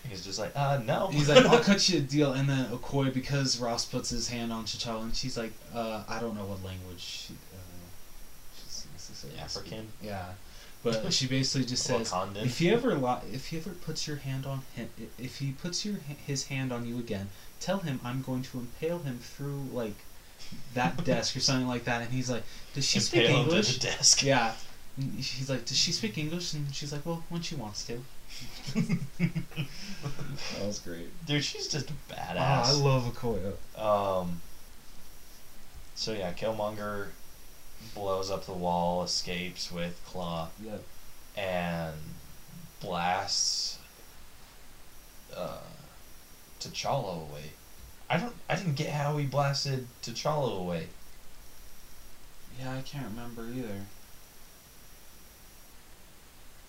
he's 0.08 0.24
just 0.24 0.40
like, 0.40 0.52
"Uh, 0.56 0.82
no." 0.86 1.08
he's 1.08 1.30
like, 1.30 1.46
"I'll 1.46 1.60
cut 1.64 1.88
you 1.90 2.00
a 2.00 2.02
deal," 2.02 2.34
and 2.34 2.50
then 2.50 2.66
Okoye, 2.70 3.14
because 3.14 3.60
Ross 3.60 3.86
puts 3.86 4.10
his 4.10 4.30
hand 4.30 4.52
on 4.52 4.66
T'Challa, 4.66 5.04
and 5.04 5.16
she's 5.16 5.38
like, 5.38 5.54
"Uh, 5.74 6.04
I 6.08 6.20
don't 6.20 6.36
know 6.36 6.46
what 6.46 6.64
language." 6.64 7.00
She, 7.00 7.34
uh, 7.54 7.58
African. 9.42 9.88
Yeah, 10.02 10.26
but 10.84 11.14
she 11.18 11.28
basically 11.28 11.66
just 11.66 11.84
says, 11.84 12.12
Wakandan. 12.12 12.46
"If 12.46 12.60
he 12.60 12.70
ever 12.70 12.96
li- 12.96 13.28
if 13.32 13.48
he 13.48 13.58
ever 13.58 13.72
puts 13.72 14.08
your 14.08 14.18
hand 14.18 14.46
on 14.46 14.64
him, 14.76 14.90
if 15.18 15.38
he 15.38 15.52
puts 15.52 15.86
your 15.86 15.96
his 16.26 16.48
hand 16.48 16.72
on 16.72 16.86
you 16.86 16.98
again, 17.00 17.30
tell 17.60 17.80
him 17.80 18.00
I'm 18.04 18.22
going 18.22 18.44
to 18.44 18.60
impale 18.60 19.00
him 19.00 19.20
through 19.20 19.68
like 19.72 19.96
that 20.74 21.04
desk 21.06 21.36
or 21.36 21.40
something 21.40 21.68
like 21.68 21.86
that." 21.86 22.02
And 22.02 22.12
he's 22.12 22.30
like, 22.30 22.44
"Does 22.74 22.86
she 22.86 23.00
speak 23.00 23.24
Impale 23.24 23.38
him 23.38 23.46
to 23.46 23.52
English?" 23.52 23.78
the 23.78 23.88
desk. 23.88 24.24
Yeah. 24.24 24.54
And 24.98 25.14
he's 25.16 25.50
like, 25.50 25.66
does 25.66 25.78
she 25.78 25.92
speak 25.92 26.18
English? 26.18 26.54
And 26.54 26.74
she's 26.76 26.92
like, 26.92 27.06
well, 27.06 27.24
when 27.30 27.42
she 27.42 27.56
wants 27.56 27.86
to. 27.88 28.02
That 30.58 30.66
was 30.66 30.80
great. 30.80 31.10
Dude, 31.26 31.44
she's 31.44 31.68
just 31.68 31.90
a 31.90 31.94
Ah, 32.12 32.34
badass. 32.34 32.66
I 32.68 32.72
love 32.74 33.04
Okoye. 33.14 33.54
Um. 33.80 34.42
So 35.96 36.14
yeah, 36.14 36.34
Killmonger 36.34 37.08
blows 37.94 38.32
up 38.32 38.46
the 38.46 38.54
wall, 38.54 39.04
escapes 39.04 39.72
with 39.72 40.00
Klaue, 40.12 40.48
Yep. 40.64 40.84
and 41.38 41.96
blasts 42.80 43.78
uh, 45.36 45.58
T'Challa 46.60 47.30
away. 47.30 47.52
I 48.10 48.18
don't. 48.18 48.34
I 48.50 48.56
didn't 48.56 48.76
get 48.76 48.90
how 48.92 49.18
he 49.18 49.26
blasted 49.26 49.86
T'Challa 50.02 50.58
away. 50.60 50.88
Yeah, 52.60 52.74
I 52.74 52.82
can't 52.82 53.06
remember 53.06 53.48
either. 53.50 53.86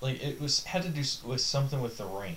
Like 0.02 0.22
it 0.22 0.38
was 0.40 0.64
had 0.64 0.82
to 0.82 0.88
do 0.90 1.02
with 1.24 1.40
something 1.40 1.80
with 1.80 1.96
the 1.96 2.04
ring. 2.04 2.36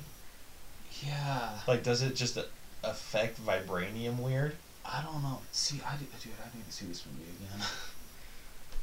Yeah. 1.03 1.49
Like, 1.67 1.83
does 1.83 2.01
it 2.01 2.15
just 2.15 2.37
affect 2.83 3.43
vibranium 3.45 4.19
weird? 4.19 4.55
I 4.85 5.01
don't 5.01 5.21
know. 5.23 5.39
See, 5.51 5.81
I 5.85 5.97
did, 5.97 6.07
dude, 6.21 6.31
I 6.41 6.55
need 6.55 6.65
to 6.67 6.71
see 6.71 6.85
this 6.85 7.03
movie 7.05 7.29
again. 7.43 7.65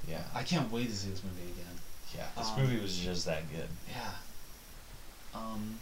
Yeah. 0.08 0.24
I 0.34 0.42
can't 0.42 0.70
wait 0.72 0.88
to 0.90 0.96
see 0.96 1.10
this 1.10 1.22
movie 1.22 1.52
again. 1.52 1.78
Yeah. 2.16 2.26
This 2.36 2.50
Um, 2.50 2.60
movie 2.60 2.82
was 2.82 2.98
just 2.98 3.24
that 3.26 3.48
good. 3.52 3.68
Yeah. 3.88 4.10
Um. 5.32 5.78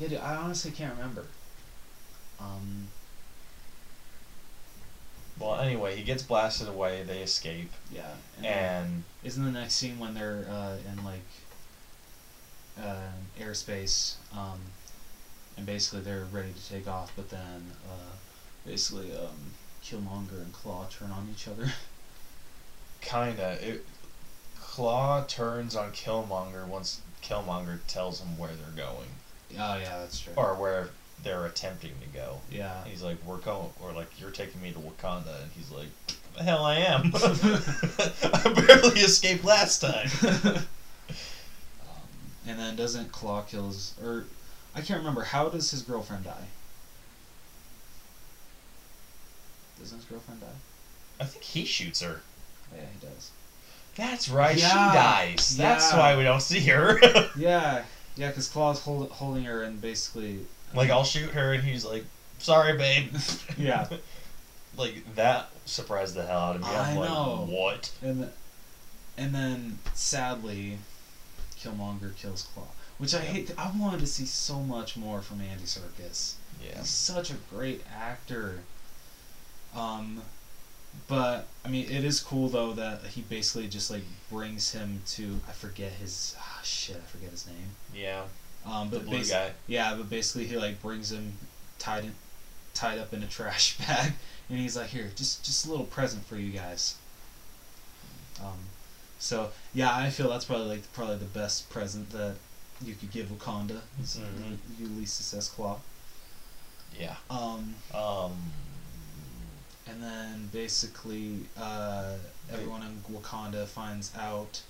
Yeah, 0.00 0.08
dude, 0.08 0.18
I 0.18 0.34
honestly 0.34 0.72
can't 0.72 0.92
remember. 0.96 1.24
Um. 2.40 2.88
Well, 5.38 5.54
anyway, 5.60 5.94
he 5.94 6.02
gets 6.02 6.24
blasted 6.24 6.66
away. 6.66 7.04
They 7.04 7.18
escape, 7.22 7.70
Yeah. 7.92 8.10
and 8.42 9.04
isn't 9.22 9.44
the 9.44 9.52
next 9.52 9.74
scene 9.74 10.00
when 10.00 10.14
they're 10.14 10.44
uh, 10.50 10.76
in 10.90 11.04
like 11.04 11.20
uh, 12.80 13.10
airspace, 13.40 14.14
um, 14.36 14.60
and 15.56 15.66
basically 15.66 16.00
they're 16.00 16.26
ready 16.32 16.52
to 16.52 16.68
take 16.68 16.88
off, 16.88 17.12
but 17.16 17.30
then 17.30 17.72
uh, 17.88 18.16
basically 18.66 19.12
um, 19.12 19.54
Killmonger 19.84 20.42
and 20.42 20.52
Klaue 20.52 20.90
turn 20.90 21.10
on 21.10 21.28
each 21.34 21.48
other. 21.48 21.72
kinda 23.00 23.58
it. 23.60 23.86
Klaue 24.60 25.26
turns 25.28 25.74
on 25.76 25.92
Killmonger 25.92 26.66
once 26.66 27.00
Killmonger 27.22 27.78
tells 27.86 28.20
him 28.20 28.36
where 28.36 28.50
they're 28.50 28.84
going, 28.84 29.08
oh 29.58 29.76
yeah, 29.76 29.98
that's 29.98 30.18
true. 30.20 30.32
or 30.36 30.54
where 30.54 30.88
they're 31.22 31.46
attempting 31.46 31.92
to 32.00 32.06
go. 32.08 32.40
yeah. 32.50 32.84
He's 32.84 33.02
like, 33.02 33.16
"We're 33.24 33.38
going," 33.38 33.70
or 33.80 33.92
like, 33.92 34.08
"You're 34.20 34.30
taking 34.30 34.60
me 34.60 34.70
to 34.72 34.78
Wakanda," 34.78 35.40
and 35.42 35.50
he's 35.56 35.70
like, 35.70 35.88
"The 36.36 36.42
hell 36.42 36.62
I 36.64 36.76
am! 36.76 37.10
I 37.14 38.64
barely 38.66 39.00
escaped 39.00 39.44
last 39.44 39.80
time." 39.80 40.08
And 42.46 42.58
then 42.58 42.76
doesn't 42.76 43.12
Klaue 43.12 43.46
kill 43.48 43.66
his 43.68 43.94
or 44.02 44.24
I 44.74 44.80
can't 44.80 44.98
remember 45.00 45.22
how 45.22 45.48
does 45.48 45.70
his 45.70 45.82
girlfriend 45.82 46.24
die? 46.24 46.46
Doesn't 49.78 49.98
his 49.98 50.06
girlfriend 50.06 50.40
die? 50.40 50.46
I 51.20 51.24
think 51.24 51.44
he 51.44 51.64
shoots 51.64 52.00
her. 52.02 52.20
Oh, 52.72 52.76
yeah, 52.76 52.84
he 53.00 53.06
does. 53.06 53.30
That's 53.96 54.28
right. 54.28 54.56
Yeah, 54.56 54.68
She 54.68 54.96
dies. 54.96 55.56
That's 55.56 55.90
yeah. 55.92 55.98
why 55.98 56.16
we 56.16 56.24
don't 56.24 56.42
see 56.42 56.60
her. 56.66 56.98
Yeah, 57.36 57.82
yeah, 58.16 58.28
because 58.28 58.48
Klaue's 58.48 58.80
hold, 58.80 59.10
holding 59.10 59.44
her 59.44 59.62
and 59.62 59.80
basically. 59.80 60.40
like 60.74 60.90
I'll 60.90 61.04
shoot 61.04 61.30
her, 61.30 61.52
and 61.52 61.62
he's 61.62 61.84
like, 61.84 62.04
"Sorry, 62.38 62.76
babe." 62.76 63.08
Yeah. 63.58 63.86
like 64.76 65.14
that 65.14 65.48
surprised 65.64 66.14
the 66.14 66.24
hell 66.26 66.38
out 66.38 66.56
of 66.56 66.62
me. 66.62 66.68
I 66.68 66.90
I'm 66.90 66.96
like, 66.96 67.08
know. 67.08 67.46
"What?" 67.48 67.90
And 68.02 68.18
th- 68.20 68.32
and 69.18 69.34
then 69.34 69.78
sadly, 69.94 70.78
Killmonger 71.66 72.14
kills 72.16 72.46
Klaue, 72.54 72.66
which 72.98 73.14
I 73.14 73.22
Yep. 73.24 73.32
hate. 73.32 73.50
I 73.58 73.70
wanted 73.70 74.00
to 74.00 74.06
see 74.06 74.26
so 74.26 74.60
much 74.60 74.96
more 74.96 75.20
from 75.22 75.40
Andy 75.40 75.64
Serkis. 75.64 76.34
Yeah. 76.64 76.78
He's 76.78 76.88
such 76.90 77.30
a 77.30 77.34
great 77.50 77.82
actor. 77.94 78.60
Um, 79.74 80.22
but 81.08 81.46
I 81.64 81.68
mean, 81.68 81.90
it 81.90 82.04
is 82.04 82.20
cool 82.20 82.48
though 82.48 82.72
that 82.74 83.02
he 83.08 83.20
basically 83.22 83.68
just 83.68 83.90
like 83.90 84.02
brings 84.30 84.72
him 84.72 85.02
to 85.08 85.40
I 85.48 85.52
forget 85.52 85.92
his 85.92 86.34
ah, 86.38 86.60
shit. 86.62 86.96
I 86.96 87.06
forget 87.06 87.30
his 87.30 87.46
name. 87.46 87.70
Yeah. 87.94 88.24
Um, 88.64 88.90
The 88.90 88.98
but 89.00 89.06
blue 89.06 89.18
basi- 89.20 89.30
guy. 89.30 89.52
Yeah, 89.66 89.94
but 89.94 90.08
basically 90.08 90.46
he 90.46 90.56
like 90.56 90.80
brings 90.80 91.12
him 91.12 91.34
tied 91.78 92.04
in, 92.04 92.14
tied 92.74 92.98
up 92.98 93.12
in 93.12 93.22
a 93.22 93.26
trash 93.36 93.76
bag, 93.78 94.12
and 94.48 94.58
he's 94.58 94.76
like, 94.76 94.88
"Here, 94.88 95.10
just 95.14 95.44
just 95.44 95.66
a 95.66 95.70
little 95.70 95.84
present 95.86 96.26
for 96.26 96.36
you 96.36 96.50
guys." 96.52 96.94
Um, 98.40 98.58
so 99.18 99.50
yeah, 99.74 99.94
I 99.96 100.10
feel 100.10 100.28
that's 100.28 100.44
probably 100.44 100.68
like 100.68 100.92
probably 100.92 101.16
the 101.18 101.24
best 101.26 101.68
present 101.70 102.10
that 102.10 102.36
you 102.82 102.94
could 102.94 103.10
give 103.10 103.28
Wakanda. 103.28 103.80
is 104.02 104.18
Mhm. 104.18 104.58
Ulysses 104.78 105.32
S. 105.34 105.48
Klaue. 105.48 105.78
Yeah. 106.98 107.16
Um, 107.30 107.74
Um. 107.94 108.52
and 109.86 110.02
then 110.02 110.48
basically 110.52 111.46
uh, 111.56 112.14
everyone 112.52 112.82
in 112.82 113.02
Wakanda 113.14 113.66
finds 113.66 114.12
out 114.16 114.62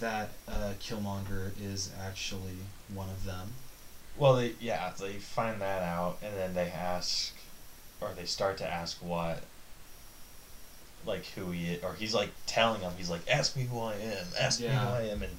that 0.00 0.30
uh, 0.48 0.72
Killmonger 0.80 1.50
is 1.60 1.90
actually 2.00 2.58
one 2.92 3.08
of 3.08 3.24
them. 3.24 3.52
Well, 4.16 4.34
they 4.36 4.54
yeah 4.60 4.92
they 4.98 5.14
find 5.14 5.60
that 5.60 5.82
out, 5.82 6.18
and 6.22 6.34
then 6.36 6.54
they 6.54 6.70
ask, 6.70 7.32
or 8.00 8.12
they 8.14 8.24
start 8.24 8.56
to 8.58 8.66
ask 8.66 8.98
what, 9.02 9.42
like 11.06 11.24
who 11.26 11.50
he 11.50 11.74
is, 11.74 11.84
or 11.84 11.94
he's 11.94 12.14
like 12.14 12.30
telling 12.46 12.80
him, 12.80 12.92
he's 12.96 13.10
like, 13.10 13.22
"Ask 13.30 13.56
me 13.56 13.64
who 13.64 13.80
I 13.80 13.94
am, 13.94 14.26
ask 14.38 14.60
me 14.60 14.66
who 14.66 14.74
I 14.74 15.02
am," 15.02 15.22
and 15.22 15.38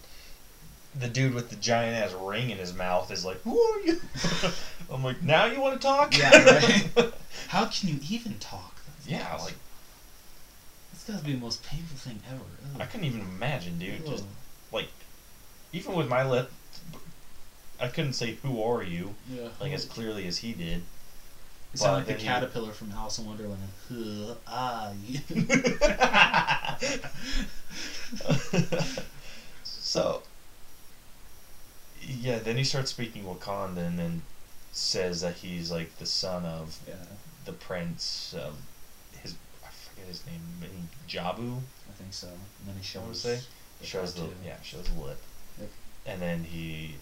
the 0.95 1.07
dude 1.07 1.33
with 1.33 1.49
the 1.49 1.55
giant 1.55 1.95
ass 1.95 2.13
ring 2.13 2.49
in 2.49 2.57
his 2.57 2.73
mouth 2.73 3.11
is 3.11 3.25
like, 3.25 3.41
"Who 3.41 3.59
are 3.59 3.79
you?" 3.81 3.99
I'm 4.91 5.03
like, 5.03 5.21
"Now 5.21 5.45
you 5.45 5.59
want 5.59 5.79
to 5.79 5.87
talk?" 5.87 6.17
Yeah, 6.17 6.43
right. 6.43 6.89
How 7.49 7.65
can 7.65 7.89
you 7.89 7.99
even 8.09 8.39
talk? 8.39 8.81
That's 8.85 9.07
yeah, 9.07 9.35
like 9.35 9.55
It's 10.93 11.03
got 11.03 11.19
to 11.19 11.23
be 11.23 11.33
the 11.33 11.39
most 11.39 11.63
painful 11.63 11.97
thing 11.97 12.21
ever. 12.29 12.39
Ugh. 12.39 12.81
I 12.81 12.85
couldn't 12.85 13.05
even 13.05 13.21
imagine, 13.21 13.77
dude. 13.77 14.05
Just 14.05 14.23
like, 14.71 14.87
even 15.73 15.95
with 15.95 16.07
my 16.07 16.25
lip, 16.25 16.51
I 17.79 17.87
couldn't 17.87 18.13
say 18.13 18.37
"Who 18.43 18.63
are 18.63 18.81
you?" 18.81 19.15
yeah. 19.29 19.49
like 19.59 19.73
as 19.73 19.85
clearly 19.85 20.27
as 20.27 20.37
he 20.37 20.53
did. 20.53 20.83
You 21.73 21.77
sound 21.79 21.97
like 21.97 22.05
the 22.05 22.13
then 22.13 22.21
you- 22.21 22.27
caterpillar 22.27 22.71
from 22.71 22.91
Alice 22.91 23.17
in 23.19 23.25
Wonderland. 23.25 23.61
Who 23.89 24.35
are 24.47 24.93
you? 25.05 25.19
so, 29.63 30.21
yeah, 32.01 32.39
then 32.39 32.57
he 32.57 32.63
starts 32.63 32.91
speaking 32.91 33.23
Wakanda 33.23 33.85
and 33.85 33.99
then 33.99 34.21
says 34.71 35.21
that 35.21 35.35
he's 35.35 35.71
like 35.71 35.97
the 35.97 36.05
son 36.05 36.45
of 36.45 36.79
yeah, 36.87 36.93
the 37.45 37.51
prince 37.53 38.33
of 38.37 38.55
his, 39.21 39.35
I 39.63 39.67
forget 39.69 40.07
his 40.07 40.25
name, 40.25 40.41
maybe 40.61 40.73
Jabu. 41.07 41.57
I 41.89 41.93
think 41.97 42.13
so. 42.13 42.27
And 42.27 42.67
then 42.67 42.75
he 42.75 42.81
I 42.81 42.83
shows. 42.83 43.21
say? 43.21 43.39
the 43.79 43.85
shows 43.85 44.13
the 44.15 44.27
yeah 44.43 44.55
shows 44.63 44.85
the 44.89 44.99
lip, 44.99 45.21
Yep. 45.59 45.69
and 46.07 46.19
then 46.21 46.43
he 46.43 46.95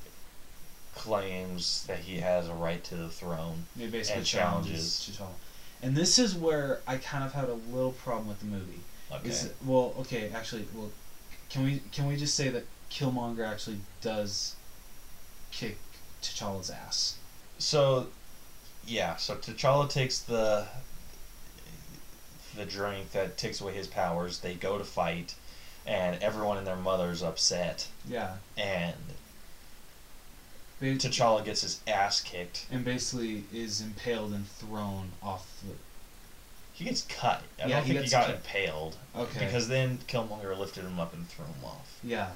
claims 0.95 1.85
that 1.87 1.99
he 1.99 2.17
has 2.17 2.47
a 2.47 2.53
right 2.53 2.83
to 2.85 2.95
the 2.95 3.09
throne. 3.09 3.65
He 3.77 3.87
basically 3.87 4.19
and 4.19 4.25
challenges 4.25 5.05
challenges. 5.05 5.17
T'Challa. 5.19 5.85
And 5.85 5.95
this 5.95 6.17
is 6.17 6.33
where 6.35 6.79
I 6.87 6.97
kind 6.97 7.23
of 7.23 7.33
had 7.33 7.49
a 7.49 7.53
little 7.53 7.91
problem 7.91 8.27
with 8.27 8.39
the 8.39 8.45
movie. 8.45 8.79
Okay. 9.11 9.29
Is 9.29 9.51
well, 9.63 9.93
okay, 9.99 10.31
actually, 10.33 10.65
well, 10.73 10.89
can 11.49 11.63
we 11.63 11.81
can 11.91 12.07
we 12.07 12.15
just 12.15 12.33
say 12.33 12.49
that 12.49 12.65
Killmonger 12.89 13.47
actually 13.47 13.77
does 14.01 14.55
kick 15.51 15.77
T'Challa's 16.21 16.69
ass? 16.69 17.17
So, 17.59 18.07
yeah. 18.87 19.15
So 19.17 19.35
T'Challa 19.35 19.89
takes 19.89 20.19
the 20.19 20.65
the 22.55 22.65
drink 22.65 23.11
that 23.11 23.37
takes 23.37 23.61
away 23.61 23.73
his 23.73 23.87
powers. 23.87 24.39
They 24.39 24.55
go 24.55 24.77
to 24.77 24.83
fight, 24.83 25.35
and 25.85 26.21
everyone 26.23 26.57
and 26.57 26.65
their 26.65 26.75
mother's 26.75 27.21
upset. 27.21 27.87
Yeah. 28.09 28.37
And 28.57 28.95
Ba- 30.79 30.95
T'Challa 30.95 31.43
gets 31.45 31.61
his 31.61 31.79
ass 31.87 32.21
kicked. 32.21 32.65
and 32.71 32.83
basically 32.83 33.43
is 33.53 33.81
impaled 33.81 34.33
and 34.33 34.47
thrown 34.47 35.11
off 35.23 35.49
the. 35.65 35.73
He 36.73 36.83
gets 36.83 37.03
cut. 37.03 37.41
I 37.63 37.67
Yeah, 37.67 37.75
don't 37.77 37.85
he 37.85 37.93
think 37.93 38.05
he 38.05 38.09
gets 38.09 38.11
got 38.11 38.25
cut. 38.27 38.35
impaled 38.35 38.97
Okay. 39.15 39.45
because 39.45 39.67
then 39.69 39.99
Killmonger 40.09 40.57
lifted 40.57 40.83
him 40.83 40.99
up 40.99 41.13
and 41.13 41.27
threw 41.29 41.45
him 41.45 41.63
off. 41.63 41.99
Yeah, 42.03 42.31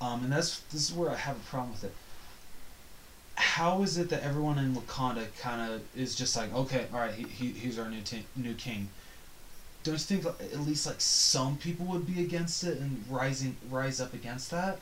um, 0.00 0.22
and 0.24 0.32
that's 0.32 0.60
this 0.72 0.88
is 0.88 0.94
where 0.94 1.10
I 1.10 1.16
have 1.16 1.36
a 1.36 1.40
problem 1.40 1.72
with 1.72 1.84
it. 1.84 1.94
How 3.34 3.82
is 3.82 3.96
it 3.98 4.10
that 4.10 4.22
everyone 4.22 4.58
in 4.58 4.76
Wakanda 4.76 5.26
kind 5.40 5.72
of 5.72 5.82
is 5.96 6.14
just 6.14 6.36
like, 6.36 6.54
okay, 6.54 6.86
all 6.92 7.00
right, 7.00 7.12
he, 7.14 7.24
he 7.24 7.48
he's 7.48 7.78
our 7.78 7.88
new 7.88 8.02
t- 8.02 8.26
new 8.36 8.54
king? 8.54 8.88
Don't 9.82 9.94
you 9.94 9.98
think 9.98 10.24
like, 10.24 10.40
at 10.52 10.60
least 10.60 10.86
like 10.86 11.00
some 11.00 11.56
people 11.56 11.86
would 11.86 12.06
be 12.06 12.22
against 12.22 12.62
it 12.62 12.78
and 12.78 13.02
rising 13.10 13.56
rise 13.68 14.00
up 14.00 14.14
against 14.14 14.50
that? 14.52 14.78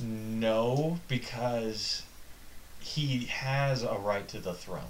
No, 0.00 0.98
because 1.08 2.02
he 2.80 3.24
has 3.26 3.82
a 3.82 3.94
right 3.94 4.26
to 4.28 4.38
the 4.38 4.52
throne. 4.54 4.82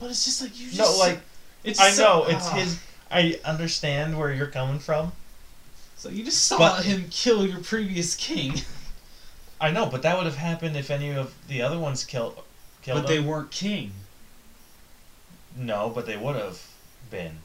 But 0.00 0.10
it's 0.10 0.24
just 0.24 0.42
like 0.42 0.58
you. 0.58 0.66
Just 0.70 0.78
No, 0.78 0.98
like 0.98 1.20
it's 1.64 1.80
I 1.80 1.90
so- 1.90 2.02
know 2.02 2.24
it's 2.26 2.46
ah. 2.46 2.54
his. 2.54 2.78
I 3.10 3.40
understand 3.44 4.18
where 4.18 4.32
you're 4.32 4.46
coming 4.48 4.78
from. 4.78 5.12
So 5.96 6.08
you 6.08 6.24
just 6.24 6.44
saw 6.44 6.58
But- 6.58 6.84
him 6.84 7.08
kill 7.10 7.46
your 7.46 7.60
previous 7.60 8.14
king, 8.14 8.62
I 9.60 9.70
know, 9.72 9.86
but 9.86 10.02
that 10.02 10.16
would 10.16 10.26
have 10.26 10.36
happened 10.36 10.76
if 10.76 10.90
any 10.90 11.10
of 11.10 11.34
the 11.48 11.62
other 11.62 11.78
ones 11.78 12.04
killed. 12.04 12.40
Killed 12.82 13.02
but 13.02 13.08
they 13.08 13.18
weren't 13.18 13.50
king. 13.50 13.92
No, 15.56 15.90
but 15.90 16.06
they 16.06 16.16
would 16.16 16.36
have 16.36 16.62
been. 17.10 17.38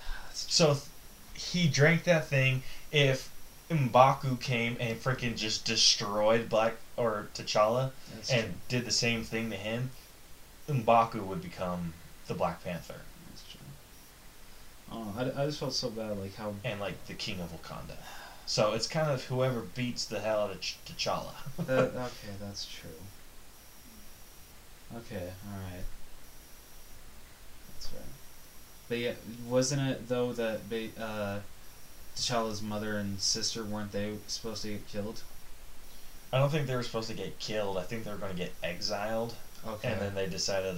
So 0.34 0.74
th- 0.74 0.86
he 1.34 1.68
drank 1.68 2.04
that 2.04 2.26
thing. 2.28 2.62
If 2.90 3.30
M'Baku 3.72 4.40
came 4.40 4.76
and 4.80 5.00
freaking 5.00 5.36
just 5.36 5.64
destroyed 5.64 6.48
Black 6.48 6.74
or 6.96 7.28
T'Challa 7.34 7.90
That's 8.14 8.30
and 8.30 8.54
did 8.68 8.84
the 8.84 8.92
same 8.92 9.24
thing 9.24 9.50
to 9.50 9.56
him, 9.56 9.90
M'Baku 10.68 11.24
would 11.24 11.42
become 11.42 11.94
the 12.26 12.34
Black 12.34 12.62
Panther 12.62 13.00
That's 13.28 13.42
true. 13.50 13.60
I. 14.90 15.12
I, 15.16 15.42
I 15.42 15.46
just 15.46 15.58
felt 15.58 15.74
so 15.74 15.90
bad, 15.90 16.18
like 16.18 16.36
how. 16.36 16.54
and 16.64 16.80
like 16.80 17.06
the 17.06 17.14
King 17.14 17.40
of 17.40 17.50
Wakanda. 17.50 17.96
So 18.46 18.72
it's 18.72 18.86
kind 18.86 19.10
of 19.10 19.24
whoever 19.24 19.60
beats 19.60 20.04
the 20.04 20.20
hell 20.20 20.40
out 20.40 20.50
of 20.50 20.60
Ch- 20.60 20.76
T'Challa. 20.86 21.34
That, 21.66 21.78
okay, 21.78 22.34
that's 22.40 22.66
true. 22.66 22.90
Okay, 24.94 25.30
all 25.48 25.58
right. 25.72 25.84
That's 27.68 27.92
right. 27.92 28.02
But 28.88 28.98
yeah, 28.98 29.12
wasn't 29.48 29.82
it 29.82 30.08
though 30.08 30.32
that 30.32 30.60
uh, 30.98 31.38
T'Challa's 32.16 32.62
mother 32.62 32.98
and 32.98 33.20
sister 33.20 33.64
weren't 33.64 33.92
they 33.92 34.16
supposed 34.26 34.62
to 34.62 34.68
get 34.68 34.86
killed? 34.88 35.22
I 36.32 36.38
don't 36.38 36.50
think 36.50 36.66
they 36.66 36.76
were 36.76 36.82
supposed 36.82 37.08
to 37.08 37.14
get 37.14 37.38
killed. 37.38 37.76
I 37.78 37.82
think 37.82 38.04
they 38.04 38.10
were 38.10 38.16
going 38.16 38.32
to 38.32 38.38
get 38.38 38.52
exiled, 38.62 39.34
Okay. 39.66 39.92
and 39.92 40.00
then 40.00 40.14
they 40.14 40.26
decided 40.26 40.76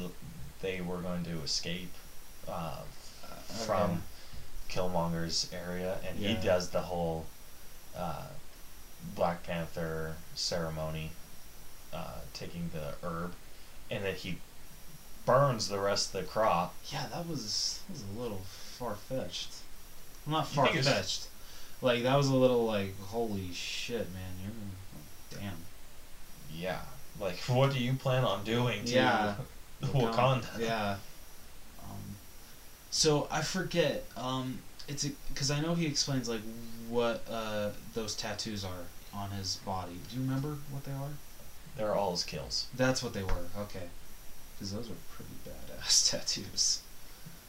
they 0.61 0.81
were 0.81 0.98
going 0.98 1.24
to 1.24 1.40
escape 1.43 1.93
uh, 2.48 2.81
Uh, 3.24 3.35
from. 3.66 4.02
Killmonger's 4.69 5.48
area, 5.52 5.98
and 6.09 6.19
he 6.19 6.35
does 6.35 6.70
the 6.70 6.81
whole 6.81 7.27
uh, 7.97 8.24
Black 9.15 9.44
Panther 9.44 10.16
ceremony, 10.35 11.11
uh, 11.93 12.19
taking 12.32 12.70
the 12.73 12.94
herb, 13.06 13.35
and 13.90 14.05
then 14.05 14.16
he 14.16 14.39
burns 15.27 15.69
the 15.69 15.78
rest 15.78 16.12
of 16.12 16.23
the 16.23 16.27
crop. 16.27 16.74
Yeah, 16.90 17.06
that 17.12 17.28
was 17.28 17.81
that 17.86 17.93
was 17.93 18.02
a 18.02 18.20
little 18.20 18.40
far 18.78 18.97
fetched. 18.97 19.52
Well, 20.27 20.37
not 20.37 20.49
far 20.49 20.67
fetched. 20.67 21.29
Like 21.83 22.03
that 22.05 22.17
was 22.17 22.29
a 22.29 22.35
little 22.35 22.65
like 22.65 22.99
holy 23.01 23.53
shit, 23.53 24.09
man. 24.13 24.33
You're 24.43 25.41
damn. 25.41 25.57
Yeah, 26.53 26.81
like 27.21 27.37
what 27.47 27.73
do 27.73 27.79
you 27.79 27.95
plan 27.95 28.25
on 28.25 28.45
doing 28.45 28.85
to 28.87 28.95
Yeah. 28.95 29.35
Wakanda? 29.83 30.59
Yeah. 30.59 30.97
Um, 31.83 32.17
so 32.91 33.29
I 33.31 33.43
forget. 33.43 34.05
Um, 34.17 34.59
it's 34.89 35.05
because 35.05 35.51
I 35.51 35.61
know 35.61 35.75
he 35.75 35.87
explains 35.87 36.29
like 36.29 36.43
what 36.89 37.25
uh, 37.31 37.71
those 37.95 38.15
tattoos 38.15 38.65
are 38.65 38.87
on 39.15 39.31
his 39.31 39.57
body. 39.57 39.99
Do 40.11 40.17
you 40.17 40.23
remember 40.23 40.57
what 40.71 40.85
they 40.85 40.93
are? 40.93 41.11
They're 41.77 41.95
all 41.95 42.13
his 42.13 42.25
kills. 42.25 42.69
That's 42.77 43.03
what 43.03 43.13
they 43.15 43.23
were. 43.23 43.47
Okay. 43.59 43.89
Because 44.55 44.73
those 44.73 44.89
are 44.89 44.95
pretty 45.15 45.33
badass 45.47 46.11
tattoos. 46.11 46.83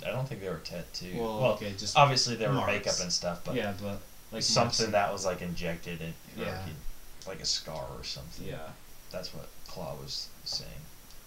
I 0.05 0.09
don't 0.11 0.27
think 0.27 0.41
they 0.41 0.49
were 0.49 0.57
tattooed. 0.63 1.17
Well, 1.17 1.39
Well, 1.41 1.51
okay, 1.53 1.73
just 1.77 1.95
obviously 1.97 2.35
they 2.35 2.47
were 2.47 2.65
makeup 2.65 2.95
and 3.01 3.11
stuff, 3.11 3.41
but 3.45 3.55
yeah, 3.55 3.73
but 3.81 3.99
like 4.31 4.43
something 4.43 4.91
that 4.91 5.11
was 5.13 5.25
like 5.25 5.41
injected 5.41 6.01
in, 6.01 6.13
Yeah. 6.37 6.65
he- 6.65 6.71
like 7.29 7.39
a 7.39 7.45
scar 7.45 7.85
or 7.97 8.03
something. 8.03 8.45
Yeah. 8.47 8.69
That's 9.11 9.33
what 9.33 9.47
Klaue 9.67 9.99
was 10.01 10.27
saying. 10.43 10.69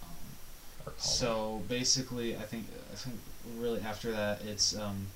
Um, 0.03 0.93
So 0.97 1.63
basically, 1.67 2.35
I 2.37 2.43
think 2.43 2.67
I 2.91 2.95
think 2.95 3.19
really 3.57 3.81
after 3.81 4.11
that, 4.11 4.41
it's 4.43 4.75
um, 4.77 5.07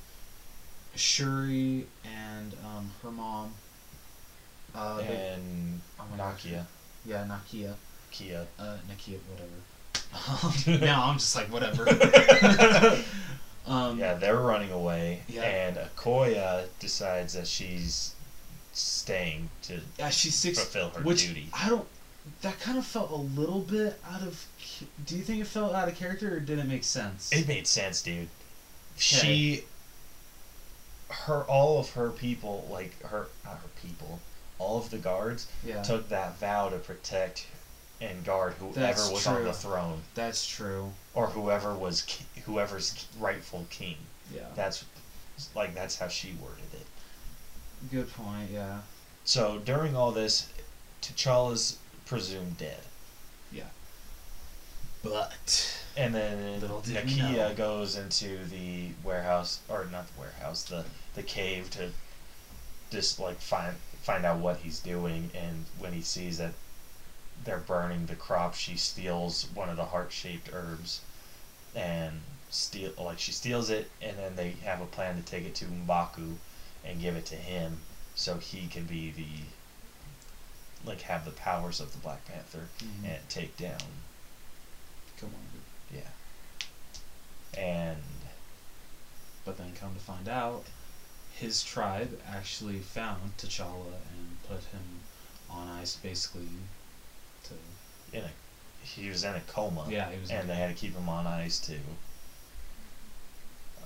Shuri 0.95 1.87
and 2.03 2.53
um, 2.65 2.91
her 3.01 3.11
mom. 3.11 3.53
Uh, 4.75 4.99
it. 5.01 5.07
they- 5.07 5.15
and 5.33 5.81
oh. 5.99 6.03
Nakia, 6.17 6.65
yeah, 7.05 7.25
Nakia. 7.25 7.75
Kia. 8.11 8.45
Uh, 8.59 8.77
Nakia, 8.89 9.19
whatever. 9.29 9.49
now 10.67 11.05
I'm 11.07 11.17
just 11.17 11.35
like 11.35 11.51
whatever. 11.51 11.87
um, 13.67 13.97
yeah, 13.99 14.13
they're 14.15 14.37
running 14.39 14.71
away, 14.71 15.21
Yeah. 15.27 15.41
and 15.43 15.77
Okoye 15.77 16.67
decides 16.79 17.33
that 17.33 17.47
she's 17.47 18.13
staying 18.73 19.49
to 19.63 19.79
yeah, 19.99 20.09
she's 20.09 20.35
six. 20.35 20.59
fulfill 20.59 20.89
her 20.89 21.01
which 21.03 21.27
duty. 21.27 21.49
I 21.53 21.69
don't. 21.69 21.87
That 22.41 22.59
kind 22.61 22.77
of 22.77 22.85
felt 22.85 23.11
a 23.11 23.15
little 23.15 23.59
bit 23.59 23.99
out 24.09 24.21
of. 24.21 24.45
Do 25.05 25.15
you 25.17 25.23
think 25.23 25.41
it 25.41 25.47
felt 25.47 25.73
out 25.73 25.87
of 25.87 25.95
character 25.95 26.35
or 26.35 26.39
did 26.39 26.57
it 26.59 26.67
make 26.67 26.83
sense? 26.83 27.31
It 27.31 27.47
made 27.47 27.67
sense, 27.67 28.01
dude. 28.01 28.29
She, 28.97 29.63
her, 31.09 31.43
all 31.43 31.79
of 31.79 31.91
her 31.91 32.11
people, 32.11 32.67
like 32.71 33.01
her, 33.03 33.27
not 33.43 33.55
her 33.55 33.69
people, 33.81 34.19
all 34.59 34.77
of 34.77 34.89
the 34.89 34.97
guards 34.99 35.47
yeah, 35.65 35.81
took 35.81 36.07
that 36.09 36.39
vow 36.39 36.69
to 36.69 36.77
protect 36.77 37.47
and 38.03 38.23
guard 38.25 38.53
whoever 38.53 38.79
That's 38.79 39.09
was 39.09 39.25
on 39.27 39.43
the 39.43 39.53
throne 39.53 40.01
that's 40.15 40.45
true. 40.45 40.91
or 41.13 41.27
whoever 41.27 41.73
was 41.73 42.01
ki- 42.03 42.25
whoever's 42.45 43.07
rightful 43.19 43.65
king. 43.69 43.95
Yeah, 44.33 44.41
That's 44.55 44.83
like 45.55 45.73
that's 45.73 45.97
how 45.97 46.07
she 46.07 46.33
worded 46.41 46.73
it. 46.73 46.85
good 47.91 48.11
point. 48.13 48.49
Yeah, 48.51 48.79
So 49.23 49.59
during 49.59 49.95
all 49.95 50.11
this, 50.11 50.49
T'Challa's 51.01 51.77
presumed 52.05 52.57
dead, 52.57 52.81
Yeah. 53.51 53.69
but 55.03 55.79
and 55.95 56.13
then 56.15 56.59
Nakia 56.61 57.55
goes 57.55 57.95
into 57.95 58.45
the 58.45 58.89
warehouse 59.03 59.59
or 59.69 59.85
not 59.91 60.07
the 60.13 60.19
warehouse, 60.21 60.63
the 60.63 60.85
the 61.15 61.23
cave 61.23 61.69
to 61.71 61.91
just 62.91 63.19
like 63.19 63.39
find 63.39 63.75
find 64.01 64.25
out 64.25 64.39
what 64.39 64.57
he's 64.57 64.79
doing. 64.79 65.29
And 65.35 65.65
when 65.79 65.93
he 65.93 66.01
sees 66.01 66.37
that 66.39 66.53
they're 67.43 67.57
burning 67.59 68.05
the 68.05 68.15
crop, 68.15 68.55
she 68.55 68.75
steals 68.77 69.47
one 69.53 69.69
of 69.69 69.77
the 69.77 69.85
heart 69.85 70.11
shaped 70.11 70.49
herbs 70.53 71.01
and 71.75 72.21
steal 72.49 72.91
like 72.99 73.19
she 73.19 73.31
steals 73.31 73.69
it, 73.69 73.89
and 74.01 74.17
then 74.17 74.35
they 74.35 74.51
have 74.63 74.81
a 74.81 74.85
plan 74.85 75.15
to 75.15 75.21
take 75.23 75.45
it 75.45 75.55
to 75.55 75.65
M'Baku 75.65 76.35
and 76.85 77.01
give 77.01 77.15
it 77.15 77.25
to 77.27 77.35
him 77.35 77.79
so 78.15 78.37
he 78.37 78.67
can 78.67 78.85
be 78.85 79.11
the 79.11 79.25
like 80.85 81.01
have 81.01 81.25
the 81.25 81.31
powers 81.31 81.79
of 81.79 81.91
the 81.93 81.97
Black 81.99 82.25
Panther 82.25 82.67
Mhm. 82.79 83.05
and 83.05 83.29
take 83.29 83.55
down 83.57 84.03
come 85.17 85.33
on. 85.33 85.61
yeah. 85.95 86.09
And 87.59 88.01
But 89.45 89.57
then 89.57 89.73
come 89.75 89.93
to 89.93 89.99
find 89.99 90.27
out, 90.29 90.65
his 91.33 91.63
tribe 91.63 92.21
actually 92.27 92.79
found 92.79 93.37
T'Challa 93.37 93.95
and 94.11 94.41
put 94.47 94.63
him 94.65 95.01
on 95.49 95.67
ice, 95.67 95.95
basically. 95.95 96.47
In 98.13 98.23
a 98.23 98.29
he 98.83 99.09
was 99.09 99.23
in 99.23 99.33
a 99.33 99.41
coma. 99.41 99.85
yeah, 99.89 100.11
he 100.11 100.19
was. 100.19 100.29
And 100.29 100.49
they 100.49 100.55
had 100.55 100.69
to 100.69 100.75
keep 100.75 100.93
him 100.93 101.07
on 101.09 101.25
ice 101.25 101.57
to 101.59 101.75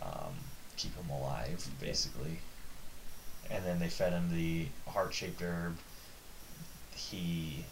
um, 0.02 0.34
keep 0.76 0.96
him 0.96 1.10
alive, 1.10 1.68
basically. 1.80 2.40
And 3.50 3.64
then 3.66 3.80
they 3.80 3.90
fed 3.90 4.14
him 4.14 4.30
the 4.32 4.68
heart 4.88 5.14
shaped 5.14 5.42
herb. 5.42 5.78
He 6.96 7.66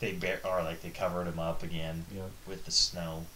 they 0.00 0.12
bear 0.12 0.40
or 0.44 0.62
like 0.62 0.82
they 0.82 0.90
covered 0.90 1.26
him 1.26 1.38
up 1.38 1.62
again 1.62 2.04
yeah, 2.14 2.22
with 2.46 2.64
the 2.64 2.70
snow. 2.70 3.26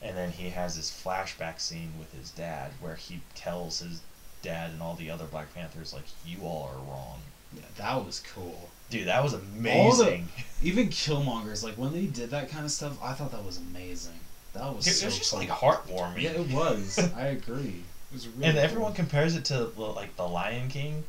And 0.00 0.16
then 0.16 0.32
he 0.32 0.50
has 0.50 0.76
this 0.76 0.90
flashback 0.90 1.60
scene 1.60 1.94
with 1.98 2.12
his 2.12 2.30
dad 2.30 2.72
where 2.80 2.96
he 2.96 3.20
tells 3.34 3.80
his 3.80 4.02
dad 4.42 4.70
and 4.70 4.82
all 4.82 4.94
the 4.94 5.10
other 5.10 5.24
Black 5.24 5.54
Panthers 5.54 5.94
like 5.94 6.04
you 6.24 6.42
all 6.42 6.70
are 6.70 6.78
wrong. 6.78 7.20
yeah, 7.54 7.62
that 7.76 8.04
was 8.04 8.20
cool. 8.20 8.70
Dude, 8.90 9.08
that 9.08 9.22
was 9.22 9.34
All 9.34 9.40
the- 9.40 9.46
amazing. 9.58 10.28
Even 10.62 10.88
Killmongers, 10.88 11.62
like 11.62 11.74
when 11.74 11.92
they 11.92 12.06
did 12.06 12.30
that 12.30 12.48
kind 12.50 12.64
of 12.64 12.70
stuff, 12.70 12.96
I 13.02 13.12
thought 13.12 13.32
that 13.32 13.44
was 13.44 13.58
amazing. 13.58 14.18
That 14.54 14.74
was 14.74 14.84
Dude, 14.84 14.94
so 14.94 15.04
it 15.04 15.06
was 15.08 15.18
just 15.18 15.30
cool. 15.32 15.40
like 15.40 15.48
heartwarming. 15.50 16.20
Yeah, 16.22 16.30
it 16.30 16.48
was. 16.50 16.98
I 17.16 17.26
agree. 17.26 17.82
It 18.10 18.14
was 18.14 18.28
really. 18.28 18.44
and 18.46 18.54
cool. 18.54 18.64
everyone 18.64 18.92
compares 18.94 19.34
it 19.36 19.44
to 19.46 19.64
like 19.76 20.16
the 20.16 20.26
Lion 20.26 20.68
King. 20.68 21.04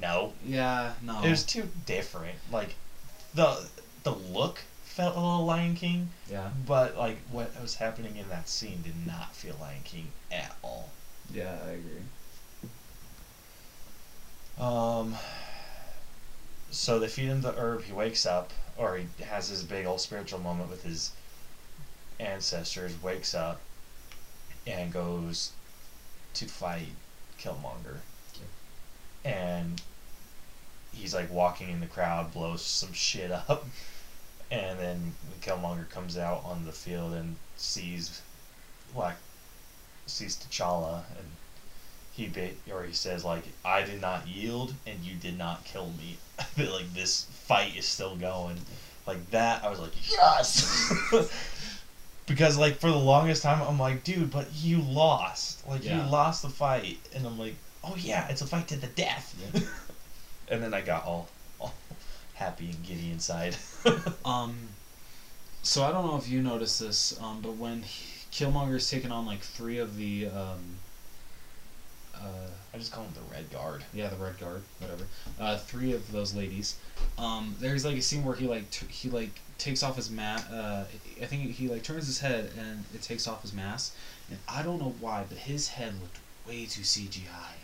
No, 0.00 0.32
Yeah, 0.44 0.92
no. 1.02 1.22
it 1.24 1.30
was 1.30 1.42
too 1.42 1.68
different. 1.86 2.36
Like 2.52 2.74
the 3.34 3.66
the 4.04 4.12
look 4.12 4.60
felt 4.84 5.16
a 5.16 5.20
little 5.20 5.44
Lion 5.44 5.74
King, 5.74 6.10
yeah, 6.30 6.50
but 6.66 6.96
like 6.96 7.18
what 7.32 7.50
was 7.60 7.74
happening 7.76 8.16
in 8.16 8.28
that 8.28 8.48
scene 8.48 8.80
did 8.82 9.06
not 9.06 9.34
feel 9.34 9.56
Lion 9.60 9.80
King 9.82 10.12
at 10.30 10.54
all. 10.62 10.90
yeah, 11.34 11.56
I 11.66 11.70
agree. 11.70 12.02
Um. 14.60 15.16
So 16.76 16.98
they 16.98 17.08
feed 17.08 17.28
him 17.28 17.40
the 17.40 17.54
herb. 17.56 17.84
He 17.84 17.92
wakes 17.94 18.26
up, 18.26 18.52
or 18.76 18.98
he 18.98 19.06
has 19.24 19.48
his 19.48 19.64
big 19.64 19.86
old 19.86 19.98
spiritual 19.98 20.40
moment 20.40 20.68
with 20.68 20.82
his 20.82 21.10
ancestors. 22.20 23.02
Wakes 23.02 23.34
up, 23.34 23.62
and 24.66 24.92
goes 24.92 25.52
to 26.34 26.44
fight 26.44 26.92
Killmonger. 27.40 28.00
And 29.24 29.80
he's 30.92 31.14
like 31.14 31.32
walking 31.32 31.70
in 31.70 31.80
the 31.80 31.86
crowd, 31.86 32.34
blows 32.34 32.62
some 32.62 32.92
shit 32.92 33.32
up, 33.48 33.64
and 34.50 34.78
then 34.78 35.14
Killmonger 35.40 35.88
comes 35.88 36.18
out 36.18 36.44
on 36.44 36.66
the 36.66 36.72
field 36.72 37.14
and 37.14 37.36
sees, 37.56 38.20
like, 38.94 39.16
sees 40.06 40.36
T'Challa, 40.36 41.04
and 41.18 41.30
he 42.16 42.26
bit 42.28 42.56
or 42.72 42.82
he 42.84 42.92
says 42.92 43.24
like 43.24 43.44
I 43.64 43.82
did 43.82 44.00
not 44.00 44.26
yield 44.26 44.74
and 44.86 44.98
you 45.04 45.14
did 45.14 45.36
not 45.38 45.64
kill 45.64 45.86
me. 45.98 46.16
Like 46.58 46.92
this 46.94 47.24
fight 47.30 47.76
is 47.76 47.86
still 47.86 48.16
going. 48.16 48.58
Like 49.06 49.30
that 49.30 49.64
I 49.64 49.70
was 49.70 49.78
like 49.80 49.92
yes. 50.10 50.92
because 52.26 52.58
like 52.58 52.76
for 52.78 52.90
the 52.90 52.96
longest 52.96 53.42
time 53.42 53.62
I'm 53.66 53.78
like 53.78 54.04
dude 54.04 54.30
but 54.30 54.48
you 54.54 54.80
lost. 54.80 55.66
Like 55.68 55.84
Yeah. 55.84 56.04
you 56.04 56.10
lost 56.10 56.42
the 56.42 56.48
fight 56.48 56.98
and 57.14 57.26
I'm 57.26 57.38
like 57.38 57.54
oh 57.84 57.94
yeah 57.98 58.28
it's 58.28 58.42
a 58.42 58.46
fight 58.46 58.68
to 58.68 58.76
the 58.76 58.86
death. 58.88 59.34
Yeah. 59.54 59.60
and 60.54 60.62
then 60.62 60.74
I 60.74 60.80
got 60.80 61.04
all 61.04 61.28
all 61.60 61.74
happy 62.34 62.66
and 62.70 62.82
giddy 62.84 63.10
inside. 63.10 63.56
Um, 64.24 64.56
So 65.62 65.82
I 65.84 65.90
don't 65.90 66.06
know 66.06 66.16
if 66.16 66.28
you 66.28 66.42
noticed 66.42 66.80
this, 66.80 67.18
um, 67.20 67.40
but 67.40 67.56
when 67.56 67.82
he, 67.82 68.04
Killmonger's 68.30 68.88
taken 68.90 69.10
on 69.10 69.24
like 69.26 69.40
three 69.40 69.78
of 69.78 69.96
the, 69.96 70.26
um, 70.28 70.76
uh, 72.20 72.50
I 72.74 72.78
just 72.78 72.92
call 72.92 73.04
him 73.04 73.12
the 73.14 73.34
Red 73.34 73.50
Guard. 73.50 73.84
yeah, 73.94 74.08
the 74.08 74.16
Red 74.16 74.38
Guard, 74.38 74.62
whatever, 74.80 75.04
uh, 75.40 75.58
three 75.58 75.92
of 75.92 76.10
those 76.12 76.34
ladies, 76.34 76.76
um, 77.18 77.54
there's 77.60 77.84
like 77.84 77.96
a 77.96 78.02
scene 78.02 78.24
where 78.24 78.34
he 78.34 78.46
like 78.46 78.70
t- 78.70 78.86
he 78.86 79.08
like 79.10 79.30
takes 79.58 79.82
off 79.82 79.96
his 79.96 80.10
mask. 80.10 80.46
Uh, 80.52 80.84
I 81.20 81.24
think 81.26 81.50
he 81.52 81.68
like 81.68 81.82
turns 81.82 82.06
his 82.06 82.20
head 82.20 82.50
and 82.58 82.84
it 82.94 83.02
takes 83.02 83.26
off 83.26 83.42
his 83.42 83.52
mask, 83.52 83.94
and 84.30 84.38
I 84.48 84.62
don't 84.62 84.78
know 84.78 84.94
why, 85.00 85.24
but 85.28 85.38
his 85.38 85.68
head 85.68 85.94
looked 86.00 86.18
way 86.46 86.66
too 86.66 86.82
CGI. 86.82 87.54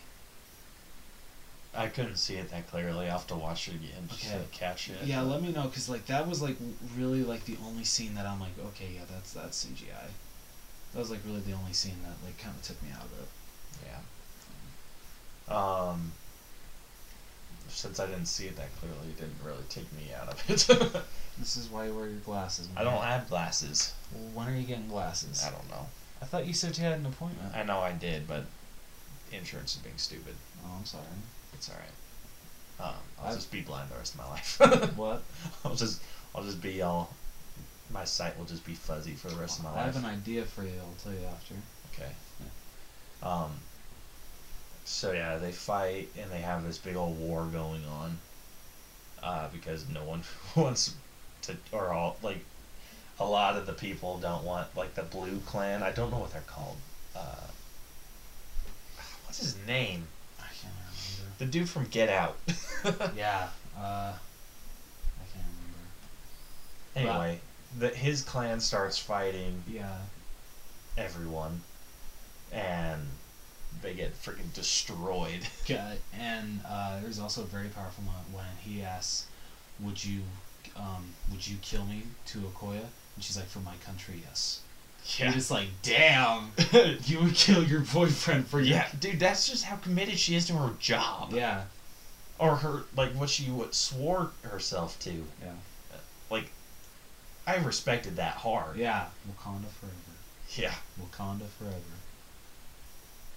I 1.75 1.87
couldn't 1.87 2.17
see 2.17 2.35
it 2.35 2.51
that 2.51 2.69
clearly. 2.69 3.07
I'll 3.07 3.17
have 3.17 3.27
to 3.27 3.35
watch 3.35 3.67
it 3.67 3.73
again 3.75 4.07
just 4.07 4.27
Okay. 4.31 4.37
to 4.43 4.49
catch 4.57 4.89
it. 4.89 4.97
Yeah, 5.05 5.21
let 5.21 5.41
me 5.41 5.51
know 5.51 5.63
because 5.63 5.89
like 5.89 6.05
that 6.05 6.27
was 6.27 6.39
like 6.41 6.55
really 6.95 7.23
like 7.23 7.45
the 7.45 7.57
only 7.65 7.83
scene 7.83 8.13
that 8.15 8.27
I'm 8.27 8.39
like, 8.39 8.51
okay, 8.67 8.89
yeah, 8.93 9.01
that's 9.11 9.33
that's 9.33 9.65
CGI. 9.65 10.09
That 10.93 10.99
was 10.99 11.09
like 11.09 11.21
really 11.25 11.39
the 11.41 11.53
only 11.53 11.73
scene 11.73 11.97
that 12.03 12.13
like 12.23 12.37
kind 12.37 12.55
of 12.55 12.61
took 12.61 12.81
me 12.83 12.89
out 12.93 13.03
of 13.05 13.11
it. 13.19 13.27
Yeah. 15.53 15.89
Um. 15.89 16.11
Since 17.69 17.99
I 17.99 18.05
didn't 18.05 18.27
see 18.27 18.45
it 18.45 18.55
that 18.57 18.69
clearly, 18.79 19.07
it 19.09 19.17
didn't 19.17 19.35
really 19.43 19.63
take 19.69 19.91
me 19.93 20.11
out 20.19 20.27
of 20.29 20.49
it. 20.49 21.01
This 21.39 21.57
is 21.57 21.67
why 21.71 21.87
you 21.87 21.95
wear 21.95 22.05
your 22.05 22.19
glasses. 22.19 22.67
I 22.77 22.83
don't 22.83 23.01
have 23.01 23.27
glasses. 23.27 23.91
Well, 24.13 24.29
when 24.45 24.53
are 24.53 24.55
you 24.55 24.67
getting 24.67 24.87
glasses? 24.87 25.43
I 25.43 25.49
don't 25.49 25.67
know. 25.67 25.87
I 26.21 26.25
thought 26.25 26.45
you 26.45 26.53
said 26.53 26.77
you 26.77 26.83
had 26.83 26.99
an 26.99 27.07
appointment. 27.07 27.55
I 27.55 27.63
know 27.63 27.79
I 27.79 27.91
did, 27.93 28.27
but 28.27 28.43
insurance 29.31 29.75
is 29.75 29.81
being 29.81 29.97
stupid. 29.97 30.35
oh, 30.63 30.69
I'm 30.77 30.85
sorry. 30.85 31.03
It's 31.55 31.69
all 31.71 31.75
right. 31.77 32.87
Um, 32.87 32.95
I'll 33.19 33.25
I've- 33.29 33.35
just 33.37 33.51
be 33.51 33.61
blind 33.61 33.89
the 33.89 33.95
rest 33.95 34.13
of 34.13 34.19
my 34.19 34.29
life. 34.29 34.93
What? 34.95 35.23
I'll 35.65 35.73
just, 35.75 36.03
I'll 36.35 36.43
just 36.43 36.61
be 36.61 36.83
all. 36.83 37.09
My 37.91 38.05
sight 38.05 38.37
will 38.37 38.45
just 38.45 38.63
be 38.63 38.75
fuzzy 38.75 39.13
for 39.13 39.29
the 39.29 39.35
rest 39.35 39.57
of 39.57 39.65
my 39.65 39.71
I 39.71 39.73
life. 39.73 39.81
I 39.81 39.85
have 39.87 39.95
an 39.95 40.05
idea 40.05 40.43
for 40.45 40.61
you. 40.63 40.73
I'll 40.79 40.93
tell 41.03 41.13
you 41.19 41.25
after. 41.27 41.55
Okay. 41.95 42.11
Um. 43.23 43.49
So 44.85 45.11
yeah, 45.11 45.37
they 45.37 45.51
fight 45.51 46.09
and 46.19 46.31
they 46.31 46.41
have 46.41 46.63
this 46.63 46.77
big 46.77 46.95
old 46.95 47.17
war 47.19 47.45
going 47.45 47.85
on. 47.85 48.17
Uh, 49.21 49.47
because 49.53 49.87
no 49.87 50.03
one 50.03 50.21
wants 50.55 50.95
to, 51.43 51.55
or 51.71 51.93
all 51.93 52.17
like, 52.21 52.43
a 53.19 53.25
lot 53.25 53.55
of 53.55 53.65
the 53.65 53.73
people 53.73 54.17
don't 54.17 54.43
want 54.43 54.75
like 54.75 54.95
the 54.95 55.03
Blue 55.03 55.39
Clan. 55.45 55.81
I 55.83 55.91
don't 55.91 56.11
know 56.11 56.17
what 56.19 56.31
they're 56.33 56.41
called. 56.41 56.75
Uh, 57.15 57.47
what's 59.25 59.39
his 59.39 59.55
name? 59.65 60.07
I 60.39 60.47
can't 60.61 60.73
remember. 60.73 61.35
The 61.37 61.45
dude 61.45 61.69
from 61.69 61.85
Get 61.85 62.09
Out. 62.09 62.37
yeah. 63.15 63.47
Uh, 63.77 64.13
I 64.13 65.25
can't 65.33 65.45
remember. 66.95 67.13
anyway, 67.13 67.39
the, 67.79 67.89
his 67.89 68.21
clan 68.23 68.59
starts 68.59 68.97
fighting 68.97 69.63
Yeah. 69.67 69.97
everyone, 70.97 71.61
and 72.51 72.99
they 73.83 73.93
get 73.93 74.13
freaking 74.21 74.51
destroyed. 74.53 75.47
Okay, 75.63 75.97
and 76.19 76.59
uh, 76.67 76.99
there's 77.01 77.19
also 77.19 77.41
a 77.43 77.45
very 77.45 77.69
powerful 77.69 78.03
moment 78.03 78.25
when 78.33 78.45
he 78.59 78.81
asks, 78.81 79.27
"Would 79.79 80.03
you, 80.03 80.21
um, 80.75 81.13
would 81.31 81.47
you 81.47 81.55
kill 81.61 81.85
me 81.85 82.03
to 82.27 82.39
Okoye?" 82.39 82.79
And 83.15 83.23
she's 83.23 83.37
like, 83.37 83.45
"For 83.47 83.59
my 83.59 83.75
country, 83.85 84.15
yes." 84.27 84.59
You're 85.17 85.31
just 85.31 85.51
like, 85.51 85.67
"Damn, 85.83 86.51
you 87.05 87.19
would 87.21 87.35
kill 87.35 87.63
your 87.63 87.81
boyfriend 87.81 88.47
for 88.47 88.59
your 88.59 88.75
yeah, 88.77 88.87
dude, 88.99 89.19
that's 89.19 89.47
just 89.49 89.63
how 89.65 89.75
committed 89.77 90.17
she 90.19 90.35
is 90.35 90.47
to 90.47 90.53
her 90.53 90.71
job. 90.79 91.31
yeah, 91.33 91.63
Or 92.39 92.55
her, 92.57 92.83
like, 92.97 93.11
what 93.13 93.29
she 93.29 93.43
what 93.51 93.73
swore 93.75 94.31
herself 94.43 94.97
to. 94.99 95.11
yeah, 95.41 95.51
Like, 96.29 96.49
I 97.47 97.55
respected 97.57 98.15
that 98.17 98.35
hard. 98.35 98.75
yeah." 98.77 99.05
Wakanda 99.29 99.67
forever. 99.79 99.95
Yeah. 100.55 100.73
Wakanda 101.01 101.47
forever. 101.57 101.95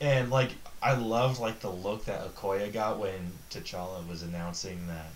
And, 0.01 0.31
like, 0.31 0.51
I 0.83 0.95
loved, 0.95 1.41
like, 1.41 1.61
the 1.61 1.71
look 1.71 2.05
that 2.05 2.35
Okoye 2.35 2.73
got 2.73 2.99
when 2.99 3.33
T'Challa 3.51 4.07
was 4.09 4.23
announcing 4.23 4.87
that 4.89 5.13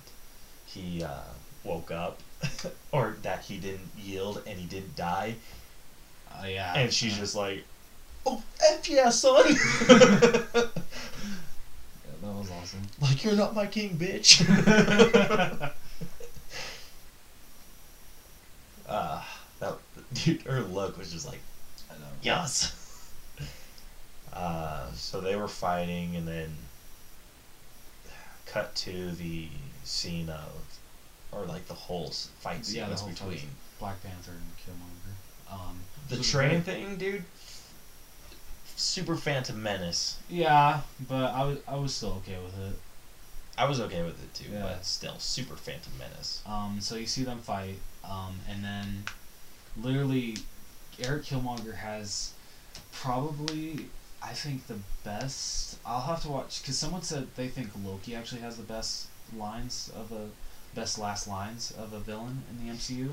he, 0.67 1.03
uh, 1.03 1.23
woke 1.65 1.91
up. 1.91 2.19
or 2.93 3.17
that 3.23 3.41
he 3.43 3.59
didn't 3.59 3.89
yield 3.99 4.43
and 4.47 4.59
he 4.59 4.67
didn't 4.67 4.97
die. 4.97 5.35
Uh, 6.33 6.47
yeah. 6.47 6.73
And 6.77 6.93
she's 6.93 7.17
just 7.19 7.35
like, 7.35 7.65
oh, 8.27 8.43
F 8.73 8.89
yeah, 8.89 9.11
son! 9.11 9.45
yeah, 9.47 9.57
that 9.89 10.73
was 12.23 12.51
awesome. 12.51 12.81
like, 13.01 13.25
you're 13.25 13.35
not 13.37 13.55
my 13.55 13.67
king, 13.67 13.97
bitch! 13.97 14.41
uh, 18.89 19.23
that, 19.59 19.75
dude, 20.15 20.43
her 20.43 20.61
look 20.61 20.99
was 20.99 21.13
just 21.13 21.29
like, 21.29 21.41
I 21.91 21.95
know. 21.95 22.07
yes! 22.23 22.80
Uh, 24.33 24.91
so 24.95 25.21
they 25.21 25.37
were 25.37 25.49
fighting, 25.49 26.17
and 26.17 26.27
then 26.29 26.55
cut 28.47 28.75
to 28.75 29.11
the 29.13 29.49
scene 29.85 30.29
of, 30.29 30.53
or 31.33 31.45
like 31.45 31.67
the 31.69 31.75
whole 31.75 32.11
fight 32.11 32.69
Yeah, 32.69 32.89
the 32.89 32.97
sequence 32.97 33.19
whole 33.21 33.29
between. 33.31 33.39
fight. 33.39 33.49
Black 33.79 34.03
Panther 34.03 34.33
and 34.33 34.53
Killmonger. 34.59 35.53
Um, 35.53 35.81
The 36.09 36.23
train 36.23 36.63
thing, 36.63 36.97
dude, 36.97 37.25
super 38.77 39.17
Phantom 39.17 39.61
Menace. 39.63 40.19
Yeah, 40.29 40.81
but 41.09 41.33
I 41.33 41.45
was 41.45 41.59
I 41.67 41.77
was 41.77 41.95
still 41.95 42.23
okay 42.25 42.37
with 42.43 42.59
it. 42.59 42.79
I 43.59 43.65
was 43.67 43.81
okay 43.81 44.03
with 44.03 44.23
it 44.23 44.35
too, 44.35 44.51
Yeah. 44.53 44.63
but 44.63 44.85
still, 44.87 45.19
super 45.19 45.57
Phantom 45.57 45.93
Menace. 45.99 46.43
Um, 46.47 46.79
so 46.81 46.95
you 46.97 47.07
see 47.07 47.25
them 47.25 47.41
fight, 47.41 47.79
um, 48.05 48.41
and 48.49 48.65
then 48.65 49.05
literally 49.81 50.39
Eric 50.99 51.25
Killmonger 51.25 51.75
has 51.77 52.33
probably 52.93 53.87
I 54.23 54.33
think 54.33 54.67
the 54.67 54.79
best. 55.05 55.79
I'll 55.85 56.01
have 56.03 56.23
to 56.23 56.29
watch 56.29 56.63
because 56.63 56.79
someone 56.79 57.03
said 57.03 57.29
they 57.37 57.49
think 57.49 57.71
Loki 57.85 58.15
actually 58.15 58.43
has 58.43 58.57
the 58.57 58.63
best 58.63 59.09
lines 59.37 59.91
of 59.95 60.13
a 60.13 60.29
best 60.75 60.99
last 60.99 61.27
lines 61.27 61.73
of 61.79 61.93
a 61.93 61.99
villain 61.99 62.43
in 62.51 62.67
the 62.67 62.73
MCU. 62.73 63.13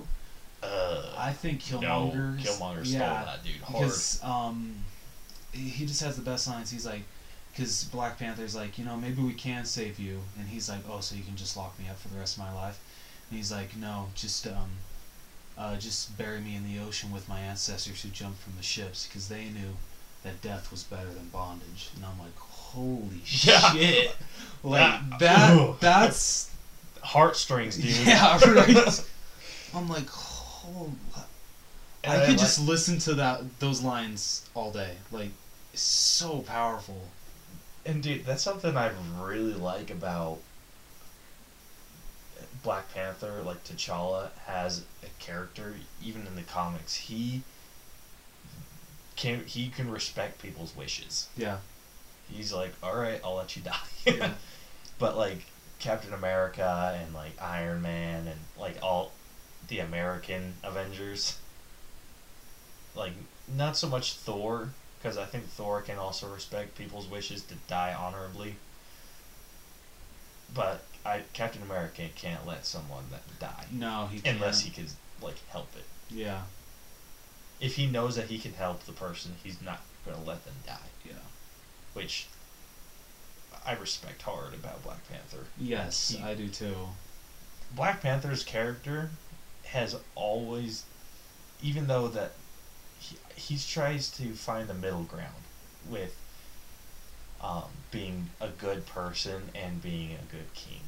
Uh, 0.61 1.13
I 1.17 1.33
think 1.33 1.61
Killmonger. 1.61 2.35
no, 2.35 2.41
Killmonger 2.41 2.81
yeah, 2.83 3.23
stole 3.23 3.25
that 3.25 3.43
dude 3.43 3.61
hard. 3.61 3.83
because 3.83 4.23
um, 4.23 4.75
he 5.51 5.69
he 5.69 5.85
just 5.85 6.03
has 6.03 6.15
the 6.15 6.23
best 6.23 6.47
lines. 6.47 6.71
He's 6.71 6.85
like, 6.85 7.03
because 7.51 7.85
Black 7.85 8.19
Panther's 8.19 8.55
like, 8.55 8.77
you 8.77 8.85
know, 8.85 8.97
maybe 8.97 9.21
we 9.21 9.33
can 9.33 9.65
save 9.65 9.99
you, 9.99 10.19
and 10.37 10.47
he's 10.47 10.69
like, 10.69 10.81
oh, 10.89 10.99
so 10.99 11.15
you 11.15 11.23
can 11.23 11.35
just 11.35 11.55
lock 11.55 11.77
me 11.79 11.87
up 11.89 11.99
for 11.99 12.09
the 12.09 12.17
rest 12.17 12.37
of 12.37 12.43
my 12.43 12.53
life, 12.53 12.79
and 13.29 13.37
he's 13.37 13.51
like, 13.51 13.75
no, 13.77 14.07
just 14.15 14.45
um, 14.47 14.71
uh, 15.57 15.77
just 15.77 16.17
bury 16.17 16.39
me 16.39 16.55
in 16.55 16.63
the 16.63 16.79
ocean 16.79 17.11
with 17.11 17.29
my 17.29 17.39
ancestors 17.39 18.01
who 18.01 18.09
jumped 18.09 18.41
from 18.41 18.53
the 18.57 18.63
ships, 18.63 19.07
because 19.07 19.29
they 19.29 19.45
knew 19.45 19.75
that 20.27 20.41
death 20.41 20.69
was 20.71 20.83
better 20.83 21.09
than 21.09 21.29
bondage, 21.29 21.89
and 21.95 22.05
I'm 22.05 22.19
like, 22.19 22.37
holy 22.37 23.21
Yeah. 23.25 23.71
shit, 23.73 24.15
like 24.63 24.81
Ah, 24.81 25.17
that 25.19 25.79
that's 25.79 26.51
Heartstrings, 27.01 27.77
dude. 27.77 27.95
yeah, 28.07 28.37
right. 28.53 29.05
I'm 29.73 29.87
like, 29.89 30.07
oh. 30.11 30.91
I 32.05 32.19
could 32.19 32.29
like- 32.29 32.37
just 32.37 32.59
listen 32.59 32.99
to 32.99 33.13
that 33.15 33.59
those 33.59 33.81
lines 33.81 34.47
all 34.53 34.71
day. 34.71 34.95
Like, 35.11 35.29
it's 35.73 35.81
so 35.81 36.39
powerful. 36.39 37.01
And 37.85 38.03
dude, 38.03 38.25
that's 38.25 38.43
something 38.43 38.75
I 38.75 38.91
really 39.21 39.53
like 39.53 39.89
about 39.89 40.39
Black 42.63 42.93
Panther. 42.93 43.41
Like 43.45 43.63
T'Challa 43.63 44.29
has 44.45 44.83
a 45.03 45.07
character, 45.23 45.75
even 46.03 46.27
in 46.27 46.35
the 46.35 46.41
comics. 46.43 46.95
He 46.95 47.43
can 49.17 49.43
he 49.45 49.67
can 49.69 49.91
respect 49.91 50.41
people's 50.41 50.73
wishes. 50.75 51.27
Yeah. 51.35 51.57
He's 52.29 52.53
like, 52.53 52.73
all 52.81 52.95
right, 52.95 53.19
I'll 53.23 53.35
let 53.35 53.55
you 53.57 53.61
die. 53.63 53.75
Yeah. 54.05 54.33
but 54.99 55.17
like 55.17 55.45
Captain 55.79 56.13
America 56.13 56.97
and 57.03 57.13
like 57.13 57.39
Iron 57.41 57.81
Man 57.81 58.27
and 58.27 58.39
like 58.57 58.77
all 58.81 59.11
the 59.67 59.79
American 59.79 60.53
Avengers, 60.63 61.37
like 62.95 63.11
not 63.53 63.75
so 63.75 63.87
much 63.89 64.13
Thor 64.13 64.69
because 64.97 65.17
I 65.17 65.25
think 65.25 65.45
Thor 65.45 65.81
can 65.81 65.97
also 65.97 66.31
respect 66.33 66.77
people's 66.77 67.07
wishes 67.07 67.41
to 67.43 67.55
die 67.67 67.93
honorably. 67.93 68.55
But 70.53 70.85
I 71.05 71.23
Captain 71.33 71.61
America 71.61 72.03
can't 72.15 72.47
let 72.47 72.65
someone 72.65 73.03
die 73.39 73.65
No, 73.71 74.07
he 74.11 74.19
can't. 74.21 74.37
unless 74.37 74.61
he 74.61 74.69
can 74.71 74.87
like 75.21 75.35
help 75.49 75.67
it. 75.75 75.85
Yeah. 76.09 76.43
If 77.59 77.75
he 77.75 77.87
knows 77.87 78.15
that 78.15 78.25
he 78.27 78.37
can 78.37 78.53
help 78.53 78.83
the 78.83 78.91
person, 78.91 79.35
he's 79.43 79.61
not 79.61 79.81
gonna 80.05 80.23
let 80.23 80.45
them 80.45 80.53
die. 80.65 80.89
Yeah. 81.03 81.13
Which 81.93 82.27
I 83.65 83.73
respect 83.73 84.21
hard 84.21 84.53
about 84.53 84.83
Black 84.83 85.07
Panther. 85.09 85.45
Yes, 85.57 86.09
He- 86.09 86.21
I 86.21 86.33
do 86.35 86.47
too. 86.47 86.89
Black 87.71 88.01
Panther's 88.01 88.43
character 88.43 89.09
has 89.65 89.95
always, 90.15 90.83
even 91.61 91.87
though 91.87 92.07
that 92.07 92.31
he 92.99 93.17
he 93.35 93.57
tries 93.57 94.09
to 94.11 94.33
find 94.33 94.67
the 94.67 94.73
middle 94.73 95.03
ground 95.03 95.43
with 95.89 96.15
um, 97.41 97.65
being 97.91 98.29
a 98.41 98.47
good 98.49 98.85
person 98.85 99.49
and 99.53 99.81
being 99.81 100.13
a 100.13 100.31
good 100.31 100.51
king, 100.53 100.81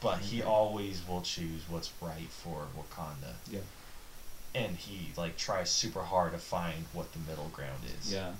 but 0.00 0.18
he 0.20 0.42
always 0.42 1.06
will 1.06 1.20
choose 1.22 1.62
what's 1.68 1.90
right 2.00 2.28
for 2.30 2.66
Wakanda. 2.76 3.34
Yeah. 3.50 3.60
And 4.54 4.76
he 4.76 5.12
like 5.16 5.36
tries 5.36 5.70
super 5.70 6.02
hard 6.02 6.32
to 6.32 6.38
find 6.38 6.84
what 6.92 7.12
the 7.12 7.18
middle 7.20 7.48
ground 7.48 7.82
is. 8.00 8.12
Yeah. 8.12 8.32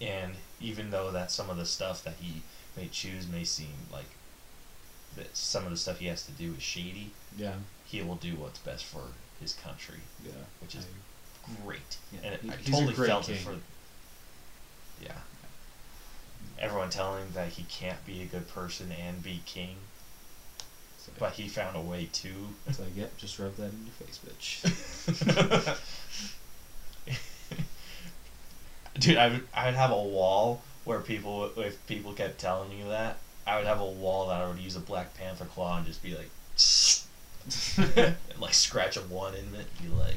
And 0.00 0.32
even 0.60 0.90
though 0.90 1.10
that 1.12 1.30
some 1.30 1.48
of 1.50 1.56
the 1.56 1.66
stuff 1.66 2.02
that 2.04 2.14
he 2.20 2.42
may 2.76 2.88
choose 2.88 3.28
may 3.28 3.44
seem 3.44 3.74
like 3.92 4.06
that 5.16 5.36
some 5.36 5.64
of 5.64 5.70
the 5.70 5.76
stuff 5.76 5.98
he 5.98 6.06
has 6.06 6.24
to 6.26 6.32
do 6.32 6.54
is 6.56 6.62
shady, 6.62 7.10
Yeah. 7.36 7.56
he 7.84 8.02
will 8.02 8.16
do 8.16 8.34
what's 8.36 8.58
best 8.60 8.84
for 8.84 9.02
his 9.40 9.52
country, 9.52 10.00
Yeah. 10.24 10.32
which 10.60 10.74
is 10.74 10.84
I- 10.86 11.62
great. 11.62 11.98
Yeah, 12.10 12.20
And 12.24 12.40
he- 12.42 12.50
I 12.50 12.56
totally 12.56 12.94
great 12.94 13.08
felt 13.08 13.28
it 13.28 13.34
king. 13.36 13.44
for. 13.44 13.58
Yeah. 15.04 15.18
Everyone 16.58 16.90
telling 16.90 17.26
him 17.26 17.32
that 17.34 17.52
he 17.52 17.64
can't 17.64 18.04
be 18.06 18.22
a 18.22 18.26
good 18.26 18.48
person 18.48 18.90
and 18.92 19.22
be 19.22 19.42
king, 19.46 19.76
but 21.18 21.32
he 21.32 21.48
found 21.48 21.76
a 21.76 21.80
way 21.80 22.08
to. 22.12 22.28
it's 22.66 22.78
like, 22.78 22.94
yep, 22.96 23.16
just 23.16 23.38
rub 23.38 23.56
that 23.56 23.72
in 23.72 23.86
your 23.86 23.94
face, 24.06 24.18
bitch. 24.24 25.78
Dude, 28.98 29.16
I 29.16 29.28
would 29.28 29.42
I 29.54 29.66
would 29.66 29.74
have 29.74 29.90
a 29.90 30.00
wall 30.02 30.60
where 30.84 31.00
people 31.00 31.50
if 31.56 31.84
people 31.86 32.12
kept 32.12 32.38
telling 32.38 32.68
me 32.68 32.82
that 32.88 33.16
I 33.46 33.56
would 33.56 33.66
have 33.66 33.80
a 33.80 33.86
wall 33.86 34.26
that 34.28 34.40
I 34.40 34.46
would 34.46 34.58
use 34.58 34.76
a 34.76 34.80
Black 34.80 35.14
Panther 35.14 35.46
claw 35.46 35.78
and 35.78 35.86
just 35.86 36.02
be 36.02 36.14
like, 36.14 36.28
and 37.96 38.38
like 38.38 38.54
scratch 38.54 38.96
a 38.96 39.00
one 39.00 39.34
in 39.34 39.54
it, 39.54 39.66
and 39.78 39.90
be 39.90 39.96
like, 39.96 40.16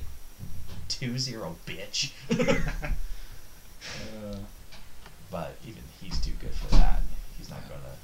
two 0.89 1.17
zero 1.17 1.55
bitch. 1.65 2.11
uh, 3.81 4.35
but 5.31 5.55
even 5.65 5.81
he's 6.01 6.19
too 6.19 6.33
good 6.39 6.53
for 6.53 6.67
that. 6.75 6.99
He's 7.37 7.49
not 7.49 7.59
Yeah. 7.63 7.69
gonna 7.77 7.95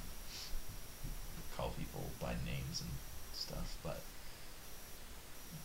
call 1.58 1.70
people 1.78 1.91
by 2.22 2.34
names 2.46 2.82
and 2.82 2.90
stuff. 3.34 3.76
But 3.84 4.02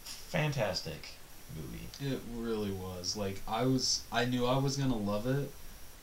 fantastic 0.05 1.09
movie. 1.55 1.89
it 2.15 2.21
really 2.37 2.71
was. 2.73 3.17
Like 3.17 3.41
I 3.47 3.65
was, 3.65 4.03
I 4.11 4.25
knew 4.25 4.47
I 4.47 4.59
was 4.59 4.77
gonna 4.77 4.97
love 4.97 5.27
it, 5.27 5.51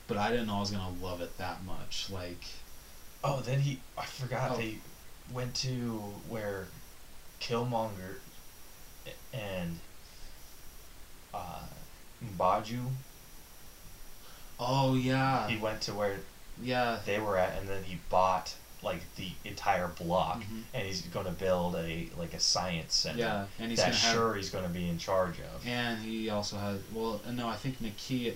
but 0.06 0.16
I 0.16 0.30
didn't 0.30 0.46
know 0.46 0.56
I 0.56 0.60
was 0.60 0.70
gonna 0.70 0.94
love 1.02 1.20
it 1.20 1.36
that 1.38 1.64
much. 1.64 2.08
Like, 2.10 2.44
Oh, 3.22 3.40
then 3.40 3.60
he 3.60 3.80
I 3.96 4.04
forgot 4.04 4.52
Oh. 4.52 4.56
they 4.56 4.78
went 5.32 5.54
to 5.56 5.70
where 6.28 6.66
Killmonger 7.40 8.16
and 9.32 9.78
uh 11.32 11.60
M'Baku 12.24 12.80
oh 14.60 14.94
yeah, 14.94 15.48
he 15.48 15.56
went 15.56 15.80
to 15.82 15.92
where 15.92 16.16
yeah, 16.62 16.98
they 17.04 17.18
were 17.18 17.36
at 17.36 17.58
and 17.58 17.68
then 17.68 17.82
he 17.84 17.98
bought 18.08 18.54
like 18.84 19.00
the 19.16 19.30
entire 19.44 19.88
block 19.88 20.42
Mhm. 20.42 20.62
and 20.74 20.86
he's 20.86 21.00
going 21.02 21.26
to 21.26 21.32
build 21.32 21.74
a 21.76 22.08
like 22.16 22.34
a 22.34 22.40
science 22.40 22.94
center 22.94 23.18
yeah, 23.18 23.46
and 23.58 23.70
he's 23.70 23.78
that 23.80 23.86
gonna 23.86 23.96
have. 23.96 24.14
Shuri's 24.14 24.50
going 24.50 24.64
to 24.64 24.70
be 24.70 24.88
in 24.88 24.98
charge 24.98 25.38
of. 25.40 25.66
And 25.66 26.02
he 26.02 26.28
also 26.30 26.56
had 26.58 26.80
well, 26.92 27.20
uh, 27.26 27.32
no, 27.32 27.48
I 27.48 27.56
think 27.56 27.80
Nakia, 27.80 28.34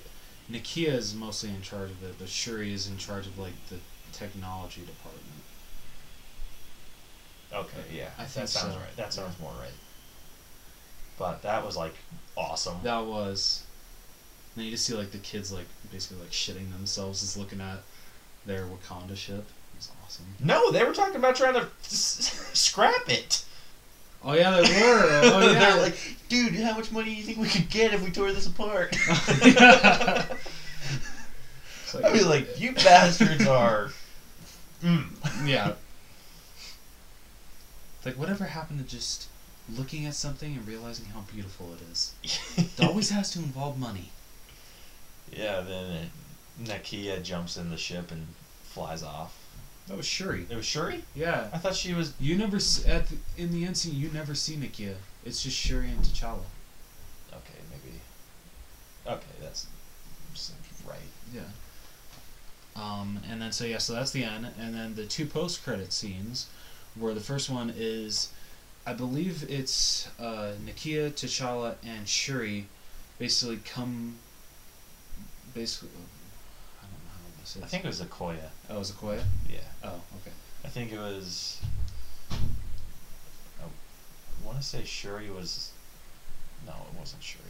Nakia 0.50 0.88
is 0.94 1.14
mostly 1.14 1.50
in 1.50 1.60
charge 1.62 1.90
of 1.90 2.02
it, 2.02 2.14
but 2.18 2.28
Shuri 2.28 2.72
is 2.72 2.86
in 2.88 2.96
charge 2.96 3.26
of 3.26 3.38
like 3.38 3.52
the 3.68 3.76
technology 4.12 4.80
department. 4.80 5.24
Okay, 7.52 7.96
yeah. 7.96 8.10
I 8.18 8.22
that 8.24 8.30
think 8.30 8.48
sounds 8.48 8.74
so. 8.74 8.80
right. 8.80 8.96
That 8.96 9.12
sounds 9.12 9.38
more 9.40 9.52
right. 9.60 9.72
But 11.18 11.42
that 11.42 11.64
was 11.64 11.76
like 11.76 11.94
awesome. 12.36 12.76
That 12.82 13.04
was. 13.06 13.64
And 14.54 14.64
you 14.64 14.70
just 14.72 14.86
see 14.86 14.94
like 14.94 15.12
the 15.12 15.18
kids 15.18 15.52
like 15.52 15.66
basically 15.90 16.22
like 16.22 16.30
shitting 16.32 16.70
themselves, 16.72 17.20
just 17.20 17.36
looking 17.36 17.60
at 17.60 17.78
their 18.44 18.66
Wakanda 18.66 19.16
ship. 19.16 19.46
It 20.08 20.20
was 20.20 20.20
awesome. 20.20 20.26
no, 20.40 20.70
they 20.70 20.84
were 20.84 20.94
talking 20.94 21.16
about 21.16 21.36
trying 21.36 21.54
to 21.54 21.68
s- 21.84 22.50
scrap 22.54 23.08
it. 23.08 23.44
Oh 24.22 24.32
yeah, 24.34 24.50
they 24.50 24.82
were. 24.82 25.08
Oh 25.34 25.40
yeah. 25.52 25.58
They're 25.58 25.82
like, 25.82 25.96
dude, 26.28 26.54
how 26.56 26.74
much 26.76 26.90
money 26.90 27.10
do 27.10 27.16
you 27.16 27.22
think 27.22 27.38
we 27.38 27.48
could 27.48 27.68
get 27.70 27.92
if 27.94 28.02
we 28.04 28.10
tore 28.10 28.32
this 28.32 28.46
apart? 28.46 28.96
Yeah. 29.44 30.26
It's 31.82 31.94
I 31.94 32.12
mean, 32.12 32.28
like, 32.28 32.60
you 32.60 32.72
bastards 32.72 33.46
are. 33.46 33.90
Mm. 34.82 35.06
yeah. 35.46 35.72
It's 37.96 38.06
like 38.06 38.18
whatever 38.18 38.44
happened 38.44 38.78
to 38.80 38.84
just 38.96 39.28
looking 39.74 40.04
at 40.06 40.14
something 40.14 40.54
and 40.54 40.66
realizing 40.66 41.06
how 41.06 41.20
beautiful 41.32 41.72
it 41.74 41.80
is. 41.90 42.12
It 42.56 42.84
always 42.84 43.10
has 43.10 43.30
to 43.32 43.38
involve 43.38 43.78
money. 43.78 44.10
yeah, 45.32 45.60
then 45.60 45.84
it, 45.92 46.10
Nakia 46.62 47.22
jumps 47.22 47.56
in 47.56 47.70
the 47.70 47.76
ship 47.76 48.10
and 48.10 48.26
flies 48.64 49.02
off. 49.02 49.34
That 49.88 49.96
was 49.96 50.06
Shuri. 50.06 50.46
It 50.50 50.54
was 50.56 50.66
Shuri? 50.66 51.02
Yeah. 51.14 51.48
I 51.52 51.58
thought 51.58 51.74
she 51.74 51.94
was. 51.94 52.12
You 52.20 52.36
never 52.36 52.56
s- 52.56 52.84
at 52.86 53.06
the, 53.08 53.16
in 53.36 53.50
the 53.52 53.64
end 53.64 53.76
scene. 53.76 53.94
You 53.96 54.10
never 54.12 54.34
see 54.34 54.54
Nakia. 54.56 54.94
It's 55.24 55.42
just 55.42 55.56
Shuri 55.56 55.88
and 55.88 56.00
T'Challa. 56.00 56.44
Okay, 57.32 57.58
maybe. 57.70 57.96
Okay, 59.06 59.24
that's 59.40 59.66
right. 60.86 60.98
Yeah. 61.34 61.40
Um, 62.76 63.20
and 63.30 63.40
then 63.42 63.50
so 63.52 63.64
yeah, 63.64 63.78
so 63.78 63.92
that's 63.94 64.10
the 64.12 64.24
end, 64.24 64.48
and 64.58 64.74
then 64.74 64.94
the 64.94 65.04
two 65.06 65.26
post 65.26 65.64
credit 65.64 65.92
scenes, 65.92 66.46
where 66.94 67.12
the 67.14 67.20
first 67.20 67.50
one 67.50 67.72
is, 67.76 68.30
I 68.86 68.92
believe 68.92 69.44
it's 69.50 70.08
uh, 70.20 70.52
Nakia, 70.64 71.10
T'Challa, 71.10 71.74
and 71.84 72.06
Shuri, 72.08 72.66
basically 73.18 73.58
come. 73.64 74.16
Basically, 75.54 75.88
I 76.80 76.82
don't 76.82 76.92
know 76.92 77.10
how 77.10 77.18
this 77.37 77.37
is. 77.37 77.37
I 77.62 77.66
think 77.66 77.84
it 77.84 77.88
was 77.88 78.00
Okoye. 78.02 78.36
Oh, 78.68 78.76
it 78.76 78.78
was 78.78 78.92
Okoye? 78.92 79.20
Yeah. 79.48 79.58
Oh, 79.82 79.88
okay. 80.20 80.32
I 80.64 80.68
think 80.68 80.92
it 80.92 80.98
was. 80.98 81.60
I 82.30 83.64
want 84.46 84.58
to 84.58 84.64
say 84.64 84.84
Shuri 84.84 85.30
was. 85.30 85.72
No, 86.66 86.72
it 86.72 86.98
wasn't 86.98 87.22
Shuri. 87.22 87.44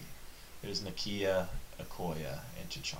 It 0.62 0.69
was 0.69 0.81
Nakia, 0.81 1.47
Okoye, 1.81 2.16
and 2.61 2.70
T'Challa. 2.70 2.99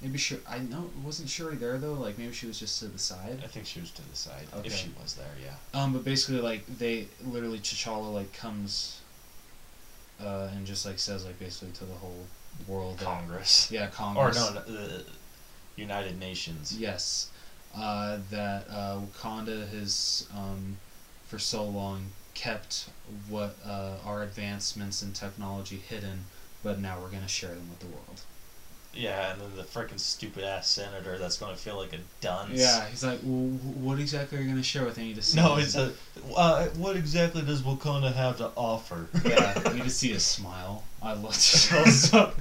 Maybe 0.00 0.18
Shuri. 0.18 0.40
I 0.48 0.58
know 0.58 0.90
wasn't 1.04 1.28
Shuri 1.28 1.56
there 1.56 1.78
though. 1.78 1.94
Like 1.94 2.18
maybe 2.18 2.32
she 2.32 2.46
was 2.46 2.58
just 2.58 2.78
to 2.80 2.86
the 2.86 2.98
side. 2.98 3.40
I 3.42 3.46
think 3.46 3.66
she 3.66 3.80
was 3.80 3.90
to 3.92 4.08
the 4.08 4.16
side. 4.16 4.46
Okay. 4.54 4.66
If 4.68 4.74
she 4.74 4.90
was 5.02 5.14
there, 5.14 5.26
yeah. 5.42 5.80
Um, 5.80 5.92
but 5.92 6.04
basically, 6.04 6.40
like 6.40 6.64
they 6.78 7.08
literally 7.26 7.58
T'Challa 7.58 8.12
like 8.12 8.32
comes, 8.32 9.00
uh, 10.22 10.48
and 10.54 10.66
just 10.66 10.86
like 10.86 10.98
says 10.98 11.24
like 11.24 11.38
basically 11.38 11.72
to 11.74 11.84
the 11.84 11.94
whole 11.94 12.26
world. 12.66 12.98
that- 12.98 13.04
Congress. 13.04 13.70
yeah, 13.72 13.86
Or 13.86 13.90
Congress. 13.90 14.36
no, 14.36 14.52
no, 14.54 14.60
the 14.62 15.04
United 15.78 16.18
Nations. 16.18 16.76
Yes, 16.78 17.30
uh, 17.74 18.18
that 18.30 18.66
uh, 18.70 19.00
Wakanda 19.00 19.68
has 19.70 20.28
um, 20.36 20.76
for 21.26 21.38
so 21.38 21.64
long 21.64 22.06
kept 22.34 22.88
what 23.28 23.56
uh, 23.64 23.94
our 24.04 24.22
advancements 24.22 25.02
in 25.02 25.12
technology 25.12 25.76
hidden, 25.76 26.24
but 26.62 26.78
now 26.78 26.98
we're 27.00 27.10
gonna 27.10 27.28
share 27.28 27.50
them 27.54 27.68
with 27.70 27.80
the 27.80 27.86
world. 27.86 28.20
Yeah, 28.94 29.32
and 29.32 29.40
then 29.40 29.54
the 29.54 29.62
freaking 29.62 30.00
stupid 30.00 30.44
ass 30.44 30.68
senator 30.68 31.18
that's 31.18 31.36
going 31.36 31.54
to 31.54 31.60
feel 31.60 31.76
like 31.76 31.92
a 31.92 31.98
dunce. 32.20 32.58
Yeah, 32.58 32.84
he's 32.88 33.04
like, 33.04 33.20
well, 33.22 33.50
what 33.76 34.00
exactly 34.00 34.38
are 34.38 34.40
you 34.40 34.48
gonna 34.48 34.62
share 34.62 34.84
with 34.84 34.96
me 34.96 35.14
to 35.14 35.22
see? 35.22 35.36
No, 35.36 35.56
it's 35.56 35.76
a. 35.76 35.92
Uh, 36.34 36.66
what 36.70 36.96
exactly 36.96 37.42
does 37.42 37.62
Wakanda 37.62 38.12
have 38.12 38.38
to 38.38 38.50
offer? 38.56 39.08
yeah, 39.24 39.72
you 39.72 39.82
just 39.84 39.98
see 39.98 40.12
a 40.12 40.20
smile. 40.20 40.82
I 41.02 41.12
love 41.12 41.32
T'Challa. 41.32 42.32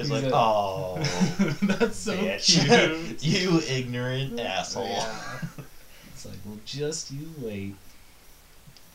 It's 0.00 0.08
He's 0.08 0.22
like, 0.22 0.32
a- 0.32 0.36
oh, 0.36 0.96
That's 1.62 1.96
so 1.98 2.16
bitch. 2.16 3.18
cute. 3.18 3.22
you 3.22 3.60
ignorant 3.68 4.38
asshole. 4.40 4.84
Yeah. 4.88 5.16
It's 6.12 6.26
like, 6.26 6.36
well, 6.44 6.58
just 6.66 7.10
you 7.12 7.28
wait. 7.38 7.74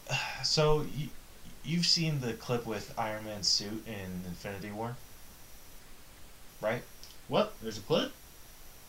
So 0.43 0.85
you, 0.95 1.07
you've 1.63 1.85
seen 1.87 2.19
the 2.19 2.33
clip 2.33 2.65
with 2.67 2.93
Iron 2.99 3.25
Man's 3.25 3.47
suit 3.47 3.83
in 3.87 4.21
Infinity 4.27 4.69
War, 4.71 4.95
right? 6.61 6.83
What? 7.27 7.53
There's 7.63 7.79
a 7.79 7.81
clip? 7.81 8.11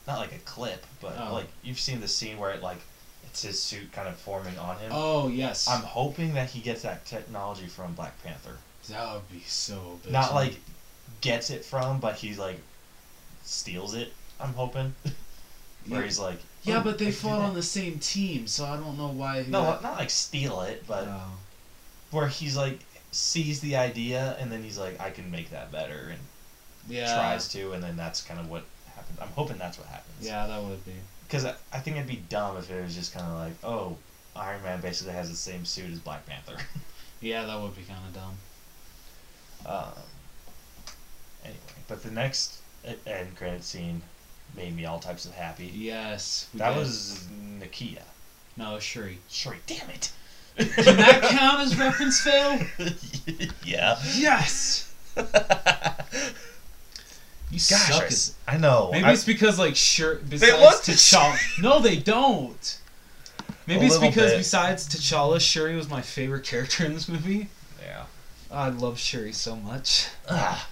Not 0.06 0.18
like 0.18 0.32
a 0.32 0.38
clip, 0.40 0.84
but 1.00 1.16
Oh. 1.18 1.32
like 1.32 1.46
you've 1.62 1.80
seen 1.80 2.00
the 2.00 2.08
scene 2.08 2.38
where 2.38 2.50
it 2.50 2.62
like 2.62 2.76
it's 3.24 3.42
his 3.42 3.60
suit 3.60 3.90
kind 3.92 4.06
of 4.08 4.16
forming 4.16 4.58
on 4.58 4.76
him. 4.78 4.90
Oh 4.94 5.28
yes. 5.28 5.66
I'm 5.68 5.82
hoping 5.82 6.34
that 6.34 6.50
he 6.50 6.60
gets 6.60 6.82
that 6.82 7.06
technology 7.06 7.66
from 7.66 7.94
Black 7.94 8.22
Panther. 8.22 8.56
that 8.90 9.14
would 9.14 9.30
be 9.32 9.40
so. 9.46 9.98
Not 10.10 10.34
like 10.34 10.60
gets 11.26 11.50
it 11.50 11.64
from, 11.64 12.00
but 12.00 12.14
he 12.16 12.34
like 12.34 12.58
steals 13.44 13.94
it. 13.94 14.12
I'm 14.40 14.52
hoping. 14.54 14.94
Where 15.88 16.00
Yeah. 16.00 16.04
he's 16.04 16.18
like, 16.18 16.38
Yeah, 16.64 16.78
"Oh, 16.78 16.82
but 16.84 16.98
they 16.98 17.06
did 17.06 17.14
fought 17.14 17.40
on 17.42 17.54
the 17.54 17.62
same 17.62 17.98
team, 18.00 18.46
so 18.46 18.64
I 18.64 18.76
don't 18.76 18.96
know 18.98 19.08
why. 19.08 19.44
No, 19.48 19.62
that- 19.64 19.82
not 19.82 19.96
like 19.98 20.10
steal 20.10 20.62
it, 20.62 20.84
but 20.86 21.06
Oh. 21.08 21.32
where 22.10 22.28
he's 22.28 22.56
like 22.56 22.80
sees 23.12 23.60
the 23.60 23.76
idea 23.76 24.36
and 24.40 24.50
then 24.52 24.62
he's 24.62 24.76
like, 24.78 25.00
I 25.00 25.10
can 25.10 25.30
make 25.30 25.50
that 25.50 25.70
better, 25.72 26.08
and 26.10 26.20
yeah. 26.88 27.14
tries 27.14 27.48
to, 27.48 27.72
and 27.72 27.82
then 27.82 27.96
that's 27.96 28.20
kind 28.20 28.38
of 28.40 28.50
what 28.50 28.64
happens. 28.94 29.18
I'm 29.20 29.28
hoping 29.28 29.58
that's 29.58 29.78
what 29.78 29.86
happens. 29.88 30.26
Yeah, 30.26 30.46
that 30.46 30.62
would 30.62 30.84
be. 30.84 30.92
Because 31.26 31.44
I, 31.44 31.54
I 31.72 31.78
think 31.80 31.96
it'd 31.96 32.08
be 32.08 32.22
dumb 32.28 32.56
if 32.58 32.70
it 32.70 32.82
was 32.82 32.94
just 32.94 33.12
kind 33.14 33.26
of 33.26 33.38
like, 33.38 33.54
oh, 33.64 33.96
Iron 34.36 34.62
Man 34.62 34.80
basically 34.80 35.14
has 35.14 35.30
the 35.30 35.36
same 35.36 35.64
suit 35.64 35.90
as 35.92 35.98
Black 35.98 36.24
Panther. 36.26 36.56
Yeah, 37.22 37.46
that 37.46 37.58
would 37.60 37.74
be 37.74 37.82
kind 37.82 38.00
of 38.06 38.12
dumb. 38.14 38.36
um, 39.64 39.92
anyway, 39.94 40.06
but 41.88 42.02
the 42.02 42.10
next 42.10 42.58
end 43.06 43.36
credit 43.36 43.64
scene 43.64 44.02
made 44.56 44.74
me 44.76 44.84
all 44.86 44.98
types 44.98 45.24
of 45.24 45.34
happy. 45.34 45.66
Yes. 45.74 46.48
That 46.54 46.70
did. 46.70 46.78
was 46.78 47.26
Nakia. 47.60 48.02
no 48.56 48.78
Shuri. 48.78 49.18
Shuri, 49.28 49.58
damn 49.66 49.90
it. 49.90 50.10
Can 50.56 50.96
that 50.96 51.22
count 51.30 51.60
as 51.60 51.76
reference 51.78 52.20
fail? 52.20 52.58
yeah. 53.64 53.98
Yes. 54.14 54.92
You 57.50 57.60
Gosh, 57.70 58.10
suck. 58.10 58.36
I, 58.48 58.54
I 58.54 58.58
know. 58.58 58.88
Maybe 58.92 59.04
I- 59.04 59.12
it's 59.12 59.24
because 59.24 59.58
like 59.58 59.76
sure 59.76 60.14
look 60.14 60.28
besides 60.30 60.86
the 60.86 60.92
T'Challa. 60.92 61.38
no, 61.62 61.80
they 61.80 61.96
don't. 61.96 62.78
Maybe 63.66 63.86
it's 63.86 63.98
because 63.98 64.32
bit. 64.32 64.38
besides 64.38 64.88
T'Challa, 64.88 65.40
Shuri 65.40 65.76
was 65.76 65.88
my 65.88 66.02
favorite 66.02 66.44
character 66.44 66.84
in 66.84 66.94
this 66.94 67.08
movie. 67.08 67.48
yeah. 67.84 68.04
I 68.50 68.68
love 68.68 68.98
Shuri 68.98 69.32
so 69.32 69.56
much. 69.56 70.06
Ah. 70.28 70.68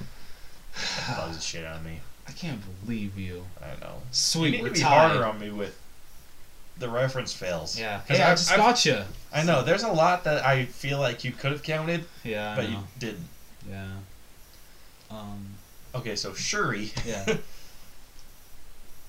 That 1.06 1.16
bugs 1.16 1.36
the 1.36 1.42
shit 1.42 1.64
out 1.64 1.76
of 1.76 1.84
me. 1.84 2.00
I 2.26 2.32
can't 2.32 2.60
believe 2.84 3.18
you. 3.18 3.44
I 3.62 3.78
know. 3.80 4.02
Sweet, 4.10 4.46
you 4.46 4.50
need 4.52 4.62
we're 4.62 4.68
to 4.68 4.74
be 4.74 4.80
tied. 4.80 5.08
harder 5.10 5.24
on 5.26 5.38
me 5.38 5.50
with 5.50 5.78
the 6.78 6.88
reference 6.88 7.32
fails. 7.32 7.78
Yeah. 7.78 8.00
'Cause 8.06 8.16
Hey, 8.16 8.22
I 8.22 8.30
I've- 8.32 8.38
just 8.40 8.50
I've- 8.50 8.60
got 8.60 8.84
you. 8.84 9.04
I 9.32 9.42
know. 9.44 9.62
There's 9.62 9.82
a 9.82 9.88
lot 9.88 10.24
that 10.24 10.44
I 10.44 10.64
feel 10.64 10.98
like 10.98 11.22
you 11.24 11.32
could 11.32 11.52
have 11.52 11.62
counted, 11.62 12.04
Yeah. 12.24 12.52
I 12.52 12.56
but 12.56 12.68
you 12.68 12.78
didn't. 12.98 13.28
Yeah. 13.68 13.88
Um. 15.10 15.54
Okay, 15.94 16.16
so 16.16 16.34
Shuri, 16.34 16.92
Yeah. 17.04 17.24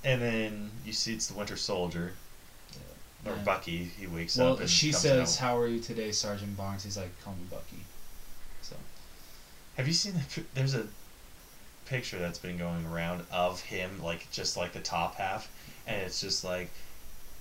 and 0.04 0.22
then 0.22 0.72
you 0.86 0.94
see 0.94 1.14
it's 1.14 1.28
the 1.28 1.34
Winter 1.34 1.58
Soldier, 1.58 2.14
Yeah. 3.26 3.32
or 3.32 3.36
Yeah. 3.36 3.44
Bucky. 3.44 3.86
He 3.98 4.06
wakes 4.08 4.38
Well, 4.38 4.54
up 4.54 4.60
and 4.60 4.70
she 4.70 4.92
comes 4.92 5.02
says, 5.02 5.38
out. 5.38 5.42
"How 5.42 5.58
are 5.58 5.68
you 5.68 5.80
today, 5.80 6.12
Sergeant 6.12 6.56
Barnes?" 6.56 6.84
He's 6.84 6.98
like, 6.98 7.12
"Call 7.24 7.34
me 7.34 7.44
Bucky." 7.50 7.86
So. 8.62 8.76
Have 9.78 9.88
you 9.88 9.94
seen 9.94 10.14
the? 10.36 10.44
There's 10.54 10.76
a 10.76 10.86
picture 11.86 12.20
that's 12.20 12.38
been 12.40 12.58
going 12.58 12.86
around 12.86 13.24
of 13.32 13.62
him, 13.62 14.02
like 14.04 14.30
just 14.32 14.58
like 14.58 14.74
the 14.74 14.80
top 14.80 15.16
half, 15.16 15.50
and 15.88 16.02
it's 16.02 16.20
just 16.22 16.44
like, 16.44 16.70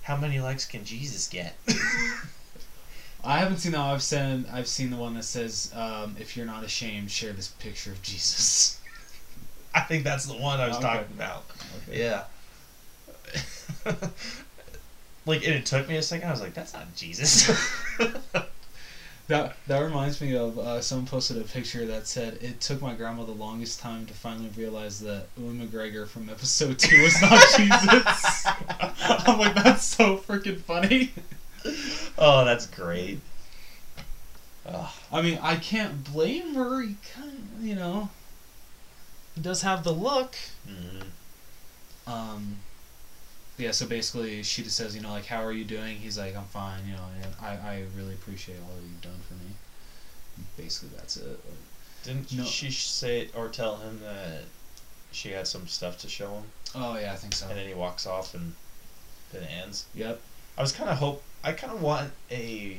how 0.03 0.15
many 0.15 0.39
likes 0.39 0.65
can 0.65 0.85
Jesus 0.85 1.27
get? 1.27 1.55
I 3.23 3.39
haven't 3.39 3.57
seen 3.57 3.71
that. 3.71 3.81
I've 3.81 4.03
seen 4.03 4.45
I've 4.53 4.67
seen 4.67 4.91
the 4.91 4.97
one 4.97 5.15
that 5.15 5.23
says, 5.23 5.71
um, 5.75 6.15
"If 6.19 6.37
you're 6.37 6.45
not 6.45 6.63
ashamed, 6.63 7.09
share 7.09 7.33
this 7.33 7.47
picture 7.47 7.91
of 7.91 8.01
Jesus." 8.03 8.79
I 9.75 9.81
think 9.81 10.03
that's 10.03 10.25
the 10.25 10.35
one 10.37 10.59
I 10.59 10.67
was 10.67 10.77
Okay. 10.77 10.85
talking 10.85 11.13
about. 11.15 11.43
Okay. 11.89 11.99
Yeah. 11.99 12.23
like, 15.25 15.43
and 15.43 15.55
it 15.55 15.65
took 15.65 15.89
me 15.89 15.97
a 15.97 16.01
second. 16.03 16.27
I 16.27 16.31
was 16.31 16.39
like, 16.41 16.53
"That's 16.53 16.73
not 16.73 16.95
Jesus." 16.95 17.49
That 19.27 19.55
that 19.65 19.79
reminds 19.79 20.21
me 20.21 20.35
of 20.35 20.59
uh, 20.59 20.81
someone 20.81 21.07
posted 21.07 21.37
a 21.37 21.41
picture 21.41 21.85
that 21.87 22.05
said 22.07 22.37
it 22.41 22.61
took 22.61 22.79
my 22.79 22.93
grandma 22.93 23.23
the 23.23 23.31
longest 23.31 23.79
time 23.79 24.05
to 24.05 24.13
finally 24.13 24.51
realize 24.55 24.99
that 24.99 25.27
Ewan 25.35 25.67
McGregor 25.67 26.07
from 26.07 26.29
episode 26.29 26.77
two 26.77 27.01
was 27.01 27.19
not 27.21 27.43
Jesus. 27.57 28.45
I'm 29.27 29.39
like, 29.39 29.55
that's 29.55 29.83
so 29.83 30.17
freaking 30.17 30.59
funny. 30.59 31.11
oh, 32.19 32.45
that's 32.45 32.67
great. 32.67 33.19
Ugh. 34.67 34.91
I 35.11 35.21
mean, 35.23 35.39
I 35.41 35.55
can't 35.55 36.03
blame 36.11 36.53
her. 36.53 36.81
He 36.81 36.95
kind 37.15 37.31
of, 37.57 37.65
you 37.65 37.73
know, 37.75 38.09
he 39.33 39.41
does 39.41 39.63
have 39.63 39.83
the 39.83 39.91
look. 39.91 40.35
Mhm. 40.69 41.03
Um, 42.05 42.57
yeah. 43.57 43.71
So 43.71 43.85
basically, 43.87 44.43
she 44.43 44.63
just 44.63 44.75
says, 44.75 44.95
you 44.95 45.01
know, 45.01 45.09
like, 45.11 45.25
how 45.25 45.43
are 45.43 45.51
you 45.51 45.63
doing? 45.65 45.97
He's 45.97 46.17
like, 46.17 46.35
I'm 46.35 46.45
fine. 46.45 46.81
You 46.87 46.93
know, 46.93 47.05
and 47.23 47.33
I 47.41 47.51
I 47.71 47.83
really 47.97 48.13
appreciate 48.13 48.57
all 48.61 48.75
that 48.75 48.83
you've 48.83 49.01
done 49.01 49.19
for 49.27 49.33
me. 49.35 49.51
Basically, 50.57 50.89
that's 50.97 51.17
it. 51.17 51.39
Didn't 52.03 52.31
No. 52.33 52.43
she 52.43 52.69
say 52.71 53.29
or 53.35 53.49
tell 53.49 53.77
him 53.77 53.99
that 54.03 54.43
she 55.11 55.29
had 55.31 55.47
some 55.47 55.67
stuff 55.67 55.97
to 55.99 56.09
show 56.09 56.33
him, 56.35 56.43
oh 56.75 56.97
yeah, 56.97 57.13
I 57.13 57.15
think 57.15 57.33
so. 57.33 57.47
and 57.47 57.57
then 57.57 57.67
he 57.67 57.73
walks 57.73 58.05
off, 58.05 58.33
and 58.33 58.53
then 59.31 59.43
it 59.43 59.49
ends? 59.63 59.85
Yep. 59.95 60.21
I 60.57 60.61
was 60.61 60.71
kind 60.71 60.89
of 60.89 60.97
hope. 60.97 61.23
I 61.43 61.53
kind 61.53 61.71
of 61.73 61.81
want 61.81 62.11
a 62.31 62.77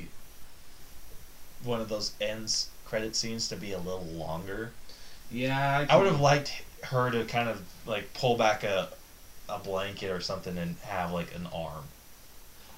one 1.65 1.81
of 1.81 1.89
those 1.89 2.13
ends 2.21 2.69
credit 2.85 3.17
scenes 3.17 3.49
to 3.49 3.57
be 3.57 3.73
a 3.73 3.79
little 3.79 4.05
longer. 4.05 4.73
Yeah. 5.31 5.87
I 5.89 5.97
would 5.97 6.07
have 6.07 6.21
liked 6.21 6.63
her 6.85 7.11
to 7.11 7.25
kind 7.25 7.49
of 7.49 7.63
like 7.87 8.13
pull 8.15 8.37
back 8.37 8.63
a 8.63 8.91
a 9.49 9.59
blanket 9.59 10.11
or 10.11 10.21
something 10.21 10.59
and 10.59 10.77
have 10.83 11.13
like 11.13 11.35
an 11.35 11.47
arm. 11.53 11.85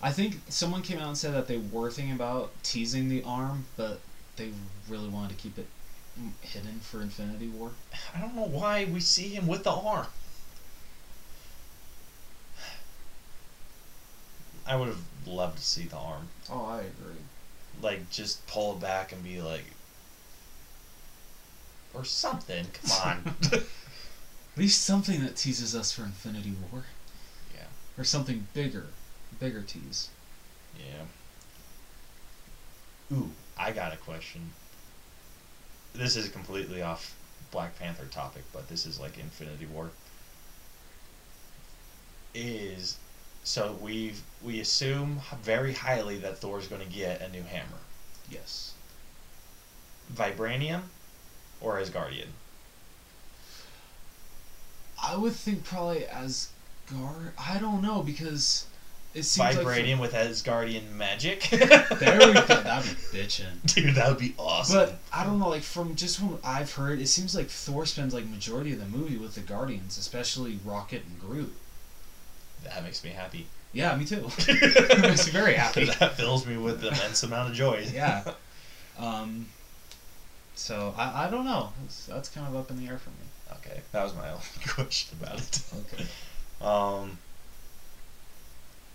I 0.01 0.13
think 0.13 0.41
someone 0.49 0.83
came 0.83 0.99
out 0.99 1.09
and 1.09 1.19
said 1.19 1.35
that 1.35 1.49
they 1.49 1.57
were 1.57 1.91
thinking 1.91 2.15
about 2.15 2.53
teasing 2.63 3.09
the 3.09 3.23
arm, 3.25 3.65
but 3.77 4.01
they 4.37 4.51
really 4.89 5.09
wanted 5.09 5.31
to 5.31 5.43
keep 5.43 5.59
it 5.59 5.67
hidden 6.41 6.81
for 6.81 7.01
Infinity 7.03 7.49
War. 7.49 7.73
I 8.15 8.21
don't 8.21 8.37
know 8.37 8.47
why 8.47 8.85
we 8.85 9.01
see 9.01 9.29
him 9.29 9.47
with 9.47 9.65
the 9.65 9.73
arm. 9.73 10.07
I 14.67 14.77
would 14.77 14.89
have 14.89 15.03
loved 15.27 15.59
to 15.59 15.65
see 15.65 15.85
the 15.85 15.97
arm. 15.97 16.29
Oh, 16.51 16.65
I 16.65 16.81
agree. 16.81 17.23
Like 17.83 18.11
just 18.11 18.47
pull 18.47 18.73
it 18.73 18.81
back 18.81 19.13
and 19.13 19.23
be 19.23 19.41
like 19.41 19.65
or 21.95 22.05
something. 22.05 22.67
Come 22.73 22.91
on. 23.03 23.35
At 24.59 24.63
least 24.63 24.83
something 24.83 25.21
that 25.21 25.37
teases 25.37 25.77
us 25.77 25.93
for 25.93 26.03
Infinity 26.03 26.53
War. 26.73 26.83
Yeah. 27.55 27.67
Or 27.97 28.03
something 28.03 28.49
bigger. 28.55 28.87
Bigger 29.39 29.63
tease. 29.63 30.09
Yeah. 30.77 31.05
Ooh, 33.17 33.31
I 33.57 33.71
got 33.71 33.93
a 33.93 33.97
question. 33.97 34.51
This 35.95 36.17
is 36.17 36.29
completely 36.29 36.83
off 36.83 37.15
Black 37.53 37.79
Panther 37.79 38.07
topic, 38.07 38.43
but 38.53 38.69
this 38.69 38.85
is 38.85 38.99
like 38.99 39.17
Infinity 39.17 39.67
War. 39.67 39.91
Is 42.35 42.97
so 43.45 43.79
we 43.81 44.15
we 44.43 44.59
assume 44.59 45.21
very 45.41 45.73
highly 45.73 46.19
that 46.19 46.39
Thor's 46.39 46.67
going 46.67 46.83
to 46.83 46.93
get 46.93 47.21
a 47.21 47.29
new 47.29 47.45
hammer, 47.45 47.79
Yes. 48.29 48.73
vibranium, 50.13 50.83
or 51.61 51.81
Asgardian. 51.81 52.33
I 55.03 55.17
would 55.17 55.33
think 55.35 55.65
probably 55.65 56.07
Asgard. 56.07 57.33
I 57.39 57.59
don't 57.59 57.83
know 57.83 58.03
because 58.03 58.67
it 59.15 59.23
seems 59.25 59.57
like 59.57 59.67
Vibranium 59.67 60.01
with 60.01 60.13
Asgardian 60.13 60.93
magic. 60.93 61.43
there 61.51 62.19
we 62.19 62.33
go. 62.35 62.41
That'd 62.47 62.91
be 62.91 62.97
bitchin'. 63.19 63.63
Dude, 63.67 63.95
that 63.95 64.09
would 64.09 64.19
be 64.19 64.35
awesome. 64.39 64.77
But 64.77 64.99
I 65.13 65.25
don't 65.25 65.39
know, 65.39 65.49
like 65.49 65.63
from 65.63 65.95
just 65.95 66.21
what 66.21 66.41
I've 66.45 66.73
heard, 66.75 67.01
it 67.01 67.09
seems 67.09 67.35
like 67.35 67.49
Thor 67.49 67.87
spends 67.87 68.13
like 68.15 68.27
majority 68.27 68.73
of 68.73 68.81
the 68.81 68.87
movie 68.87 69.17
with 69.17 69.35
the 69.35 69.41
Guardians, 69.41 69.99
especially 69.99 70.59
Rocket 70.65 71.03
and 71.07 71.19
Groot. 71.21 71.53
that 72.65 72.83
makes 72.85 73.03
me 73.03 73.11
happy. 73.11 73.47
Yeah, 73.73 73.95
me 73.97 74.05
too. 74.07 74.23
Makes 74.49 75.27
me 75.27 75.33
very 75.33 75.53
happy. 75.53 75.85
that 75.85 76.15
fills 76.15 76.47
me 76.47 76.57
with 76.57 76.83
immense 76.83 77.23
amount 77.23 77.51
of 77.51 77.55
joy. 77.55 77.87
Yeah. 77.93 78.25
Um. 78.99 79.47
So 80.55 80.95
I, 80.97 81.27
I 81.27 81.31
don't 81.31 81.45
know. 81.45 81.73
That's, 81.83 82.07
that's 82.07 82.29
kind 82.31 82.47
of 82.49 82.57
up 82.57 82.71
in 82.71 82.83
the 82.83 82.91
air 82.91 82.99
for 82.99 83.11
me. 83.11 83.28
Okay, 83.69 83.81
that 83.93 84.03
was 84.03 84.15
my 84.15 84.29
only 84.31 84.45
question 84.67 85.19
about 85.21 85.39
it. 85.39 85.63
Okay. 85.93 86.07
Um. 86.61 87.19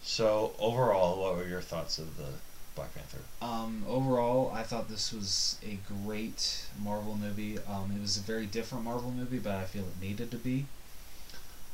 So 0.02 0.54
overall, 0.60 1.22
what 1.22 1.38
were 1.38 1.48
your 1.48 1.62
thoughts 1.62 1.98
of 1.98 2.18
the 2.18 2.28
Black 2.76 2.94
Panther? 2.94 3.20
Um, 3.42 3.86
overall, 3.88 4.52
I 4.54 4.64
thought 4.64 4.90
this 4.90 5.14
was 5.14 5.58
a 5.64 5.78
great 6.06 6.66
Marvel 6.84 7.16
movie. 7.16 7.58
Um, 7.60 7.94
it 7.96 8.02
was 8.02 8.18
a 8.18 8.22
very 8.22 8.46
different 8.46 8.84
Marvel 8.84 9.12
movie, 9.12 9.40
but 9.40 9.54
I 9.54 9.64
feel 9.64 9.84
it 9.84 10.02
needed 10.02 10.30
to 10.32 10.38
be. 10.38 10.66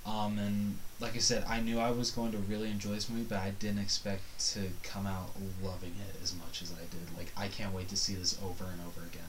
Um, 0.06 0.38
and 0.40 0.78
like 1.00 1.16
I 1.16 1.20
said, 1.20 1.44
I 1.48 1.60
knew 1.60 1.80
I 1.80 1.92
was 1.92 2.12
going 2.12 2.32
to 2.32 2.38
really 2.38 2.70
enjoy 2.70 2.92
this 2.92 3.10
movie, 3.10 3.26
but 3.28 3.40
I 3.40 3.52
didn't 3.52 3.80
expect 3.80 4.22
to 4.54 4.70
come 4.84 5.06
out 5.06 5.32
loving 5.64 5.96
it 6.08 6.22
as 6.22 6.34
much 6.36 6.62
as 6.62 6.72
I 6.72 6.86
did. 6.92 7.18
Like, 7.18 7.32
I 7.36 7.48
can't 7.48 7.74
wait 7.74 7.90
to 7.90 7.98
see 7.98 8.16
this 8.16 8.38
over 8.44 8.66
and 8.66 8.80
over 8.88 9.06
again. 9.08 9.22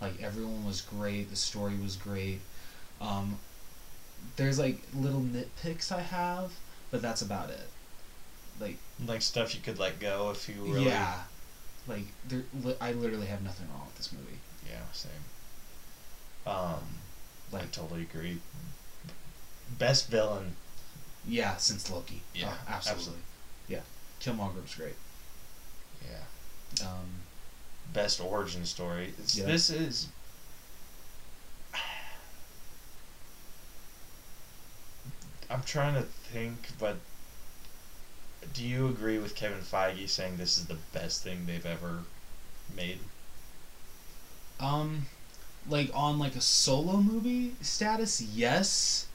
Like, 0.00 0.22
everyone 0.22 0.66
was 0.66 0.80
great, 0.80 1.30
the 1.30 1.36
story 1.36 1.76
was 1.76 1.96
great. 1.96 2.40
Um, 3.02 3.38
there's 4.36 4.58
like 4.58 4.80
little 4.94 5.20
nitpicks 5.20 5.90
I 5.92 6.00
have, 6.00 6.52
but 6.90 7.02
that's 7.02 7.20
about 7.22 7.50
it. 7.50 7.68
Like, 8.60 8.78
Like 9.04 9.20
stuff 9.22 9.54
you 9.54 9.60
could 9.60 9.78
let 9.78 9.98
go 10.00 10.30
if 10.30 10.48
you 10.48 10.54
really. 10.62 10.86
yeah, 10.86 11.22
like 11.88 12.04
there, 12.28 12.44
li- 12.62 12.76
I 12.80 12.92
literally 12.92 13.26
have 13.26 13.42
nothing 13.42 13.66
wrong 13.72 13.86
with 13.86 13.96
this 13.96 14.12
movie. 14.12 14.38
Yeah. 14.68 14.80
Same. 14.92 15.10
Um. 16.46 16.80
I 17.52 17.56
Like, 17.56 17.72
totally 17.72 18.02
agree. 18.02 18.38
Best 19.78 20.08
villain. 20.08 20.56
yeah, 21.26 21.56
since 21.56 21.90
Loki. 21.90 22.22
Yeah, 22.34 22.48
Oh, 22.52 22.58
absolutely. 22.68 22.98
absolutely. 23.00 23.24
Yeah, 23.68 23.80
Killmonger 24.20 24.62
was 24.62 24.74
great. 24.74 24.94
Yeah. 26.08 26.86
Um, 26.86 27.06
Best 27.92 28.20
origin 28.20 28.64
story. 28.64 29.12
Yeah. 29.34 29.44
This 29.46 29.68
is. 29.70 30.08
I'm 35.52 35.62
trying 35.62 35.94
to 35.94 36.02
think, 36.02 36.68
but 36.78 36.96
do 38.54 38.64
you 38.64 38.88
agree 38.88 39.18
with 39.18 39.36
Kevin 39.36 39.58
Feige 39.60 40.08
saying 40.08 40.36
this 40.36 40.56
is 40.58 40.66
the 40.66 40.78
best 40.92 41.22
thing 41.22 41.46
they've 41.46 41.66
ever 41.66 42.00
made? 42.74 42.98
um, 44.60 45.06
like 45.68 45.90
on 45.94 46.18
like 46.18 46.36
a 46.36 46.40
solo 46.40 46.96
movie 46.98 47.52
status, 47.60 48.20
yes. 48.20 49.06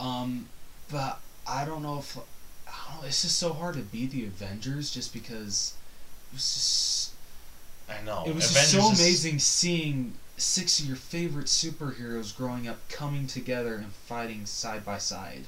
Um, 0.00 0.48
but 0.90 1.20
I 1.46 1.64
don't 1.64 1.82
know 1.82 1.98
if 1.98 2.16
I 2.16 2.92
don't 2.92 3.02
know. 3.02 3.06
It's 3.08 3.22
just 3.22 3.38
so 3.38 3.52
hard 3.52 3.74
to 3.74 3.80
beat 3.82 4.10
the 4.10 4.24
Avengers 4.24 4.90
just 4.90 5.12
because 5.12 5.74
it 6.30 6.34
was 6.34 6.54
just 6.54 7.12
I 7.88 8.02
know. 8.04 8.24
it 8.26 8.34
was 8.34 8.50
just 8.50 8.72
Avengers 8.74 8.88
so 8.88 8.92
is- 8.92 9.00
amazing 9.00 9.38
seeing 9.38 10.14
six 10.36 10.80
of 10.80 10.86
your 10.86 10.96
favorite 10.96 11.46
superheroes 11.46 12.36
growing 12.36 12.66
up 12.66 12.88
coming 12.88 13.26
together 13.26 13.76
and 13.76 13.92
fighting 13.92 14.46
side 14.46 14.84
by 14.84 14.98
side. 14.98 15.44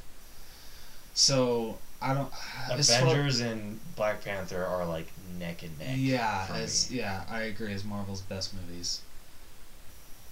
So 1.15 1.79
I 2.01 2.15
don't. 2.15 2.33
Avengers 2.71 3.41
and 3.41 3.81
Black 3.97 4.25
Panther 4.25 4.65
are 4.65 4.85
like 4.85 5.09
neck 5.39 5.63
and 5.63 5.79
neck. 5.79 5.95
Yeah, 5.97 6.47
as 6.53 6.91
me. 6.91 6.99
yeah, 6.99 7.25
I 7.31 7.43
agree. 7.43 7.73
As 7.73 7.85
Marvel's 7.85 8.23
best 8.23 8.55
movies. 8.55 9.01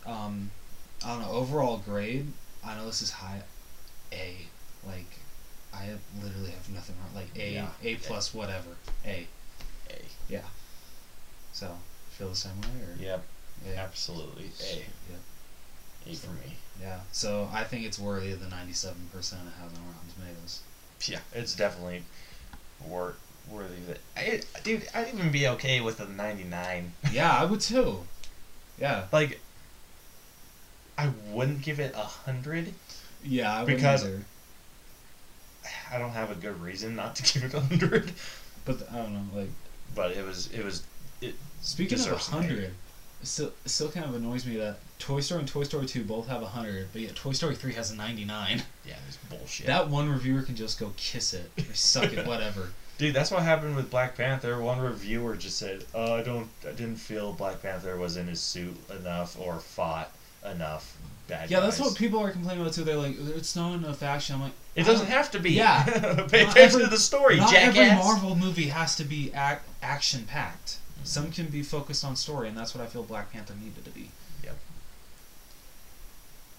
Um, 0.06 0.50
I 1.04 1.08
don't 1.08 1.22
know. 1.22 1.30
Overall 1.30 1.78
grade, 1.78 2.26
I 2.64 2.74
know 2.76 2.86
this 2.86 3.02
is 3.02 3.10
high, 3.10 3.42
A. 4.12 4.36
Like, 4.86 5.06
I 5.72 5.84
have, 5.84 6.00
literally 6.22 6.50
have 6.50 6.68
nothing 6.68 6.94
wrong. 7.00 7.14
Like 7.14 7.28
A, 7.36 7.54
Yeah. 7.54 7.68
A 7.82 7.94
plus, 7.96 8.34
whatever. 8.34 8.70
A. 9.06 9.26
A. 9.90 10.02
Yeah. 10.28 10.42
So 11.52 11.70
feel 12.10 12.28
the 12.28 12.36
same 12.36 12.60
way, 12.60 12.68
or 12.68 13.02
Yep, 13.02 13.24
Absolutely. 13.76 14.50
A. 14.62 14.76
Yeah. 15.10 16.12
A 16.12 16.14
so, 16.14 16.28
for 16.28 16.34
me. 16.34 16.56
Yeah. 16.80 17.00
So 17.12 17.48
I 17.52 17.64
think 17.64 17.86
it's 17.86 17.98
worthy 17.98 18.32
of 18.32 18.40
the 18.40 18.46
97% 18.46 18.54
it 18.54 19.22
has 19.22 19.32
on 19.32 19.86
Rotten 19.86 20.10
Tomatoes. 20.14 20.60
Yeah, 21.06 21.20
it's 21.32 21.54
definitely 21.54 22.02
worth 22.86 23.16
worthy 23.50 23.74
of 23.74 23.90
it. 23.90 24.00
I, 24.16 24.40
dude, 24.62 24.86
I'd 24.94 25.08
even 25.08 25.30
be 25.30 25.46
okay 25.48 25.80
with 25.80 26.00
a 26.00 26.06
99. 26.06 26.92
Yeah, 27.12 27.30
I 27.30 27.44
would 27.44 27.60
too. 27.60 28.00
Yeah. 28.78 29.04
Like, 29.12 29.40
I 30.96 31.10
wouldn't 31.30 31.62
give 31.62 31.80
it 31.80 31.94
a 31.94 31.98
100. 31.98 32.72
Yeah, 33.24 33.60
I 33.60 33.64
because 33.64 34.04
either. 34.04 34.24
I 35.92 35.98
don't 35.98 36.10
have 36.10 36.30
a 36.30 36.34
good 36.34 36.60
reason 36.60 36.96
not 36.96 37.16
to 37.16 37.22
give 37.34 37.44
it 37.44 37.54
a 37.54 37.58
100. 37.58 38.12
But, 38.64 38.88
I 38.90 38.96
don't 38.96 39.12
know, 39.12 39.40
like... 39.40 39.50
But 39.94 40.12
it 40.12 40.24
was, 40.24 40.50
it 40.52 40.64
was, 40.64 40.82
it 41.20 41.34
Speaking 41.60 42.00
of 42.00 42.06
a 42.06 42.10
100, 42.12 42.72
still 43.24 43.52
still 43.66 43.90
kind 43.90 44.06
of 44.06 44.14
annoys 44.14 44.46
me 44.46 44.56
that 44.56 44.76
Toy 44.98 45.20
Story 45.20 45.40
and 45.40 45.48
Toy 45.48 45.64
Story 45.64 45.86
Two 45.86 46.04
both 46.04 46.28
have 46.28 46.42
hundred, 46.42 46.88
but 46.92 47.02
yet 47.02 47.14
Toy 47.16 47.32
Story 47.32 47.54
Three 47.56 47.72
has 47.74 47.90
a 47.90 47.96
ninety 47.96 48.24
nine. 48.24 48.62
Yeah, 48.86 48.94
it's 49.08 49.16
bullshit. 49.16 49.66
That 49.66 49.88
one 49.88 50.08
reviewer 50.08 50.42
can 50.42 50.56
just 50.56 50.78
go 50.78 50.92
kiss 50.96 51.34
it 51.34 51.50
or 51.58 51.74
suck 51.74 52.12
it, 52.12 52.26
whatever. 52.26 52.68
Dude, 52.96 53.12
that's 53.14 53.30
what 53.32 53.42
happened 53.42 53.74
with 53.74 53.90
Black 53.90 54.16
Panther. 54.16 54.60
One 54.60 54.78
reviewer 54.80 55.34
just 55.36 55.58
said, 55.58 55.84
"Oh, 55.94 56.14
I 56.14 56.22
don't, 56.22 56.48
I 56.62 56.70
didn't 56.70 56.96
feel 56.96 57.32
Black 57.32 57.60
Panther 57.60 57.96
was 57.96 58.16
in 58.16 58.28
his 58.28 58.40
suit 58.40 58.76
enough 59.00 59.36
or 59.40 59.58
fought 59.58 60.12
enough 60.48 60.96
bad 61.26 61.50
Yeah, 61.50 61.60
that's 61.60 61.80
what 61.80 61.96
people 61.96 62.20
are 62.20 62.30
complaining 62.30 62.60
about 62.62 62.74
too. 62.74 62.84
They're 62.84 62.96
like, 62.96 63.16
it's 63.18 63.56
not 63.56 63.74
enough 63.74 64.02
action. 64.02 64.36
I'm 64.36 64.42
like, 64.42 64.52
It 64.76 64.84
doesn't 64.84 65.06
don't- 65.06 65.16
have 65.16 65.30
to 65.32 65.40
be. 65.40 65.52
Yeah. 65.52 65.82
Pay 66.30 66.44
Not 66.44 66.52
attention 66.52 66.56
every- 66.56 66.84
to 66.84 66.90
the 66.90 66.98
story, 66.98 67.36
Not 67.38 67.50
jackass. 67.50 67.76
every 67.78 67.96
Marvel 67.96 68.36
movie 68.36 68.66
has 68.66 68.94
to 68.96 69.04
be 69.04 69.32
ac- 69.34 69.60
action 69.82 70.24
packed. 70.26 70.76
Some 71.04 71.30
can 71.30 71.46
be 71.46 71.62
focused 71.62 72.04
on 72.04 72.16
story, 72.16 72.48
and 72.48 72.56
that's 72.56 72.74
what 72.74 72.82
I 72.82 72.86
feel 72.86 73.02
Black 73.02 73.32
Panther 73.32 73.54
needed 73.62 73.84
to 73.84 73.90
be. 73.90 74.10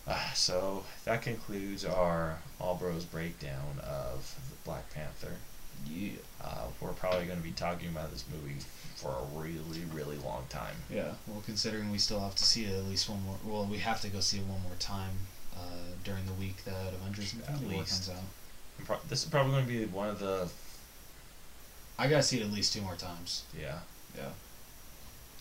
Ah, 0.07 0.31
so 0.35 0.83
that 1.05 1.23
concludes 1.23 1.83
our 1.83 2.37
All 2.61 2.75
Bros 2.75 3.05
breakdown 3.05 3.79
of 3.83 4.35
the 4.49 4.55
Black 4.63 4.93
Panther. 4.93 5.33
Yeah. 5.89 6.11
Uh, 6.43 6.67
we're 6.79 6.93
probably 6.93 7.25
going 7.25 7.39
to 7.39 7.43
be 7.43 7.51
talking 7.51 7.89
about 7.89 8.11
this 8.11 8.23
movie 8.31 8.57
for 8.95 9.09
a 9.09 9.39
really, 9.39 9.81
really 9.91 10.17
long 10.17 10.45
time. 10.49 10.75
Yeah. 10.91 11.13
Well, 11.27 11.41
considering 11.43 11.91
we 11.91 11.97
still 11.97 12.19
have 12.19 12.35
to 12.35 12.43
see 12.43 12.65
it 12.65 12.75
at 12.77 12.85
least 12.85 13.09
one 13.09 13.23
more. 13.23 13.37
Well, 13.43 13.65
we 13.65 13.79
have 13.79 13.99
to 14.01 14.07
go 14.09 14.19
see 14.19 14.37
it 14.37 14.45
one 14.45 14.61
more 14.61 14.75
time 14.77 15.15
uh, 15.55 15.59
during 16.03 16.25
the 16.27 16.33
week 16.33 16.63
that 16.65 16.93
Avengers 17.01 17.33
Infinity 17.33 17.65
War 17.65 17.83
comes 17.83 18.09
out. 18.09 18.85
Pro- 18.85 18.99
this 19.09 19.23
is 19.23 19.29
probably 19.29 19.53
going 19.53 19.65
to 19.65 19.71
be 19.71 19.85
one 19.85 20.09
of 20.09 20.19
the 20.19 20.47
I 21.97 22.07
gotta 22.07 22.23
see 22.23 22.39
it 22.41 22.43
at 22.43 22.51
least 22.51 22.73
two 22.73 22.81
more 22.81 22.95
times. 22.95 23.43
yeah. 23.57 23.79
Yeah. 24.17 24.29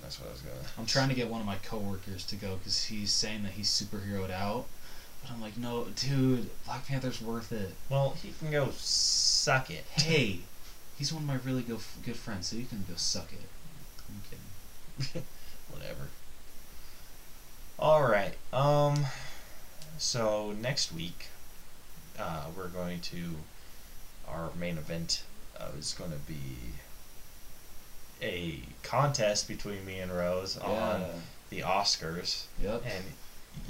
That's 0.03 0.21
what 0.21 0.29
I 0.29 0.33
was 0.33 0.41
going. 0.43 0.57
I'm 0.79 0.87
trying 0.87 1.09
to 1.09 1.15
get 1.15 1.29
one 1.29 1.41
of 1.41 1.47
my 1.47 1.57
coworkers 1.57 2.25
to 2.27 2.37
go 2.37 2.57
because 2.57 2.85
he's 2.85 3.11
saying 3.11 3.43
that 3.45 3.53
he's 3.53 3.69
superheroed 3.71 4.31
out. 4.31 4.67
But 5.23 5.33
I'm 5.33 5.41
like, 5.41 5.57
no, 5.57 5.87
dude, 5.97 6.51
Black 6.67 6.87
Panther's 6.87 7.23
worth 7.23 7.53
it. 7.53 7.75
Well, 7.89 8.15
he 8.23 8.35
can 8.39 8.51
go 8.51 8.69
suck 8.73 9.71
it. 9.71 9.85
Hey, 9.95 10.41
he's 10.99 11.13
one 11.13 11.23
of 11.23 11.29
my 11.29 11.39
really 11.45 11.63
good 11.63 11.81
good 12.05 12.17
friends, 12.17 12.49
so 12.49 12.57
you 12.57 12.67
can 12.67 12.85
go 12.87 12.95
suck 12.97 13.33
it. 13.33 13.49
I'm 14.09 14.21
kidding. 14.29 15.25
Whatever. 15.71 16.09
All 17.79 18.03
right. 18.03 18.35
Um. 18.53 19.07
So 19.97 20.53
next 20.61 20.93
week, 20.93 21.29
uh, 22.19 22.47
we're 22.55 22.69
going 22.69 23.01
to 23.01 23.37
our 24.29 24.51
main 24.59 24.77
event 24.77 25.23
uh, 25.59 25.69
is 25.79 25.95
going 25.95 26.11
to 26.11 26.19
be 26.19 26.75
a 28.25 28.61
contest 28.83 29.47
between 29.49 29.85
me 29.85 29.99
and 29.99 30.11
Rose 30.11 30.57
on 30.59 31.05
the 31.51 31.61
Oscars, 31.61 32.45
Yep. 32.61 32.83
and 32.87 33.05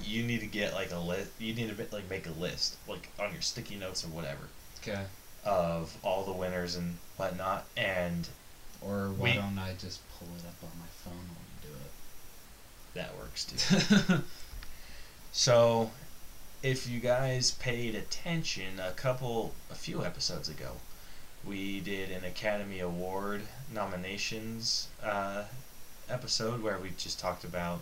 you 0.02 0.22
need 0.22 0.40
to 0.40 0.46
get 0.46 0.72
like 0.72 0.92
a 0.92 0.98
list. 0.98 1.30
You 1.38 1.54
need 1.54 1.76
to 1.76 1.86
like 1.94 2.08
make 2.08 2.26
a 2.26 2.30
list, 2.30 2.76
like 2.88 3.08
on 3.18 3.32
your 3.32 3.42
sticky 3.42 3.76
notes 3.76 4.04
or 4.04 4.08
whatever, 4.08 4.48
Okay. 4.80 5.04
of 5.44 5.96
all 6.02 6.24
the 6.24 6.32
winners 6.32 6.76
and 6.76 6.98
whatnot, 7.16 7.66
and 7.76 8.28
Or 8.80 9.08
why 9.08 9.30
We- 9.30 9.32
don't 9.34 9.58
I 9.58 9.72
just 9.74 10.00
pull 10.18 10.28
it 10.38 10.44
up 10.46 10.62
on 10.62 10.78
my 10.78 10.86
phone 11.04 11.18
and 11.18 11.62
do 11.62 11.68
it? 11.68 11.92
that 12.94 13.16
works 13.16 13.44
too. 13.44 13.56
while 13.56 14.00
you 14.02 14.06
do 14.06 14.14
it? 14.16 14.24
So, 15.32 15.90
if 16.62 16.86
you 16.86 17.00
guys 17.00 17.50
paid 17.52 17.94
attention, 17.94 18.78
a 18.78 18.92
couple, 18.92 19.54
a 19.70 19.74
few 19.74 20.04
episodes 20.04 20.48
ago, 20.50 20.72
we 21.46 21.80
did 21.80 22.10
an 22.10 22.24
Academy 22.24 22.80
Award 22.80 23.42
nominations 23.72 24.88
uh, 25.02 25.44
episode 26.08 26.62
where 26.62 26.78
we 26.78 26.90
just 26.96 27.18
talked 27.18 27.44
about 27.44 27.80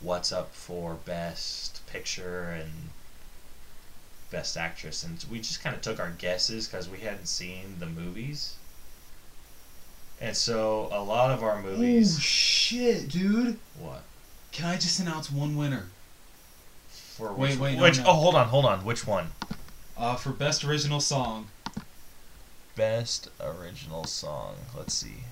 what's 0.00 0.32
up 0.32 0.54
for 0.54 0.94
Best 0.94 1.84
Picture 1.86 2.50
and 2.50 2.70
Best 4.30 4.56
Actress, 4.56 5.02
and 5.02 5.24
we 5.30 5.38
just 5.38 5.62
kind 5.62 5.74
of 5.74 5.82
took 5.82 5.98
our 5.98 6.10
guesses 6.10 6.68
because 6.68 6.88
we 6.88 6.98
hadn't 6.98 7.26
seen 7.26 7.76
the 7.78 7.86
movies. 7.86 8.54
And 10.20 10.36
so, 10.36 10.88
a 10.92 11.02
lot 11.02 11.30
of 11.30 11.42
our 11.42 11.62
movies 11.62 12.16
oh 12.16 12.20
shit, 12.20 13.08
dude! 13.08 13.58
what? 13.78 14.02
Can 14.52 14.66
I 14.66 14.76
just 14.76 15.00
announce 15.00 15.30
one 15.30 15.56
winner? 15.56 15.86
For 16.88 17.32
Wait, 17.32 17.50
which, 17.50 17.58
wait, 17.58 17.76
no, 17.76 17.82
which? 17.82 17.98
no. 17.98 18.04
Oh, 18.06 18.12
hold 18.12 18.34
on, 18.34 18.48
hold 18.48 18.64
on. 18.66 18.84
Which 18.84 19.06
one? 19.06 19.28
Uh, 19.96 20.16
for 20.16 20.30
best 20.30 20.64
original 20.64 21.00
song. 21.00 21.48
Best 22.80 23.28
original 23.38 24.04
song. 24.04 24.54
Let's 24.74 24.94
see. 24.94 25.24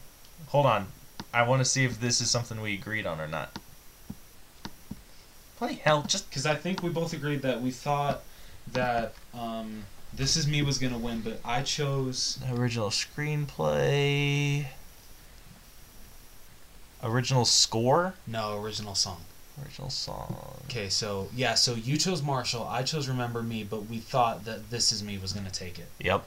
Hold 0.49 0.67
on. 0.67 0.89
I 1.33 1.45
want 1.45 1.61
to 1.61 1.65
see 1.65 1.83
if 1.83 1.99
this 1.99 2.21
is 2.21 2.31
something 2.31 2.61
we 2.61 2.75
agreed 2.75 3.07
on 3.07 3.23
or 3.23 3.27
not. 3.27 3.59
Bloody 5.59 5.77
hell! 5.77 6.03
Just 6.03 6.29
Because 6.29 6.45
I 6.45 6.55
think 6.55 6.83
we 6.83 6.91
both 6.91 7.15
agreed 7.15 7.41
that 7.41 7.63
we 7.63 7.71
thought 7.71 8.23
that 8.75 9.15
um, 9.33 9.85
This 10.13 10.37
Is 10.37 10.47
Me 10.47 10.61
was 10.61 10.77
gonna 10.77 10.99
win, 10.99 11.23
but 11.23 11.41
I 11.43 11.63
chose. 11.63 12.39
original 12.53 12.91
screenplay. 12.91 14.67
Original 17.03 17.47
score. 17.47 18.13
No, 18.27 18.61
original 18.61 18.95
song. 18.95 19.23
Original 19.65 19.89
song. 19.89 20.37
Okay, 20.67 20.91
so 20.91 21.31
yeah, 21.35 21.55
so 21.55 21.77
you 21.77 21.97
chose 21.97 22.23
Marshall, 22.23 22.69
I 22.69 22.83
chose 22.83 23.09
Remember 23.09 23.43
Me, 23.43 23.65
but 23.65 23.87
we 23.87 24.01
thought 24.01 24.45
that 24.45 24.69
This 24.69 24.93
Is 24.93 25.03
Me 25.03 25.17
was 25.17 25.33
gonna 25.33 25.49
take 25.49 25.79
it. 25.79 25.89
Yep. 25.99 26.27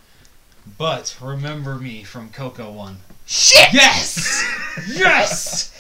But 0.78 1.18
Remember 1.22 1.76
Me 1.76 2.04
from 2.04 2.30
Coco 2.30 2.72
won. 2.72 2.98
Shit! 3.26 3.74
Yes! 3.74 4.44
yes! 4.88 5.72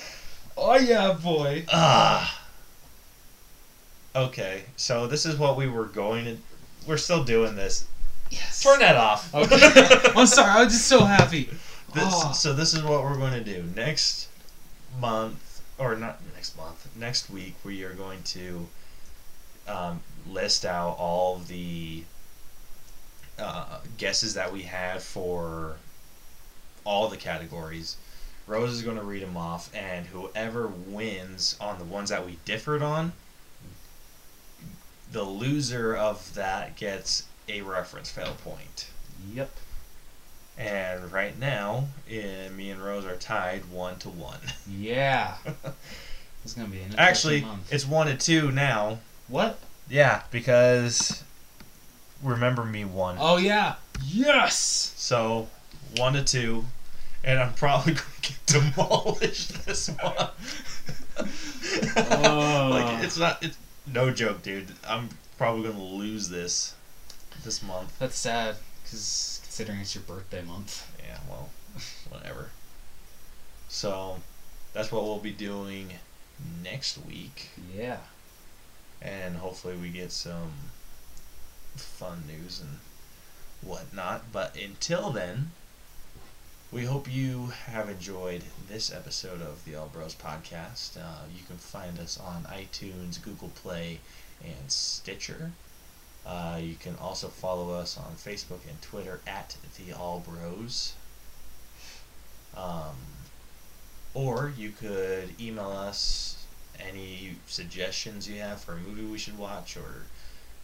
Oh 0.57 0.77
yeah, 0.77 1.13
boy. 1.13 1.65
Ah. 1.71 2.47
Okay, 4.15 4.63
so 4.75 5.07
this 5.07 5.25
is 5.25 5.37
what 5.37 5.57
we 5.57 5.67
were 5.67 5.85
going 5.85 6.25
to. 6.25 6.37
We're 6.87 6.97
still 6.97 7.23
doing 7.23 7.55
this. 7.55 7.87
Yes. 8.29 8.61
Turn 8.61 8.79
that 8.79 8.95
off. 8.95 9.33
Okay. 9.33 9.57
I'm 10.15 10.27
sorry, 10.27 10.49
I 10.49 10.63
was 10.63 10.73
just 10.73 10.87
so 10.87 11.05
happy. 11.05 11.49
This, 11.93 12.03
Oh. 12.07 12.31
So 12.33 12.53
this 12.53 12.73
is 12.73 12.83
what 12.83 13.03
we're 13.03 13.17
going 13.17 13.33
to 13.33 13.43
do 13.43 13.63
next 13.75 14.29
month, 14.99 15.61
or 15.77 15.95
not 15.95 16.19
next 16.33 16.55
month, 16.57 16.87
next 16.95 17.29
week. 17.29 17.55
We 17.63 17.83
are 17.83 17.93
going 17.93 18.23
to 18.23 18.67
um, 19.67 20.01
list 20.27 20.65
out 20.65 20.95
all 20.97 21.37
the 21.39 22.03
uh, 23.41 23.80
guesses 23.97 24.34
that 24.35 24.51
we 24.53 24.61
had 24.63 25.01
for 25.01 25.77
all 26.85 27.07
the 27.09 27.18
categories. 27.18 27.97
Rose 28.47 28.72
is 28.72 28.81
going 28.81 28.97
to 28.97 29.03
read 29.03 29.22
them 29.22 29.38
off, 29.38 29.69
and 29.73 30.05
whoever 30.07 30.68
wins 30.68 31.55
on 31.61 31.77
the 31.80 31.85
ones 31.85 32.09
that 32.09 32.26
we 32.26 32.38
differed 32.45 32.81
on, 32.81 33.13
the 35.11 35.23
loser 35.23 35.95
of 35.95 36.34
that 36.35 36.76
gets 36.76 37.23
a 37.47 37.61
reference 37.61 38.09
fail 38.09 38.35
point. 38.43 38.88
Yep. 39.34 39.51
And 40.57 41.11
right 41.11 41.38
now, 41.39 41.88
eh, 42.09 42.49
me 42.49 42.69
and 42.72 42.84
Rose 42.84 43.05
are 43.05 43.15
tied 43.15 43.65
one 43.72 43.97
to 43.99 44.09
one. 44.09 44.39
Yeah. 44.69 45.35
It's 46.43 46.55
gonna 46.55 46.69
be 46.69 46.77
an 46.77 46.85
interesting 46.85 47.05
Actually, 47.07 47.41
month. 47.41 47.72
it's 47.72 47.85
one 47.85 48.07
to 48.07 48.18
two 48.18 48.51
now. 48.51 48.97
what? 49.27 49.59
Yeah, 49.88 50.23
because 50.31 51.23
remember 52.23 52.64
me 52.65 52.85
won. 52.85 53.18
Oh 53.19 53.38
yeah. 53.38 53.76
Yes. 54.03 54.93
So 54.95 55.48
one 55.98 56.14
to 56.14 56.23
two, 56.23 56.65
and 57.23 57.39
I'm 57.39 57.53
probably 57.53 57.93
going 57.95 58.06
to 58.22 58.31
get 58.31 58.45
demolished 58.76 59.65
this 59.65 59.89
month. 60.02 60.31
Oh. 61.98 62.69
like 62.72 63.03
it's 63.03 63.18
not. 63.18 63.43
It's 63.43 63.57
no 63.91 64.11
joke, 64.11 64.41
dude. 64.43 64.68
I'm 64.88 65.10
probably 65.38 65.64
going 65.64 65.76
to 65.76 65.81
lose 65.81 66.30
this 66.30 66.76
this 67.43 67.64
month. 67.64 67.98
That's 67.99 68.18
sad, 68.18 68.56
because 68.84 69.39
considering 69.43 69.80
it's 69.80 69.95
your 69.95 70.03
birthday 70.03 70.41
month. 70.41 70.88
Yeah, 70.99 71.18
well, 71.30 71.49
whatever. 72.10 72.49
So, 73.68 74.18
that's 74.73 74.91
what 74.91 75.03
we'll 75.03 75.19
be 75.19 75.31
doing 75.31 75.93
next 76.64 76.98
week, 77.06 77.49
Yeah. 77.76 77.98
and 79.02 79.38
hopefully 79.38 79.76
we 79.77 79.89
get 79.89 80.11
some 80.11 80.52
fun 81.76 82.23
news 82.27 82.60
and 82.60 82.80
whatnot. 83.61 84.31
But 84.31 84.56
until 84.56 85.11
then, 85.11 85.52
we 86.72 86.85
hope 86.85 87.11
you 87.11 87.48
have 87.68 87.89
enjoyed 87.89 88.43
this 88.69 88.93
episode 88.93 89.41
of 89.41 89.65
the 89.65 89.76
All 89.76 89.88
Bros 89.88 90.15
podcast. 90.15 90.98
Uh, 90.98 91.26
you 91.35 91.43
can 91.45 91.57
find 91.57 91.99
us 91.99 92.18
on 92.19 92.43
iTunes, 92.43 93.22
Google 93.22 93.49
Play, 93.49 93.99
and 94.43 94.72
Stitcher. 94.72 95.52
Uh, 96.26 96.60
you 96.61 96.76
can 96.76 96.95
also 97.02 97.27
follow 97.27 97.73
us 97.73 97.98
on 97.98 98.14
Facebook 98.15 98.68
and 98.69 98.81
Twitter 98.81 99.19
at 99.27 99.57
the 99.77 99.93
All 99.93 100.19
Bros. 100.19 100.93
Um, 102.56 102.95
or 104.14 104.53
you 104.57 104.72
could 104.72 105.30
email 105.41 105.72
us 105.72 106.45
any 106.80 107.35
suggestions 107.48 108.27
you 108.27 108.39
have 108.39 108.61
for 108.61 108.73
a 108.73 108.77
movie 108.77 109.03
we 109.03 109.18
should 109.18 109.38
watch 109.38 109.77
or 109.77 110.03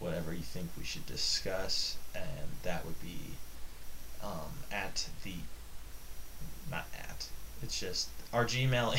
whatever 0.00 0.32
you 0.32 0.42
think 0.42 0.70
we 0.78 0.84
should 0.84 1.06
discuss, 1.06 1.96
and 2.14 2.48
that 2.62 2.84
would 2.84 3.00
be 3.02 3.18
um, 4.22 4.52
at 4.72 5.08
the 5.24 5.34
not 6.70 6.86
at. 6.98 7.28
It's 7.62 7.78
just 7.80 8.08
our 8.32 8.44
Gmail 8.44 8.94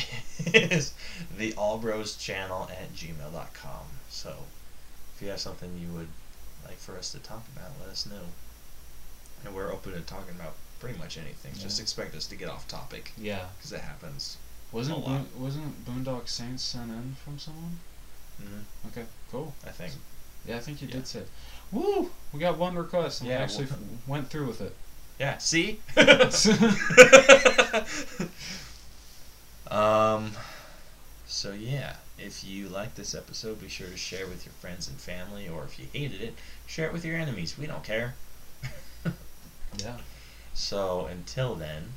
is 0.54 0.92
the 1.36 1.52
Allbros 1.52 2.18
channel 2.18 2.68
at 2.70 2.92
gmail.com. 2.94 3.86
So 4.10 4.34
if 5.14 5.22
you 5.22 5.28
have 5.28 5.40
something 5.40 5.70
you 5.80 5.92
would 5.96 6.08
like 6.66 6.76
for 6.76 6.96
us 6.98 7.12
to 7.12 7.18
talk 7.18 7.44
about, 7.56 7.70
let 7.80 7.88
us 7.88 8.06
know. 8.06 8.20
And 9.44 9.54
we're 9.54 9.72
open 9.72 9.92
to 9.92 10.00
talking 10.00 10.34
about 10.34 10.54
pretty 10.80 10.98
much 10.98 11.16
anything. 11.16 11.52
Just 11.58 11.80
expect 11.80 12.14
us 12.14 12.26
to 12.26 12.36
get 12.36 12.48
off 12.50 12.68
topic 12.68 13.12
Yeah. 13.16 13.46
because 13.56 13.72
it 13.72 13.80
happens. 13.80 14.36
Wasn't. 14.72 15.04
Boon, 15.04 15.26
wasn't 15.38 15.84
Boondock 15.86 16.28
Saints 16.28 16.62
sent 16.62 16.90
in 16.90 17.16
from 17.24 17.38
someone? 17.38 17.78
hmm 18.38 18.88
Okay, 18.88 19.04
cool. 19.30 19.54
I 19.66 19.70
think. 19.70 19.94
Yeah, 20.46 20.56
I 20.56 20.60
think 20.60 20.80
you 20.82 20.88
Yeah. 20.88 20.94
did 20.94 21.06
say. 21.06 21.22
Woo! 21.72 22.10
We 22.32 22.40
got 22.40 22.58
one 22.58 22.74
request, 22.76 23.20
and 23.20 23.28
Yeah, 23.30 23.38
we 23.38 23.44
actually 23.44 23.66
well- 23.66 23.78
went 24.06 24.30
through 24.30 24.46
with 24.46 24.60
it. 24.60 24.74
Yeah. 25.18 25.38
See. 25.38 25.80
um. 29.70 30.32
So 31.26 31.52
yeah, 31.52 31.94
if 32.18 32.42
you 32.44 32.68
like 32.68 32.94
this 32.96 33.14
episode, 33.14 33.60
be 33.60 33.68
sure 33.68 33.86
to 33.88 33.96
share 33.96 34.26
with 34.26 34.44
your 34.44 34.52
friends 34.54 34.88
and 34.88 34.98
family, 34.98 35.48
or 35.48 35.62
if 35.64 35.78
you 35.78 35.86
hated 35.92 36.20
it, 36.20 36.34
share 36.66 36.86
it 36.88 36.92
with 36.92 37.04
your 37.04 37.16
enemies. 37.16 37.56
We 37.56 37.66
don't 37.66 37.84
care. 37.84 38.14
yeah. 39.78 39.98
So 40.54 41.06
until 41.06 41.54
then, 41.54 41.90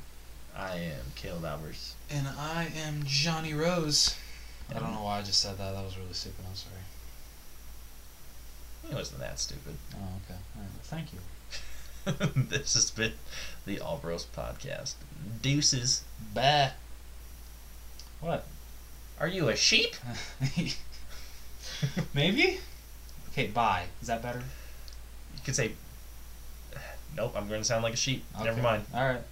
I 0.56 0.76
am 0.76 1.00
Caleb 1.16 1.42
Albers. 1.42 1.92
And 2.10 2.28
I 2.28 2.68
am 2.86 3.02
Johnny 3.04 3.54
Rose. 3.54 4.14
I 4.70 4.78
don't 4.78 4.92
know 4.94 5.02
why 5.02 5.18
I 5.18 5.22
just 5.22 5.40
said 5.42 5.58
that. 5.58 5.72
That 5.72 5.84
was 5.84 5.98
really 5.98 6.12
stupid. 6.12 6.44
I'm 6.48 6.54
sorry. 6.54 6.76
It 8.90 8.94
wasn't 8.94 9.20
that 9.20 9.38
stupid. 9.38 9.76
Oh, 9.94 9.98
okay. 10.24 10.38
All 10.56 10.62
right. 10.62 10.70
Thank 10.82 11.12
you. 11.12 11.20
this 12.50 12.74
has 12.74 12.90
been 12.90 13.12
the 13.66 13.80
All 13.80 13.98
Bros 13.98 14.26
podcast. 14.36 14.94
Deuces. 15.42 16.04
Bah. 16.34 16.70
What? 18.20 18.46
Are 19.18 19.28
you 19.28 19.48
a 19.48 19.56
sheep? 19.56 19.94
Maybe? 22.14 22.58
Okay, 23.30 23.46
bye. 23.46 23.84
Is 24.00 24.08
that 24.08 24.22
better? 24.22 24.40
You 24.40 25.40
could 25.44 25.56
say. 25.56 25.72
Nope, 27.16 27.34
I'm 27.36 27.48
going 27.48 27.60
to 27.60 27.64
sound 27.64 27.84
like 27.84 27.94
a 27.94 27.96
sheep. 27.96 28.24
Never 28.42 28.60
mind. 28.60 28.84
Alright. 28.92 29.22